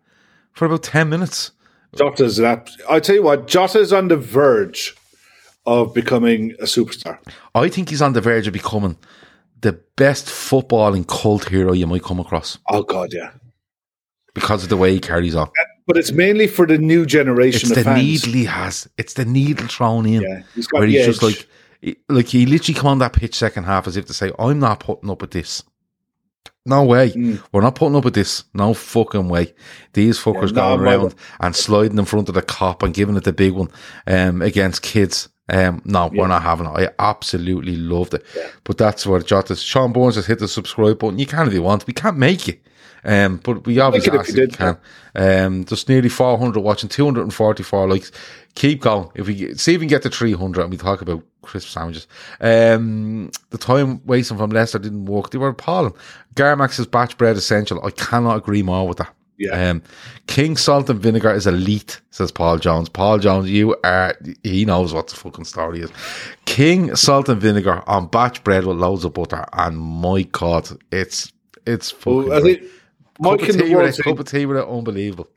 for 0.51 0.65
about 0.65 0.81
10 0.81 1.09
minutes. 1.09 1.51
Jota's 1.95 2.39
an 2.39 2.45
app. 2.45 2.69
I 2.89 2.99
tell 2.99 3.15
you 3.15 3.23
what, 3.23 3.47
Jota's 3.47 3.93
on 3.93 4.07
the 4.07 4.17
verge 4.17 4.95
of 5.65 5.93
becoming 5.93 6.51
a 6.59 6.63
superstar. 6.63 7.19
I 7.53 7.69
think 7.69 7.89
he's 7.89 8.01
on 8.01 8.13
the 8.13 8.21
verge 8.21 8.47
of 8.47 8.53
becoming 8.53 8.97
the 9.61 9.73
best 9.95 10.25
footballing 10.25 11.07
cult 11.07 11.49
hero 11.49 11.71
you 11.71 11.85
might 11.85 12.03
come 12.03 12.19
across 12.19 12.57
Oh 12.69 12.81
God, 12.81 13.13
yeah. 13.13 13.29
Because 14.33 14.63
of 14.63 14.69
the 14.69 14.77
way 14.77 14.93
he 14.93 14.99
carries 14.99 15.35
on. 15.35 15.49
But 15.87 15.97
it's 15.97 16.11
mainly 16.11 16.47
for 16.47 16.65
the 16.65 16.77
new 16.77 17.05
generation 17.05 17.69
It's 17.69 17.75
the 17.77 17.83
fans. 17.83 18.01
needle 18.01 18.31
he 18.33 18.45
has. 18.45 18.87
It's 18.97 19.13
the 19.15 19.25
needle 19.25 19.67
thrown 19.67 20.05
in. 20.05 20.21
Yeah, 20.21 20.43
he's 20.55 20.67
got 20.67 20.79
where 20.79 20.87
the 20.87 20.95
he's 20.97 21.05
just 21.05 21.21
edge. 21.23 21.29
like, 21.37 21.47
he- 21.81 21.97
like 22.07 22.27
he 22.27 22.45
literally 22.45 22.79
come 22.79 22.87
on 22.87 22.99
that 22.99 23.13
pitch 23.13 23.35
second 23.35 23.65
half 23.65 23.87
as 23.87 23.97
if 23.97 24.05
to 24.05 24.13
say, 24.13 24.31
"I'm 24.39 24.59
not 24.59 24.79
putting 24.79 25.09
up 25.09 25.21
with 25.21 25.31
this." 25.31 25.63
No 26.65 26.83
way. 26.83 27.09
Mm. 27.09 27.41
We're 27.51 27.61
not 27.61 27.75
putting 27.75 27.95
up 27.95 28.05
with 28.05 28.13
this. 28.13 28.43
No 28.53 28.73
fucking 28.75 29.27
way. 29.29 29.53
These 29.93 30.19
fuckers 30.19 30.49
Yeah, 30.55 30.61
no, 30.61 30.77
going 30.77 30.81
around 30.81 31.15
and 31.39 31.55
sliding 31.55 31.97
in 31.97 32.05
front 32.05 32.29
of 32.29 32.35
the 32.35 32.43
Kop 32.43 32.83
and 32.83 32.93
giving 32.93 33.15
it 33.17 33.23
the 33.23 33.33
big 33.33 33.53
one 33.53 33.69
um, 34.05 34.41
against 34.43 34.83
kids. 34.83 35.27
Um, 35.49 35.81
no, 35.85 36.07
we're 36.13 36.27
not 36.27 36.43
having 36.43 36.67
it. 36.67 36.69
I 36.69 36.89
absolutely 36.99 37.75
loved 37.75 38.13
it. 38.13 38.23
But 38.63 38.77
that's 38.77 39.05
what 39.07 39.25
Jota's. 39.25 39.61
Sean 39.61 39.91
Bournes 39.91 40.15
has 40.15 40.27
hit 40.27 40.37
the 40.39 40.47
subscribe 40.47 40.99
button. 40.99 41.17
You 41.19 41.25
can 41.25 41.47
if 41.47 41.53
you 41.53 41.63
want. 41.63 41.87
We 41.87 41.93
can't 41.93 42.17
make 42.17 42.47
it. 42.47 42.61
Um, 43.03 43.37
but 43.37 43.65
we 43.65 43.79
obviously 43.79 44.11
it 44.11 44.15
if 44.15 44.21
ask 44.21 44.29
if 44.29 44.35
you 44.35 44.47
did, 44.47 44.57
can. 44.57 44.77
Um, 45.15 45.65
just 45.65 45.89
nearly 45.89 46.09
400 46.09 46.59
watching, 46.59 46.89
244 46.89 47.89
likes. 47.89 48.11
Keep 48.55 48.81
going. 48.81 49.09
If 49.15 49.27
we 49.27 49.55
see 49.55 49.73
if 49.73 49.79
we 49.79 49.85
can 49.85 49.89
get 49.89 50.03
to 50.03 50.09
300 50.09 50.61
and 50.61 50.71
we 50.71 50.77
talk 50.77 51.01
about 51.01 51.23
crisp 51.41 51.69
sandwiches. 51.69 52.07
Um, 52.39 53.31
the 53.49 53.57
time 53.57 54.01
wasting 54.05 54.37
from 54.37 54.51
Leicester 54.51 54.79
didn't 54.79 55.05
work. 55.05 55.31
They 55.31 55.37
were 55.37 55.49
appalling. 55.49 55.93
Garmax's 56.35 56.87
batch 56.87 57.17
bread 57.17 57.35
essential. 57.35 57.83
I 57.85 57.91
cannot 57.91 58.37
agree 58.37 58.61
more 58.61 58.87
with 58.87 58.97
that. 58.97 59.13
Yeah. 59.37 59.69
Um, 59.69 59.81
King 60.27 60.55
salt 60.55 60.89
and 60.89 60.99
vinegar 60.99 61.31
is 61.31 61.47
elite, 61.47 61.99
says 62.11 62.31
Paul 62.31 62.59
Jones. 62.59 62.89
Paul 62.89 63.17
Jones, 63.17 63.49
you 63.49 63.75
are, 63.83 64.15
he 64.43 64.65
knows 64.65 64.93
what 64.93 65.07
the 65.07 65.15
fucking 65.15 65.45
story 65.45 65.81
is. 65.81 65.89
King 66.45 66.95
salt 66.95 67.27
and 67.27 67.41
vinegar 67.41 67.81
on 67.87 68.05
batch 68.07 68.43
bread 68.43 68.65
with 68.65 68.77
loads 68.77 69.03
of 69.03 69.15
butter. 69.15 69.43
And 69.53 69.79
my 69.79 70.23
God, 70.23 70.69
it's, 70.91 71.33
it's 71.65 71.89
fucking 71.89 72.29
Well, 72.29 72.37
I 72.37 72.41
think 72.41 72.63
Mike 73.21 73.47
in 73.47 73.57
the 73.57 73.73
world. 73.73 73.97
cup 74.03 74.19
of 74.19 74.27
tea 74.27 74.45
with 74.45 74.57
it, 74.57 74.67
unbelievable. 74.67 75.29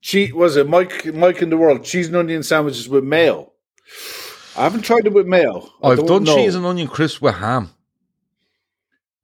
Cheat 0.00 0.34
was 0.34 0.56
it 0.56 0.68
Mike? 0.68 1.06
Mike 1.14 1.42
in 1.42 1.50
the 1.50 1.56
world 1.56 1.84
cheese 1.84 2.08
and 2.08 2.16
onion 2.16 2.42
sandwiches 2.42 2.88
with 2.88 3.04
mayo. 3.04 3.52
I 4.56 4.62
haven't 4.62 4.82
tried 4.82 5.06
it 5.06 5.12
with 5.12 5.26
mayo. 5.26 5.68
I 5.82 5.90
I've 5.90 6.06
done 6.06 6.24
know. 6.24 6.34
cheese 6.34 6.54
and 6.54 6.64
onion 6.64 6.88
crisp 6.88 7.20
with 7.22 7.34
ham. 7.36 7.70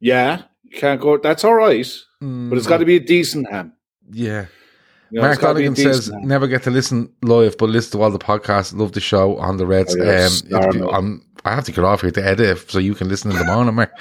yeah, 0.00 0.42
you 0.62 0.78
can't 0.78 1.00
go. 1.00 1.18
That's 1.18 1.44
all 1.44 1.54
right, 1.54 1.86
but 2.20 2.56
it's 2.56 2.66
hmm. 2.66 2.68
got 2.68 2.78
to 2.78 2.84
be 2.84 2.96
a 2.96 3.00
decent 3.00 3.50
ham. 3.50 3.72
Yeah. 4.10 4.46
You 5.10 5.20
know, 5.20 5.22
Mark 5.22 5.34
it's 5.34 5.42
gotta 5.42 5.58
be 5.58 5.66
a 5.66 5.68
Donegan 5.68 5.92
says, 5.92 6.06
ham. 6.08 6.26
never 6.26 6.46
get 6.46 6.62
to 6.64 6.70
listen 6.70 7.12
live, 7.22 7.56
but 7.58 7.68
listen 7.68 7.92
to 7.92 8.02
all 8.02 8.10
the 8.10 8.18
podcasts. 8.18 8.74
Love 8.74 8.92
the 8.92 9.00
show 9.00 9.36
on 9.38 9.58
the 9.58 9.66
Reds. 9.66 9.96
Oh, 9.98 10.02
yeah, 10.02 10.86
um, 10.86 11.24
I 11.44 11.54
have 11.54 11.64
to 11.64 11.72
get 11.72 11.84
off 11.84 12.00
here 12.00 12.10
to 12.10 12.26
edit 12.26 12.58
it 12.58 12.70
so 12.70 12.78
you 12.78 12.94
can 12.94 13.08
listen 13.08 13.30
in 13.30 13.36
the 13.36 13.44
morning, 13.44 13.74
Mark. 13.74 13.92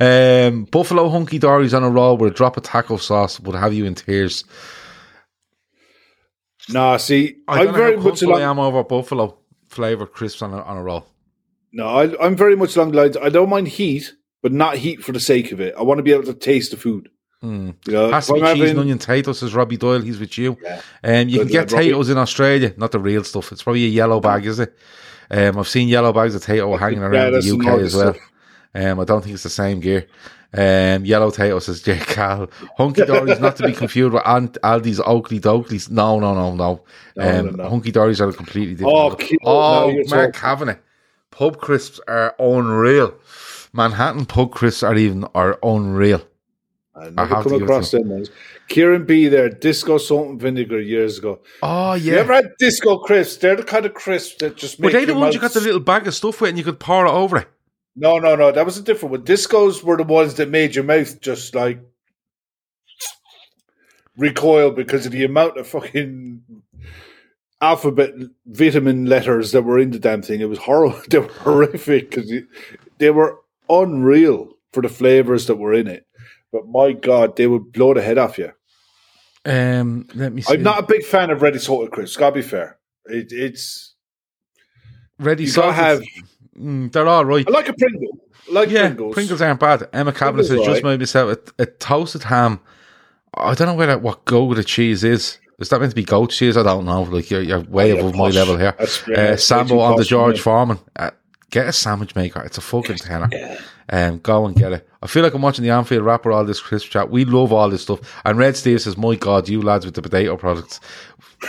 Um, 0.00 0.64
Buffalo 0.64 1.08
Hunky 1.08 1.38
Dory's 1.38 1.74
on 1.74 1.82
a 1.82 1.90
roll 1.90 2.16
with 2.16 2.32
a 2.32 2.34
drop 2.34 2.56
of 2.56 2.62
taco 2.62 2.96
sauce 2.96 3.40
would 3.40 3.56
have 3.56 3.74
you 3.74 3.84
in 3.84 3.94
tears. 3.94 4.44
Nah, 6.68 6.96
see, 6.96 7.38
I 7.48 7.60
I'm 7.60 7.66
don't 7.66 7.74
very 7.74 7.96
much 7.96 8.04
comfortable 8.04 8.34
I 8.36 8.42
am 8.42 8.58
over 8.58 8.84
Buffalo 8.84 9.38
flavour 9.68 10.06
crisps 10.06 10.42
on 10.42 10.52
a, 10.52 10.62
on 10.62 10.76
a 10.76 10.82
roll. 10.82 11.06
No, 11.72 11.86
I, 11.86 12.24
I'm 12.24 12.36
very 12.36 12.54
much 12.54 12.76
along 12.76 12.92
the 12.92 12.98
lines. 12.98 13.16
I 13.16 13.30
don't 13.30 13.48
mind 13.48 13.68
heat, 13.68 14.14
but 14.42 14.52
not 14.52 14.76
heat 14.76 15.02
for 15.02 15.12
the 15.12 15.20
sake 15.20 15.50
of 15.50 15.60
it. 15.60 15.74
I 15.76 15.82
want 15.82 15.98
to 15.98 16.02
be 16.02 16.12
able 16.12 16.24
to 16.24 16.34
taste 16.34 16.70
the 16.70 16.76
food. 16.76 17.08
You 17.42 17.74
know, 17.88 18.10
Has 18.10 18.28
to 18.28 18.34
be 18.34 18.40
cheese 18.40 18.70
and 18.70 18.78
onion 18.78 18.98
Tayto, 18.98 19.34
says 19.34 19.54
Robbie 19.54 19.76
Doyle. 19.76 20.00
He's 20.00 20.20
with 20.20 20.38
you. 20.38 20.56
Yeah. 20.62 20.80
Um, 21.02 21.28
you 21.28 21.38
Good 21.38 21.48
can 21.48 21.52
get 21.52 21.72
Robbie. 21.72 22.10
in 22.12 22.18
Australia, 22.18 22.72
not 22.76 22.92
the 22.92 23.00
real 23.00 23.24
stuff. 23.24 23.50
It's 23.52 23.62
probably 23.64 23.84
a 23.84 23.88
yellow 23.88 24.20
bag, 24.20 24.46
is 24.46 24.60
it? 24.60 24.76
Um, 25.30 25.58
I've 25.58 25.68
seen 25.68 25.88
yellow 25.88 26.12
bags 26.12 26.34
of 26.34 26.44
Tayto 26.44 26.78
hanging 26.78 27.00
Yeah, 27.00 27.06
around 27.06 27.32
the 27.32 27.38
UK 27.58 27.80
as 27.80 27.96
well. 27.96 28.14
stuff. 28.14 28.28
Um, 28.74 29.00
I 29.00 29.04
don't 29.04 29.22
think 29.22 29.34
it's 29.34 29.42
the 29.42 29.50
same 29.50 29.80
gear. 29.80 30.06
Um, 30.54 31.04
yellow 31.06 31.30
Tayto 31.30 31.60
says 31.62 31.80
Jay 31.82 31.98
Cal. 31.98 32.48
Hunky 32.76 33.04
Dory's 33.06 33.40
not 33.40 33.56
to 33.56 33.66
be 33.66 33.72
confused 33.72 34.12
with 34.12 34.26
Ant- 34.26 34.58
Aldi's 34.62 35.00
Oakley 35.00 35.40
Doakleys. 35.40 35.90
No, 35.90 36.20
no, 36.20 36.34
no, 36.34 36.54
no. 36.54 36.82
No, 37.16 37.38
Um, 37.40 37.46
no, 37.46 37.52
no. 37.64 37.68
Hunky 37.70 37.90
Dory's 37.90 38.20
are 38.20 38.28
a 38.28 38.32
completely 38.34 38.74
different. 38.74 38.94
Oh, 38.96 39.14
cute. 39.14 39.40
oh 39.44 39.88
you're 39.88 40.04
Mark. 40.08 40.34
Kavanagh. 40.34 40.76
Pub 41.30 41.58
crisps 41.58 41.98
are 42.06 42.34
unreal. 42.38 43.14
Manhattan 43.72 44.26
pub 44.26 44.52
crisps 44.52 44.82
are 44.82 44.94
even 44.94 45.24
are 45.34 45.58
unreal. 45.62 46.20
I 46.94 47.06
I 47.06 47.10
never 47.10 47.34
to 47.34 47.42
come 47.42 47.62
across 47.62 47.90
them 47.90 48.08
ones. 48.08 48.30
Kieran 48.68 49.04
B 49.04 49.28
there, 49.28 49.48
disco 49.48 49.98
salt 49.98 50.28
and 50.28 50.40
vinegar 50.40 50.80
years 50.80 51.18
ago. 51.18 51.40
Oh 51.62 51.94
yeah. 51.94 52.12
You 52.12 52.18
ever 52.18 52.34
had 52.34 52.52
disco 52.58 52.98
crisps? 52.98 53.36
They're 53.36 53.56
the 53.56 53.62
kind 53.62 53.86
of 53.86 53.94
crisps 53.94 54.36
that 54.40 54.56
just 54.56 54.78
make 54.78 54.92
Were 54.92 55.00
they 55.00 55.06
the 55.06 55.14
ones 55.14 55.34
you 55.34 55.40
got 55.40 55.52
the 55.52 55.60
little 55.60 55.80
bag 55.80 56.06
of 56.06 56.14
stuff 56.14 56.40
with 56.40 56.50
and 56.50 56.58
you 56.58 56.64
could 56.64 56.80
pour 56.80 57.06
it 57.06 57.10
over 57.10 57.38
it? 57.38 57.48
No, 57.96 58.18
no, 58.18 58.36
no. 58.36 58.52
That 58.52 58.66
was 58.66 58.78
a 58.78 58.82
different 58.82 59.12
one. 59.12 59.22
Discos 59.22 59.82
were 59.82 59.96
the 59.96 60.04
ones 60.04 60.34
that 60.34 60.48
made 60.48 60.74
your 60.74 60.84
mouth 60.84 61.20
just 61.20 61.54
like 61.54 61.80
recoil 64.16 64.70
because 64.70 65.06
of 65.06 65.12
the 65.12 65.24
amount 65.24 65.58
of 65.58 65.66
fucking 65.66 66.42
alphabet 67.60 68.12
vitamin 68.46 69.06
letters 69.06 69.52
that 69.52 69.62
were 69.62 69.78
in 69.78 69.90
the 69.90 69.98
damn 69.98 70.22
thing. 70.22 70.40
It 70.40 70.48
was 70.48 70.58
horrible. 70.58 71.00
They 71.08 71.18
were 71.18 71.28
horrific 71.28 72.10
because 72.10 72.32
they 72.98 73.10
were 73.10 73.40
unreal 73.68 74.52
for 74.72 74.82
the 74.82 74.88
flavors 74.88 75.46
that 75.46 75.56
were 75.56 75.74
in 75.74 75.86
it. 75.86 76.06
But 76.52 76.68
my 76.68 76.92
God, 76.92 77.36
they 77.36 77.46
would 77.46 77.72
blow 77.72 77.94
the 77.94 78.02
head 78.02 78.18
off 78.18 78.38
you. 78.38 78.52
Um, 79.44 80.06
let 80.14 80.32
me 80.32 80.42
see. 80.42 80.54
I'm 80.54 80.62
not 80.62 80.78
a 80.80 80.86
big 80.86 81.02
fan 81.04 81.30
of 81.30 81.42
ready 81.42 81.58
salted 81.58 81.90
crisps. 81.92 82.16
Gotta 82.16 82.34
be 82.36 82.42
fair. 82.42 82.78
It, 83.06 83.32
it's 83.32 83.94
ready. 85.18 85.46
salted. 85.46 85.74
have. 85.74 86.02
Mm, 86.58 86.92
they're 86.92 87.08
all 87.08 87.24
right. 87.24 87.46
I 87.48 87.50
like 87.50 87.68
a 87.68 87.72
Pringle. 87.72 88.18
I 88.50 88.52
like 88.52 88.70
Yeah, 88.70 88.88
Pringles. 88.88 89.14
Pringles. 89.14 89.40
aren't 89.42 89.58
bad. 89.58 89.88
Emma 89.92 90.12
Cabinet 90.12 90.46
Pringles 90.46 90.48
says 90.48 90.58
are 90.60 90.64
just 90.64 90.84
right. 90.84 90.90
made 90.90 91.00
myself 91.00 91.38
a, 91.58 91.62
a 91.62 91.66
toasted 91.66 92.24
ham. 92.24 92.60
I 93.34 93.54
don't 93.54 93.66
know 93.66 93.74
where 93.74 93.86
that 93.86 94.02
what 94.02 94.24
go 94.26 94.44
with 94.44 94.58
the 94.58 94.64
cheese 94.64 95.02
is. 95.02 95.38
Is 95.58 95.68
that 95.70 95.80
meant 95.80 95.92
to 95.92 95.96
be 95.96 96.04
goat 96.04 96.30
cheese? 96.30 96.56
I 96.56 96.62
don't 96.62 96.84
know. 96.84 97.02
Like 97.02 97.30
you're, 97.30 97.40
you're 97.40 97.60
way 97.60 97.92
Oh, 97.92 97.94
yeah, 97.94 98.00
above 98.00 98.14
my 98.16 98.28
level 98.28 98.58
here. 98.58 98.74
Uh, 98.78 99.36
Sambo 99.36 99.78
on 99.78 99.96
the 99.96 100.04
George. 100.04 100.40
Foreman. 100.40 100.78
Uh, 100.96 101.10
get 101.52 101.68
a 101.68 101.72
sandwich 101.72 102.16
maker. 102.16 102.42
It's 102.42 102.58
a 102.58 102.60
fucking 102.60 102.96
tenner. 102.96 103.28
Um, 103.88 104.18
go 104.18 104.46
and 104.46 104.56
get 104.56 104.72
it. 104.72 104.88
I 105.02 105.06
feel 105.06 105.22
like 105.22 105.34
I'm 105.34 105.42
watching 105.42 105.64
the 105.64 105.70
Anfield 105.70 106.04
rapper 106.04 106.32
all 106.32 106.44
this 106.44 106.60
crisp 106.60 106.90
chat. 106.90 107.10
We 107.10 107.24
love 107.24 107.52
all 107.52 107.68
this 107.70 107.82
stuff. 107.82 108.00
And 108.24 108.38
Red 108.38 108.56
Steve 108.56 108.80
says, 108.80 108.96
"My 108.96 109.14
God, 109.14 109.48
you 109.48 109.62
lads 109.62 109.84
with 109.84 109.94
the 109.94 110.02
potato 110.02 110.36
products." 110.36 110.80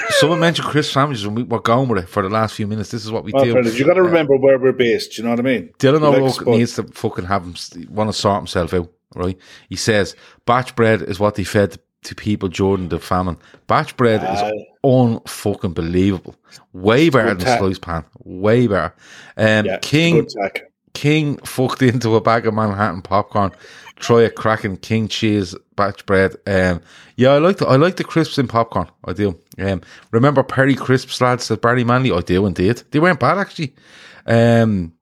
Someone 0.10 0.40
mentioned 0.40 0.68
crisp 0.68 0.92
sandwiches, 0.92 1.24
and 1.26 1.36
we, 1.36 1.44
we're 1.44 1.60
going 1.60 1.88
with 1.88 2.04
it 2.04 2.10
for 2.10 2.24
the 2.24 2.30
last 2.30 2.56
few 2.56 2.66
minutes. 2.68 2.90
This 2.92 3.06
is 3.06 3.12
what 3.12 3.24
we 3.24 3.32
Well, 3.32 3.46
do. 3.46 3.54
Brendan, 3.54 3.76
you 3.76 3.86
got 3.86 3.94
to 3.94 4.02
remember 4.04 4.36
where 4.38 4.58
we're 4.60 4.72
based. 4.72 5.18
You 5.18 5.24
know 5.24 5.30
what 5.32 5.40
I 5.40 5.44
mean? 5.44 5.70
Dylan 5.80 6.02
We 6.02 6.08
like 6.08 6.18
O'Rourke 6.18 6.34
sport. 6.34 6.58
needs 6.58 6.76
to 6.76 6.84
fucking 6.84 7.26
have 7.26 7.44
him 7.44 7.56
want 7.90 8.10
to 8.10 8.14
sort 8.14 8.38
himself 8.38 8.74
out, 8.74 8.92
right? 9.16 9.38
He 9.70 9.76
says 9.76 10.16
batch 10.46 10.76
bread 10.76 11.02
is 11.04 11.20
what 11.20 11.36
they 11.36 11.44
fed 11.44 11.78
to 12.04 12.16
people 12.16 12.50
during 12.50 12.90
the 12.90 13.00
famine. 13.00 13.38
Batch 13.68 13.96
bread 13.98 14.22
is 14.24 14.66
unfucking 14.84 15.74
believable. 15.74 16.36
Way 16.74 17.10
better 17.10 17.34
than 17.34 17.58
slice 17.58 17.80
pan. 17.80 18.06
Way 18.24 18.68
better. 18.68 18.94
Um, 19.38 19.66
Yeah, 19.66 19.80
King. 19.80 20.28
King 20.94 21.38
fucked 21.38 21.82
into 21.82 22.16
a 22.16 22.22
bag 22.22 22.46
of 22.46 22.54
Manhattan 22.54 23.02
popcorn. 23.02 23.52
try 23.96 24.22
a 24.22 24.30
cracking 24.30 24.78
king 24.78 25.08
cheese 25.08 25.56
batch 25.76 26.06
bread. 26.06 26.36
Um, 26.46 26.82
yeah, 27.16 27.32
I 27.32 27.40
like 27.40 27.58
the 27.58 27.68
I 27.68 27.78
like 27.78 27.96
the 27.96 28.04
crisps 28.04 28.38
in 28.38 28.48
popcorn. 28.48 28.90
I 29.06 29.14
do. 29.14 29.40
Um, 29.58 29.82
remember 30.12 30.44
Perri 30.44 30.76
crisps, 30.76 31.20
lads, 31.20 31.50
at 31.50 31.62
Barry 31.62 31.84
Manley? 31.84 32.12
I 32.12 32.22
do 32.22 32.46
indeed. 32.46 32.84
They 32.92 33.00
weren't 33.00 33.20
bad 33.20 33.40
actually. 33.40 33.74
Um, 34.28 34.94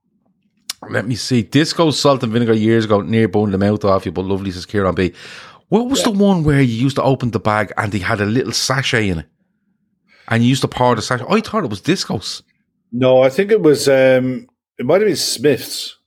let 0.89 1.06
me 1.06 1.16
see. 1.16 1.43
Disco 1.43 1.91
salt 1.91 2.24
and 2.24 2.32
vinegar 2.32 2.54
years 2.54 2.86
ago 2.86 3.02
near 3.02 3.28
bone 3.28 3.52
the 3.52 3.58
mouth 3.58 3.84
off 3.86 4.06
you, 4.06 4.12
but 4.12 4.26
lovely 4.26 4.52
says 4.52 4.66
Kieran 4.66 4.95
B. 4.95 5.14
What 5.72 5.88
was 5.90 6.04
the 6.04 6.12
one 6.12 6.44
where 6.44 6.60
you 6.60 6.84
used 6.86 6.98
to 6.98 7.04
open 7.04 7.32
the 7.32 7.40
bag 7.40 7.72
and 7.78 7.94
they 7.94 8.00
had 8.00 8.20
a 8.20 8.26
little 8.26 8.52
sachet 8.52 9.08
in 9.08 9.20
it? 9.20 9.26
And 10.28 10.44
you 10.44 10.50
used 10.50 10.64
to 10.64 10.68
pour 10.68 10.96
the 10.96 11.02
sachet. 11.02 11.26
I 11.30 11.40
thought 11.40 11.64
it 11.64 11.70
was 11.70 11.82
Disco's. 11.82 12.44
No, 12.92 13.24
I 13.24 13.30
think 13.30 13.52
it 13.52 13.62
was. 13.62 13.88
um 13.88 14.50
It 14.78 14.86
might 14.86 15.00
have 15.02 15.08
been 15.08 15.16
Smith's. 15.16 15.98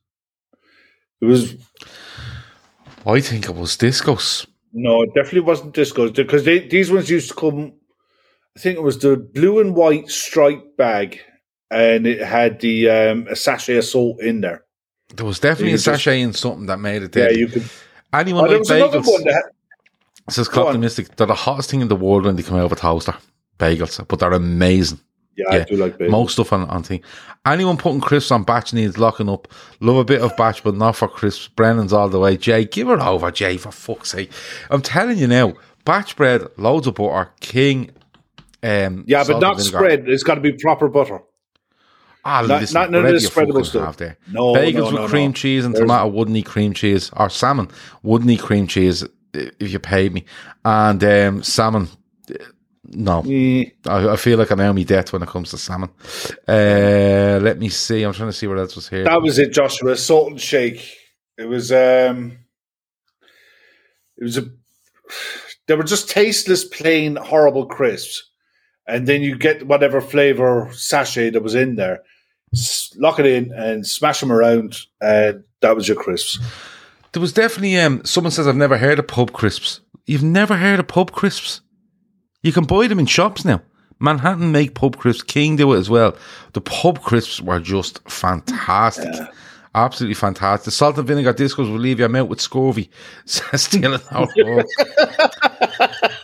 It 1.23 1.25
was 1.25 1.55
I 3.07 3.21
think 3.21 3.47
it 3.49 3.55
was 3.55 3.77
Disco's. 3.77 4.47
no, 4.75 5.03
it 5.03 5.11
definitely 5.15 5.41
wasn't 5.49 5.75
Disco's 5.75 6.11
because 6.13 6.45
they, 6.45 6.59
these 6.69 6.91
ones 6.93 7.09
used 7.09 7.31
to 7.31 7.35
come. 7.35 7.73
I 8.57 8.61
think 8.61 8.77
it 8.77 8.83
was 8.83 8.99
the 8.99 9.17
blue 9.17 9.61
and 9.61 9.75
white 9.75 10.11
striped 10.11 10.77
bag, 10.77 11.21
and 11.71 12.07
it 12.07 12.21
had 12.21 12.61
the 12.61 12.91
um, 12.91 13.27
a 13.31 13.37
sachet 13.37 13.79
of 13.79 13.85
salt 13.85 14.21
in 14.21 14.43
there. 14.43 14.61
There 15.17 15.25
was 15.27 15.39
definitely 15.39 15.71
a 15.73 15.79
just- 15.79 15.85
sachet 15.87 16.21
in 16.21 16.33
something 16.35 16.67
that 16.67 16.79
made 16.81 17.03
it 17.03 17.17
Yeah, 17.17 17.31
you 17.31 17.49
could. 17.49 17.65
Anyone 18.21 18.49
Oh, 18.49 18.53
like 18.53 18.63
bagels? 18.63 19.05
that. 19.25 19.51
Says 20.31 20.49
Go 20.49 20.69
on. 20.69 20.81
Mystic, 20.81 21.15
they're 21.17 21.27
the 21.27 21.35
hottest 21.35 21.71
thing 21.71 21.81
in 21.81 21.89
the 21.89 21.97
world 21.97 22.25
when 22.25 22.37
they 22.37 22.43
come 22.43 22.57
out 22.59 22.65
of 22.67 22.73
a 22.73 22.77
toaster. 22.77 23.15
Bagels, 23.59 24.07
but 24.09 24.19
they're 24.19 24.33
amazing. 24.33 25.01
Yeah, 25.37 25.45
I 25.51 25.65
do 25.65 25.77
like 25.77 25.99
bagels. 25.99 26.11
Most 26.11 26.33
stuff 26.35 26.53
on, 26.53 26.63
on 26.71 26.83
thing. 26.83 27.03
Anyone 27.45 27.77
putting 27.77 28.01
crisps 28.01 28.31
on 28.31 28.45
batch 28.45 28.73
needs 28.73 28.97
locking 28.99 29.29
up. 29.29 29.49
Love 29.81 29.97
a 29.97 30.05
bit 30.05 30.23
of 30.23 30.35
batch, 30.37 30.63
but 30.65 30.75
not 30.77 30.97
for 30.97 31.09
crisps. 31.09 31.49
Brennan's 31.49 31.93
all 31.93 32.09
the 32.09 32.19
way. 32.21 32.37
Jay, 32.37 32.65
give 32.65 32.89
it 32.89 33.01
over, 33.01 33.31
Jay, 33.31 33.57
for 33.59 33.71
fuck's 33.73 34.11
sake. 34.13 34.31
I'm 34.71 34.81
telling 34.81 35.19
you 35.19 35.27
now, 35.27 35.55
batch 35.85 36.17
bread, 36.17 36.47
loads 36.57 36.87
of 36.87 36.95
butter, 36.95 37.31
king. 37.41 37.91
Um, 38.63 39.05
yeah, 39.07 39.25
but 39.25 39.41
not 39.41 39.57
vinegar. 39.59 39.63
spread. 39.77 40.09
It's 40.09 40.23
got 40.23 40.37
to 40.37 40.41
be 40.41 40.53
proper 40.53 40.89
butter. 40.89 41.21
Ah, 42.27 42.41
Not- 42.41 42.61
listen, 42.63 42.75
not 42.75 42.91
none 42.91 43.05
of 43.05 43.13
this 43.13 43.29
spreadable 43.29 43.67
stuff. 43.67 43.97
there. 43.99 44.17
No, 44.33 44.55
Bagels 44.55 44.75
no, 44.75 44.85
with 44.85 44.95
no, 44.95 45.09
cream 45.09 45.31
no. 45.31 45.35
cheese 45.35 45.65
and 45.65 45.75
There's- 45.75 45.83
tomato 45.87 46.07
wouldn't 46.09 46.37
eat 46.37 46.47
cream 46.47 46.73
cheese, 46.73 47.11
or 47.15 47.29
salmon 47.29 47.69
wouldn't 48.03 48.31
eat 48.31 48.41
cream 48.41 48.67
cheese 48.67 49.05
if 49.35 49.71
you 49.73 49.79
paid 49.79 50.15
me, 50.15 50.25
and 50.65 51.03
um, 51.05 51.43
salmon. 51.43 51.89
uh, 52.31 52.35
No, 52.87 53.23
Mm, 53.23 53.73
I, 53.87 54.09
I 54.11 54.17
feel 54.17 54.39
like 54.39 54.51
I'm 54.51 54.61
out 54.61 54.75
me 54.75 54.85
death 54.85 55.13
when 55.13 55.23
it 55.23 55.29
comes 55.29 55.51
to 55.51 55.59
salmon. 55.59 55.91
Uh, 56.49 57.41
let 57.43 57.59
me 57.59 57.69
see. 57.69 58.03
I'm 58.03 58.13
trying 58.13 58.29
to 58.29 58.33
see 58.33 58.47
what 58.47 58.59
else 58.59 58.77
was 58.77 58.89
here. 58.89 59.05
that 59.05 59.23
was 59.23 59.39
it, 59.39 59.53
Joshua. 59.53 59.97
Salt 59.97 60.31
and 60.31 60.41
shake. 60.41 60.81
It 61.37 61.47
was. 61.49 61.73
um 61.73 62.39
It 64.19 64.25
was 64.25 64.39
a. 64.39 64.45
They 65.67 65.75
were 65.75 65.83
just 65.83 66.09
tasteless, 66.11 66.65
plain, 66.65 67.17
horrible 67.17 67.67
crisps, 67.67 68.31
and 68.87 69.07
then 69.07 69.23
you 69.23 69.37
get 69.37 69.67
whatever 69.67 70.01
flavor 70.01 70.69
sachet 70.73 71.31
that 71.31 71.43
was 71.43 71.55
in 71.55 71.77
there. 71.77 72.01
Lock 72.97 73.19
it 73.19 73.27
in 73.27 73.53
and 73.53 73.87
smash 73.87 74.21
them 74.21 74.33
around, 74.33 74.79
and 75.01 75.45
that 75.61 75.77
was 75.77 75.89
your 75.89 75.97
crisps. 75.97 76.39
There 77.13 77.21
was 77.21 77.33
definitely 77.33 77.79
um. 77.79 78.05
Someone 78.05 78.31
says 78.31 78.49
I've 78.49 78.57
never 78.57 78.79
heard 78.79 78.99
of 78.99 79.07
pub 79.07 79.33
crisps. 79.33 79.81
You've 80.07 80.23
never 80.23 80.57
heard 80.57 80.81
of 80.81 80.89
pub 80.89 81.13
crisps? 81.13 81.61
You 82.43 82.53
can 82.53 82.65
buy 82.65 82.87
them 82.87 82.99
in 82.99 83.07
shops 83.07 83.45
now. 83.45 83.63
Manhattan 84.01 84.53
make 84.53 84.75
pub 84.75 84.97
crisps. 84.97 85.23
King 85.23 85.57
do 85.57 85.73
it 85.73 85.79
as 85.79 85.89
well. 85.89 86.17
The 86.53 86.61
pub 86.61 87.01
crisps 87.01 87.41
were 87.41 87.61
just 87.61 88.01
fantastic. 88.09 89.15
Absolutely 89.75 90.15
fantastic. 90.15 90.67
The 90.67 90.71
salt 90.71 90.99
and 90.99 91.07
vinegar 91.07 91.33
discos 91.35 91.71
will 91.71 91.79
leave 91.79 91.99
you 91.99 92.17
out 92.17 92.29
with 92.29 92.41
scurvy. 92.41 92.91
Still 93.25 93.95
in 93.95 94.01
our. 94.11 94.29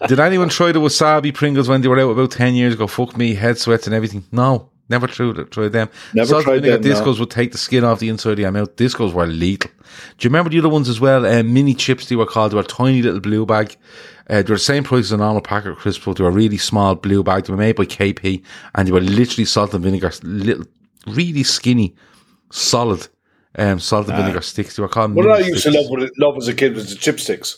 Did 0.06 0.20
anyone 0.20 0.48
try 0.48 0.72
the 0.72 0.80
wasabi 0.80 1.34
Pringles 1.34 1.68
when 1.68 1.80
they 1.80 1.88
were 1.88 1.98
out 1.98 2.10
about 2.10 2.30
10 2.30 2.54
years 2.54 2.74
ago? 2.74 2.86
Fuck 2.86 3.16
me, 3.16 3.34
head 3.34 3.58
sweats 3.58 3.86
and 3.86 3.94
everything. 3.94 4.24
No, 4.30 4.70
never 4.90 5.06
tried, 5.06 5.38
it- 5.38 5.50
tried 5.50 5.72
them. 5.72 5.88
Never 6.14 6.28
Salt 6.28 6.44
tried 6.44 6.62
vinegar 6.62 6.82
them, 6.82 6.92
no. 6.92 7.00
discos 7.00 7.18
would 7.20 7.30
take 7.30 7.52
the 7.52 7.58
skin 7.58 7.84
off 7.84 8.00
the 8.00 8.08
inside 8.08 8.32
of 8.32 8.38
your 8.40 8.50
mouth. 8.50 8.76
Discos 8.76 9.12
were 9.14 9.26
lethal. 9.26 9.70
Do 10.18 10.26
you 10.26 10.28
remember 10.30 10.50
the 10.50 10.58
other 10.58 10.68
ones 10.68 10.88
as 10.88 11.00
well? 11.00 11.24
Um, 11.24 11.52
mini 11.54 11.74
chips, 11.74 12.08
they 12.08 12.16
were 12.16 12.26
called. 12.26 12.52
They 12.52 12.56
were 12.56 12.62
a 12.62 12.64
tiny 12.64 13.00
little 13.02 13.20
blue 13.20 13.46
bag. 13.46 13.76
Uh, 14.28 14.42
they 14.42 14.50
were 14.52 14.56
the 14.56 14.58
same 14.58 14.84
price 14.84 15.06
as 15.06 15.12
a 15.12 15.16
normal 15.16 15.40
packet 15.42 15.70
of 15.72 15.78
crisps, 15.78 16.04
but 16.04 16.16
they 16.16 16.22
were 16.24 16.30
a 16.30 16.32
really 16.32 16.58
small 16.58 16.94
blue 16.94 17.22
bag. 17.22 17.44
They 17.44 17.52
were 17.52 17.56
made 17.58 17.76
by 17.76 17.84
KP 17.86 18.42
and 18.74 18.86
they 18.86 18.92
were 18.92 19.00
literally 19.00 19.44
salt 19.44 19.74
and 19.74 19.82
vinegar, 19.82 20.12
little, 20.22 20.66
really 21.06 21.42
skinny, 21.42 21.96
solid 22.52 23.08
um, 23.58 23.80
salt 23.80 24.08
and 24.08 24.16
vinegar 24.16 24.40
sticks. 24.42 24.76
They 24.76 24.82
were 24.82 24.88
called 24.88 25.14
What 25.14 25.30
I 25.30 25.38
used 25.40 25.64
to 25.64 25.70
love, 25.72 25.86
love 26.18 26.36
as 26.36 26.46
a 26.48 26.54
kid 26.54 26.74
was 26.74 26.90
the 26.90 26.96
chipsticks. 26.96 27.56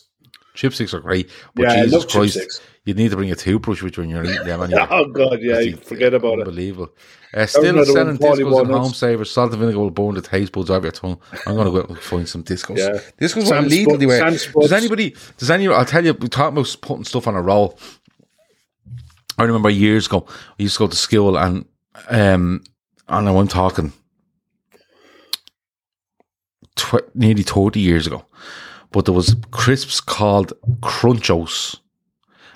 Chipsticks 0.55 0.95
are 0.95 1.01
great, 1.01 1.31
but 1.55 1.63
Yeah, 1.65 1.73
I 1.73 1.83
love 1.85 2.09
Christ, 2.09 2.39
chipsticks. 2.39 2.61
You 2.85 2.95
need 2.95 3.11
to 3.11 3.17
bring 3.17 3.31
a 3.31 3.37
toothbrush 3.37 3.81
with 3.83 3.97
you 3.97 4.03
when 4.03 4.11
you're 4.11 4.25
eating 4.25 4.45
them. 4.45 4.63
anyway. 4.63 4.87
Oh 4.91 5.07
God, 5.07 5.39
yeah, 5.41 5.61
you 5.61 5.77
forget 5.77 6.15
about 6.15 6.35
it. 6.41 6.49
Unbelievable. 6.49 6.89
Uh, 7.35 7.47
still 7.47 7.85
selling 7.85 8.19
discos 8.19 8.61
and 8.61 8.71
home 8.71 8.93
savers. 8.93 9.31
Salt 9.31 9.53
and 9.53 9.61
vinegar 9.61 9.79
will 9.79 9.91
burn 9.91 10.15
the 10.15 10.21
taste 10.21 10.53
buds 10.53 10.69
off 10.69 10.83
your 10.83 10.93
tongue. 10.93 11.19
I'm 11.47 11.55
going 11.55 11.73
to 11.73 11.83
go 11.87 11.95
find 11.95 12.29
some 12.29 12.43
discos. 12.45 12.79
Yeah. 12.79 12.99
Discos 13.21 13.49
were 13.51 13.63
lethal. 13.63 13.95
Sp- 13.95 14.01
They 14.01 14.07
were. 14.07 14.31
Does 14.63 14.73
anybody, 14.73 15.17
does 15.39 15.51
any, 15.51 15.69
I'll 15.69 15.85
tell 15.87 16.05
you, 16.05 16.13
we 16.15 16.29
talking 16.29 16.59
about 16.59 16.77
putting 16.83 17.05
stuff 17.05 17.27
on 17.29 17.35
a 17.37 17.41
roll. 17.43 17.79
I 19.39 19.45
remember 19.45 19.71
years 19.71 20.07
ago, 20.07 20.27
we 20.59 20.65
used 20.65 20.75
to 20.77 20.81
go 20.81 20.89
to 20.89 20.97
school 20.97 21.39
and, 21.39 21.65
um, 22.11 22.63
and 23.09 23.29
I'm 23.29 23.49
talking 23.49 23.93
tw- 26.77 27.15
nearly 27.15 27.43
30 27.43 27.81
years 27.81 28.07
ago, 28.07 28.25
but 28.91 29.05
there 29.05 29.15
was 29.15 29.35
crisps 29.51 30.01
called 30.01 30.53
Crunchos 30.81 31.79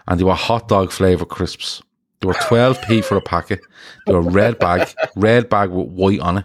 and 0.08 0.20
they 0.20 0.24
were 0.24 0.34
hot 0.34 0.68
dog 0.68 0.92
flavour 0.92 1.24
crisps. 1.24 1.82
They 2.20 2.26
were 2.26 2.34
12p 2.34 3.04
for 3.04 3.16
a 3.16 3.20
packet. 3.20 3.60
They 4.06 4.12
were 4.12 4.22
red 4.22 4.58
bag, 4.58 4.88
red 5.16 5.48
bag 5.48 5.70
with 5.70 5.88
white 5.88 6.20
on 6.20 6.38
it. 6.38 6.44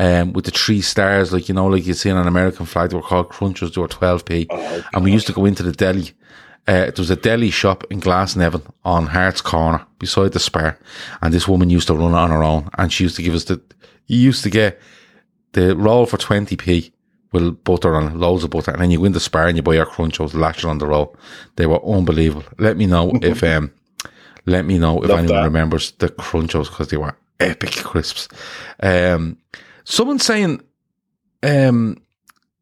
Um, 0.00 0.32
with 0.32 0.44
the 0.44 0.52
three 0.52 0.80
stars, 0.80 1.32
like 1.32 1.48
you 1.48 1.54
know, 1.54 1.66
like 1.66 1.84
you 1.84 1.94
see 1.94 2.10
on 2.10 2.18
an 2.18 2.28
American 2.28 2.66
flag, 2.66 2.90
they 2.90 2.96
were 2.96 3.02
called 3.02 3.30
Crunchers. 3.30 3.74
They 3.74 3.80
were 3.80 3.88
12p, 3.88 4.84
and 4.92 5.02
we 5.02 5.10
used 5.10 5.26
to 5.26 5.32
go 5.32 5.44
into 5.44 5.64
the 5.64 5.72
deli. 5.72 6.12
Uh, 6.68 6.84
there 6.84 6.94
was 6.98 7.10
a 7.10 7.16
deli 7.16 7.50
shop 7.50 7.82
in 7.90 8.00
Glasnevin 8.00 8.62
on 8.84 9.06
Hart's 9.06 9.40
Corner 9.40 9.84
beside 9.98 10.32
the 10.32 10.38
Spar, 10.38 10.78
and 11.20 11.34
this 11.34 11.48
woman 11.48 11.68
used 11.68 11.88
to 11.88 11.94
run 11.94 12.12
it 12.12 12.16
on 12.16 12.30
her 12.30 12.44
own, 12.44 12.68
and 12.78 12.92
she 12.92 13.04
used 13.04 13.16
to 13.16 13.22
give 13.22 13.34
us 13.34 13.44
the. 13.44 13.60
You 14.06 14.18
used 14.18 14.44
to 14.44 14.50
get 14.50 14.80
the 15.52 15.74
roll 15.76 16.06
for 16.06 16.16
20p 16.16 16.92
with 17.32 17.62
butter 17.64 17.94
on 17.94 18.18
loads 18.18 18.44
of 18.44 18.50
butter, 18.50 18.70
and 18.72 18.80
then 18.80 18.90
you 18.90 18.98
go 18.98 19.04
in 19.04 19.12
the 19.12 19.20
Spar 19.20 19.46
and 19.48 19.56
you 19.56 19.62
buy 19.62 19.74
your 19.74 19.86
Crunchos, 19.86 20.34
lash 20.34 20.58
it 20.58 20.64
on 20.64 20.78
the 20.78 20.86
roll. 20.86 21.14
They 21.56 21.66
were 21.66 21.84
unbelievable. 21.84 22.44
Let 22.58 22.76
me 22.76 22.86
know 22.86 23.12
if 23.22 23.42
um, 23.44 23.72
let 24.46 24.64
me 24.64 24.78
know 24.78 25.02
if 25.02 25.08
Love 25.10 25.18
anyone 25.18 25.36
that. 25.40 25.44
remembers 25.44 25.90
the 25.92 26.08
Crunchos 26.08 26.68
because 26.68 26.88
they 26.88 26.96
were 26.96 27.16
epic 27.40 27.72
crisps. 27.72 28.28
Um, 28.80 29.38
someone 29.84 30.18
saying 30.18 30.62
um, 31.42 32.00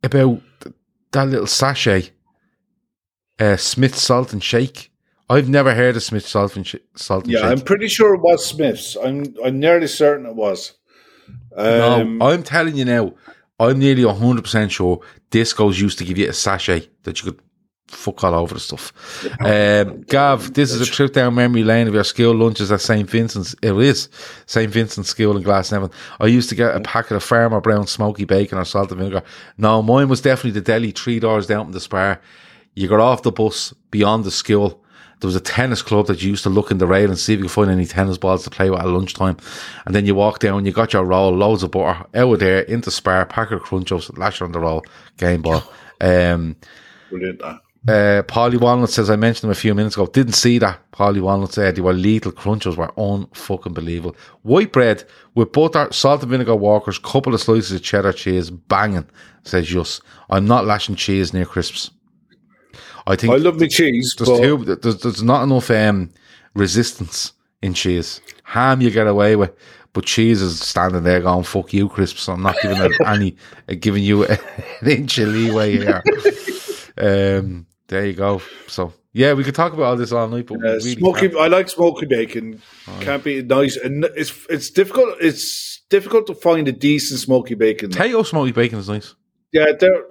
about 0.03 0.41
that 1.13 1.29
little 1.29 1.47
sachet, 1.47 2.11
uh, 3.39 3.57
Smith 3.57 3.97
Salt 3.97 4.33
and 4.33 4.43
Shake. 4.43 4.91
I've 5.29 5.49
never 5.49 5.75
heard 5.75 5.97
of 5.97 6.05
Smith 6.05 6.27
Salt 6.27 6.55
and, 6.57 6.65
sh- 6.65 6.77
salt 6.95 7.25
and 7.25 7.33
Yeah, 7.33 7.41
Shake. 7.41 7.51
I'm 7.51 7.61
pretty 7.61 7.89
sure 7.89 8.15
it 8.15 8.21
was 8.21 8.47
Smith's. 8.47 8.97
I'm 8.97 9.35
I'm 9.45 9.59
nearly 9.59 9.89
certain 9.89 10.25
it 10.27 10.37
was. 10.37 10.73
Um, 11.57 12.19
no, 12.19 12.29
I'm 12.29 12.43
telling 12.45 12.77
you 12.77 12.85
now, 12.85 13.15
I'm 13.59 13.79
nearly 13.79 14.03
100% 14.03 14.71
sure 14.71 15.01
Discos 15.31 15.81
used 15.81 15.99
to 15.99 16.05
give 16.05 16.19
you 16.19 16.29
a 16.29 16.33
sachet 16.33 16.89
that 17.05 17.23
you 17.23 17.33
could 17.33 17.43
fuck 17.89 18.25
all 18.25 18.35
over 18.35 18.55
the 18.55 18.61
stuff. 18.61 18.93
Um, 19.41 20.03
Gav, 20.03 20.53
this 20.55 20.73
is 20.73 20.81
a 20.81 20.87
trip 20.91 21.13
down 21.13 21.35
memory 21.35 21.63
lane 21.63 21.89
of 21.89 21.95
your 21.95 22.05
school 22.05 22.35
lunches 22.35 22.73
at 22.73 22.81
St. 22.81 23.09
Vincent's. 23.09 23.55
It 23.63 23.77
is 23.77 24.09
St. 24.47 24.71
Vincent's 24.71 25.11
School 25.11 25.37
in 25.37 25.45
Glasnevin. 25.45 25.93
I 26.21 26.27
used 26.27 26.49
to 26.49 26.55
get 26.55 26.75
a 26.75 26.81
packet 26.81 27.17
of 27.17 27.23
Farmer 27.23 27.61
Brown 27.61 27.87
smoky 27.87 28.25
bacon 28.25 28.59
or 28.59 28.65
salt 28.65 28.91
and 28.91 28.99
vinegar. 28.99 29.23
No, 29.57 29.83
mine 29.83 30.09
was 30.09 30.21
definitely 30.21 30.59
the 30.59 30.61
deli 30.61 30.91
three 30.91 31.21
doors 31.21 31.47
down 31.47 31.67
from 31.67 31.73
the 31.73 31.81
spar. 31.81 32.21
You 32.75 32.89
got 32.89 33.01
off 33.01 33.23
the 33.23 33.33
bus 33.33 33.73
beyond 33.91 34.25
the 34.25 34.31
school. 34.31 34.83
There 35.21 35.29
was 35.29 35.37
a 35.37 35.41
tennis 35.41 35.81
club 35.81 36.09
that 36.09 36.23
you 36.23 36.31
used 36.31 36.43
to 36.43 36.51
look 36.51 36.71
in 36.71 36.79
the 36.79 36.87
rail 36.87 37.09
and 37.09 37.19
see 37.19 37.33
if 37.33 37.39
you 37.39 37.45
could 37.45 37.53
find 37.53 37.71
any 37.71 37.87
tennis 37.87 38.19
balls 38.19 38.45
to 38.45 38.51
play 38.51 38.69
with 38.69 38.81
at 38.81 38.87
lunchtime. 38.87 39.39
And 39.87 39.95
then 39.95 40.05
you 40.05 40.15
walk 40.15 40.41
down, 40.41 40.67
you 40.67 40.73
got 40.73 40.93
your 40.93 41.05
roll, 41.05 41.33
loads 41.33 41.63
of 41.63 41.71
butter, 41.71 42.05
out 42.15 42.33
of 42.35 42.39
there, 42.39 42.61
into 42.63 42.91
spare, 42.91 43.25
packet 43.25 43.55
of 43.55 43.63
crunchos, 43.63 44.17
lash 44.19 44.43
on 44.43 44.53
the 44.53 44.61
roll, 44.61 44.85
game 45.17 45.43
ball. 45.43 45.63
Um, 45.99 46.57
brilliant. 47.09 47.41
that. 47.41 47.61
uh, 47.89 48.23
Polly 48.25 48.59
Walnut 48.59 48.91
says, 48.91 49.09
I 49.09 49.17
mentioned 49.17 49.45
them 49.45 49.53
a 49.53 49.55
few 49.55 49.75
minutes 49.75 49.97
ago. 49.97 50.05
Didn't 50.05 50.35
see 50.35 50.59
that. 50.59 50.79
Polly 50.91 51.23
Walnut 51.23 51.55
said 51.55 51.75
they 51.75 51.81
were 51.81 51.95
lethal 51.95 52.33
crunchos, 52.33 52.77
were 52.77 52.93
unfucking 52.99 53.73
believable. 53.73 54.15
White 54.43 54.73
bread 54.73 55.05
with 55.35 55.53
butter, 55.53 55.89
salt 55.91 56.21
and 56.21 56.31
vinegar 56.31 56.55
walkers, 56.55 56.99
couple 56.99 57.33
of 57.33 57.41
slices 57.41 57.73
of 57.73 57.83
cheddar 57.83 58.13
cheese, 58.13 58.51
banging, 58.51 59.09
says 59.45 59.73
Yus. 59.73 60.03
I'm 60.29 60.47
not 60.47 60.67
lashing 60.67 60.97
cheese 60.97 61.33
near 61.33 61.47
crisps. 61.47 61.91
I 63.07 63.17
think 63.17 63.33
I 63.33 63.37
love 63.37 63.61
my 63.61 63.69
cheese, 63.69 64.15
there's 64.19 64.29
but 64.29 64.43
too, 64.43 64.77
there's, 64.77 65.01
there's 65.01 65.23
not 65.23 65.45
enough 65.45 65.71
um, 65.71 66.11
resistance 66.55 67.33
in 67.63 67.75
cheese. 67.75 68.21
Ham 68.45 68.81
you 68.81 68.91
get 68.91 69.07
away 69.07 69.37
with, 69.37 69.53
but 69.93 70.05
cheese 70.05 70.43
is 70.43 70.61
standing 70.61 71.05
there 71.05 71.21
going, 71.21 71.45
fuck 71.45 71.73
you, 71.73 71.89
crisps. 71.89 72.29
I'm 72.29 72.43
not 72.43 72.57
giving 72.61 72.79
it 72.83 72.93
any, 73.07 73.37
uh, 73.69 73.75
giving 73.79 74.03
you 74.03 74.25
an 74.27 74.39
inch 74.87 75.19
of 75.19 75.29
leeway 75.29 75.79
here. 75.79 76.03
Um, 76.99 77.67
there 77.89 78.07
you 78.07 78.15
go. 78.15 78.43
So 78.67 78.93
yeah, 79.13 79.33
we 79.33 79.45
could 79.45 79.55
talk 79.55 79.73
about 79.73 79.85
all 79.85 79.97
this 79.97 80.13
all 80.13 80.29
night, 80.29 80.47
but 80.47 80.59
Uh, 80.59 80.73
really 80.75 80.97
smoky, 80.97 81.29
can't. 81.29 81.37
I 81.41 81.47
like 81.47 81.69
smoky 81.71 82.07
bacon. 82.07 82.61
Can't 83.01 83.25
be 83.25 83.43
nice, 83.43 83.77
and 83.77 84.05
it's 84.17 84.33
it's 84.51 84.69
difficult. 84.71 85.17
It's 85.21 85.81
difficult 85.89 86.27
to 86.27 86.35
find 86.35 86.69
a 86.69 86.73
decent 86.73 87.21
smoky 87.21 87.55
bacon. 87.55 87.91
Potato 87.91 88.23
smoky 88.25 88.53
bacon 88.53 88.79
is 88.79 88.89
nice. 88.89 89.15
Yeah, 89.53 89.73
there, 89.79 90.05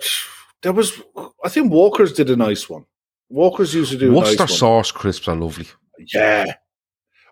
there 0.66 0.74
was. 0.74 1.00
I 1.46 1.50
think 1.50 1.72
Walker's 1.72 2.12
did 2.12 2.30
a 2.32 2.36
nice 2.36 2.68
one. 2.68 2.86
Walker's 3.30 3.74
used 3.76 3.92
to 3.92 3.98
do 3.98 4.12
Worcester 4.14 4.44
nice 4.44 4.50
one. 4.50 4.58
sauce 4.58 4.92
crisps 4.92 5.28
are 5.28 5.36
lovely. 5.36 5.68
Yeah, 6.14 6.56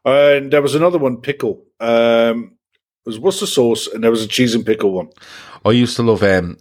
and 0.05 0.51
there 0.53 0.61
was 0.61 0.75
another 0.75 0.99
one, 0.99 1.17
pickle. 1.17 1.65
Um, 1.79 2.53
it 3.05 3.09
was 3.09 3.17
Worcester 3.19 3.47
sauce, 3.47 3.87
and 3.87 4.03
there 4.03 4.11
was 4.11 4.23
a 4.23 4.27
cheese 4.27 4.53
and 4.55 4.63
pickle 4.65 4.91
one. 4.91 5.09
I 5.65 5.71
used 5.71 5.95
to 5.95 6.03
love 6.03 6.21
um, 6.23 6.57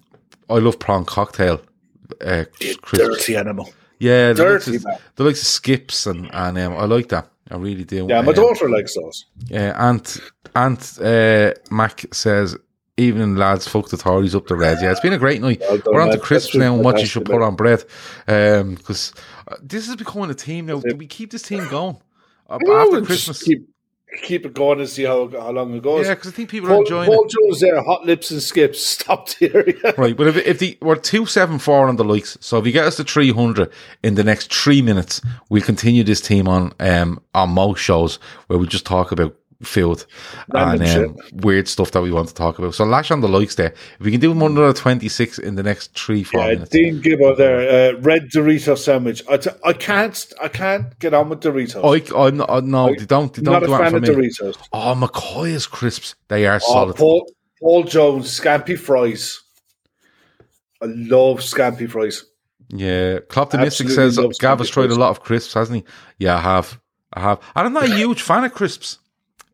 I 0.49 0.55
love 0.59 0.79
prawn 0.79 1.05
cocktail. 1.05 1.61
Uh. 2.21 2.45
Dirty 2.93 3.37
animal. 3.37 3.69
Yeah, 3.99 4.33
the 4.33 4.45
likes 4.45 4.65
Dirty, 4.67 4.79
the 5.17 5.25
likes 5.25 5.43
of 5.43 5.47
skips 5.49 6.07
and 6.07 6.29
and 6.35 6.57
um, 6.59 6.73
I 6.77 6.87
like 6.87 7.09
that. 7.11 7.29
I 7.51 7.57
really 7.57 7.85
do. 7.85 8.07
Yeah, 8.09 8.23
my 8.23 8.31
Um, 8.31 8.35
daughter 8.35 8.69
likes 8.71 8.95
those. 8.95 9.27
Yeah, 9.49 9.75
Aunt 9.77 10.19
Aunt 10.55 10.99
uh, 11.01 11.53
Mac 11.71 12.07
says 12.13 12.57
evening 12.97 13.37
lads, 13.37 13.67
fuck 13.67 13.89
the 13.89 13.97
Tories 13.97 14.35
up 14.35 14.47
the 14.47 14.57
Reds. 14.57 14.83
Yeah, 14.83 14.91
it's 14.91 15.01
been 15.01 15.13
a 15.13 15.19
great 15.19 15.41
night. 15.41 15.61
Well 15.61 15.79
done, 15.79 15.95
We're 15.95 16.01
on 16.03 16.11
to 16.11 16.19
crisps 16.19 16.55
now 16.55 16.75
and 16.75 16.85
what 16.85 17.01
you 17.01 17.07
should 17.07 17.25
put 17.25 17.43
on 17.43 17.57
bread. 17.57 17.85
Um, 18.29 18.75
because 18.75 19.13
uh, 19.49 19.57
this 19.63 19.89
is 19.89 19.97
becoming 19.97 20.31
a 20.31 20.35
team 20.35 20.67
now. 20.67 20.81
Do 20.81 20.97
we 20.97 21.07
keep 21.07 21.31
this 21.31 21.43
team 21.43 21.67
going 21.69 21.97
Uh, 22.49 22.59
after 22.71 23.03
Christmas? 23.03 23.43
keep 23.43 23.69
keep 24.25 24.45
it 24.45 24.53
going 24.53 24.79
and 24.79 24.87
see 24.89 25.05
how 25.05 25.27
how 25.29 25.51
long 25.51 25.75
it 25.75 25.83
goes. 25.83 26.07
Yeah, 26.07 26.15
because 26.15 26.33
I 26.33 26.37
think 26.37 26.51
people 26.51 26.69
are 26.69 26.73
Paul, 26.73 26.81
enjoying 26.83 27.11
Paul 27.11 27.25
it. 27.25 27.31
Jones 27.31 27.61
there, 27.61 27.83
hot 27.83 28.05
lips 28.05 28.31
and 28.31 28.43
skips, 28.43 28.85
stopped 28.87 29.35
here. 29.39 29.65
Yeah. 29.83 29.93
Right, 29.97 30.15
but 30.15 30.27
if, 30.27 30.37
if 30.37 30.59
the 30.59 30.77
we're 30.83 30.97
two 30.97 31.25
seven 31.25 31.59
four 31.59 31.89
on 31.89 31.97
the 31.97 32.05
likes, 32.05 32.37
so 32.41 32.59
if 32.59 32.67
you 32.67 32.73
get 32.73 32.85
us 32.87 32.97
to 32.97 33.05
three 33.05 33.33
hundred 33.33 33.73
in 34.03 34.17
the 34.17 34.25
next 34.25 34.53
three 34.53 34.83
minutes, 34.83 35.23
we'll 35.49 35.63
continue 35.63 36.05
this 36.05 36.21
team 36.21 36.47
on 36.47 36.75
um 36.79 37.23
on 37.35 37.51
most 37.51 37.81
shows 37.81 38.17
where 38.49 38.59
we 38.59 38.67
just 38.67 38.85
talk 38.85 39.13
about 39.13 39.35
field 39.63 40.07
Random 40.49 40.87
and 40.87 41.05
um, 41.07 41.17
weird 41.35 41.69
stuff 41.69 41.93
that 41.93 42.03
we 42.03 42.11
want 42.13 42.29
to 42.29 42.35
talk 42.35 42.59
about. 42.59 42.75
So 42.75 42.85
lash 42.85 43.11
on 43.11 43.21
the 43.21 43.29
likes 43.29 43.55
there. 43.55 43.75
If 43.99 44.01
we 44.01 44.11
can 44.11 44.21
do 44.21 44.33
one 44.33 44.53
another 44.53 44.73
twenty 44.73 45.09
six 45.09 45.39
in 45.39 45.55
the 45.55 45.63
next 45.63 45.97
three 45.99 46.25
four 46.25 46.41
Yeah, 46.41 46.49
minutes, 46.55 46.71
Dean 46.71 47.01
Gibbo 47.03 47.37
there, 47.37 47.95
uh, 47.95 47.99
red 48.01 48.31
Dorito 48.31 48.77
sandwich. 48.77 49.23
I, 49.29 49.37
t- 49.37 49.51
I 49.65 49.73
can't, 49.73 50.33
I 50.43 50.49
can't 50.49 50.99
get 50.99 51.15
on 51.15 51.29
with 51.29 51.41
Doritos. 51.41 51.83
I, 51.83 52.17
I, 52.17 52.57
I 52.57 52.61
no, 52.61 52.89
they 52.89 53.05
don't, 53.07 53.33
they 53.33 53.43
don't 53.43 53.53
not 53.53 53.63
a 53.63 53.67
do 53.67 53.75
it 53.75 53.79
fan 53.79 53.91
for 53.91 53.97
of 53.97 54.03
me. 54.03 54.09
Doritos. 54.09 54.57
Oh, 54.73 54.95
McCoy's 54.95 55.67
crisps, 55.67 56.15
they 56.29 56.47
are 56.47 56.57
Oh, 56.57 56.73
solid. 56.73 56.97
Paul, 56.97 57.33
Paul 57.61 57.85
Jones, 57.85 58.29
scampi 58.41 58.79
fries. 58.79 59.41
I 60.81 60.87
love 60.87 61.39
scampi 61.39 61.89
fries. 61.89 62.25
Yeah, 62.75 63.19
Klopp 63.29 63.51
the 63.51 63.59
Mystic 63.59 63.91
says 63.91 64.19
Gav 64.41 64.59
has 64.59 64.71
tried 64.71 64.91
a 64.91 64.95
lot 64.95 65.11
of 65.11 65.21
crisps, 65.21 65.55
hasn't 65.55 65.85
he? 65.85 65.93
Yeah, 66.19 66.37
I 66.37 66.41
have. 66.41 66.81
I 67.13 67.21
have. 67.21 67.41
And 67.55 67.67
I'm 67.67 67.73
not 67.75 67.85
a 67.85 67.95
huge 67.95 68.23
fan 68.23 68.45
of 68.45 68.55
crisps. 68.55 68.99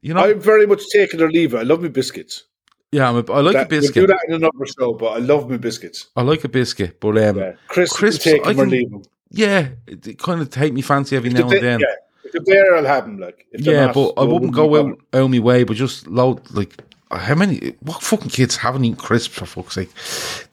You 0.03 0.15
know, 0.15 0.21
I'm 0.25 0.41
very 0.41 0.67
much 0.67 0.83
taking 0.93 1.21
or 1.21 1.31
leave 1.31 1.55
it. 1.55 1.59
I 1.59 1.63
love 1.63 1.83
my 1.83 1.89
biscuits. 1.89 2.45
yeah, 2.93 3.09
I'm 3.09 3.17
a, 3.17 3.33
I 3.33 3.41
like 3.41 3.55
That- 3.55 3.67
a 3.67 3.69
We'll 3.71 3.81
biscuit. 3.81 4.03
do 4.03 4.07
that 4.07 4.21
in 4.29 4.35
another 4.35 4.67
show, 4.79 4.93
but 4.95 5.09
I 5.09 5.19
love 5.19 5.51
my 5.51 5.57
biscuits. 5.57 6.07
I 6.17 6.23
like 6.23 6.45
a 6.45 6.49
biscuit, 6.49 7.01
but 7.01 7.19
um, 7.19 7.37
Yeah. 7.39 7.53
Crisps, 7.69 7.97
Crisps, 7.97 8.25
take 8.25 8.45
them 8.45 8.61
or 8.61 8.67
leave 8.67 8.91
them. 8.91 9.03
yeah, 9.31 9.69
it, 9.87 10.19
kind 10.19 10.41
of 10.41 10.51
take 10.51 10.73
me 10.73 10.83
fancy 10.83 11.17
every 11.17 11.31
now 11.31 11.49
and 11.51 11.63
then. 11.63 11.81
Yeah, 11.81 11.87
if 12.25 12.33
they're 12.33 12.43
there, 12.65 12.77
I'll 12.77 12.85
have 12.87 13.05
them. 13.07 13.19
Like, 13.19 13.47
if 13.53 13.61
Yeah, 13.63 13.87
not, 13.87 13.95
but 13.95 14.13
I 14.17 14.25
wouldn't 14.25 14.53
go 14.53 14.77
out 14.77 14.99
out 15.13 15.29
my 15.31 15.39
way. 15.39 15.65
But 15.65 15.77
just 15.77 16.07
load 16.07 16.41
like 16.53 16.75
how 17.11 17.35
many? 17.35 17.75
What 17.81 18.03
fucking 18.03 18.29
kids 18.31 18.57
haven't 18.57 18.85
eaten 18.85 18.97
crisps 18.97 19.35
for 19.35 19.47
fuck's 19.47 19.75
sake? 19.75 19.93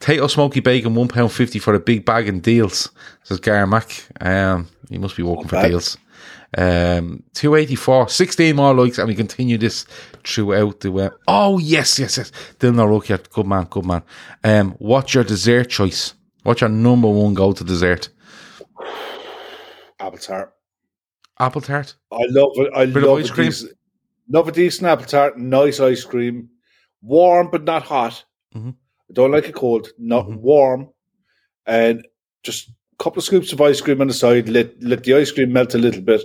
Tayto 0.00 0.28
smoky 0.30 0.60
bacon, 0.60 0.94
one 0.94 1.08
pound 1.08 1.32
fifty 1.32 1.58
for 1.58 1.74
a 1.74 1.78
big 1.80 2.04
bag 2.04 2.28
and 2.28 2.42
deals. 2.42 2.90
Says 3.24 3.40
Garmac. 3.40 4.04
Um, 4.26 4.68
he 4.90 4.98
must 4.98 5.16
be 5.16 5.22
working 5.22 5.48
for 5.48 5.56
bad. 5.56 5.68
deals. 5.68 5.96
Um, 6.56 7.22
two 7.34 7.54
eighty 7.54 7.74
four, 7.74 8.08
16 8.08 8.54
more 8.56 8.74
likes, 8.74 8.98
and 8.98 9.08
we 9.08 9.14
continue 9.14 9.58
this 9.58 9.84
throughout 10.24 10.80
the. 10.80 10.92
Uh, 10.92 11.10
oh 11.28 11.58
yes, 11.58 11.98
yes, 11.98 12.16
yes. 12.18 12.30
Dylan 12.58 12.80
O'Rourke, 12.80 13.30
good 13.30 13.46
man, 13.46 13.64
good 13.64 13.84
man. 13.84 14.02
Um, 14.44 14.72
what's 14.78 15.14
your 15.14 15.24
dessert 15.24 15.68
choice? 15.70 16.14
What's 16.44 16.60
your 16.60 16.70
number 16.70 17.08
one 17.08 17.34
go 17.34 17.52
to 17.52 17.64
dessert? 17.64 18.08
apple 19.98 20.18
tart. 20.18 20.52
Apple 21.38 21.60
tart. 21.60 21.94
I 22.12 22.24
love 22.28 22.52
it. 22.56 22.72
I 22.74 22.86
Bit 22.86 23.02
love 23.02 23.18
ice 23.18 23.30
cream? 23.30 23.46
decent- 23.48 23.72
love 24.28 24.48
a 24.48 24.52
decent 24.52 24.86
apple 24.86 25.06
tart. 25.06 25.38
Nice 25.38 25.80
ice 25.80 26.04
cream, 26.04 26.48
warm 27.02 27.50
but 27.50 27.64
not 27.64 27.82
hot. 27.82 28.24
Mm-hmm. 28.54 28.70
I 28.70 29.12
don't 29.12 29.32
like 29.32 29.48
it 29.48 29.54
cold. 29.54 29.88
Not 29.98 30.26
Mhm. 30.28 30.40
warm, 30.40 30.88
and 31.66 32.06
just 32.42 32.70
couple 32.98 33.18
of 33.18 33.24
scoops 33.24 33.52
of 33.52 33.60
ice 33.60 33.80
cream 33.80 34.00
on 34.00 34.08
the 34.08 34.14
side. 34.14 34.48
Let 34.48 34.82
let 34.82 35.04
the 35.04 35.14
ice 35.14 35.30
cream 35.32 35.52
melt 35.52 35.74
a 35.74 35.78
little 35.78 36.02
bit. 36.02 36.22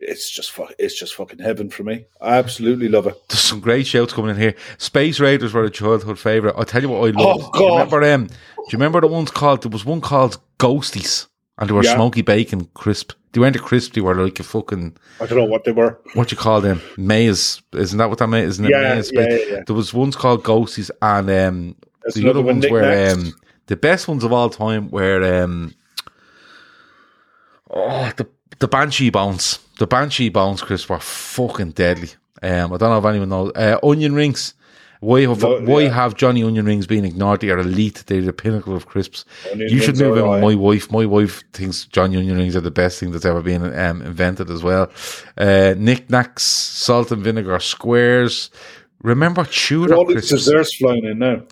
It's 0.00 0.28
just 0.30 0.50
fu- 0.50 0.66
it's 0.78 0.98
just 0.98 1.14
fucking 1.14 1.38
heaven 1.38 1.70
for 1.70 1.82
me. 1.82 2.04
I 2.20 2.36
absolutely 2.36 2.88
love 2.88 3.06
it. 3.06 3.16
There's 3.28 3.40
some 3.40 3.60
great 3.60 3.86
shouts 3.86 4.12
coming 4.12 4.32
in 4.32 4.36
here. 4.36 4.54
Space 4.76 5.18
Raiders 5.20 5.54
were 5.54 5.64
a 5.64 5.70
childhood 5.70 6.18
favourite. 6.18 6.54
I'll 6.58 6.64
tell 6.64 6.82
you 6.82 6.88
what 6.88 7.08
I 7.08 7.10
love. 7.18 7.40
Oh, 7.42 7.50
God. 7.52 7.58
Do 7.58 7.64
you 7.64 7.70
remember 7.70 8.02
um, 8.12 8.26
Do 8.26 8.32
you 8.70 8.78
remember 8.78 9.00
the 9.00 9.06
ones 9.06 9.30
called? 9.30 9.62
There 9.62 9.70
was 9.70 9.84
one 9.84 10.00
called 10.00 10.38
Ghosties, 10.58 11.26
and 11.58 11.70
they 11.70 11.74
were 11.74 11.84
Yeah. 11.84 11.94
smoky 11.94 12.22
bacon 12.22 12.68
crisp. 12.74 13.12
They 13.32 13.40
weren't 13.40 13.56
a 13.56 13.60
crisp. 13.60 13.94
They 13.94 14.00
were 14.00 14.14
like 14.14 14.38
a 14.40 14.42
fucking 14.42 14.96
I 15.20 15.26
don't 15.26 15.38
know 15.38 15.44
what 15.44 15.64
they 15.64 15.72
were. 15.72 15.98
what 16.14 16.30
you 16.30 16.36
call 16.36 16.60
them 16.60 16.82
maze. 16.98 17.62
Isn't 17.72 17.98
that 17.98 18.08
what 18.10 18.18
that 18.18 18.28
means? 18.28 18.50
Isn't 18.50 18.66
it 18.66 18.70
Yeah, 18.72 18.94
maze? 18.94 19.10
yeah, 19.12 19.28
yeah, 19.28 19.36
yeah. 19.50 19.62
There 19.66 19.74
was 19.76 19.94
ones 19.94 20.16
called 20.16 20.42
Ghosties, 20.44 20.90
and 21.00 21.30
um, 21.30 21.76
That's 22.02 22.16
the 22.16 22.28
other 22.28 22.42
one, 22.42 22.60
ones 22.60 22.68
were 22.70 23.10
um, 23.12 23.32
the 23.66 23.76
best 23.76 24.08
ones 24.08 24.24
of 24.24 24.32
all 24.32 24.50
time 24.50 24.90
were 24.90 25.42
um, 25.42 25.74
oh 27.70 28.10
the 28.16 28.26
the 28.58 28.68
Banshee 28.68 29.10
Bones. 29.10 29.58
The 29.78 29.86
Banshee 29.86 30.28
Bones 30.28 30.62
crisps 30.62 30.88
were 30.88 31.00
fucking 31.00 31.72
deadly. 31.72 32.10
Um, 32.42 32.72
I 32.72 32.76
don't 32.76 32.90
know 32.90 32.98
if 32.98 33.04
anyone 33.04 33.28
knows. 33.30 33.52
Uh, 33.56 33.78
onion 33.82 34.14
rings. 34.14 34.54
Why 35.00 35.22
have 35.22 35.42
No, 35.42 35.60
why 35.60 35.82
yeah. 35.82 35.90
have 35.90 36.14
Johnny 36.14 36.42
Onion 36.42 36.64
Rings 36.64 36.86
been 36.86 37.04
ignored? 37.04 37.40
They 37.42 37.50
are 37.50 37.58
elite. 37.58 38.04
They're 38.06 38.22
the 38.22 38.32
pinnacle 38.32 38.74
of 38.74 38.86
crisps. 38.86 39.26
Onion 39.52 39.68
you 39.68 39.78
should 39.80 39.98
rings 39.98 40.00
move 40.00 40.16
are 40.16 40.20
in 40.20 40.30
with 40.30 40.40
my 40.42 40.54
wife. 40.54 40.90
My 40.90 41.04
wife 41.04 41.42
thinks 41.52 41.84
Johnny 41.86 42.16
Onion 42.16 42.38
Rings 42.38 42.56
are 42.56 42.62
the 42.62 42.70
best 42.70 43.00
thing 43.00 43.10
that's 43.10 43.26
ever 43.26 43.42
been 43.42 43.62
um, 43.78 44.00
invented 44.00 44.48
as 44.50 44.62
well. 44.62 44.90
Uh, 45.36 45.74
knickknacks, 45.76 46.42
salt 46.44 47.12
and 47.12 47.22
vinegar 47.22 47.58
squares. 47.60 48.50
Remember 49.02 49.44
Tudor 49.44 49.94
All 49.94 50.06
these 50.06 50.28
crisps? 50.30 50.30
desserts 50.46 50.74
flying 50.76 51.04
in 51.04 51.18
now. 51.18 51.42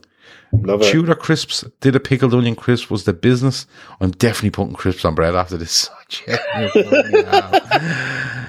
Love 0.53 0.83
it. 0.83 0.91
Tudor 0.93 1.15
crisps. 1.15 1.65
Did 1.81 1.97
a 1.97 2.01
pickled 2.01 2.35
onion 2.35 2.55
crisp 2.57 2.91
was 2.91 3.05
the 3.05 3.13
business. 3.15 3.67
I'm 4.01 4.11
definitely 4.11 4.51
putting 4.51 4.75
crisps 4.75 5.05
on 5.05 5.15
bread 5.15 5.35
after 5.35 5.57
this. 5.57 5.89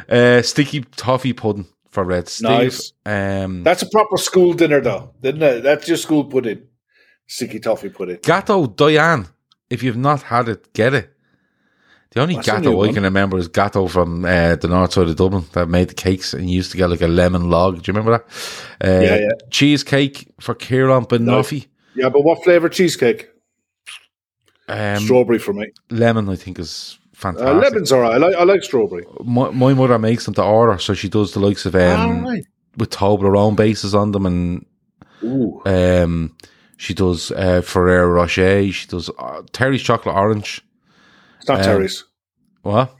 uh, 0.10 0.42
sticky 0.42 0.82
toffee 0.96 1.34
pudding 1.34 1.66
for 1.90 2.04
red. 2.04 2.28
Steve, 2.28 2.50
Nice. 2.50 2.94
Um, 3.06 3.64
That's 3.64 3.82
a 3.84 3.90
proper 3.90 4.18
school 4.18 4.54
dinner, 4.54 4.82
though, 4.82 5.12
isn't 5.22 5.42
it? 5.42 5.62
That's 5.62 5.88
your 5.88 5.98
school 5.98 6.26
pudding. 6.26 6.64
Sticky 7.28 7.60
toffee 7.60 7.90
pudding. 7.90 8.20
Gatto 8.22 8.68
Diane. 8.68 9.28
If 9.70 9.82
you've 9.82 9.98
not 9.98 10.24
had 10.24 10.50
it, 10.50 10.74
get 10.74 10.94
it. 10.94 11.10
The 12.12 12.22
only 12.22 12.36
That's 12.36 12.46
Gatto 12.48 12.72
I 12.74 12.76
one. 12.76 12.94
can 12.94 13.04
remember 13.04 13.38
is 13.40 13.48
Gatto 13.48 13.88
from 13.88 14.24
uh, 14.24 14.56
the 14.58 14.68
north 14.68 14.94
side 14.94 15.08
of 15.08 15.16
Dublin 15.16 15.46
that 15.54 15.68
made 15.68 15.88
the 15.88 15.94
cakes 15.96 16.36
and 16.36 16.48
used 16.50 16.70
to 16.72 16.78
get 16.78 16.90
like 16.92 17.02
a 17.02 17.08
lemon 17.08 17.50
log. 17.50 17.82
Do 17.82 17.92
you 17.92 17.98
remember 17.98 18.24
that? 18.80 18.88
Uh, 18.88 19.02
Yeah, 19.02 19.16
yeah. 19.16 19.30
Cheesecake 19.50 20.28
for 20.40 20.54
Kieran 20.54 21.06
Banoffee. 21.06 21.68
Yeah, 21.96 22.10
but 22.10 22.24
what 22.24 22.44
flavour 22.44 22.70
cheesecake? 22.70 23.30
Um, 24.68 25.00
strawberry 25.00 25.40
for 25.40 25.54
me. 25.54 25.72
lemon, 25.90 26.30
I 26.30 26.36
think, 26.36 26.58
is 26.58 26.98
fantastic. 27.14 27.48
Uh, 27.48 27.60
lemon's 27.60 27.92
all 27.92 28.00
right. 28.02 28.14
I 28.14 28.18
like, 28.18 28.36
I 28.36 28.44
like 28.44 28.64
strawberry. 28.64 29.06
my, 29.24 29.50
my 29.52 29.74
mother 29.74 30.00
makes 30.00 30.26
them 30.26 30.34
to 30.36 30.44
order, 30.44 30.78
so 30.80 30.94
she 30.94 31.10
does 31.10 31.34
the 31.34 31.40
likes 31.40 31.66
of 31.66 31.76
um, 31.76 32.26
right. 32.26 32.46
with 32.78 32.90
Toblerone 32.90 33.56
bases 33.56 33.94
on 33.94 34.12
them, 34.12 34.26
and 34.26 34.66
Ooh. 35.24 35.62
um, 35.66 36.36
she 36.78 36.94
does 36.94 37.32
uh, 37.32 37.62
Ferrero 37.62 38.08
Rocher. 38.08 38.72
She 38.72 38.88
does 38.88 39.10
uh, 39.20 39.42
Terry's 39.52 39.82
chocolate 39.82 40.16
orange. 40.16 40.62
It's 41.40 41.50
not 41.50 41.60
um, 41.60 41.66
Terry's. 41.66 42.06
What? 42.62 42.96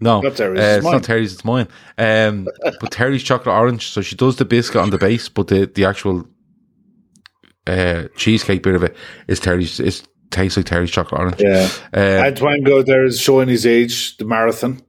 No, 0.00 0.20
Not 0.22 0.36
Terry's, 0.36 0.60
Uh, 0.60 0.74
it's 0.78 0.84
not 0.84 1.04
Terry's. 1.04 1.32
It's 1.32 1.44
mine. 1.44 1.68
Um, 1.96 2.48
but 2.80 2.90
Terry's 2.90 3.22
chocolate 3.22 3.54
orange. 3.54 3.90
So 3.90 4.02
she 4.02 4.16
does 4.16 4.36
the 4.36 4.44
biscuit 4.44 4.80
on 4.80 4.90
the 4.90 4.98
base, 4.98 5.28
but 5.28 5.46
the 5.46 5.66
the 5.66 5.84
actual 5.84 6.26
uh, 7.66 8.04
cheesecake 8.16 8.62
bit 8.62 8.74
of 8.74 8.82
it 8.82 8.96
is 9.28 9.40
Terry's. 9.40 9.80
It 9.80 10.06
tastes 10.30 10.56
like 10.56 10.66
Terry's 10.66 10.90
chocolate 10.90 11.20
orange. 11.20 11.40
Yeah. 11.40 11.68
Uh, 11.94 12.26
Antoine 12.26 12.62
go 12.62 12.82
there 12.82 13.04
is 13.04 13.20
showing 13.20 13.48
his 13.48 13.64
age, 13.66 14.16
the 14.16 14.24
marathon. 14.24 14.82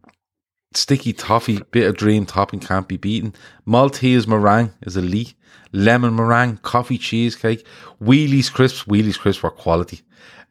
sticky 0.73 1.13
toffee, 1.13 1.59
bit 1.71 1.87
of 1.87 1.95
dream 1.97 2.25
topping 2.25 2.59
can't 2.59 2.87
be 2.87 2.97
beaten. 2.97 3.33
Maltese 3.65 4.27
meringue 4.27 4.73
is 4.81 4.97
elite. 4.97 5.33
Lemon 5.71 6.15
meringue, 6.15 6.57
coffee 6.57 6.97
cheesecake, 6.97 7.65
Wheelies 8.01 8.51
crisps. 8.51 8.83
Wheelies 8.83 9.19
crisps 9.19 9.43
were 9.43 9.51
quality. 9.51 10.01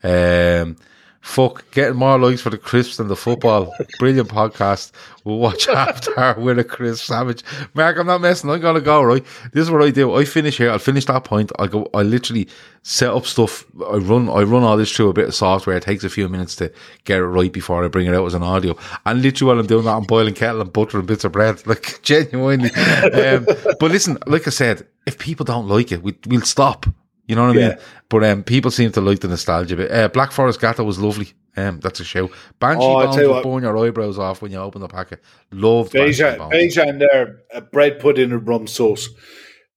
Um, 0.03 0.77
Fuck, 1.25 1.69
getting 1.71 1.97
more 1.97 2.19
likes 2.19 2.43
for 2.43 2.51
the 2.51 2.59
crisps 2.59 2.99
than 2.99 3.09
the 3.09 3.17
football. 3.17 3.75
Brilliant 3.99 4.29
podcast. 4.29 4.93
We'll 5.25 5.39
watch 5.39 5.67
after 5.69 6.35
with 6.39 6.59
a 6.59 6.65
crisp 6.65 7.07
sandwich. 7.07 7.43
Mark, 7.73 7.97
I'm 7.97 8.07
not 8.07 8.21
messing. 8.21 8.51
I'm 8.51 8.61
gonna 8.61 8.83
go 8.83 9.03
right. 9.03 9.25
This 9.53 9.63
is 9.63 9.71
what 9.71 9.83
I 9.83 9.91
do. 9.91 10.15
I 10.15 10.27
finish 10.27 10.59
here. 10.59 10.71
I'll 10.71 10.79
finish 10.79 11.07
that 11.07 11.25
point. 11.25 11.51
I 11.59 11.67
go. 11.67 11.89
I 11.95 12.03
literally 12.03 12.47
set 12.83 13.09
up 13.09 13.25
stuff. 13.25 13.65
I 13.91 13.97
run. 13.97 14.29
I 14.29 14.43
run 14.43 14.65
all 14.65 14.77
this 14.77 14.95
through 14.95 15.09
a 15.09 15.13
bit 15.15 15.27
of 15.27 15.35
software. 15.35 15.79
It 15.79 15.83
takes 15.85 16.05
a 16.05 16.11
few 16.11 16.29
minutes 16.29 16.57
to 16.57 16.71
get 17.05 17.21
it 17.21 17.25
right 17.25 17.51
before 17.51 17.83
I 17.83 17.89
bring 17.89 18.07
it 18.07 18.15
out 18.15 18.27
as 18.27 18.35
an 18.35 18.43
audio. 18.43 18.77
And 19.07 19.23
literally 19.23 19.49
while 19.51 19.61
I'm 19.61 19.67
doing 19.67 19.87
that, 19.87 19.97
I'm 19.97 20.05
boiling 20.05 20.35
kettle 20.35 20.61
and 20.61 20.73
butter 20.75 20.99
and 20.99 21.09
bits 21.09 21.25
of 21.25 21.33
bread. 21.33 21.63
Like 21.67 22.01
genuinely. 22.03 22.71
um, 22.75 23.47
but 23.81 23.91
listen, 23.91 24.19
like 24.27 24.47
I 24.47 24.51
said, 24.51 24.87
if 25.07 25.19
people 25.19 25.45
don't 25.45 25.69
like 25.69 25.91
it, 25.91 26.03
we, 26.03 26.15
we'll 26.27 26.43
stop. 26.43 26.85
You 27.27 27.37
know 27.37 27.47
what 27.49 27.57
I 27.57 27.61
Yeah. 27.61 27.69
mean? 27.71 27.79
But 28.09 28.25
um, 28.25 28.43
people 28.45 28.71
seem 28.71 28.93
to 28.93 29.01
like 29.01 29.21
the 29.21 29.29
nostalgia 29.29 29.77
bit. 29.77 29.91
Uh, 29.91 30.09
Black 30.09 30.33
Forest 30.33 30.61
Gato 30.61 30.85
was 30.85 30.99
lovely. 30.99 31.33
Um, 31.57 31.81
that's 31.81 32.01
a 32.01 32.05
show. 32.05 32.31
Banshee 32.59 32.83
Oh, 32.83 33.05
Bones 33.05 33.17
you 33.17 33.29
will 33.29 33.43
burn 33.43 33.63
your 33.63 33.79
eyebrows 33.87 34.19
off 34.19 34.43
when 34.43 34.51
you 34.53 34.59
open 34.59 34.81
the 34.81 34.89
packet. 34.89 35.23
Love 35.53 35.91
Banshee 35.93 36.23
Beja, 36.23 36.39
Bones. 36.39 36.53
Beja 36.55 36.89
and 36.89 37.01
their 37.01 37.43
uh, 37.55 37.61
bread 37.61 38.01
pudding 38.01 38.33
and 38.33 38.47
rum 38.47 38.67
sauce. 38.67 39.09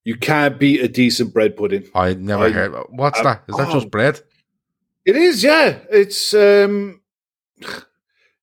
You 0.04 0.16
can't 0.16 0.60
beat 0.60 0.82
a 0.82 0.88
decent 0.88 1.34
bread 1.34 1.56
pudding. 1.56 1.86
I 1.94 2.14
never 2.16 2.46
I- 2.46 2.50
heard. 2.50 2.74
What's 2.90 3.20
I- 3.20 3.24
that? 3.24 3.44
Is 3.48 3.56
that 3.58 3.70
oh. 3.70 3.74
just 3.74 3.92
bread? 3.92 4.20
It 5.06 5.16
is, 5.16 5.42
yeah. 5.44 5.80
It's 5.90 6.34
um, 6.34 7.00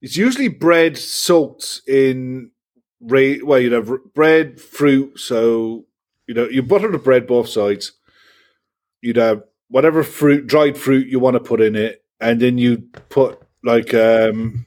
it's 0.01 0.17
usually 0.17 0.49
bread 0.49 0.97
soaked 0.97 1.83
in 1.87 2.53
well, 3.01 3.59
you'd 3.61 3.73
have 3.73 3.91
bread, 4.15 4.61
fruit. 4.61 5.19
So 5.19 5.85
you 6.27 6.35
know, 6.35 6.49
you 6.49 6.63
butter 6.63 6.91
the 6.91 6.99
bread 6.99 7.27
both 7.27 7.49
sides. 7.49 7.93
You'd 9.05 9.17
have 9.17 9.43
whatever 9.69 10.03
fruit, 10.03 10.47
dried 10.47 10.77
fruit 10.79 11.07
you 11.09 11.19
want 11.21 11.35
to 11.35 11.41
put 11.41 11.61
in 11.61 11.77
it, 11.77 12.03
and 12.21 12.41
then 12.41 12.59
you 12.59 12.79
put 13.09 13.39
like 13.63 13.93
um, 13.95 14.67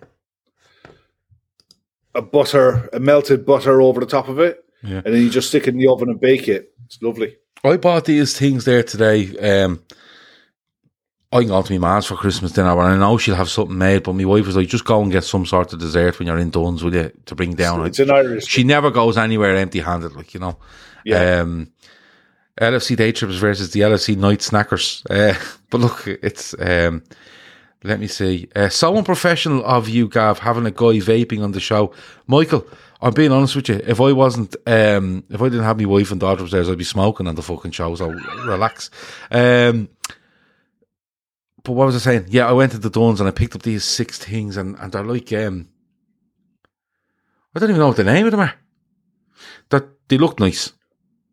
a 2.16 2.22
butter, 2.22 2.90
a 2.94 3.00
melted 3.00 3.46
butter 3.46 3.82
over 3.82 4.00
the 4.00 4.06
top 4.06 4.28
of 4.28 4.40
it, 4.40 4.64
Yeah. 4.84 5.02
and 5.06 5.14
then 5.14 5.22
you 5.22 5.30
just 5.30 5.50
stick 5.50 5.64
it 5.64 5.70
in 5.74 5.78
the 5.78 5.88
oven 5.88 6.10
and 6.10 6.20
bake 6.20 6.48
it. 6.48 6.72
It's 6.86 7.02
lovely. 7.02 7.36
I 7.64 7.78
bought 7.78 8.06
these 8.06 8.38
things 8.38 8.66
there 8.66 8.84
today. 8.84 9.38
Um, 9.40 9.84
I 11.32 11.40
can 11.42 11.50
go 11.50 11.62
to 11.62 11.74
my 11.74 11.80
mom's 11.94 12.06
for 12.06 12.16
Christmas 12.16 12.54
dinner, 12.54 12.70
and 12.72 12.80
I 12.94 12.98
know 12.98 13.18
she'll 13.18 13.36
have 13.36 13.50
something 13.50 13.78
made. 13.78 14.04
But 14.04 14.14
my 14.14 14.24
wife 14.26 14.46
was 14.46 14.56
like, 14.56 14.70
"Just 14.70 14.86
go 14.86 15.02
and 15.02 15.12
get 15.12 15.26
some 15.26 15.46
sort 15.46 15.74
of 15.74 15.80
dessert 15.80 16.18
when 16.18 16.28
you're 16.28 16.38
in 16.38 16.50
Dunnes, 16.52 16.84
will 16.84 16.96
you, 16.96 17.12
to 17.26 17.36
bring 17.36 17.54
down?" 17.54 17.86
It's 17.86 18.00
an 18.00 18.10
Irish. 18.12 18.46
she 18.48 18.64
never 18.64 18.92
goes 18.92 19.18
anywhere 19.18 19.56
empty-handed, 19.58 20.16
like 20.16 20.34
you 20.34 20.40
know. 20.40 20.58
Yeah. 21.04 21.42
Um, 21.42 21.72
LFC 22.62 22.96
day 22.96 23.12
trips 23.12 23.36
versus 23.36 23.72
the 23.72 23.82
LFC 23.82 24.18
night 24.18 24.40
snackers. 24.40 25.06
Uh, 25.10 25.38
but 25.70 25.82
look, 25.82 26.08
it's 26.08 26.56
um, 26.60 27.04
let 27.84 28.00
me 28.00 28.08
see. 28.08 28.50
Uh, 28.56 28.70
so 28.70 28.98
unprofessional 28.98 29.64
of 29.66 29.88
you, 29.88 30.08
Gav, 30.08 30.40
having 30.40 30.66
a 30.66 30.72
guy 30.72 31.00
vaping 31.00 31.44
on 31.44 31.52
the 31.52 31.60
show. 31.60 31.94
Michael, 32.26 32.68
I'm 33.02 33.14
being 33.14 33.32
honest 33.32 33.56
with 33.56 33.70
you. 33.70 33.82
If 33.86 34.02
I 34.02 34.12
wasn't, 34.12 34.56
um, 34.66 35.24
if 35.30 35.42
I 35.42 35.46
didn't 35.46 35.64
have 35.64 35.80
my 35.80 35.86
wife 35.86 36.12
and 36.12 36.20
daughter 36.20 36.44
upstairs, 36.44 36.70
I'd 36.70 36.78
be 36.78 36.84
smoking 36.84 37.28
on 37.28 37.36
the 37.36 37.44
fucking 37.44 37.72
show. 37.72 37.94
So 37.96 38.10
relax. 38.10 38.90
Um, 39.30 39.90
but 41.64 41.74
what 41.74 41.86
was 41.86 41.96
I 41.96 42.00
saying? 42.00 42.28
Yeah, 42.30 42.48
I 42.48 42.54
went 42.54 42.72
to 42.72 42.78
the 42.78 42.90
Dunnes 42.90 43.20
and 43.20 43.28
I 43.28 43.32
picked 43.32 43.56
up 43.56 43.62
these 43.62 43.84
six 43.84 44.18
things, 44.18 44.58
and, 44.58 44.78
and 44.80 44.92
they're 44.92 45.04
like, 45.04 45.32
um, 45.34 45.68
I 47.54 47.60
don't 47.60 47.70
even 47.70 47.80
know 47.80 47.88
what 47.88 47.98
the 47.98 48.04
name 48.04 48.26
of 48.26 48.32
them 48.32 48.40
are. 48.40 48.54
That 49.70 50.08
they 50.08 50.18
look 50.18 50.40
nice. 50.40 50.74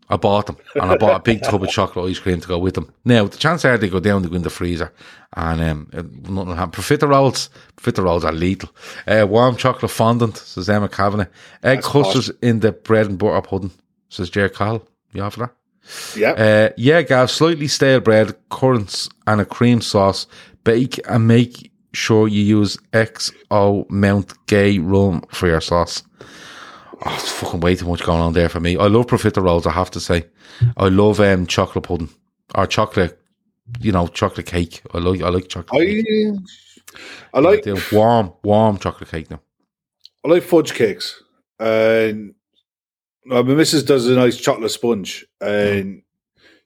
I 0.08 0.16
bought 0.16 0.46
them, 0.46 0.56
and 0.74 0.90
I 0.90 0.96
bought 0.96 1.16
a 1.16 1.22
big 1.22 1.42
tub 1.42 1.62
of 1.62 1.70
chocolate 1.70 2.10
ice 2.10 2.18
cream 2.18 2.40
to 2.40 2.48
go 2.48 2.58
with 2.58 2.74
them. 2.74 2.92
Now, 3.04 3.24
the 3.26 3.38
chance 3.38 3.64
are 3.64 3.78
they 3.78 3.88
go 3.88 4.00
down, 4.00 4.22
they 4.22 4.28
go 4.28 4.36
in 4.36 4.42
the 4.42 4.50
freezer, 4.50 4.92
and 5.32 5.62
um, 5.62 5.88
nothing 5.92 6.34
will 6.34 6.54
happen. 6.54 6.82
Profiteroles, 6.82 7.48
profiteroles 7.76 8.24
are 8.24 8.32
lethal. 8.32 8.70
Uh, 9.06 9.26
warm 9.26 9.56
chocolate 9.56 9.90
fondant, 9.90 10.36
says 10.36 10.68
Emma 10.68 10.88
Kavanagh. 10.88 11.28
Egg 11.62 11.78
That's 11.78 11.88
custards 11.88 12.30
in 12.42 12.60
the 12.60 12.72
bread 12.72 13.06
and 13.06 13.18
butter 13.18 13.40
pudding, 13.40 13.70
says 14.10 14.28
Jer 14.28 14.50
Call. 14.50 14.86
You 15.12 15.22
offer 15.22 15.40
that? 15.40 15.54
yeah. 16.16 16.32
Uh, 16.32 16.72
yeah, 16.76 17.02
Gav, 17.02 17.30
slightly 17.30 17.68
stale 17.68 18.00
bread, 18.00 18.34
currants, 18.50 19.08
and 19.26 19.40
a 19.40 19.44
cream 19.44 19.80
sauce. 19.80 20.26
Bake 20.64 20.98
and 21.08 21.28
make 21.28 21.70
sure 21.92 22.26
you 22.28 22.42
use 22.42 22.76
XO 22.92 23.88
Mount 23.90 24.34
Gay 24.46 24.78
rum 24.78 25.22
for 25.30 25.46
your 25.46 25.60
sauce. 25.60 26.02
Oh, 27.04 27.14
it's 27.14 27.32
fucking 27.32 27.60
way 27.60 27.74
too 27.74 27.86
much 27.86 28.02
going 28.02 28.20
on 28.20 28.32
there 28.32 28.48
for 28.48 28.60
me. 28.60 28.76
I 28.76 28.86
love 28.86 29.06
profiteroles, 29.06 29.66
I 29.66 29.72
have 29.72 29.90
to 29.92 30.00
say. 30.00 30.26
I 30.76 30.88
love 30.88 31.20
um, 31.20 31.46
chocolate 31.46 31.84
pudding 31.84 32.10
or 32.54 32.66
chocolate, 32.66 33.18
you 33.80 33.92
know, 33.92 34.06
chocolate 34.06 34.46
cake. 34.46 34.82
I 34.92 34.98
like 34.98 35.22
I 35.22 35.28
like 35.28 35.48
chocolate 35.48 35.86
cake. 35.86 36.06
I, 37.32 37.38
I 37.38 37.40
like 37.40 37.60
I 37.60 37.74
do. 37.74 37.78
warm, 37.92 38.32
warm 38.42 38.78
chocolate 38.78 39.10
cake 39.10 39.30
now. 39.30 39.40
I 40.24 40.28
like 40.28 40.42
fudge 40.42 40.74
cakes, 40.74 41.22
and 41.58 42.34
uh, 43.30 43.42
my 43.42 43.54
missus 43.54 43.82
does 43.82 44.08
a 44.08 44.14
nice 44.14 44.36
chocolate 44.36 44.70
sponge, 44.70 45.26
and 45.40 46.02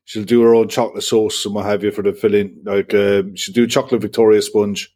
she'll 0.05 0.25
do 0.25 0.43
her 0.43 0.55
own 0.55 0.69
chocolate 0.69 1.05
sauce 1.05 1.45
and 1.45 1.55
what 1.55 1.67
have 1.67 1.83
you 1.83 1.91
for 1.91 2.03
the 2.03 2.13
filling. 2.13 2.61
Like 2.65 2.93
um, 2.95 3.35
she'll 3.35 3.55
do 3.55 3.65
a 3.65 3.69
chocolate 3.69 4.03
Victoria 4.03 4.43
sponge, 4.43 4.95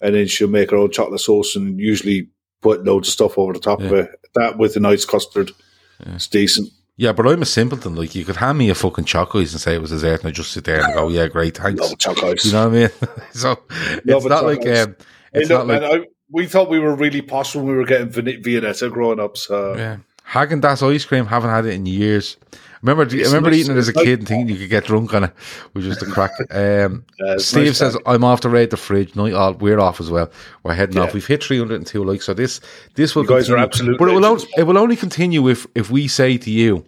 and 0.00 0.14
then 0.14 0.26
she'll 0.26 0.48
make 0.48 0.70
her 0.70 0.76
own 0.76 0.90
chocolate 0.90 1.20
sauce, 1.20 1.56
and 1.56 1.80
usually 1.80 2.28
put 2.62 2.84
loads 2.84 3.08
of 3.08 3.12
stuff 3.12 3.38
over 3.38 3.52
the 3.52 3.60
top 3.60 3.80
of 3.80 3.92
it. 3.92 4.10
That 4.36 4.58
with 4.58 4.76
a 4.76 4.80
nice 4.80 5.04
custard, 5.04 5.52
it's 6.00 6.26
decent. 6.26 6.70
Yeah, 6.98 7.12
but 7.12 7.26
I'm 7.26 7.42
a 7.42 7.46
simpleton. 7.46 7.94
Like 7.94 8.14
you 8.14 8.24
could 8.24 8.36
hand 8.36 8.56
me 8.56 8.70
a 8.70 8.74
fucking 8.74 9.04
chocolates 9.04 9.52
and 9.52 9.60
say 9.60 9.74
it 9.74 9.80
was 9.82 9.90
dessert, 9.90 10.20
and 10.20 10.28
I 10.28 10.30
just 10.30 10.52
sit 10.52 10.64
there 10.64 10.82
and 10.82 10.94
go, 10.94 11.08
"Yeah, 11.08 11.26
great, 11.26 11.56
thanks." 11.56 11.80
Love. 11.80 12.44
You 12.44 12.52
know 12.52 12.68
what 12.68 12.76
I 12.76 12.80
mean? 12.80 12.88
so 13.32 13.62
it's 13.70 14.06
Love 14.06 14.24
not 14.24 14.44
like 14.44 14.60
um, 14.60 14.96
Hey, 15.36 15.42
it's 15.42 15.50
look, 15.50 15.66
not 15.66 15.66
like 15.66 15.82
man, 15.82 16.02
I, 16.02 16.06
we 16.30 16.46
thought 16.46 16.70
we 16.70 16.78
were 16.78 16.94
really 16.94 17.20
posh 17.20 17.54
when 17.54 17.66
we 17.66 17.74
were 17.74 17.84
getting 17.84 18.08
Viennetta 18.08 18.90
growing 18.90 19.20
up. 19.20 19.36
So 19.36 19.76
yeah. 19.76 19.98
Haagen 20.30 20.60
Dazs 20.60 20.82
ice 20.94 21.04
cream. 21.04 21.26
Haven't 21.26 21.50
had 21.50 21.66
it 21.66 21.70
in 21.74 21.86
years. 21.86 22.36
Remember, 22.82 23.02
I 23.02 23.06
It's 23.18 23.28
remember 23.28 23.50
nice- 23.50 23.60
eating 23.60 23.74
it 23.74 23.78
as 23.78 23.88
a 23.88 23.90
it's 23.90 23.96
like- 23.96 24.04
kid 24.04 24.18
and 24.20 24.28
thinking 24.28 24.48
you 24.48 24.56
could 24.60 24.68
get 24.70 24.84
drunk 24.84 25.12
on 25.14 25.24
it, 25.24 25.32
which 25.72 25.84
was 25.86 25.98
the 25.98 26.06
crack. 26.06 26.32
Um, 26.50 27.04
Yeah, 27.18 27.36
Steve 27.38 27.66
nice 27.66 27.78
says. 27.78 27.96
I'm 28.06 28.22
off 28.22 28.40
to 28.42 28.48
raid 28.48 28.70
the 28.70 28.76
fridge. 28.76 29.16
Night 29.16 29.32
all 29.32 29.54
we're 29.54 29.78
off 29.80 30.00
as 30.00 30.10
well. 30.10 30.30
We're 30.62 30.74
heading 30.74 30.96
Yeah. 30.96 31.04
off. 31.04 31.14
We've 31.14 31.26
hit 31.26 31.42
302 31.42 32.04
likes, 32.04 32.26
so 32.26 32.34
this 32.34 32.60
this 32.94 33.14
will 33.16 33.22
You 33.22 33.28
guys 33.28 33.48
are 33.50 33.54
continue. 33.56 33.64
absolute 33.64 33.98
But 33.98 34.08
it 34.08 34.14
will 34.14 34.24
only, 34.26 34.44
it 34.56 34.62
will 34.64 34.78
only 34.78 34.96
continue 34.96 35.48
if 35.48 35.66
if 35.74 35.90
we 35.90 36.06
say 36.08 36.36
to 36.38 36.50
you. 36.50 36.84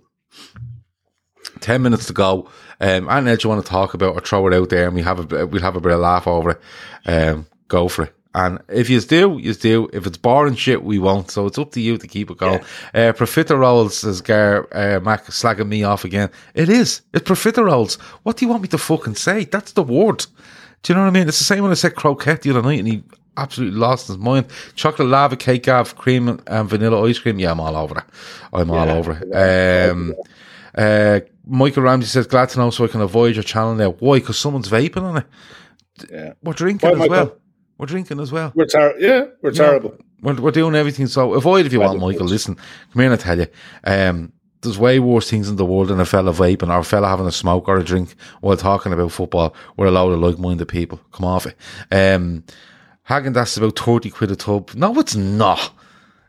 10 1.61 1.83
minutes 1.83 2.07
to 2.07 2.13
go. 2.13 2.49
Um, 2.81 3.09
anything 3.09 3.29
else 3.29 3.43
you 3.45 3.51
want 3.51 3.65
to 3.65 3.69
talk 3.71 3.95
about 3.95 4.15
or 4.15 4.21
throw 4.21 4.47
it 4.47 4.55
out 4.55 4.69
there 4.69 4.87
and 4.87 4.95
we 4.95 5.03
have 5.03 5.33
a 5.33 5.47
we'll 5.47 5.63
have 5.63 5.75
a 5.77 5.81
bit 5.81 5.93
of 5.93 6.01
laugh 6.01 6.27
over 6.29 6.51
it. 6.51 6.61
Um, 7.07 7.47
go 7.67 7.89
for 7.89 8.05
it. 8.05 8.15
And 8.35 8.59
if 8.69 8.91
you 8.91 9.01
do, 9.01 9.39
you 9.41 9.55
do. 9.55 9.89
If 9.93 10.07
it's 10.07 10.19
boring 10.19 10.55
shit, 10.55 10.85
we 10.85 10.99
won't. 10.99 11.31
So 11.31 11.47
it's 11.47 11.59
up 11.59 11.73
to 11.73 11.81
you 11.81 11.97
to 11.99 12.07
keep 12.07 12.31
it 12.31 12.37
going. 12.37 12.61
Uh, 12.95 13.13
profiteroles, 13.13 13.93
says 13.93 14.21
Gar, 14.21 14.69
uh, 14.73 15.01
Mac, 15.01 15.25
slagging 15.27 15.69
me 15.69 15.83
off 15.83 16.05
again. 16.05 16.31
It 16.55 16.69
is. 16.69 17.01
It's 17.15 17.29
profiteroles. 17.29 17.99
What 18.23 18.37
do 18.37 18.45
you 18.45 18.51
want 18.51 18.63
me 18.63 18.69
to 18.69 18.79
fucking 18.79 19.15
say? 19.17 19.45
That's 19.45 19.73
the 19.73 19.83
word. 19.83 20.27
Do 20.83 20.93
you 20.93 20.95
know 20.97 21.03
what 21.03 21.09
I 21.09 21.11
mean? 21.19 21.27
It's 21.27 21.39
the 21.39 21.45
same 21.45 21.63
when 21.63 21.73
I 21.73 21.75
said 21.75 21.97
croquette 21.97 22.43
the 22.43 22.51
other 22.51 22.63
night 22.63 22.79
and 22.79 22.87
he 22.87 23.03
absolutely 23.37 23.79
lost 23.79 24.09
his 24.09 24.19
mind. 24.19 24.47
Chocolate 24.77 25.09
lava 25.09 25.37
cake, 25.37 25.65
Gav, 25.65 25.97
cream 25.97 26.29
and, 26.29 26.43
and 26.47 26.69
vanilla 26.69 27.03
ice 27.09 27.19
cream. 27.19 27.39
Yeah, 27.41 27.51
I'm 27.53 27.61
all 27.61 27.77
over 27.77 27.99
it. 27.99 28.05
I'm 28.53 28.71
all 28.71 28.89
over 28.89 29.19
it. 29.21 29.91
Um, 29.91 30.15
uh, 30.77 31.21
Michael 31.47 31.83
Ramsey 31.83 32.07
says, 32.09 32.27
glad 32.27 32.51
to 32.51 32.59
know 32.59 32.71
so 32.71 32.85
I 32.85 32.89
can 32.89 33.01
avoid 33.01 33.35
your 33.35 33.43
channel 33.43 33.75
now. 33.75 33.91
Why? 33.93 34.19
Because 34.21 34.39
someone's 34.39 34.69
vaping 34.69 35.03
on 35.03 35.17
it. 35.19 35.27
yeah, 36.13 36.33
We're 36.43 36.53
drinking 36.53 36.91
as 36.91 36.99
Michael? 36.99 37.11
well. 37.17 37.37
We're 37.79 37.87
drinking 37.87 38.21
as 38.21 38.33
well. 38.33 38.53
we're 38.55 38.67
ter- 38.67 38.99
yeah, 38.99 39.27
we're 39.41 39.53
terrible. 39.53 39.97
We're, 40.21 40.35
we're 40.35 40.51
doing 40.51 40.75
everything. 40.75 41.07
So 41.07 41.35
avoid 41.35 41.65
if 41.65 41.73
you 41.73 41.81
want, 41.81 42.01
Michael. 42.01 42.27
Listen, 42.27 42.57
come 42.57 42.67
here 43.03 43.05
and 43.05 43.15
I 43.15 43.17
tell 43.17 43.39
you. 43.39 43.47
Um, 43.85 44.33
there's 44.61 44.79
way 44.79 44.99
worse 44.99 45.31
things 45.31 45.49
in 45.49 45.55
the 45.55 45.65
world 45.65 45.89
than 45.89 46.01
a 46.01 46.05
fella 46.05 46.33
vaping 46.33 46.69
or 46.75 46.81
a 46.81 46.85
fella 46.85 47.07
having 47.09 47.27
a 47.27 47.33
smoke 47.33 47.69
or 47.69 47.79
a 47.79 47.85
drink 47.85 48.17
while 48.41 48.57
talking 48.57 48.93
about 48.93 49.13
football. 49.13 49.55
We're 49.77 49.87
a 49.87 49.91
load 49.93 50.13
of 50.13 50.19
like-minded 50.19 50.67
people. 50.67 51.01
Come 51.13 51.27
off 51.27 51.47
it. 51.47 51.57
Um, 51.93 52.43
Hagen, 53.05 53.33
that's 53.33 53.57
about 53.57 53.79
30 53.79 54.11
quid 54.11 54.33
a 54.33 54.37
tub. 54.37 54.75
No, 54.75 54.99
it's 54.99 55.15
not. 55.15 55.71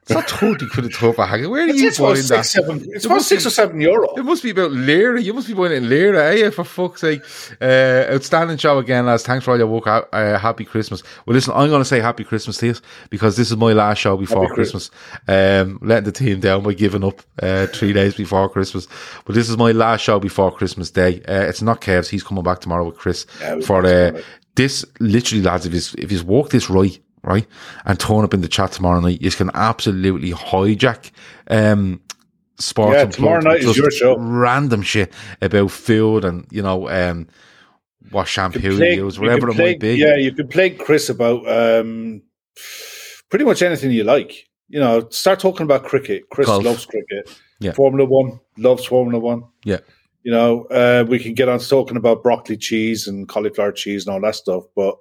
It's 0.10 0.15
not 0.15 0.40
30 0.40 0.68
quid 0.69 0.86
a 0.86 0.90
tub 0.90 1.15
for 1.15 1.26
Hagen. 1.26 1.52
Where 1.52 1.64
are 1.64 1.68
you 1.68 1.88
It's 1.88 1.99
about 1.99 2.14
buying 2.15 2.26
that? 2.27 2.45
seven. 2.45 2.77
It's 2.94 3.06
It 3.06 3.11
about 3.11 3.22
six 3.22 3.44
be- 3.44 3.48
or 3.48 3.52
seven 3.52 3.80
euro. 3.80 4.14
It 4.15 4.26
must 4.26 4.41
be 4.41 4.49
about 4.49 4.72
Lira. 4.72 5.22
You 5.22 5.34
must 5.34 5.48
be 5.48 5.53
buying 5.53 5.72
it 5.73 5.76
in 5.76 5.90
Lira, 5.90 6.34
eh? 6.36 6.49
For 6.49 6.64
fuck's 6.64 7.02
sake. 7.02 7.22
Uh, 7.61 8.07
outstanding 8.11 8.57
show 8.57 8.80
again, 8.80 9.06
lads. 9.06 9.23
Thanks 9.23 9.45
for 9.45 9.52
all 9.52 9.57
your 9.57 9.68
work. 9.68 9.86
Uh, 9.88 10.40
happy 10.40 10.65
Christmas. 10.65 11.03
Well, 11.26 11.36
listen, 11.36 11.53
I'm 11.56 11.69
going 11.69 11.81
to 11.81 11.86
say 11.86 11.99
happy 11.99 12.23
Christmas 12.23 12.57
to 12.57 12.68
you 12.68 12.76
because 13.11 13.38
this 13.38 13.52
is 13.52 13.57
my 13.57 13.73
last 13.73 13.99
show 13.99 14.18
before 14.18 14.44
Happy 14.44 14.56
Christmas. 14.56 14.90
Um, 15.27 15.77
letting 15.84 16.06
the 16.06 16.11
team 16.11 16.40
down 16.40 16.64
by 16.64 16.73
giving 16.73 17.03
up 17.03 17.22
uh, 17.41 17.68
three 17.68 17.94
days 17.94 18.15
before 18.15 18.49
Christmas. 18.49 18.88
But 19.26 19.36
this 19.36 19.48
is 19.49 19.57
my 19.57 19.72
last 19.73 20.02
show 20.02 20.19
before 20.19 20.52
Christmas 20.52 20.90
Day. 20.90 21.22
Uh, 21.27 21.41
it's 21.48 21.61
not 21.61 21.81
Kev's. 21.81 22.10
He's 22.10 22.23
coming 22.23 22.44
back 22.44 22.61
tomorrow 22.61 22.86
with 22.86 22.98
Chris 22.98 23.27
Yeah, 23.41 23.60
for 23.60 23.86
uh, 23.86 24.19
this. 24.56 24.86
Literally, 24.99 25.44
lads, 25.44 25.65
if 25.68 25.73
he's, 25.73 25.94
if 25.95 26.10
he's 26.10 26.23
worked 26.23 26.52
this 26.52 26.69
right, 26.69 26.99
right, 27.24 27.48
and 27.86 28.00
turn 28.00 28.24
up 28.24 28.34
in 28.34 28.41
the 28.41 28.48
chat 28.48 28.72
tomorrow 28.72 29.00
night, 29.00 29.22
you 29.22 29.32
can 29.32 29.52
absolutely 29.54 30.32
hijack. 30.32 31.12
Um, 31.48 32.02
sports 32.58 32.96
Yeah, 32.98 33.06
tomorrow 33.06 33.41
night 33.41 33.62
is 33.62 33.78
your 33.78 33.90
show. 33.91 34.18
random 34.18 34.82
shit 34.82 35.14
about 35.41 35.72
food 35.72 36.26
and 36.26 36.46
you 36.52 36.62
know 36.62 36.90
um 36.90 37.28
what 38.12 38.28
shampoo 38.28 38.60
you 38.60 38.84
use, 38.84 39.16
you 39.16 39.22
whatever 39.22 39.48
can 39.52 39.60
it 39.60 39.64
might 39.64 39.80
be. 39.80 39.96
Yeah, 39.96 40.16
you 40.16 40.32
can 40.34 40.48
play 40.48 40.72
Chris 40.72 41.10
about 41.10 41.48
um, 41.48 42.22
pretty 43.30 43.46
much 43.46 43.62
anything 43.62 43.91
you 43.91 44.04
like. 44.04 44.48
You 44.68 44.80
know, 44.80 45.08
start 45.10 45.40
talking 45.40 45.64
about 45.64 45.84
cricket. 45.84 46.30
Chris 46.30 46.48
Golf. 46.48 46.64
loves 46.64 46.86
cricket. 46.86 47.40
Yeah. 47.60 47.74
Formula 47.74 48.06
One 48.08 48.40
loves 48.58 48.86
Formula 48.86 49.20
One. 49.20 49.44
Yeah. 49.64 49.80
You 50.24 50.32
know, 50.32 50.66
uh, 50.66 51.06
we 51.08 51.20
can 51.20 51.34
get 51.34 51.50
on 51.50 51.60
to 51.60 51.68
talking 51.68 51.98
about 51.98 52.24
broccoli 52.24 52.58
cheese 52.58 53.08
and 53.08 53.28
cauliflower 53.28 53.72
cheese 53.72 54.06
and 54.06 54.14
all 54.14 54.22
that 54.22 54.36
stuff, 54.36 54.64
but 54.76 54.98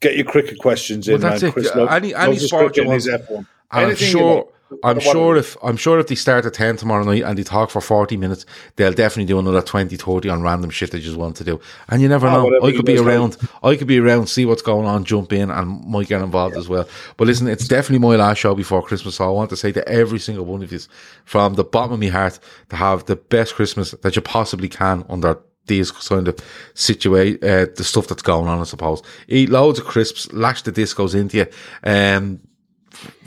get 0.00 0.16
your 0.16 0.24
cricket 0.24 0.58
questions 0.58 1.08
in. 1.08 1.14
Well, 1.20 1.30
that's 1.30 1.42
man. 1.42 1.48
it. 1.50 1.52
Chris 1.52 1.74
lo- 1.74 1.86
any- 1.86 2.14
any 2.14 2.38
sport 2.38 2.76
you 2.76 2.86
want. 2.86 3.02
F1. 3.02 3.46
And 3.72 3.90
I'm 3.90 3.96
sure. 3.96 4.48
I'm 4.82 4.98
sure 4.98 5.36
if 5.36 5.56
I'm 5.62 5.76
sure 5.76 6.00
if 6.00 6.08
they 6.08 6.16
start 6.16 6.44
at 6.44 6.54
ten 6.54 6.76
tomorrow 6.76 7.04
night 7.04 7.22
and 7.22 7.38
they 7.38 7.44
talk 7.44 7.70
for 7.70 7.80
forty 7.80 8.16
minutes, 8.16 8.44
they'll 8.74 8.92
definitely 8.92 9.26
do 9.26 9.38
another 9.38 9.62
20, 9.62 9.94
30 9.96 10.28
on 10.28 10.42
random 10.42 10.70
shit 10.70 10.90
they 10.90 10.98
just 10.98 11.16
want 11.16 11.36
to 11.36 11.44
do. 11.44 11.60
And 11.88 12.02
you 12.02 12.08
never 12.08 12.26
Ah, 12.26 12.42
know. 12.42 12.66
I 12.66 12.72
could 12.72 12.84
be 12.84 12.98
around. 12.98 13.36
I 13.62 13.76
could 13.76 13.86
be 13.86 14.00
around, 14.00 14.26
see 14.26 14.44
what's 14.44 14.62
going 14.62 14.84
on, 14.84 15.04
jump 15.04 15.32
in, 15.32 15.52
and 15.52 15.84
might 15.86 16.08
get 16.08 16.20
involved 16.20 16.56
as 16.56 16.68
well. 16.68 16.88
But 17.16 17.28
listen, 17.28 17.46
it's 17.46 17.68
definitely 17.68 18.08
my 18.08 18.16
last 18.16 18.38
show 18.38 18.56
before 18.56 18.82
Christmas, 18.82 19.14
so 19.14 19.26
I 19.26 19.30
want 19.30 19.50
to 19.50 19.56
say 19.56 19.70
to 19.70 19.88
every 19.88 20.18
single 20.18 20.44
one 20.44 20.64
of 20.64 20.72
you, 20.72 20.80
from 21.24 21.54
the 21.54 21.62
bottom 21.62 21.92
of 21.92 22.00
my 22.00 22.08
heart, 22.08 22.40
to 22.70 22.76
have 22.76 23.04
the 23.04 23.14
best 23.14 23.54
Christmas 23.54 23.92
that 23.92 24.16
you 24.16 24.22
possibly 24.22 24.68
can 24.68 25.04
under 25.08 25.38
these 25.66 25.90
kind 25.90 26.28
of 26.28 26.38
situate 26.74 27.42
uh, 27.42 27.66
the 27.76 27.84
stuff 27.84 28.08
that's 28.08 28.22
going 28.22 28.48
on. 28.48 28.60
I 28.60 28.64
suppose 28.64 29.02
eat 29.28 29.48
loads 29.48 29.78
of 29.78 29.84
crisps, 29.84 30.32
lash 30.32 30.62
the 30.62 30.72
discos 30.72 31.14
into 31.14 31.38
you. 31.38 31.46
Um, 31.82 32.40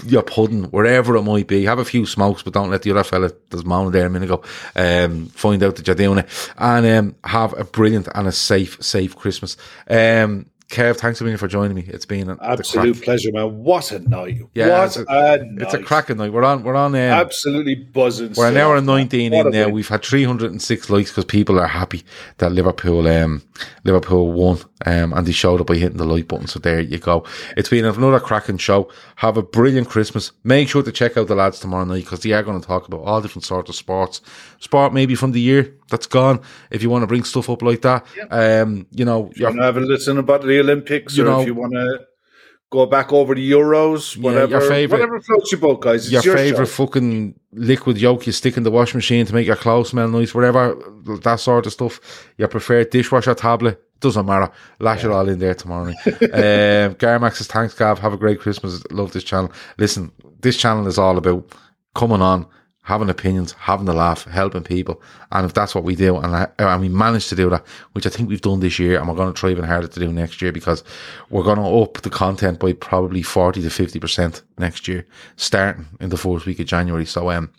your 0.05 0.23
pudding, 0.23 0.63
wherever 0.65 1.15
it 1.15 1.21
might 1.21 1.47
be. 1.47 1.65
Have 1.65 1.79
a 1.79 1.85
few 1.85 2.05
smokes, 2.05 2.41
but 2.41 2.53
don't 2.53 2.71
let 2.71 2.81
the 2.81 2.91
other 2.91 3.03
fella 3.03 3.31
that's 3.49 3.65
moaning 3.65 3.91
there 3.91 4.07
a 4.07 4.09
minute 4.09 4.31
ago 4.31 4.43
um, 4.75 5.27
find 5.27 5.61
out 5.63 5.75
that 5.75 5.87
you're 5.87 5.95
doing 5.95 6.19
it. 6.19 6.51
And 6.57 6.85
um, 6.85 7.15
have 7.23 7.57
a 7.57 7.63
brilliant 7.63 8.07
and 8.13 8.27
a 8.27 8.31
safe, 8.31 8.81
safe 8.83 9.15
Christmas. 9.15 9.57
Um, 9.89 10.48
Kev, 10.69 10.97
thanks 10.97 11.19
a 11.19 11.23
million 11.23 11.39
for 11.39 11.47
joining 11.47 11.75
me. 11.75 11.83
It's 11.87 12.05
been 12.05 12.29
an 12.29 12.37
Absolute 12.41 13.01
pleasure, 13.01 13.31
man. 13.31 13.63
What 13.63 13.91
a 13.91 13.99
night. 14.07 14.41
Yeah, 14.53 14.79
what 14.79 14.85
it's 14.85 14.97
a- 14.97 15.05
a, 15.07 15.37
night. 15.43 15.61
It's 15.63 15.73
a 15.73 15.81
cracking 15.81 16.17
night. 16.17 16.31
We're 16.31 16.43
on. 16.43 16.63
We're 16.63 16.75
on. 16.75 16.93
Um, 16.93 17.01
Absolutely 17.01 17.73
buzzing. 17.73 18.33
we're 18.37 18.49
an 18.49 18.57
hour 18.57 18.75
and 18.77 18.85
nineteen 18.85 19.31
What 19.31 19.47
in 19.47 19.51
now. 19.51 19.69
We've 19.69 19.87
had 19.87 20.03
three 20.03 20.23
hundred 20.23 20.51
and 20.51 20.61
six 20.61 20.87
likes 20.91 21.09
because 21.09 21.25
people 21.25 21.59
are 21.59 21.65
happy 21.65 22.03
that 22.37 22.51
Liverpool, 22.51 23.07
um, 23.07 23.41
Liverpool 23.83 24.31
won, 24.31 24.59
um, 24.85 25.13
and 25.13 25.25
they 25.25 25.31
showed 25.31 25.59
up 25.61 25.67
by 25.67 25.75
hitting 25.75 25.97
the 25.97 26.05
like 26.05 26.27
button. 26.27 26.47
So 26.47 26.59
there 26.59 26.79
you 26.79 26.97
go. 26.99 27.25
It's 27.57 27.69
been 27.69 27.85
another 27.85 28.19
cracking 28.19 28.57
show. 28.57 28.89
Have 29.17 29.37
a 29.37 29.43
brilliant 29.43 29.89
Christmas. 29.89 30.31
Make 30.43 30.69
sure 30.69 30.83
to 30.83 30.91
check 30.91 31.17
out 31.17 31.27
the 31.27 31.35
lads 31.35 31.59
tomorrow 31.59 31.85
night 31.85 32.03
because 32.05 32.21
they 32.21 32.31
are 32.31 32.43
going 32.43 32.59
to 32.59 32.65
talk 32.67 32.87
about 32.87 33.01
all 33.01 33.21
different 33.21 33.45
sorts 33.45 33.69
of 33.69 33.75
sports, 33.75 34.21
sport 34.59 34.93
maybe 34.93 35.15
from 35.15 35.31
the 35.33 35.41
year 35.41 35.75
that's 35.89 36.07
gone. 36.07 36.39
If 36.71 36.81
you 36.81 36.89
want 36.89 37.03
to 37.03 37.07
bring 37.07 37.23
stuff 37.23 37.49
up 37.49 37.61
like 37.61 37.81
that, 37.81 38.05
um, 38.31 38.87
you 38.91 39.05
know, 39.05 39.31
you 39.35 39.45
have 39.45 39.77
a 39.77 39.79
listen 39.81 40.17
about 40.17 40.41
the 40.43 40.59
Olympics, 40.59 41.17
You 41.17 41.23
or 41.23 41.27
know- 41.27 41.41
if 41.41 41.47
you 41.47 41.55
want 41.55 41.73
to 41.73 41.99
go 42.71 42.85
back 42.85 43.11
over 43.11 43.33
the 43.33 43.51
Euros, 43.51 44.15
Yeah, 44.15 44.21
whatever, 44.21 44.51
your 44.51 44.61
favourite- 44.61 45.01
whatever 45.01 45.19
floats 45.21 45.51
your 45.51 45.59
boat, 45.59 45.81
guys. 45.81 46.11
Your, 46.11 46.21
your, 46.21 46.37
favorite 46.37 46.67
show. 46.67 46.85
fucking 46.85 47.33
liquid 47.51 47.97
yolk 47.97 48.27
you 48.27 48.31
stick 48.31 48.57
in 48.57 48.63
the 48.63 48.69
washing 48.69 48.99
machine 48.99 49.25
to 49.25 49.33
make 49.33 49.47
your 49.47 49.55
clothes 49.55 49.89
smell 49.89 50.07
nice, 50.07 50.35
whatever 50.35 50.77
that 51.23 51.39
sort 51.39 51.65
of 51.65 51.73
stuff. 51.73 51.99
Your 52.37 52.47
preferred 52.47 52.91
dishwasher 52.91 53.33
tablet 53.33 53.81
doesn't 53.99 54.25
matter. 54.25 54.51
Lash 54.79 55.03
it 55.03 55.11
all 55.11 55.27
in 55.27 55.39
there 55.39 55.55
tomorrow 55.55 55.89
um, 56.05 56.95
Garmax 56.95 57.35
says 57.35 57.47
thanks, 57.47 57.73
Gav. 57.73 57.99
Have 57.99 58.13
a 58.13 58.17
great 58.17 58.39
Christmas. 58.39 58.83
Love 58.91 59.11
this 59.13 59.23
channel. 59.23 59.51
Listen, 59.77 60.11
this 60.41 60.57
channel 60.57 60.87
is 60.87 60.97
all 60.97 61.17
about 61.17 61.49
coming 61.95 62.21
on. 62.21 62.45
Having 62.83 63.09
opinions, 63.11 63.51
having 63.51 63.87
a 63.87 63.93
laugh, 63.93 64.23
helping 64.23 64.63
people, 64.63 64.99
and 65.31 65.45
if 65.45 65.53
that's 65.53 65.75
what 65.75 65.83
we 65.83 65.95
do, 65.95 66.17
and, 66.17 66.35
I, 66.35 66.47
and 66.57 66.81
we 66.81 66.89
managed 66.89 67.29
to 67.29 67.35
do 67.35 67.47
that, 67.51 67.63
which 67.91 68.07
I 68.07 68.09
think 68.09 68.29
we've 68.29 68.41
done 68.41 68.61
this 68.61 68.79
year, 68.79 68.97
and 68.97 69.07
we're 69.07 69.13
going 69.13 69.31
to 69.31 69.39
try 69.39 69.51
even 69.51 69.63
harder 69.63 69.87
to 69.87 69.99
do 69.99 70.11
next 70.11 70.41
year 70.41 70.51
because 70.51 70.83
we're 71.29 71.43
going 71.43 71.59
to 71.59 71.83
up 71.83 72.01
the 72.01 72.09
content 72.09 72.57
by 72.57 72.73
probably 72.73 73.21
forty 73.21 73.61
to 73.61 73.69
fifty 73.69 73.99
percent 73.99 74.41
next 74.57 74.87
year, 74.87 75.05
starting 75.35 75.85
in 75.99 76.09
the 76.09 76.17
fourth 76.17 76.47
week 76.47 76.59
of 76.59 76.65
January. 76.65 77.05
So, 77.05 77.29
um, 77.29 77.51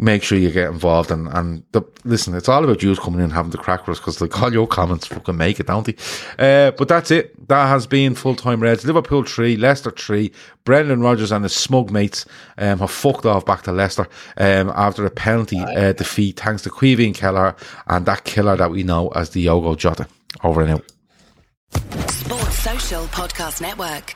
make 0.00 0.22
sure 0.22 0.38
you 0.38 0.50
get 0.50 0.70
involved 0.70 1.10
and 1.10 1.28
and 1.28 1.62
the, 1.72 1.82
listen. 2.04 2.34
It's 2.34 2.48
all 2.48 2.64
about 2.64 2.82
you 2.82 2.96
coming 2.96 3.20
in 3.20 3.24
and 3.24 3.32
having 3.32 3.50
the 3.50 3.58
crack 3.58 3.86
with 3.86 3.96
us 3.96 4.00
because 4.00 4.20
like 4.20 4.40
all 4.42 4.52
your 4.52 4.66
comments 4.66 5.06
fucking 5.06 5.36
make 5.36 5.60
it, 5.60 5.66
don't 5.66 5.86
they? 5.86 5.96
Uh, 6.38 6.70
but 6.72 6.88
that's 6.88 7.10
it. 7.10 7.48
That 7.48 7.66
has 7.66 7.86
been 7.86 8.14
full 8.14 8.34
time 8.34 8.60
Reds. 8.60 8.84
Liverpool 8.84 9.24
three, 9.24 9.56
Leicester 9.56 9.90
three. 9.90 10.32
Brendan 10.64 11.00
Rodgers 11.00 11.32
and 11.32 11.44
his 11.44 11.54
smug 11.54 11.90
mates 11.90 12.26
um, 12.58 12.78
have 12.78 12.90
fucked 12.90 13.26
off 13.26 13.46
back 13.46 13.62
to 13.62 13.72
Leicester 13.72 14.08
um, 14.36 14.70
after 14.74 15.04
a 15.06 15.10
penalty 15.10 15.58
uh, 15.58 15.92
defeat 15.92 16.38
thanks 16.40 16.62
to 16.62 16.70
Caoimhín 16.70 17.06
and 17.06 17.14
Kelleher 17.14 17.56
and 17.86 18.06
that 18.06 18.24
killer 18.24 18.56
that 18.56 18.70
we 18.70 18.82
know 18.82 19.08
as 19.08 19.30
Diogo 19.30 19.74
Jota. 19.74 20.06
Over 20.44 20.62
and 20.62 20.70
out. 20.72 22.10
Sports 22.10 22.58
Social 22.58 23.04
Podcast 23.06 23.60
Network. 23.60 24.14